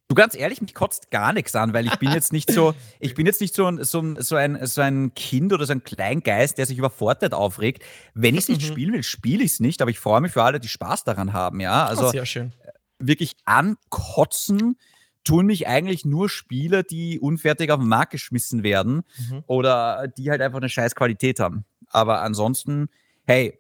Du 0.08 0.16
ganz 0.16 0.34
ehrlich, 0.34 0.60
mich 0.60 0.74
kotzt 0.74 1.10
gar 1.10 1.32
nichts 1.32 1.54
an, 1.54 1.72
weil 1.72 1.86
ich 1.86 1.96
bin 1.96 2.12
jetzt 2.12 2.32
nicht 2.32 2.52
so, 2.52 2.74
ich 3.00 3.14
bin 3.14 3.24
jetzt 3.24 3.40
nicht 3.40 3.54
so 3.54 3.66
ein, 3.66 3.82
so 3.82 4.00
ein, 4.00 4.20
so 4.20 4.36
ein, 4.36 4.66
so 4.66 4.82
ein 4.82 5.14
Kind 5.14 5.52
oder 5.52 5.64
so 5.64 5.72
ein 5.72 5.84
Kleingeist, 5.84 6.58
der 6.58 6.66
sich 6.66 6.76
über 6.76 6.90
Fortnite 6.90 7.34
aufregt. 7.34 7.82
Wenn 8.12 8.34
ich 8.34 8.42
es 8.42 8.48
nicht 8.48 8.62
mhm. 8.62 8.72
spielen 8.72 8.92
will, 8.92 9.02
spiele 9.04 9.44
ich 9.44 9.52
es 9.52 9.60
nicht, 9.60 9.80
aber 9.80 9.90
ich 9.90 9.98
freue 9.98 10.20
mich 10.20 10.32
für 10.32 10.42
alle, 10.42 10.60
die 10.60 10.68
Spaß 10.68 11.04
daran 11.04 11.32
haben, 11.32 11.60
ja. 11.60 11.86
Also 11.86 12.08
oh, 12.08 12.10
sehr 12.10 12.26
schön. 12.26 12.52
wirklich 12.98 13.36
ankotzen 13.46 14.76
tun 15.24 15.46
mich 15.46 15.66
eigentlich 15.68 16.04
nur 16.04 16.28
Spiele, 16.28 16.84
die 16.84 17.20
unfertig 17.20 17.70
auf 17.70 17.80
den 17.80 17.88
Markt 17.88 18.12
geschmissen 18.12 18.62
werden 18.62 19.02
mhm. 19.28 19.44
oder 19.46 20.08
die 20.08 20.30
halt 20.30 20.40
einfach 20.40 20.58
eine 20.58 20.68
scheiß 20.68 20.94
Qualität 20.94 21.40
haben. 21.40 21.64
Aber 21.88 22.22
ansonsten, 22.22 22.88
hey, 23.24 23.58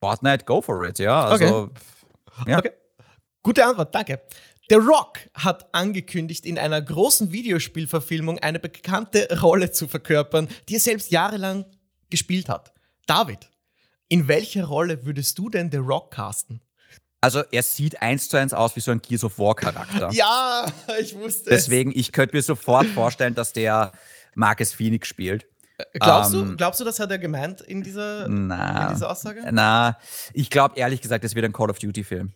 Fortnite, 0.00 0.44
go 0.44 0.60
for 0.60 0.86
it, 0.88 0.98
ja. 0.98 1.24
Also, 1.24 1.44
okay. 1.44 2.50
ja. 2.50 2.58
Okay. 2.58 2.70
Gute 3.42 3.64
Antwort, 3.64 3.94
danke. 3.94 4.20
The 4.68 4.76
Rock 4.76 5.18
hat 5.34 5.74
angekündigt, 5.74 6.46
in 6.46 6.58
einer 6.58 6.80
großen 6.80 7.32
Videospielverfilmung 7.32 8.38
eine 8.38 8.60
bekannte 8.60 9.40
Rolle 9.40 9.72
zu 9.72 9.88
verkörpern, 9.88 10.48
die 10.68 10.74
er 10.74 10.80
selbst 10.80 11.10
jahrelang 11.10 11.64
gespielt 12.08 12.48
hat. 12.48 12.72
David, 13.06 13.50
in 14.08 14.28
welcher 14.28 14.66
Rolle 14.66 15.04
würdest 15.04 15.38
du 15.38 15.48
denn 15.48 15.70
The 15.72 15.78
Rock 15.78 16.12
casten? 16.12 16.60
Also 17.20 17.42
er 17.50 17.62
sieht 17.62 18.00
eins 18.00 18.28
zu 18.28 18.38
eins 18.38 18.54
aus 18.54 18.76
wie 18.76 18.80
so 18.80 18.90
ein 18.90 19.02
Gears 19.02 19.24
of 19.24 19.38
War 19.38 19.54
Charakter. 19.54 20.10
ja, 20.12 20.66
ich 21.00 21.14
wusste 21.14 21.50
Deswegen, 21.50 21.92
ich 21.94 22.12
könnte 22.12 22.34
mir 22.34 22.42
sofort 22.42 22.86
vorstellen, 22.86 23.34
dass 23.34 23.52
der 23.52 23.92
Marcus 24.34 24.72
Phoenix 24.72 25.08
spielt. 25.08 25.46
Äh, 25.78 25.98
glaubst, 25.98 26.32
ähm, 26.32 26.50
du, 26.50 26.56
glaubst 26.56 26.80
du, 26.80 26.84
das 26.84 26.98
hat 26.98 27.10
er 27.10 27.18
gemeint 27.18 27.60
in 27.60 27.82
dieser, 27.82 28.26
na, 28.28 28.88
in 28.88 28.94
dieser 28.94 29.10
Aussage? 29.10 29.46
Na, 29.50 29.98
ich 30.32 30.48
glaube 30.50 30.78
ehrlich 30.78 31.02
gesagt, 31.02 31.24
es 31.24 31.34
wird 31.34 31.44
ein 31.44 31.52
Call 31.52 31.70
of 31.70 31.78
Duty-Film. 31.78 32.32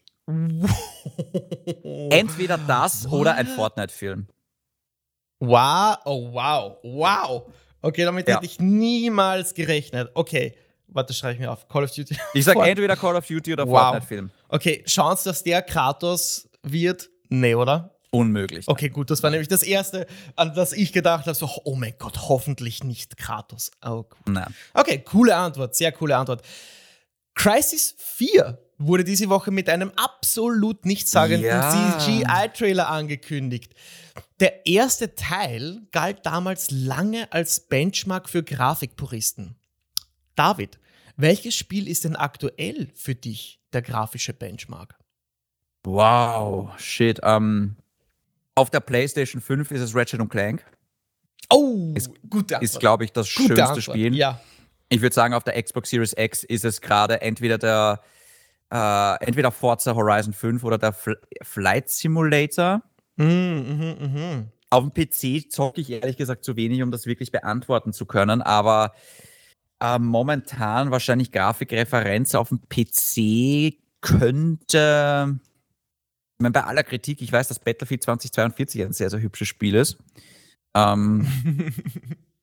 Entweder 2.10 2.58
das 2.58 3.04
What? 3.04 3.20
oder 3.20 3.34
ein 3.34 3.46
Fortnite-Film. 3.46 4.26
Wow, 5.40 5.96
oh 6.04 6.32
wow, 6.32 6.78
wow. 6.82 7.52
Okay, 7.82 8.04
damit 8.04 8.28
ja. 8.28 8.36
hätte 8.36 8.46
ich 8.46 8.60
niemals 8.60 9.52
gerechnet. 9.54 10.10
Okay, 10.14 10.56
warte, 10.94 11.12
schreibe 11.12 11.34
ich 11.34 11.40
mir 11.40 11.50
auf. 11.50 11.68
Call 11.68 11.84
of 11.84 11.90
Duty. 11.90 12.16
Ich 12.32 12.44
sage 12.44 12.60
entweder 12.64 12.96
Call 12.96 13.16
of 13.16 13.26
Duty 13.26 13.52
oder 13.52 13.66
wow. 13.66 13.80
Fortnite-Film. 13.80 14.30
Okay, 14.48 14.82
Chance, 14.84 15.28
dass 15.28 15.42
der 15.42 15.62
Kratos 15.62 16.48
wird? 16.62 17.10
Nee, 17.28 17.54
oder? 17.54 17.94
Unmöglich. 18.10 18.68
Okay, 18.68 18.90
gut, 18.90 19.10
das 19.10 19.22
war 19.24 19.30
nämlich 19.30 19.48
das 19.48 19.64
Erste, 19.64 20.06
an 20.36 20.54
das 20.54 20.72
ich 20.72 20.92
gedacht 20.92 21.26
habe: 21.26 21.34
so, 21.34 21.50
oh 21.64 21.74
mein 21.74 21.94
Gott, 21.98 22.28
hoffentlich 22.28 22.84
nicht 22.84 23.16
Kratos. 23.16 23.72
Oh, 23.84 24.04
cool. 24.26 24.44
Okay, 24.72 25.00
coole 25.00 25.34
Antwort, 25.34 25.74
sehr 25.74 25.90
coole 25.90 26.16
Antwort. 26.16 26.42
Crisis 27.34 27.96
4 27.98 28.58
wurde 28.78 29.02
diese 29.02 29.28
Woche 29.28 29.50
mit 29.50 29.68
einem 29.68 29.90
absolut 29.96 30.84
nichtssagenden 30.86 31.48
ja. 31.48 31.98
CGI-Trailer 31.98 32.88
angekündigt. 32.88 33.74
Der 34.40 34.66
erste 34.66 35.14
Teil 35.14 35.82
galt 35.90 36.24
damals 36.24 36.70
lange 36.70 37.32
als 37.32 37.60
Benchmark 37.60 38.28
für 38.28 38.42
Grafikpuristen. 38.42 39.56
David, 40.36 40.78
welches 41.16 41.54
Spiel 41.54 41.88
ist 41.88 42.04
denn 42.04 42.16
aktuell 42.16 42.88
für 42.94 43.14
dich 43.14 43.60
der 43.72 43.82
grafische 43.82 44.32
Benchmark? 44.32 44.96
Wow, 45.84 46.78
shit. 46.78 47.22
Um, 47.22 47.28
ähm, 47.28 47.76
auf 48.54 48.70
der 48.70 48.80
PlayStation 48.80 49.42
5 49.42 49.70
ist 49.70 49.80
es 49.80 49.94
Ratchet 49.94 50.28
Clank. 50.30 50.64
Oh, 51.50 51.92
ist, 51.94 52.10
gute 52.30 52.56
Antwort. 52.56 52.62
Ist, 52.62 52.80
glaube 52.80 53.04
ich, 53.04 53.12
das 53.12 53.32
gute 53.34 53.48
schönste 53.48 53.64
Antwort. 53.64 53.82
Spiel. 53.82 54.14
Ja. 54.14 54.40
Ich 54.88 55.02
würde 55.02 55.14
sagen, 55.14 55.34
auf 55.34 55.44
der 55.44 55.60
Xbox 55.62 55.90
Series 55.90 56.14
X 56.16 56.44
ist 56.44 56.64
es 56.64 56.80
gerade 56.80 57.20
entweder 57.20 57.58
der 57.58 58.00
äh, 58.70 59.24
entweder 59.24 59.50
Forza 59.50 59.94
Horizon 59.94 60.32
5 60.32 60.64
oder 60.64 60.78
der 60.78 60.92
Fl 60.92 61.16
Flight 61.42 61.90
Simulator. 61.90 62.82
Mm, 63.16 63.24
mm, 63.24 63.96
mm, 64.00 64.48
auf 64.70 64.84
dem 64.84 64.92
PC 64.92 65.50
zocke 65.50 65.80
ich 65.80 65.90
ehrlich 65.90 66.16
gesagt 66.16 66.44
zu 66.44 66.56
wenig, 66.56 66.82
um 66.82 66.90
das 66.90 67.06
wirklich 67.06 67.30
beantworten 67.30 67.92
zu 67.92 68.06
können, 68.06 68.42
aber 68.42 68.92
äh, 69.80 69.98
momentan 69.98 70.90
wahrscheinlich 70.90 71.32
Grafikreferenz 71.32 72.34
auf 72.34 72.48
dem 72.48 72.60
PC 72.68 73.78
könnte 74.00 75.40
ich 76.34 76.42
meine, 76.42 76.52
bei 76.52 76.64
aller 76.64 76.82
Kritik, 76.82 77.22
ich 77.22 77.32
weiß, 77.32 77.46
dass 77.46 77.60
Battlefield 77.60 78.02
2042 78.02 78.82
ein 78.82 78.92
sehr, 78.92 79.08
sehr 79.08 79.20
hübsches 79.20 79.46
Spiel 79.46 79.76
ist. 79.76 79.98
Ähm, 80.74 81.26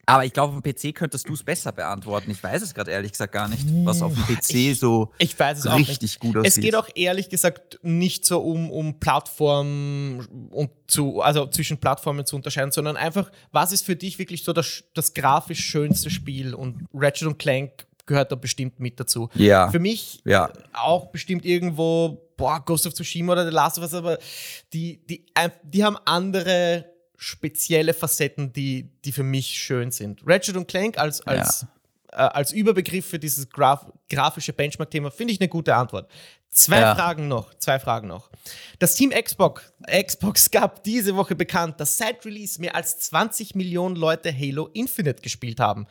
aber 0.06 0.26
ich 0.26 0.34
glaube, 0.34 0.56
auf 0.56 0.62
dem 0.62 0.74
PC 0.74 0.96
könntest 0.96 1.28
du 1.28 1.34
es 1.34 1.44
besser 1.44 1.72
beantworten. 1.72 2.32
Ich 2.32 2.44
weiß 2.44 2.62
es 2.62 2.74
gerade 2.74 2.92
ehrlich 2.92 3.12
gesagt 3.12 3.34
gar 3.34 3.48
nicht, 3.48 3.64
was 3.86 4.02
auf 4.02 4.14
dem 4.14 4.24
PC 4.24 4.54
ich, 4.54 4.80
so 4.80 5.12
ich 5.18 5.38
weiß 5.38 5.60
es 5.60 5.74
richtig 5.74 6.20
gut 6.20 6.38
aussieht. 6.38 6.48
Es 6.48 6.60
geht 6.60 6.76
auch 6.76 6.90
ehrlich 6.96 7.30
gesagt 7.30 7.80
nicht 7.84 8.26
so 8.26 8.42
um, 8.42 8.70
um 8.72 9.00
Plattformen 9.00 10.50
und 10.52 10.72
zu, 10.88 11.22
also 11.22 11.48
zwischen 11.48 11.78
Plattformen 11.78 12.26
zu 12.26 12.36
unterscheiden, 12.36 12.72
sondern 12.72 12.98
einfach, 12.98 13.32
was 13.52 13.72
ist 13.72 13.86
für 13.86 13.96
dich 13.96 14.20
wirklich 14.20 14.44
so 14.44 14.54
das, 14.54 14.84
das 14.94 15.14
grafisch 15.14 15.62
schönste 15.62 16.10
Spiel? 16.10 16.54
Und 16.54 16.86
Ratchet 16.94 17.38
Clank 17.40 17.88
gehört 18.06 18.32
da 18.32 18.36
bestimmt 18.36 18.80
mit 18.80 19.00
dazu. 19.00 19.30
Ja. 19.36 19.70
Für 19.70 19.80
mich 19.80 20.22
ja. 20.26 20.52
auch 20.74 21.08
bestimmt 21.08 21.46
irgendwo 21.46 22.32
boah, 22.42 22.60
Ghost 22.66 22.88
of 22.88 22.94
Tsushima 22.94 23.34
oder 23.34 23.46
The 23.46 23.54
Last 23.54 23.78
of 23.78 23.84
Us, 23.84 23.94
aber 23.94 24.18
die, 24.74 25.06
die, 25.06 25.26
die 25.64 25.84
haben 25.84 25.98
andere 26.06 26.86
spezielle 27.22 27.94
Facetten, 27.94 28.52
die, 28.52 28.90
die 29.06 29.12
für 29.12 29.22
mich 29.22 29.46
schön 29.46 29.92
sind. 29.92 30.22
Ratchet 30.26 30.58
und 30.58 30.68
Clank 30.68 30.98
als, 30.98 31.22
als, 31.22 31.68
ja. 32.12 32.18
äh, 32.18 32.30
als 32.32 32.52
Überbegriff 32.52 33.06
für 33.06 33.20
dieses 33.20 33.48
Graf 33.48 33.86
grafische 34.10 34.54
Benchmark-Thema 34.54 35.12
finde 35.12 35.34
ich 35.34 35.40
eine 35.40 35.48
gute 35.48 35.76
Antwort. 35.76 36.10
Zwei 36.50 36.80
ja. 36.80 36.96
Fragen 36.96 37.28
noch, 37.28 37.54
zwei 37.60 37.80
Fragen 37.80 38.08
noch. 38.08 38.32
Das 38.80 38.96
Team 38.96 39.12
Xbox, 39.12 39.72
Xbox 39.86 40.50
gab 40.50 40.84
diese 40.84 41.16
Woche 41.16 41.36
bekannt, 41.36 41.80
dass 41.80 41.96
seit 41.96 42.26
Release 42.26 42.60
mehr 42.60 42.76
als 42.76 42.98
20 42.98 43.54
Millionen 43.54 43.96
Leute 43.96 44.36
Halo 44.36 44.68
Infinite 44.74 45.22
gespielt 45.22 45.60
haben. 45.60 45.86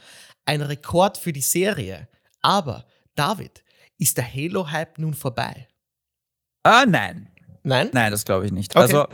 Ein 0.47 0.63
Rekord 0.63 1.17
für 1.17 1.33
die 1.33 1.43
Serie. 1.43 2.09
Aber, 2.43 2.87
David, 3.15 3.63
ist 3.99 4.17
der 4.17 4.27
Halo-Hype 4.35 4.99
nun 4.99 5.15
vorbei? 5.15 5.69
Ah, 6.65 6.85
nein. 6.87 7.31
Nein? 7.63 7.91
Nein, 7.93 8.11
das 8.11 8.25
glaube 8.25 8.47
ich 8.47 8.53
nicht. 8.53 8.75
Okay. 8.75 8.83
Also, 8.83 9.07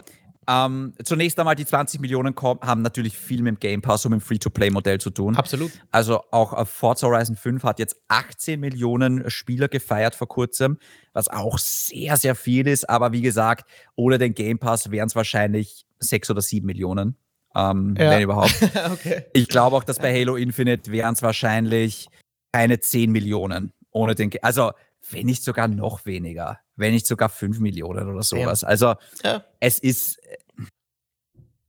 ähm, 0.48 0.92
zunächst 1.02 1.38
einmal, 1.38 1.56
die 1.56 1.66
20 1.66 2.00
Millionen 2.00 2.34
haben 2.36 2.82
natürlich 2.82 3.18
viel 3.18 3.42
mit 3.42 3.56
dem 3.56 3.58
Game 3.58 3.82
Pass 3.82 4.04
und 4.04 4.12
mit 4.12 4.20
dem 4.20 4.24
Free-to-Play-Modell 4.24 5.00
zu 5.00 5.10
tun. 5.10 5.36
Absolut. 5.36 5.72
Also 5.90 6.22
auch 6.30 6.66
Forza 6.66 7.08
Horizon 7.08 7.36
5 7.36 7.64
hat 7.64 7.78
jetzt 7.78 7.96
18 8.08 8.60
Millionen 8.60 9.28
Spieler 9.28 9.68
gefeiert 9.68 10.14
vor 10.14 10.28
kurzem, 10.28 10.78
was 11.12 11.28
auch 11.28 11.58
sehr, 11.58 12.16
sehr 12.16 12.34
viel 12.34 12.68
ist. 12.68 12.88
Aber 12.88 13.12
wie 13.12 13.22
gesagt, 13.22 13.68
ohne 13.96 14.18
den 14.18 14.34
Game 14.34 14.58
Pass 14.58 14.90
wären 14.90 15.08
es 15.08 15.16
wahrscheinlich 15.16 15.86
6 15.98 16.30
oder 16.30 16.42
7 16.42 16.64
Millionen, 16.64 17.16
ähm, 17.54 17.96
ja. 17.98 18.10
wenn 18.10 18.22
überhaupt. 18.22 18.56
okay. 18.92 19.24
Ich 19.32 19.48
glaube 19.48 19.76
auch, 19.76 19.84
dass 19.84 19.98
bei 19.98 20.14
Halo 20.14 20.36
Infinite 20.36 20.92
wären 20.92 21.14
es 21.14 21.22
wahrscheinlich 21.22 22.08
keine 22.52 22.78
10 22.78 23.10
Millionen 23.10 23.72
ohne 23.90 24.14
den 24.14 24.30
Game 24.30 24.40
Also 24.42 24.72
wenn 25.10 25.26
nicht 25.26 25.42
sogar 25.42 25.68
noch 25.68 26.04
weniger, 26.04 26.60
wenn 26.76 26.92
nicht 26.92 27.06
sogar 27.06 27.28
5 27.28 27.58
Millionen 27.58 28.08
oder 28.08 28.22
sowas. 28.22 28.60
Ja. 28.62 28.68
Also 28.68 28.94
ja. 29.22 29.44
es 29.60 29.78
ist. 29.78 30.20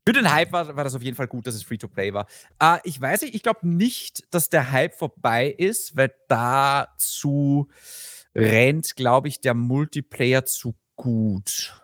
Für 0.06 0.14
den 0.14 0.32
Hype 0.32 0.54
war, 0.54 0.74
war, 0.76 0.86
das 0.86 0.96
auf 0.96 1.02
jeden 1.02 1.18
Fall 1.18 1.28
gut, 1.28 1.48
dass 1.48 1.56
es 1.56 1.64
Free-to-Play 1.64 2.14
war. 2.14 2.28
Äh, 2.62 2.78
ich 2.86 3.00
weiß 3.00 3.24
nicht, 3.24 3.36
ich 3.36 3.44
glaube 3.44 3.68
nicht, 3.68 4.24
dass 4.34 4.50
der 4.50 4.72
Hype 4.72 4.96
vorbei 4.96 5.50
ist, 5.50 5.98
weil 5.98 6.14
dazu 6.30 7.68
rennt, 8.34 8.96
glaube 8.96 9.28
ich, 9.28 9.42
der 9.42 9.54
Multiplayer 9.54 10.46
zu 10.46 10.76
gut. 10.96 11.82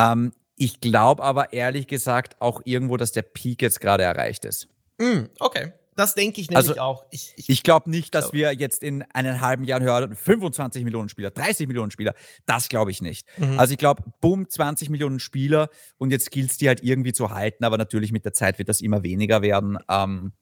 Ähm, 0.00 0.32
ich 0.56 0.80
glaube 0.80 1.22
aber 1.22 1.52
ehrlich 1.52 1.86
gesagt 1.86 2.40
auch 2.40 2.62
irgendwo, 2.64 2.96
dass 2.96 3.12
der 3.12 3.22
Peak 3.22 3.62
jetzt 3.62 3.80
gerade 3.80 4.02
erreicht 4.02 4.44
ist. 4.44 4.68
Mm, 4.98 5.26
okay. 5.38 5.72
Das 5.98 6.14
denke 6.14 6.40
ich 6.40 6.48
nämlich 6.48 6.68
also, 6.68 6.80
auch. 6.80 7.06
Ich, 7.10 7.32
ich, 7.34 7.48
ich 7.48 7.62
glaube 7.64 7.90
nicht, 7.90 8.14
dass 8.14 8.32
wir 8.32 8.52
jetzt 8.52 8.84
in 8.84 9.02
einem 9.14 9.40
halben 9.40 9.64
Jahr 9.64 9.80
hören, 9.80 10.14
25 10.14 10.84
Millionen 10.84 11.08
Spieler, 11.08 11.32
30 11.32 11.66
Millionen 11.66 11.90
Spieler. 11.90 12.14
Das 12.46 12.68
glaube 12.68 12.92
ich 12.92 13.02
nicht. 13.02 13.26
Mhm. 13.36 13.58
Also 13.58 13.72
ich 13.72 13.78
glaube, 13.78 14.04
bumm, 14.20 14.48
20 14.48 14.90
Millionen 14.90 15.18
Spieler 15.18 15.70
und 15.96 16.12
jetzt 16.12 16.30
gilt 16.30 16.52
es 16.52 16.56
die 16.56 16.68
halt 16.68 16.84
irgendwie 16.84 17.12
zu 17.12 17.32
halten, 17.32 17.64
aber 17.64 17.78
natürlich 17.78 18.12
mit 18.12 18.24
der 18.24 18.32
Zeit 18.32 18.60
wird 18.60 18.68
das 18.68 18.80
immer 18.80 19.02
weniger 19.02 19.42
werden. 19.42 19.76
Ähm, 19.88 20.34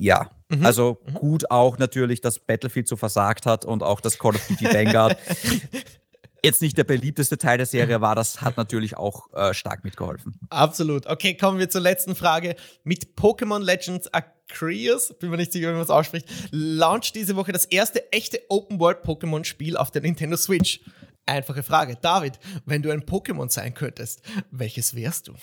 ja, 0.00 0.32
mhm. 0.48 0.66
also 0.66 1.00
mhm. 1.06 1.14
gut 1.14 1.50
auch 1.52 1.78
natürlich, 1.78 2.20
dass 2.20 2.40
Battlefield 2.40 2.88
so 2.88 2.96
versagt 2.96 3.46
hat 3.46 3.64
und 3.64 3.84
auch 3.84 4.00
das 4.00 4.18
Call 4.18 4.34
of 4.34 4.44
Duty 4.48 4.64
Vanguard 4.64 5.16
jetzt 6.44 6.60
nicht 6.60 6.76
der 6.76 6.84
beliebteste 6.84 7.38
Teil 7.38 7.56
der 7.56 7.66
Serie 7.66 8.00
war, 8.00 8.14
das 8.14 8.40
hat 8.40 8.56
natürlich 8.56 8.96
auch 8.96 9.32
äh, 9.32 9.54
stark 9.54 9.84
mitgeholfen. 9.84 10.38
Absolut. 10.50 11.06
Okay, 11.06 11.36
kommen 11.36 11.58
wir 11.58 11.70
zur 11.70 11.80
letzten 11.80 12.14
Frage. 12.14 12.56
Mit 12.84 13.14
Pokémon 13.16 13.60
Legends 13.60 14.08
Arceus, 14.52 15.14
bin 15.18 15.30
mir 15.30 15.36
nicht 15.36 15.52
sicher, 15.52 15.68
wie 15.68 15.72
man 15.72 15.82
es 15.82 15.90
ausspricht, 15.90 16.28
launcht 16.50 17.14
diese 17.14 17.36
Woche 17.36 17.52
das 17.52 17.64
erste 17.64 18.12
echte 18.12 18.40
Open-World-Pokémon-Spiel 18.48 19.76
auf 19.76 19.90
der 19.90 20.02
Nintendo 20.02 20.36
Switch. 20.36 20.80
Einfache 21.26 21.62
Frage. 21.62 21.96
David, 22.00 22.38
wenn 22.66 22.82
du 22.82 22.90
ein 22.90 23.02
Pokémon 23.02 23.48
sein 23.50 23.74
könntest, 23.74 24.22
welches 24.50 24.94
wärst 24.94 25.28
du? 25.28 25.34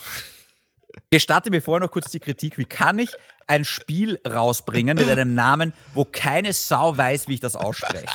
Gestatte 1.09 1.49
mir 1.49 1.61
vorher 1.61 1.85
noch 1.85 1.91
kurz 1.91 2.11
die 2.11 2.19
Kritik. 2.19 2.57
Wie 2.57 2.65
kann 2.65 2.99
ich 2.99 3.09
ein 3.47 3.63
Spiel 3.65 4.19
rausbringen 4.27 4.97
mit 4.97 5.09
einem 5.09 5.33
Namen, 5.33 5.73
wo 5.93 6.05
keine 6.05 6.53
Sau 6.53 6.97
weiß, 6.97 7.27
wie 7.27 7.35
ich 7.35 7.39
das 7.39 7.55
ausspreche? 7.55 8.05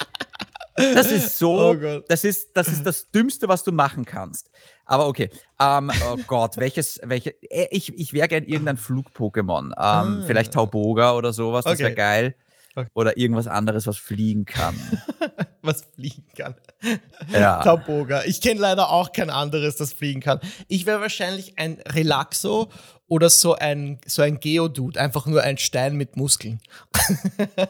Das 0.77 1.11
ist 1.13 1.39
so, 1.39 1.71
oh 1.71 2.01
das, 2.09 2.25
ist, 2.25 2.57
das 2.57 2.69
ist 2.69 2.85
das 2.85 3.11
Dümmste, 3.11 3.49
was 3.49 3.63
du 3.63 3.73
machen 3.73 4.05
kannst. 4.05 4.51
Aber 4.85 5.07
okay. 5.07 5.31
Ähm, 5.61 5.91
oh 6.11 6.19
Gott, 6.27 6.57
welches, 6.57 7.01
welche, 7.03 7.31
äh, 7.51 7.69
ich, 7.71 7.97
ich 7.97 8.13
wäre 8.13 8.29
gern 8.29 8.45
irgendein 8.45 8.77
Flug-Pokémon. 8.77 9.67
Ähm, 9.67 9.73
ah. 9.77 10.23
Vielleicht 10.27 10.53
Tauboga 10.53 11.15
oder 11.15 11.33
sowas, 11.33 11.65
das 11.65 11.79
wäre 11.79 11.91
okay. 11.91 11.97
geil. 11.97 12.35
Okay. 12.75 12.89
Oder 12.95 13.17
irgendwas 13.17 13.47
anderes, 13.47 13.87
was 13.87 13.99
fliegen 13.99 14.45
kann. 14.45 14.75
was 15.65 15.85
fliegen 15.95 16.25
kann. 16.37 16.55
Ja. 17.33 17.63
Tauboga. 17.65 18.23
Ich 18.25 18.41
kenne 18.41 18.61
leider 18.61 18.91
auch 18.91 19.13
kein 19.13 19.31
anderes, 19.31 19.77
das 19.77 19.93
fliegen 19.93 20.21
kann. 20.21 20.41
Ich 20.69 20.87
wäre 20.87 21.01
wahrscheinlich 21.01 21.59
ein 21.59 21.79
Relaxo 21.89 22.71
oder 23.07 23.29
so 23.29 23.55
ein, 23.55 23.99
so 24.07 24.23
ein 24.23 24.41
Geodude, 24.41 24.99
einfach 24.99 25.27
nur 25.27 25.43
ein 25.43 25.59
Stein 25.59 25.95
mit 25.95 26.17
Muskeln. 26.17 26.61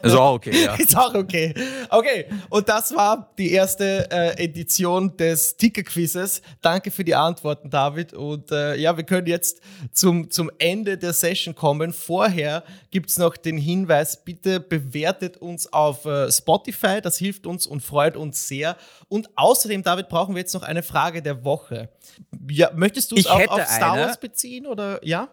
Ist 0.01 0.15
auch 0.15 0.35
okay, 0.35 0.63
ja. 0.63 0.75
Ist 0.79 0.95
auch 0.95 1.13
okay. 1.13 1.53
Okay, 1.89 2.25
und 2.49 2.69
das 2.69 2.95
war 2.95 3.33
die 3.37 3.51
erste 3.51 4.09
äh, 4.11 4.43
Edition 4.43 5.15
des 5.17 5.57
Ticker-Quizzes. 5.57 6.41
Danke 6.61 6.89
für 6.89 7.03
die 7.03 7.15
Antworten, 7.15 7.69
David. 7.69 8.13
Und 8.13 8.49
äh, 8.51 8.75
ja, 8.77 8.95
wir 8.95 9.03
können 9.03 9.27
jetzt 9.27 9.59
zum, 9.91 10.31
zum 10.31 10.49
Ende 10.57 10.97
der 10.97 11.11
Session 11.11 11.53
kommen. 11.53 11.91
Vorher 11.91 12.63
gibt 12.89 13.09
es 13.09 13.17
noch 13.17 13.35
den 13.35 13.57
Hinweis, 13.57 14.23
bitte 14.23 14.61
bewertet 14.61 15.37
uns 15.37 15.71
auf 15.71 16.05
äh, 16.05 16.31
Spotify. 16.31 17.01
Das 17.01 17.17
hilft 17.17 17.45
uns 17.45 17.67
und 17.67 17.81
freut 17.85 18.17
uns 18.17 18.47
sehr. 18.47 18.77
Und 19.07 19.29
außerdem, 19.35 19.83
David, 19.83 20.09
brauchen 20.09 20.35
wir 20.35 20.39
jetzt 20.41 20.53
noch 20.53 20.63
eine 20.63 20.83
Frage 20.83 21.21
der 21.21 21.43
Woche. 21.43 21.89
Ja, 22.49 22.71
möchtest 22.73 23.11
du 23.11 23.15
es 23.15 23.27
auch 23.27 23.47
auf 23.47 23.65
Star 23.65 23.97
Wars 23.97 24.19
beziehen 24.19 24.65
oder 24.65 24.99
ja? 25.05 25.29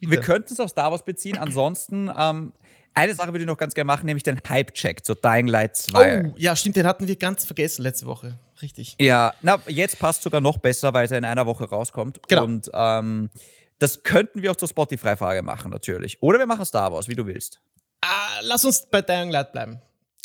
Bitte. 0.00 0.12
Wir 0.12 0.20
könnten 0.20 0.52
es 0.52 0.60
auf 0.60 0.70
Star 0.70 0.90
Wars 0.90 1.04
beziehen. 1.04 1.36
Ansonsten, 1.36 2.10
ähm, 2.16 2.52
Eine 2.94 3.14
Sache 3.14 3.28
würde 3.28 3.40
ich 3.40 3.46
noch 3.46 3.56
ganz 3.56 3.74
gerne 3.74 3.86
machen, 3.86 4.06
nämlich 4.06 4.24
den 4.24 4.40
Hype-Check 4.48 5.04
zu 5.04 5.14
Dying 5.14 5.46
Light 5.46 5.76
2. 5.76 6.24
Oh, 6.24 6.34
ja, 6.36 6.56
stimmt, 6.56 6.74
den 6.74 6.86
hatten 6.86 7.06
wir 7.06 7.14
ganz 7.14 7.44
vergessen 7.44 7.82
letzte 7.82 8.06
Woche. 8.06 8.38
Richtig. 8.62 8.96
Ja, 8.98 9.32
na, 9.42 9.60
jetzt 9.68 9.98
passt 9.98 10.22
sogar 10.22 10.40
noch 10.40 10.58
besser, 10.58 10.92
weil 10.92 11.06
er 11.10 11.18
in 11.18 11.24
einer 11.24 11.46
Woche 11.46 11.68
rauskommt. 11.68 12.20
Genau. 12.26 12.44
Und 12.44 12.70
ähm, 12.74 13.30
das 13.78 14.02
könnten 14.02 14.42
wir 14.42 14.50
auch 14.50 14.56
zur 14.56 14.68
Spotify-Frage 14.68 15.42
machen, 15.42 15.70
natürlich. 15.70 16.20
Oder 16.20 16.38
wir 16.38 16.46
machen 16.46 16.64
Star 16.64 16.92
Wars, 16.92 17.08
wie 17.08 17.14
du 17.14 17.26
willst. 17.26 17.60
Uh, 18.04 18.08
lass 18.42 18.64
uns 18.64 18.86
bei 18.90 19.02
Dying 19.02 19.30
Light 19.30 19.52
bleiben. 19.52 19.80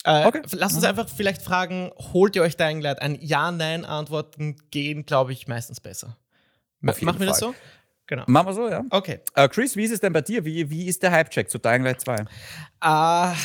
Äh, 0.06 0.28
okay. 0.28 0.42
Lass 0.52 0.74
uns 0.74 0.84
mhm. 0.84 0.90
einfach 0.90 1.10
vielleicht 1.10 1.42
fragen, 1.42 1.92
holt 2.14 2.36
ihr 2.36 2.44
euch 2.44 2.56
Dying 2.58 2.80
Light? 2.80 3.02
Ein 3.02 3.18
Ja-Nein-Antworten 3.20 4.56
gehen, 4.70 5.06
glaube 5.06 5.34
ich, 5.34 5.48
meistens 5.48 5.82
besser. 5.82 6.18
Machen 6.80 7.02
wir 7.02 7.14
Fall. 7.14 7.28
das 7.28 7.40
so? 7.40 7.56
Genau. 8.06 8.24
Machen 8.28 8.48
wir 8.48 8.54
so, 8.54 8.70
ja. 8.70 8.84
Okay. 8.92 9.22
Uh, 9.36 9.48
Chris, 9.48 9.76
wie 9.76 9.84
ist 9.84 9.92
es 9.92 10.00
denn 10.00 10.14
bei 10.14 10.22
dir? 10.22 10.46
Wie, 10.46 10.70
wie 10.70 10.86
ist 10.86 11.02
der 11.02 11.12
Hype-Check 11.12 11.50
zu 11.50 11.58
Dying 11.58 11.84
Light 11.84 12.02
2? 12.02 12.22
Uh, 12.86 13.36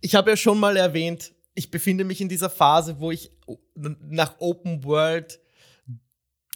ich 0.00 0.16
habe 0.16 0.30
ja 0.30 0.36
schon 0.36 0.58
mal 0.58 0.76
erwähnt, 0.76 1.32
ich 1.54 1.70
befinde 1.70 2.02
mich 2.02 2.20
in 2.20 2.28
dieser 2.28 2.50
Phase, 2.50 2.98
wo 2.98 3.12
ich 3.12 3.30
nach 3.76 4.40
Open 4.40 4.82
World 4.82 5.38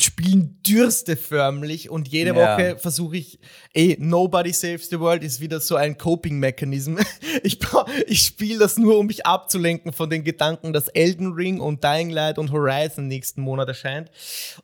Spielen 0.03 0.61
dürste 0.63 1.17
förmlich 1.17 1.91
und 1.91 2.09
jede 2.09 2.35
ja. 2.35 2.37
Woche 2.37 2.79
versuche 2.79 3.17
ich, 3.17 3.39
ey, 3.73 3.97
Nobody 4.01 4.53
Saves 4.53 4.89
the 4.89 4.99
World 4.99 5.23
ist 5.23 5.41
wieder 5.41 5.61
so 5.61 5.77
ein 5.77 5.97
Coping-Mechanism. 5.97 6.99
Ich, 7.43 7.59
ich 8.07 8.23
spiele 8.23 8.59
das 8.59 8.77
nur, 8.77 8.99
um 8.99 9.07
mich 9.07 9.25
abzulenken 9.25 9.93
von 9.93 10.11
den 10.11 10.25
Gedanken, 10.25 10.73
dass 10.73 10.89
Elden 10.89 11.33
Ring 11.33 11.61
und 11.61 11.83
Dying 11.83 12.11
Light 12.11 12.39
und 12.39 12.53
Horizon 12.53 13.07
nächsten 13.07 13.41
Monat 13.41 13.69
erscheint. 13.69 14.11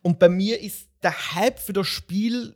Und 0.01 0.19
bei 0.19 0.29
mir 0.29 0.59
ist 0.59 0.87
der 1.01 1.33
Hype 1.33 1.59
für 1.59 1.73
das 1.73 1.87
Spiel 1.87 2.55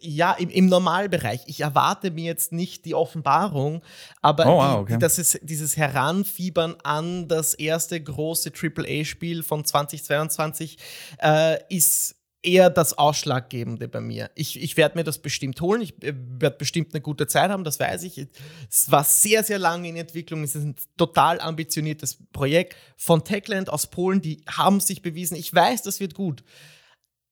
ja, 0.00 0.32
im, 0.32 0.50
im 0.50 0.66
Normalbereich. 0.66 1.40
Ich 1.46 1.60
erwarte 1.60 2.10
mir 2.10 2.24
jetzt 2.24 2.52
nicht 2.52 2.84
die 2.84 2.94
Offenbarung, 2.94 3.82
aber 4.22 4.46
oh, 4.46 4.58
wow, 4.58 4.80
okay. 4.80 4.98
das 4.98 5.18
ist 5.18 5.40
dieses 5.42 5.76
Heranfiebern 5.76 6.76
an 6.82 7.28
das 7.28 7.54
erste 7.54 8.00
große 8.00 8.52
AAA-Spiel 8.52 9.42
von 9.42 9.64
2022 9.64 10.78
äh, 11.22 11.58
ist 11.68 12.16
eher 12.46 12.70
das 12.70 12.96
Ausschlaggebende 12.96 13.88
bei 13.88 14.00
mir. 14.00 14.30
Ich, 14.34 14.62
ich 14.62 14.76
werde 14.76 14.96
mir 14.96 15.04
das 15.04 15.18
bestimmt 15.18 15.60
holen. 15.60 15.82
Ich 15.82 16.02
äh, 16.02 16.14
werde 16.14 16.56
bestimmt 16.56 16.94
eine 16.94 17.00
gute 17.00 17.26
Zeit 17.26 17.50
haben, 17.50 17.64
das 17.64 17.80
weiß 17.80 18.04
ich. 18.04 18.26
Es 18.70 18.90
war 18.90 19.04
sehr, 19.04 19.42
sehr 19.42 19.58
lange 19.58 19.88
in 19.88 19.96
Entwicklung. 19.96 20.44
Es 20.44 20.54
ist 20.54 20.64
ein 20.64 20.76
total 20.96 21.40
ambitioniertes 21.40 22.18
Projekt 22.32 22.76
von 22.96 23.24
Techland 23.24 23.68
aus 23.68 23.88
Polen. 23.88 24.22
Die 24.22 24.42
haben 24.48 24.80
sich 24.80 25.02
bewiesen. 25.02 25.36
Ich 25.36 25.52
weiß, 25.52 25.82
das 25.82 26.00
wird 26.00 26.14
gut. 26.14 26.44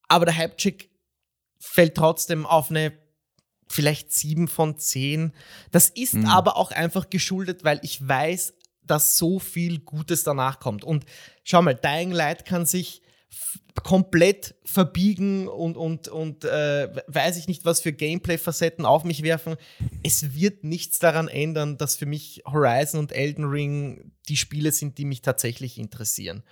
Aber 0.08 0.26
der 0.26 0.36
Hype-Chick 0.36 0.90
fällt 1.64 1.96
trotzdem 1.96 2.46
auf 2.46 2.70
eine 2.70 2.92
vielleicht 3.68 4.12
sieben 4.12 4.48
von 4.48 4.78
zehn. 4.78 5.32
Das 5.72 5.88
ist 5.88 6.14
mhm. 6.14 6.26
aber 6.26 6.56
auch 6.56 6.70
einfach 6.70 7.10
geschuldet, 7.10 7.64
weil 7.64 7.80
ich 7.82 8.06
weiß, 8.06 8.54
dass 8.82 9.16
so 9.16 9.38
viel 9.38 9.80
Gutes 9.80 10.22
danach 10.22 10.60
kommt. 10.60 10.84
Und 10.84 11.04
schau 11.42 11.62
mal, 11.62 11.74
Dying 11.74 12.12
Light 12.12 12.44
kann 12.44 12.66
sich 12.66 13.00
komplett 13.82 14.54
verbiegen 14.64 15.48
und, 15.48 15.76
und, 15.76 16.06
und 16.06 16.44
äh, 16.44 16.88
weiß 17.08 17.36
ich 17.38 17.48
nicht, 17.48 17.64
was 17.64 17.80
für 17.80 17.92
Gameplay-Facetten 17.92 18.84
auf 18.84 19.02
mich 19.02 19.22
werfen. 19.22 19.56
Es 20.04 20.34
wird 20.34 20.62
nichts 20.62 21.00
daran 21.00 21.26
ändern, 21.26 21.76
dass 21.76 21.96
für 21.96 22.06
mich 22.06 22.42
Horizon 22.46 23.00
und 23.00 23.10
Elden 23.10 23.44
Ring 23.44 24.12
die 24.28 24.36
Spiele 24.36 24.70
sind, 24.70 24.98
die 24.98 25.04
mich 25.04 25.22
tatsächlich 25.22 25.78
interessieren 25.78 26.44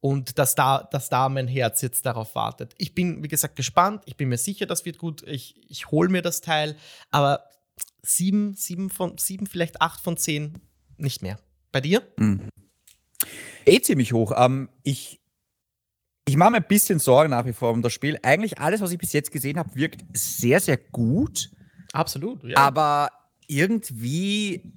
und 0.00 0.38
dass 0.38 0.54
da, 0.54 0.88
dass 0.90 1.08
da 1.08 1.28
mein 1.28 1.48
Herz 1.48 1.82
jetzt 1.82 2.06
darauf 2.06 2.34
wartet. 2.34 2.74
Ich 2.78 2.94
bin, 2.94 3.22
wie 3.22 3.28
gesagt, 3.28 3.56
gespannt. 3.56 4.02
Ich 4.06 4.16
bin 4.16 4.28
mir 4.28 4.38
sicher, 4.38 4.66
das 4.66 4.84
wird 4.84 4.98
gut. 4.98 5.22
Ich, 5.26 5.60
ich 5.68 5.90
hole 5.90 6.08
mir 6.08 6.22
das 6.22 6.40
Teil, 6.40 6.76
aber 7.10 7.44
sieben, 8.02 8.54
sieben 8.54 8.90
von 8.90 9.18
sieben, 9.18 9.46
vielleicht 9.46 9.80
acht 9.80 10.00
von 10.00 10.16
zehn, 10.16 10.60
nicht 10.96 11.22
mehr. 11.22 11.38
Bei 11.72 11.80
dir? 11.80 12.02
Mhm. 12.18 12.48
Eh 13.64 13.80
ziemlich 13.80 14.12
hoch. 14.12 14.32
Ähm, 14.36 14.68
ich 14.82 15.20
ich 16.28 16.36
mache 16.36 16.50
mir 16.50 16.56
ein 16.56 16.66
bisschen 16.66 16.98
Sorgen 16.98 17.30
nach 17.30 17.46
wie 17.46 17.52
vor 17.52 17.70
um 17.70 17.82
das 17.82 17.92
Spiel. 17.92 18.18
Eigentlich 18.22 18.58
alles, 18.58 18.80
was 18.80 18.90
ich 18.90 18.98
bis 18.98 19.12
jetzt 19.12 19.30
gesehen 19.30 19.58
habe, 19.58 19.74
wirkt 19.74 20.04
sehr, 20.16 20.58
sehr 20.60 20.76
gut. 20.76 21.50
Absolut, 21.92 22.42
ja. 22.42 22.56
Aber 22.56 23.10
irgendwie 23.46 24.72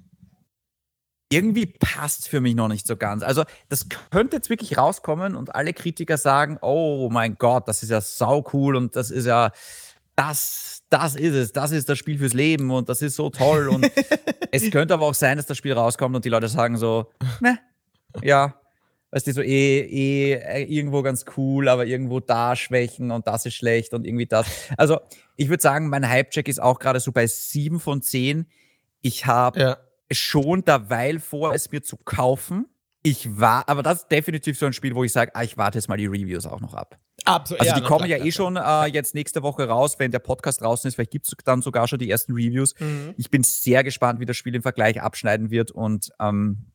irgendwie 1.32 1.66
passt 1.66 2.28
für 2.28 2.40
mich 2.40 2.54
noch 2.56 2.68
nicht 2.68 2.86
so 2.86 2.96
ganz. 2.96 3.22
Also, 3.22 3.44
das 3.68 3.86
könnte 4.10 4.36
jetzt 4.36 4.50
wirklich 4.50 4.76
rauskommen 4.76 5.36
und 5.36 5.54
alle 5.54 5.72
Kritiker 5.72 6.18
sagen: 6.18 6.58
Oh 6.60 7.08
mein 7.10 7.36
Gott, 7.38 7.68
das 7.68 7.82
ist 7.82 7.90
ja 7.90 8.00
sau 8.00 8.44
cool 8.52 8.76
und 8.76 8.96
das 8.96 9.10
ist 9.10 9.26
ja 9.26 9.52
das, 10.16 10.82
das 10.90 11.14
ist 11.14 11.34
es, 11.34 11.52
das 11.52 11.70
ist 11.70 11.88
das 11.88 11.98
Spiel 11.98 12.18
fürs 12.18 12.34
Leben 12.34 12.70
und 12.70 12.88
das 12.88 13.00
ist 13.00 13.14
so 13.14 13.30
toll. 13.30 13.68
Und 13.68 13.90
es 14.50 14.70
könnte 14.70 14.92
aber 14.92 15.06
auch 15.06 15.14
sein, 15.14 15.36
dass 15.36 15.46
das 15.46 15.56
Spiel 15.56 15.72
rauskommt 15.72 16.16
und 16.16 16.24
die 16.24 16.30
Leute 16.30 16.48
sagen 16.48 16.76
so: 16.76 17.12
Ne, 17.40 17.60
ja, 18.22 18.60
weißt 19.12 19.28
du, 19.28 19.32
so 19.32 19.42
eh, 19.42 19.80
eh 19.82 20.32
äh, 20.32 20.64
irgendwo 20.64 21.02
ganz 21.02 21.24
cool, 21.36 21.68
aber 21.68 21.86
irgendwo 21.86 22.18
da 22.18 22.56
Schwächen 22.56 23.12
und 23.12 23.28
das 23.28 23.46
ist 23.46 23.54
schlecht 23.54 23.94
und 23.94 24.04
irgendwie 24.04 24.26
das. 24.26 24.48
Also, 24.76 24.98
ich 25.36 25.48
würde 25.48 25.62
sagen, 25.62 25.88
mein 25.90 26.08
Hype-Check 26.08 26.48
ist 26.48 26.60
auch 26.60 26.80
gerade 26.80 26.98
so 26.98 27.12
bei 27.12 27.28
7 27.28 27.78
von 27.78 28.02
10. 28.02 28.46
Ich 29.00 29.26
habe. 29.26 29.60
Ja 29.60 29.76
schon 30.10 30.64
derweil 30.64 31.20
vor, 31.20 31.54
es 31.54 31.70
mir 31.70 31.82
zu 31.82 31.96
kaufen. 31.96 32.66
Ich 33.02 33.38
war, 33.38 33.66
aber 33.68 33.82
das 33.82 34.02
ist 34.02 34.08
definitiv 34.08 34.58
so 34.58 34.66
ein 34.66 34.74
Spiel, 34.74 34.94
wo 34.94 35.04
ich 35.04 35.12
sage, 35.12 35.30
ah, 35.34 35.42
ich 35.42 35.56
warte 35.56 35.78
jetzt 35.78 35.88
mal 35.88 35.96
die 35.96 36.06
Reviews 36.06 36.44
auch 36.44 36.60
noch 36.60 36.74
ab. 36.74 36.98
Absolut. 37.24 37.60
Also 37.60 37.72
ja, 37.72 37.80
die 37.80 37.86
kommen 37.86 38.08
ja 38.08 38.18
eh 38.18 38.30
schon 38.30 38.56
äh, 38.56 38.86
jetzt 38.86 39.14
nächste 39.14 39.42
Woche 39.42 39.66
raus, 39.68 39.98
wenn 39.98 40.10
der 40.10 40.18
Podcast 40.18 40.60
draußen 40.60 40.88
ist. 40.88 40.94
Vielleicht 40.96 41.10
gibt 41.10 41.26
es 41.26 41.34
dann 41.44 41.62
sogar 41.62 41.88
schon 41.88 41.98
die 41.98 42.10
ersten 42.10 42.32
Reviews. 42.32 42.74
Mhm. 42.78 43.14
Ich 43.16 43.30
bin 43.30 43.42
sehr 43.42 43.84
gespannt, 43.84 44.20
wie 44.20 44.26
das 44.26 44.36
Spiel 44.36 44.54
im 44.54 44.62
Vergleich 44.62 45.00
abschneiden 45.00 45.50
wird. 45.50 45.70
Und 45.70 46.10
ähm, 46.20 46.66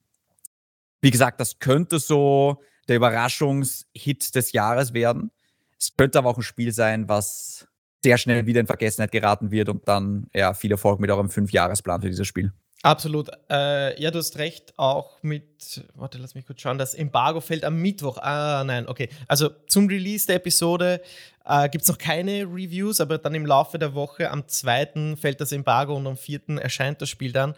wie 1.01 1.11
gesagt, 1.11 1.39
das 1.39 1.59
könnte 1.59 1.99
so 1.99 2.61
der 2.87 2.95
Überraschungshit 2.95 4.33
des 4.33 4.51
Jahres 4.51 4.93
werden. 4.93 5.31
Es 5.79 5.95
könnte 5.95 6.17
aber 6.17 6.29
auch 6.29 6.37
ein 6.37 6.43
Spiel 6.43 6.71
sein, 6.71 7.07
was 7.07 7.67
sehr 8.03 8.17
schnell 8.17 8.45
wieder 8.45 8.61
in 8.61 8.67
Vergessenheit 8.67 9.11
geraten 9.11 9.51
wird 9.51 9.69
und 9.69 9.87
dann 9.87 10.27
ja 10.33 10.53
viel 10.53 10.71
Erfolg 10.71 10.99
mit 10.99 11.09
eurem 11.09 11.29
Fünfjahresplan 11.29 12.01
für 12.01 12.09
dieses 12.09 12.27
Spiel. 12.27 12.53
Absolut. 12.85 13.31
Äh, 13.49 13.99
ja, 13.99 14.11
du 14.11 14.19
hast 14.19 14.37
recht, 14.37 14.77
auch 14.77 15.17
mit, 15.23 15.83
warte, 15.95 16.19
lass 16.19 16.35
mich 16.35 16.45
kurz 16.45 16.61
schauen, 16.61 16.77
das 16.77 16.93
Embargo 16.93 17.41
fällt 17.41 17.65
am 17.65 17.77
Mittwoch. 17.77 18.19
Ah, 18.19 18.63
nein, 18.63 18.87
okay. 18.87 19.09
Also 19.27 19.49
zum 19.65 19.87
Release 19.87 20.27
der 20.27 20.35
Episode 20.35 21.01
äh, 21.45 21.67
gibt 21.69 21.81
es 21.81 21.87
noch 21.89 21.97
keine 21.97 22.43
Reviews, 22.43 23.01
aber 23.01 23.17
dann 23.17 23.33
im 23.33 23.47
Laufe 23.47 23.79
der 23.79 23.95
Woche, 23.95 24.29
am 24.29 24.47
2. 24.47 25.15
fällt 25.19 25.41
das 25.41 25.51
Embargo 25.51 25.95
und 25.95 26.05
am 26.05 26.15
4. 26.15 26.59
erscheint 26.61 27.01
das 27.01 27.09
Spiel 27.09 27.31
dann. 27.31 27.55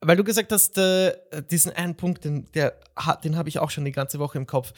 Weil 0.00 0.16
du 0.16 0.24
gesagt 0.24 0.50
hast, 0.50 0.76
äh, 0.78 1.16
diesen 1.48 1.70
einen 1.70 1.94
Punkt, 1.94 2.24
den, 2.24 2.48
den 2.52 3.36
habe 3.36 3.48
ich 3.48 3.60
auch 3.60 3.70
schon 3.70 3.84
die 3.84 3.92
ganze 3.92 4.18
Woche 4.18 4.36
im 4.36 4.46
Kopf. 4.46 4.72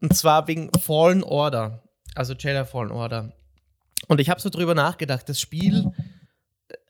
Und 0.00 0.16
zwar 0.16 0.46
wegen 0.46 0.70
Fallen 0.78 1.24
Order, 1.24 1.82
also 2.14 2.34
Jedi 2.34 2.64
Fallen 2.64 2.92
Order. 2.92 3.32
Und 4.06 4.20
ich 4.20 4.30
habe 4.30 4.40
so 4.40 4.48
drüber 4.48 4.76
nachgedacht, 4.76 5.28
das 5.28 5.40
Spiel 5.40 5.90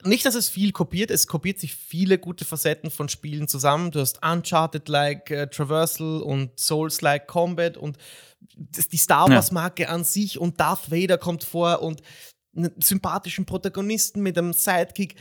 nicht, 0.07 0.25
dass 0.25 0.35
es 0.35 0.49
viel 0.49 0.73
kopiert, 0.73 1.11
es 1.11 1.27
kopiert 1.27 1.59
sich 1.59 1.75
viele 1.75 2.19
gute 2.19 2.45
Facetten 2.45 2.91
von 2.91 3.09
Spielen 3.09 3.49
zusammen. 3.49 3.91
Du 3.91 4.01
hast 4.01 4.25
Uncharted-like 4.25 5.31
äh, 5.31 5.47
Traversal 5.49 6.23
und 6.23 6.59
Souls-like 6.59 7.27
Combat 7.27 7.77
und 7.77 7.99
die 8.57 8.97
Star 8.97 9.29
Wars-Marke 9.29 9.85
ja. 9.85 9.89
an 9.91 10.05
sich 10.05 10.39
und 10.39 10.61
Darth 10.61 10.91
Vader 10.91 11.19
kommt 11.19 11.45
vor 11.45 11.83
und 11.83 12.03
einen 12.57 12.73
sympathischen 12.81 13.45
Protagonisten 13.45 14.23
mit 14.23 14.39
einem 14.39 14.53
Sidekick. 14.53 15.17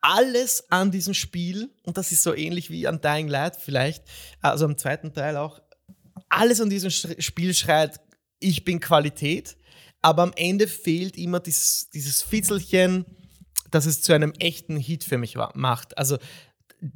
Alles 0.00 0.64
an 0.70 0.90
diesem 0.90 1.12
Spiel, 1.12 1.70
und 1.84 1.98
das 1.98 2.10
ist 2.10 2.22
so 2.22 2.34
ähnlich 2.34 2.70
wie 2.70 2.86
an 2.86 3.00
Dying 3.00 3.28
Light 3.28 3.56
vielleicht, 3.56 4.04
also 4.40 4.64
am 4.64 4.78
zweiten 4.78 5.12
Teil 5.12 5.36
auch, 5.36 5.60
alles 6.28 6.60
an 6.60 6.70
diesem 6.70 6.90
Spiel 6.90 7.52
schreit, 7.54 8.00
ich 8.38 8.64
bin 8.64 8.80
Qualität, 8.80 9.56
aber 10.00 10.22
am 10.22 10.32
Ende 10.36 10.68
fehlt 10.68 11.16
immer 11.18 11.40
dieses, 11.40 11.90
dieses 11.90 12.22
Fitzelchen, 12.22 13.04
dass 13.70 13.86
es 13.86 14.02
zu 14.02 14.12
einem 14.12 14.32
echten 14.38 14.76
Hit 14.76 15.04
für 15.04 15.18
mich 15.18 15.36
macht. 15.54 15.96
Also 15.98 16.18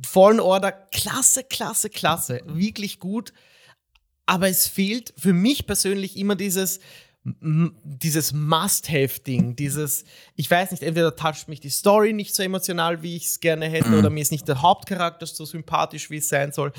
Fallen 0.06 0.40
Order, 0.40 0.72
klasse, 0.72 1.44
klasse, 1.44 1.90
klasse, 1.90 2.40
wirklich 2.46 3.00
gut. 3.00 3.32
Aber 4.26 4.48
es 4.48 4.66
fehlt 4.66 5.12
für 5.18 5.34
mich 5.34 5.66
persönlich 5.66 6.16
immer 6.16 6.36
dieses, 6.36 6.80
dieses 7.24 8.32
Must-Have-Ding, 8.32 9.56
dieses, 9.56 10.04
ich 10.36 10.50
weiß 10.50 10.70
nicht, 10.70 10.82
entweder 10.82 11.16
toucht 11.16 11.48
mich 11.48 11.60
die 11.60 11.70
Story 11.70 12.12
nicht 12.12 12.34
so 12.34 12.42
emotional, 12.42 13.02
wie 13.02 13.16
ich 13.16 13.26
es 13.26 13.40
gerne 13.40 13.66
hätte, 13.66 13.90
mhm. 13.90 13.98
oder 13.98 14.10
mir 14.10 14.20
ist 14.20 14.32
nicht 14.32 14.48
der 14.48 14.62
Hauptcharakter 14.62 15.26
so 15.26 15.44
sympathisch, 15.44 16.10
wie 16.10 16.18
es 16.18 16.28
sein 16.28 16.52
soll. 16.52 16.72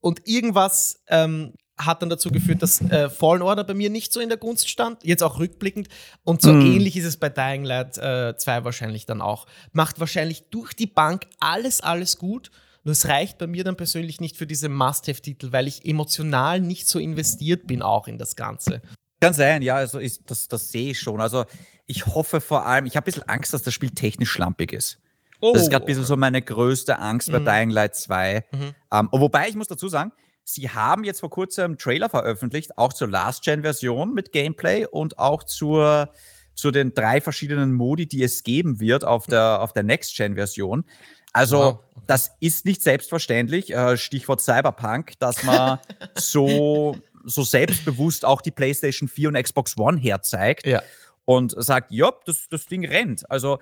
Und 0.00 0.26
irgendwas 0.26 1.02
ähm, 1.08 1.54
hat 1.76 2.02
dann 2.02 2.10
dazu 2.10 2.30
geführt, 2.30 2.62
dass 2.62 2.80
äh, 2.80 3.10
Fallen 3.10 3.42
Order 3.42 3.64
bei 3.64 3.74
mir 3.74 3.90
nicht 3.90 4.12
so 4.12 4.20
in 4.20 4.28
der 4.28 4.38
Gunst 4.38 4.68
stand, 4.68 5.04
jetzt 5.04 5.22
auch 5.22 5.38
rückblickend. 5.38 5.88
Und 6.22 6.40
so 6.40 6.52
mm. 6.52 6.60
ähnlich 6.60 6.96
ist 6.96 7.04
es 7.04 7.16
bei 7.16 7.28
Dying 7.28 7.64
Light 7.64 7.98
äh, 7.98 8.36
2 8.36 8.64
wahrscheinlich 8.64 9.06
dann 9.06 9.20
auch. 9.20 9.46
Macht 9.72 9.98
wahrscheinlich 9.98 10.50
durch 10.50 10.74
die 10.74 10.86
Bank 10.86 11.26
alles, 11.40 11.80
alles 11.80 12.18
gut. 12.18 12.50
Nur 12.84 12.92
es 12.92 13.08
reicht 13.08 13.38
bei 13.38 13.46
mir 13.46 13.64
dann 13.64 13.76
persönlich 13.76 14.20
nicht 14.20 14.36
für 14.36 14.46
diese 14.46 14.68
Must-Have-Titel, 14.68 15.52
weil 15.52 15.66
ich 15.66 15.84
emotional 15.86 16.60
nicht 16.60 16.86
so 16.86 16.98
investiert 16.98 17.66
bin 17.66 17.82
auch 17.82 18.06
in 18.06 18.18
das 18.18 18.36
Ganze. 18.36 18.82
Kann 19.20 19.32
sein, 19.32 19.62
ja, 19.62 19.76
also 19.76 19.98
ist, 19.98 20.30
das, 20.30 20.48
das 20.48 20.70
sehe 20.70 20.90
ich 20.90 21.00
schon. 21.00 21.20
Also 21.20 21.44
ich 21.86 22.06
hoffe 22.06 22.40
vor 22.40 22.66
allem, 22.66 22.86
ich 22.86 22.96
habe 22.96 23.04
ein 23.04 23.06
bisschen 23.06 23.28
Angst, 23.28 23.54
dass 23.54 23.62
das 23.62 23.72
Spiel 23.72 23.90
technisch 23.90 24.30
schlampig 24.30 24.72
ist. 24.72 24.98
Oh. 25.40 25.52
Das 25.52 25.62
ist 25.62 25.70
gerade 25.70 25.84
ein 25.84 25.86
bisschen 25.86 26.04
so 26.04 26.16
meine 26.16 26.40
größte 26.42 26.98
Angst 26.98 27.32
bei 27.32 27.40
mhm. 27.40 27.44
Dying 27.44 27.70
Light 27.70 27.96
2. 27.96 28.44
Mhm. 28.52 28.74
Ähm, 28.92 29.08
wobei, 29.12 29.48
ich 29.48 29.54
muss 29.56 29.66
dazu 29.66 29.88
sagen, 29.88 30.12
sie 30.44 30.70
haben 30.70 31.04
jetzt 31.04 31.20
vor 31.20 31.30
kurzem 31.30 31.64
einen 31.64 31.78
Trailer 31.78 32.08
veröffentlicht, 32.08 32.78
auch 32.78 32.92
zur 32.92 33.08
Last-Gen-Version 33.08 34.12
mit 34.12 34.32
Gameplay 34.32 34.86
und 34.86 35.18
auch 35.18 35.42
zur, 35.42 36.10
zu 36.54 36.70
den 36.70 36.94
drei 36.94 37.20
verschiedenen 37.20 37.72
Modi, 37.72 38.06
die 38.06 38.22
es 38.22 38.42
geben 38.42 38.78
wird 38.78 39.04
auf 39.04 39.26
der, 39.26 39.60
auf 39.60 39.72
der 39.72 39.82
Next-Gen-Version. 39.82 40.84
Also, 41.32 41.58
wow. 41.58 41.78
das 42.06 42.32
ist 42.40 42.64
nicht 42.64 42.82
selbstverständlich, 42.82 43.74
äh, 43.74 43.96
Stichwort 43.96 44.40
Cyberpunk, 44.40 45.18
dass 45.18 45.42
man 45.42 45.80
so, 46.14 46.96
so 47.24 47.42
selbstbewusst 47.42 48.24
auch 48.24 48.40
die 48.40 48.52
PlayStation 48.52 49.08
4 49.08 49.30
und 49.30 49.42
Xbox 49.42 49.76
One 49.76 49.98
herzeigt. 49.98 50.66
Ja 50.66 50.82
und 51.24 51.54
sagt, 51.56 51.90
ja, 51.90 52.12
das, 52.26 52.48
das 52.48 52.66
Ding 52.66 52.86
rennt. 52.86 53.30
Also 53.30 53.58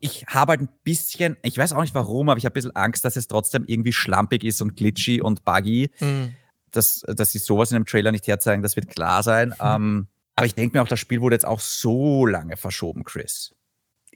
ich 0.00 0.26
habe 0.26 0.50
halt 0.50 0.60
ein 0.62 0.68
bisschen, 0.84 1.36
ich 1.42 1.58
weiß 1.58 1.72
auch 1.72 1.80
nicht 1.80 1.94
warum, 1.94 2.28
aber 2.28 2.38
ich 2.38 2.44
habe 2.44 2.52
ein 2.52 2.54
bisschen 2.54 2.76
Angst, 2.76 3.04
dass 3.04 3.16
es 3.16 3.28
trotzdem 3.28 3.64
irgendwie 3.66 3.92
schlampig 3.92 4.44
ist 4.44 4.60
und 4.62 4.76
glitchy 4.76 5.20
und 5.20 5.44
buggy. 5.44 5.90
Mhm. 6.00 6.34
Dass, 6.70 7.00
dass 7.06 7.32
sie 7.32 7.38
sowas 7.38 7.70
in 7.70 7.76
einem 7.76 7.86
Trailer 7.86 8.12
nicht 8.12 8.26
herzeigen, 8.26 8.62
das 8.62 8.76
wird 8.76 8.88
klar 8.88 9.22
sein. 9.22 9.50
Mhm. 9.50 9.54
Ähm, 9.60 10.08
aber 10.36 10.46
ich 10.46 10.54
denke 10.54 10.76
mir 10.76 10.82
auch, 10.82 10.88
das 10.88 11.00
Spiel 11.00 11.20
wurde 11.20 11.34
jetzt 11.34 11.46
auch 11.46 11.60
so 11.60 12.26
lange 12.26 12.56
verschoben, 12.56 13.04
Chris. 13.04 13.54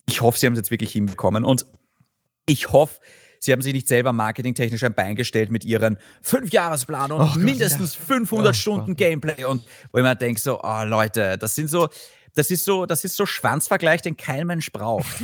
Ich 0.06 0.20
hoffe, 0.20 0.38
sie 0.38 0.46
haben 0.46 0.52
es 0.52 0.58
jetzt 0.58 0.70
wirklich 0.70 0.92
hinbekommen 0.92 1.44
und 1.44 1.66
ich 2.46 2.72
hoffe, 2.72 3.00
sie 3.40 3.52
haben 3.52 3.62
sich 3.62 3.72
nicht 3.72 3.88
selber 3.88 4.12
marketingtechnisch 4.12 4.84
ein 4.84 4.94
Bein 4.94 5.16
gestellt 5.16 5.50
mit 5.50 5.64
ihren 5.64 5.98
Fünf-Jahresplan 6.22 7.12
und 7.12 7.20
oh, 7.20 7.38
mindestens 7.38 7.96
ja. 7.96 8.00
500 8.02 8.50
oh, 8.50 8.52
Stunden. 8.52 8.96
Gameplay 8.96 9.44
und 9.44 9.64
wo 9.90 9.98
ich 9.98 10.04
mir 10.04 10.14
denke 10.14 10.40
so, 10.40 10.60
oh 10.62 10.84
Leute, 10.84 11.38
das 11.38 11.54
sind 11.54 11.68
so, 11.68 11.88
das 12.34 12.50
ist 12.50 12.64
so, 12.64 12.86
das 12.86 13.04
ist 13.04 13.16
so 13.16 13.26
Schwanzvergleich, 13.26 14.02
den 14.02 14.16
kein 14.16 14.46
Mensch 14.46 14.72
braucht. 14.72 15.20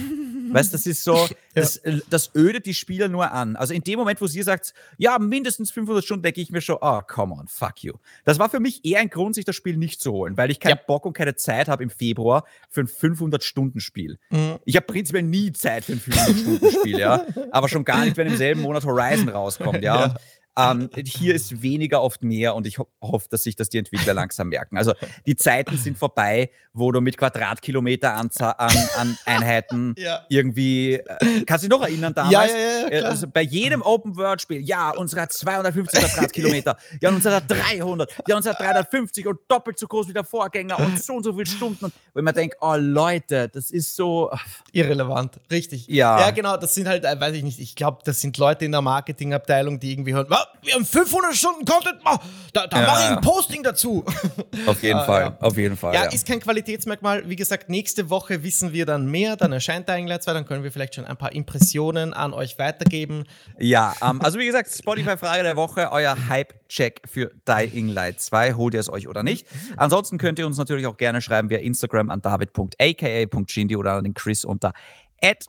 weißt, 0.53 0.73
das 0.73 0.87
ist 0.87 1.05
so, 1.05 1.29
das, 1.55 1.77
äh, 1.79 2.01
das 2.11 2.35
ödet 2.35 2.67
die 2.67 2.75
Spieler 2.75 3.09
nur 3.09 3.33
an. 3.33 3.57
Also 3.57 3.75
in 3.75 3.83
dem 3.83 3.99
Moment, 3.99 4.21
wo 4.21 4.27
sie 4.27 4.43
sagt, 4.43 4.75
ja, 4.97 5.19
mindestens 5.19 5.71
500 5.71 6.05
Stunden, 6.05 6.23
denke 6.23 6.41
ich 6.41 6.51
mir 6.51 6.61
schon, 6.61 6.77
oh, 6.81 7.01
come 7.07 7.35
on, 7.35 7.49
fuck 7.49 7.83
you. 7.83 7.95
Das 8.25 8.39
war 8.39 8.51
für 8.51 8.61
mich 8.61 8.85
eher 8.85 9.01
ein 9.01 9.11
Grund, 9.11 9.35
sich 9.35 9.45
das 9.45 9.57
Spiel 9.57 9.77
nicht 9.77 10.01
zu 10.01 10.13
holen, 10.13 10.37
weil 10.37 10.51
ich 10.51 10.61
keinen 10.61 10.77
ja. 10.77 10.83
Bock 10.87 11.07
und 11.07 11.15
keine 11.15 11.35
Zeit 11.35 11.69
habe 11.69 11.83
im 11.83 11.91
Februar 11.91 12.45
für 12.69 12.81
ein 12.81 12.89
500-Stunden-Spiel. 12.89 14.19
Mhm. 14.31 14.59
Ich 14.65 14.77
habe 14.77 14.87
prinzipiell 14.87 15.23
nie 15.23 15.53
Zeit 15.53 15.85
für 15.85 15.93
ein 15.93 16.01
500-Stunden-Spiel, 16.01 16.99
ja. 16.99 17.25
Aber 17.53 17.69
schon 17.69 17.85
gar 17.85 18.05
nicht, 18.05 18.17
wenn 18.17 18.27
im 18.27 18.37
selben 18.37 18.61
Monat 18.61 18.85
Horizon 18.85 19.29
rauskommt, 19.29 19.83
ja. 19.83 20.07
ja. 20.07 20.15
Ähm, 20.59 20.91
hier 21.05 21.35
ist 21.35 21.63
weniger 21.63 22.03
oft 22.03 22.23
mehr 22.23 22.55
und 22.55 22.67
ich 22.67 22.79
ho 22.79 22.89
hoffe, 23.01 23.29
dass 23.31 23.45
sich 23.45 23.55
das 23.55 23.69
die 23.69 23.79
Entwickler 23.79 24.15
langsam 24.15 24.49
merken. 24.49 24.77
Also 24.77 24.93
die 25.27 25.37
Zeiten 25.37 25.77
sind 25.77 25.97
vorbei, 25.97 26.51
wo 26.73 26.91
du 26.93 27.01
mit 27.01 27.17
Quadratkilometer 27.17 28.15
an, 28.15 28.31
an 28.97 29.19
Einheiten 29.25 29.95
ja. 29.99 30.25
irgendwie, 30.29 30.95
äh, 30.95 31.45
kannst 31.47 31.65
du 31.65 31.69
dich 31.69 31.79
noch 31.79 31.83
erinnern 31.83 32.15
damals? 32.15 32.33
Ja, 32.33 32.47
ja, 32.47 32.81
ja, 32.81 32.89
äh, 32.89 33.03
also 33.03 33.29
bei 33.29 33.43
jedem 33.43 33.83
Open-World-Spiel, 33.83 34.61
ja, 34.61 34.91
unsere 34.91 35.23
hat 35.23 35.33
250 35.33 36.01
Quadratkilometer, 36.01 36.77
ja, 37.01 37.09
unsere 37.11 37.37
hat 37.37 37.45
300, 37.49 38.17
ja, 38.27 38.37
unsere 38.37 38.55
hat 38.55 38.63
350 38.63 39.27
und 39.27 39.41
doppelt 39.49 39.79
so 39.79 39.87
groß 39.87 40.09
wie 40.09 40.13
der 40.13 40.25
Vorgänger 40.25 40.79
und 40.81 41.03
so 41.03 41.15
und 41.15 41.25
so 41.25 41.33
viele 41.33 41.47
Stunden. 41.47 41.87
Und 41.87 41.95
wenn 42.15 42.25
man 42.25 42.35
denkt, 42.35 42.57
oh 42.61 42.75
Leute, 42.77 43.49
das 43.49 43.71
ist 43.71 43.95
so... 43.95 44.31
Irrelevant, 44.73 45.41
richtig. 45.51 45.87
Ja. 45.89 46.21
Ja, 46.21 46.31
genau, 46.31 46.57
das 46.57 46.75
sind 46.75 46.89
halt, 46.89 47.05
äh, 47.05 47.21
weiß 47.21 47.35
ich 47.35 47.43
nicht, 47.43 47.61
ich 47.61 47.75
glaube, 47.75 47.99
das 48.05 48.21
sind 48.21 48.37
Leute 48.39 48.65
in 48.65 48.73
der 48.73 48.83
Marketingabteilung, 48.83 49.81
die 49.81 49.93
irgendwie 49.93 50.15
hören, 50.15 50.29
wir 50.63 50.75
haben 50.75 50.85
500 50.85 51.35
Stunden 51.35 51.65
Content, 51.65 51.99
da, 52.53 52.67
da 52.67 52.81
ja, 52.81 52.87
mache 52.87 53.03
ich 53.03 53.11
ein 53.11 53.21
Posting 53.21 53.63
dazu. 53.63 54.05
Auf 54.67 54.83
jeden 54.83 55.05
Fall, 55.05 55.23
ja. 55.23 55.37
auf 55.41 55.57
jeden 55.57 55.77
Fall. 55.77 55.95
Ja, 55.95 56.05
ist 56.05 56.27
kein 56.27 56.41
Qualitätsmerkmal. 56.41 57.29
Wie 57.29 57.37
gesagt, 57.37 57.69
nächste 57.69 58.11
Woche 58.11 58.43
wissen 58.43 58.73
wir 58.73 58.87
dann 58.87 59.07
mehr, 59.11 59.37
dann 59.37 59.53
erscheint 59.53 59.89
Dying 59.89 60.07
Light 60.07 60.23
2, 60.23 60.33
dann 60.33 60.47
können 60.47 60.65
wir 60.65 60.73
vielleicht 60.73 60.95
schon 60.95 61.05
ein 61.05 61.17
paar 61.17 61.33
Impressionen 61.33 62.13
an 62.13 62.33
euch 62.33 62.59
weitergeben. 62.59 63.25
Ja, 63.59 63.95
ähm, 64.03 64.21
also 64.21 64.39
wie 64.39 64.47
gesagt, 64.47 64.71
Spotify-Frage 64.71 65.43
der 65.43 65.57
Woche, 65.57 65.91
euer 65.93 66.17
Hype-Check 66.29 67.03
für 67.07 67.31
Dying 67.47 67.89
Light 67.89 68.21
2, 68.21 68.55
holt 68.55 68.75
ihr 68.75 68.81
es 68.81 68.91
euch 68.91 69.09
oder 69.09 69.23
nicht? 69.23 69.47
Ansonsten 69.77 70.19
könnt 70.19 70.39
ihr 70.39 70.47
uns 70.47 70.59
natürlich 70.59 70.87
auch 70.87 70.97
gerne 70.97 71.23
schreiben 71.23 71.51
via 71.51 71.59
Instagram 71.59 72.11
an 72.11 72.21
david.aka.chindi 72.21 73.77
oder 73.77 73.93
an 73.95 74.05
den 74.05 74.15
Chris 74.15 74.45
unter 74.45 74.73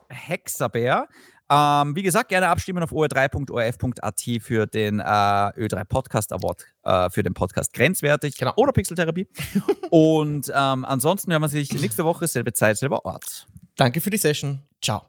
hexabear. 0.08 1.08
Ähm, 1.50 1.96
wie 1.96 2.02
gesagt, 2.02 2.28
gerne 2.28 2.48
abstimmen 2.48 2.82
auf 2.82 2.92
oe3.orf.at 2.92 4.20
für 4.40 4.66
den 4.66 5.00
äh, 5.00 5.02
Ö3 5.02 5.84
Podcast 5.84 6.32
Award 6.32 6.64
äh, 6.84 7.10
für 7.10 7.24
den 7.24 7.34
Podcast 7.34 7.72
Grenzwertig 7.72 8.36
genau. 8.36 8.52
oder 8.54 8.72
Pixeltherapie. 8.72 9.26
Und 9.90 10.48
ähm, 10.54 10.84
ansonsten 10.84 11.32
hören 11.32 11.42
wir 11.42 11.48
sich 11.48 11.72
nächste 11.72 12.04
Woche, 12.04 12.28
selbe 12.28 12.52
Zeit, 12.52 12.78
selber 12.78 13.04
Ort. 13.04 13.48
Danke 13.76 14.00
für 14.00 14.10
die 14.10 14.18
Session. 14.18 14.60
Ciao. 14.80 15.02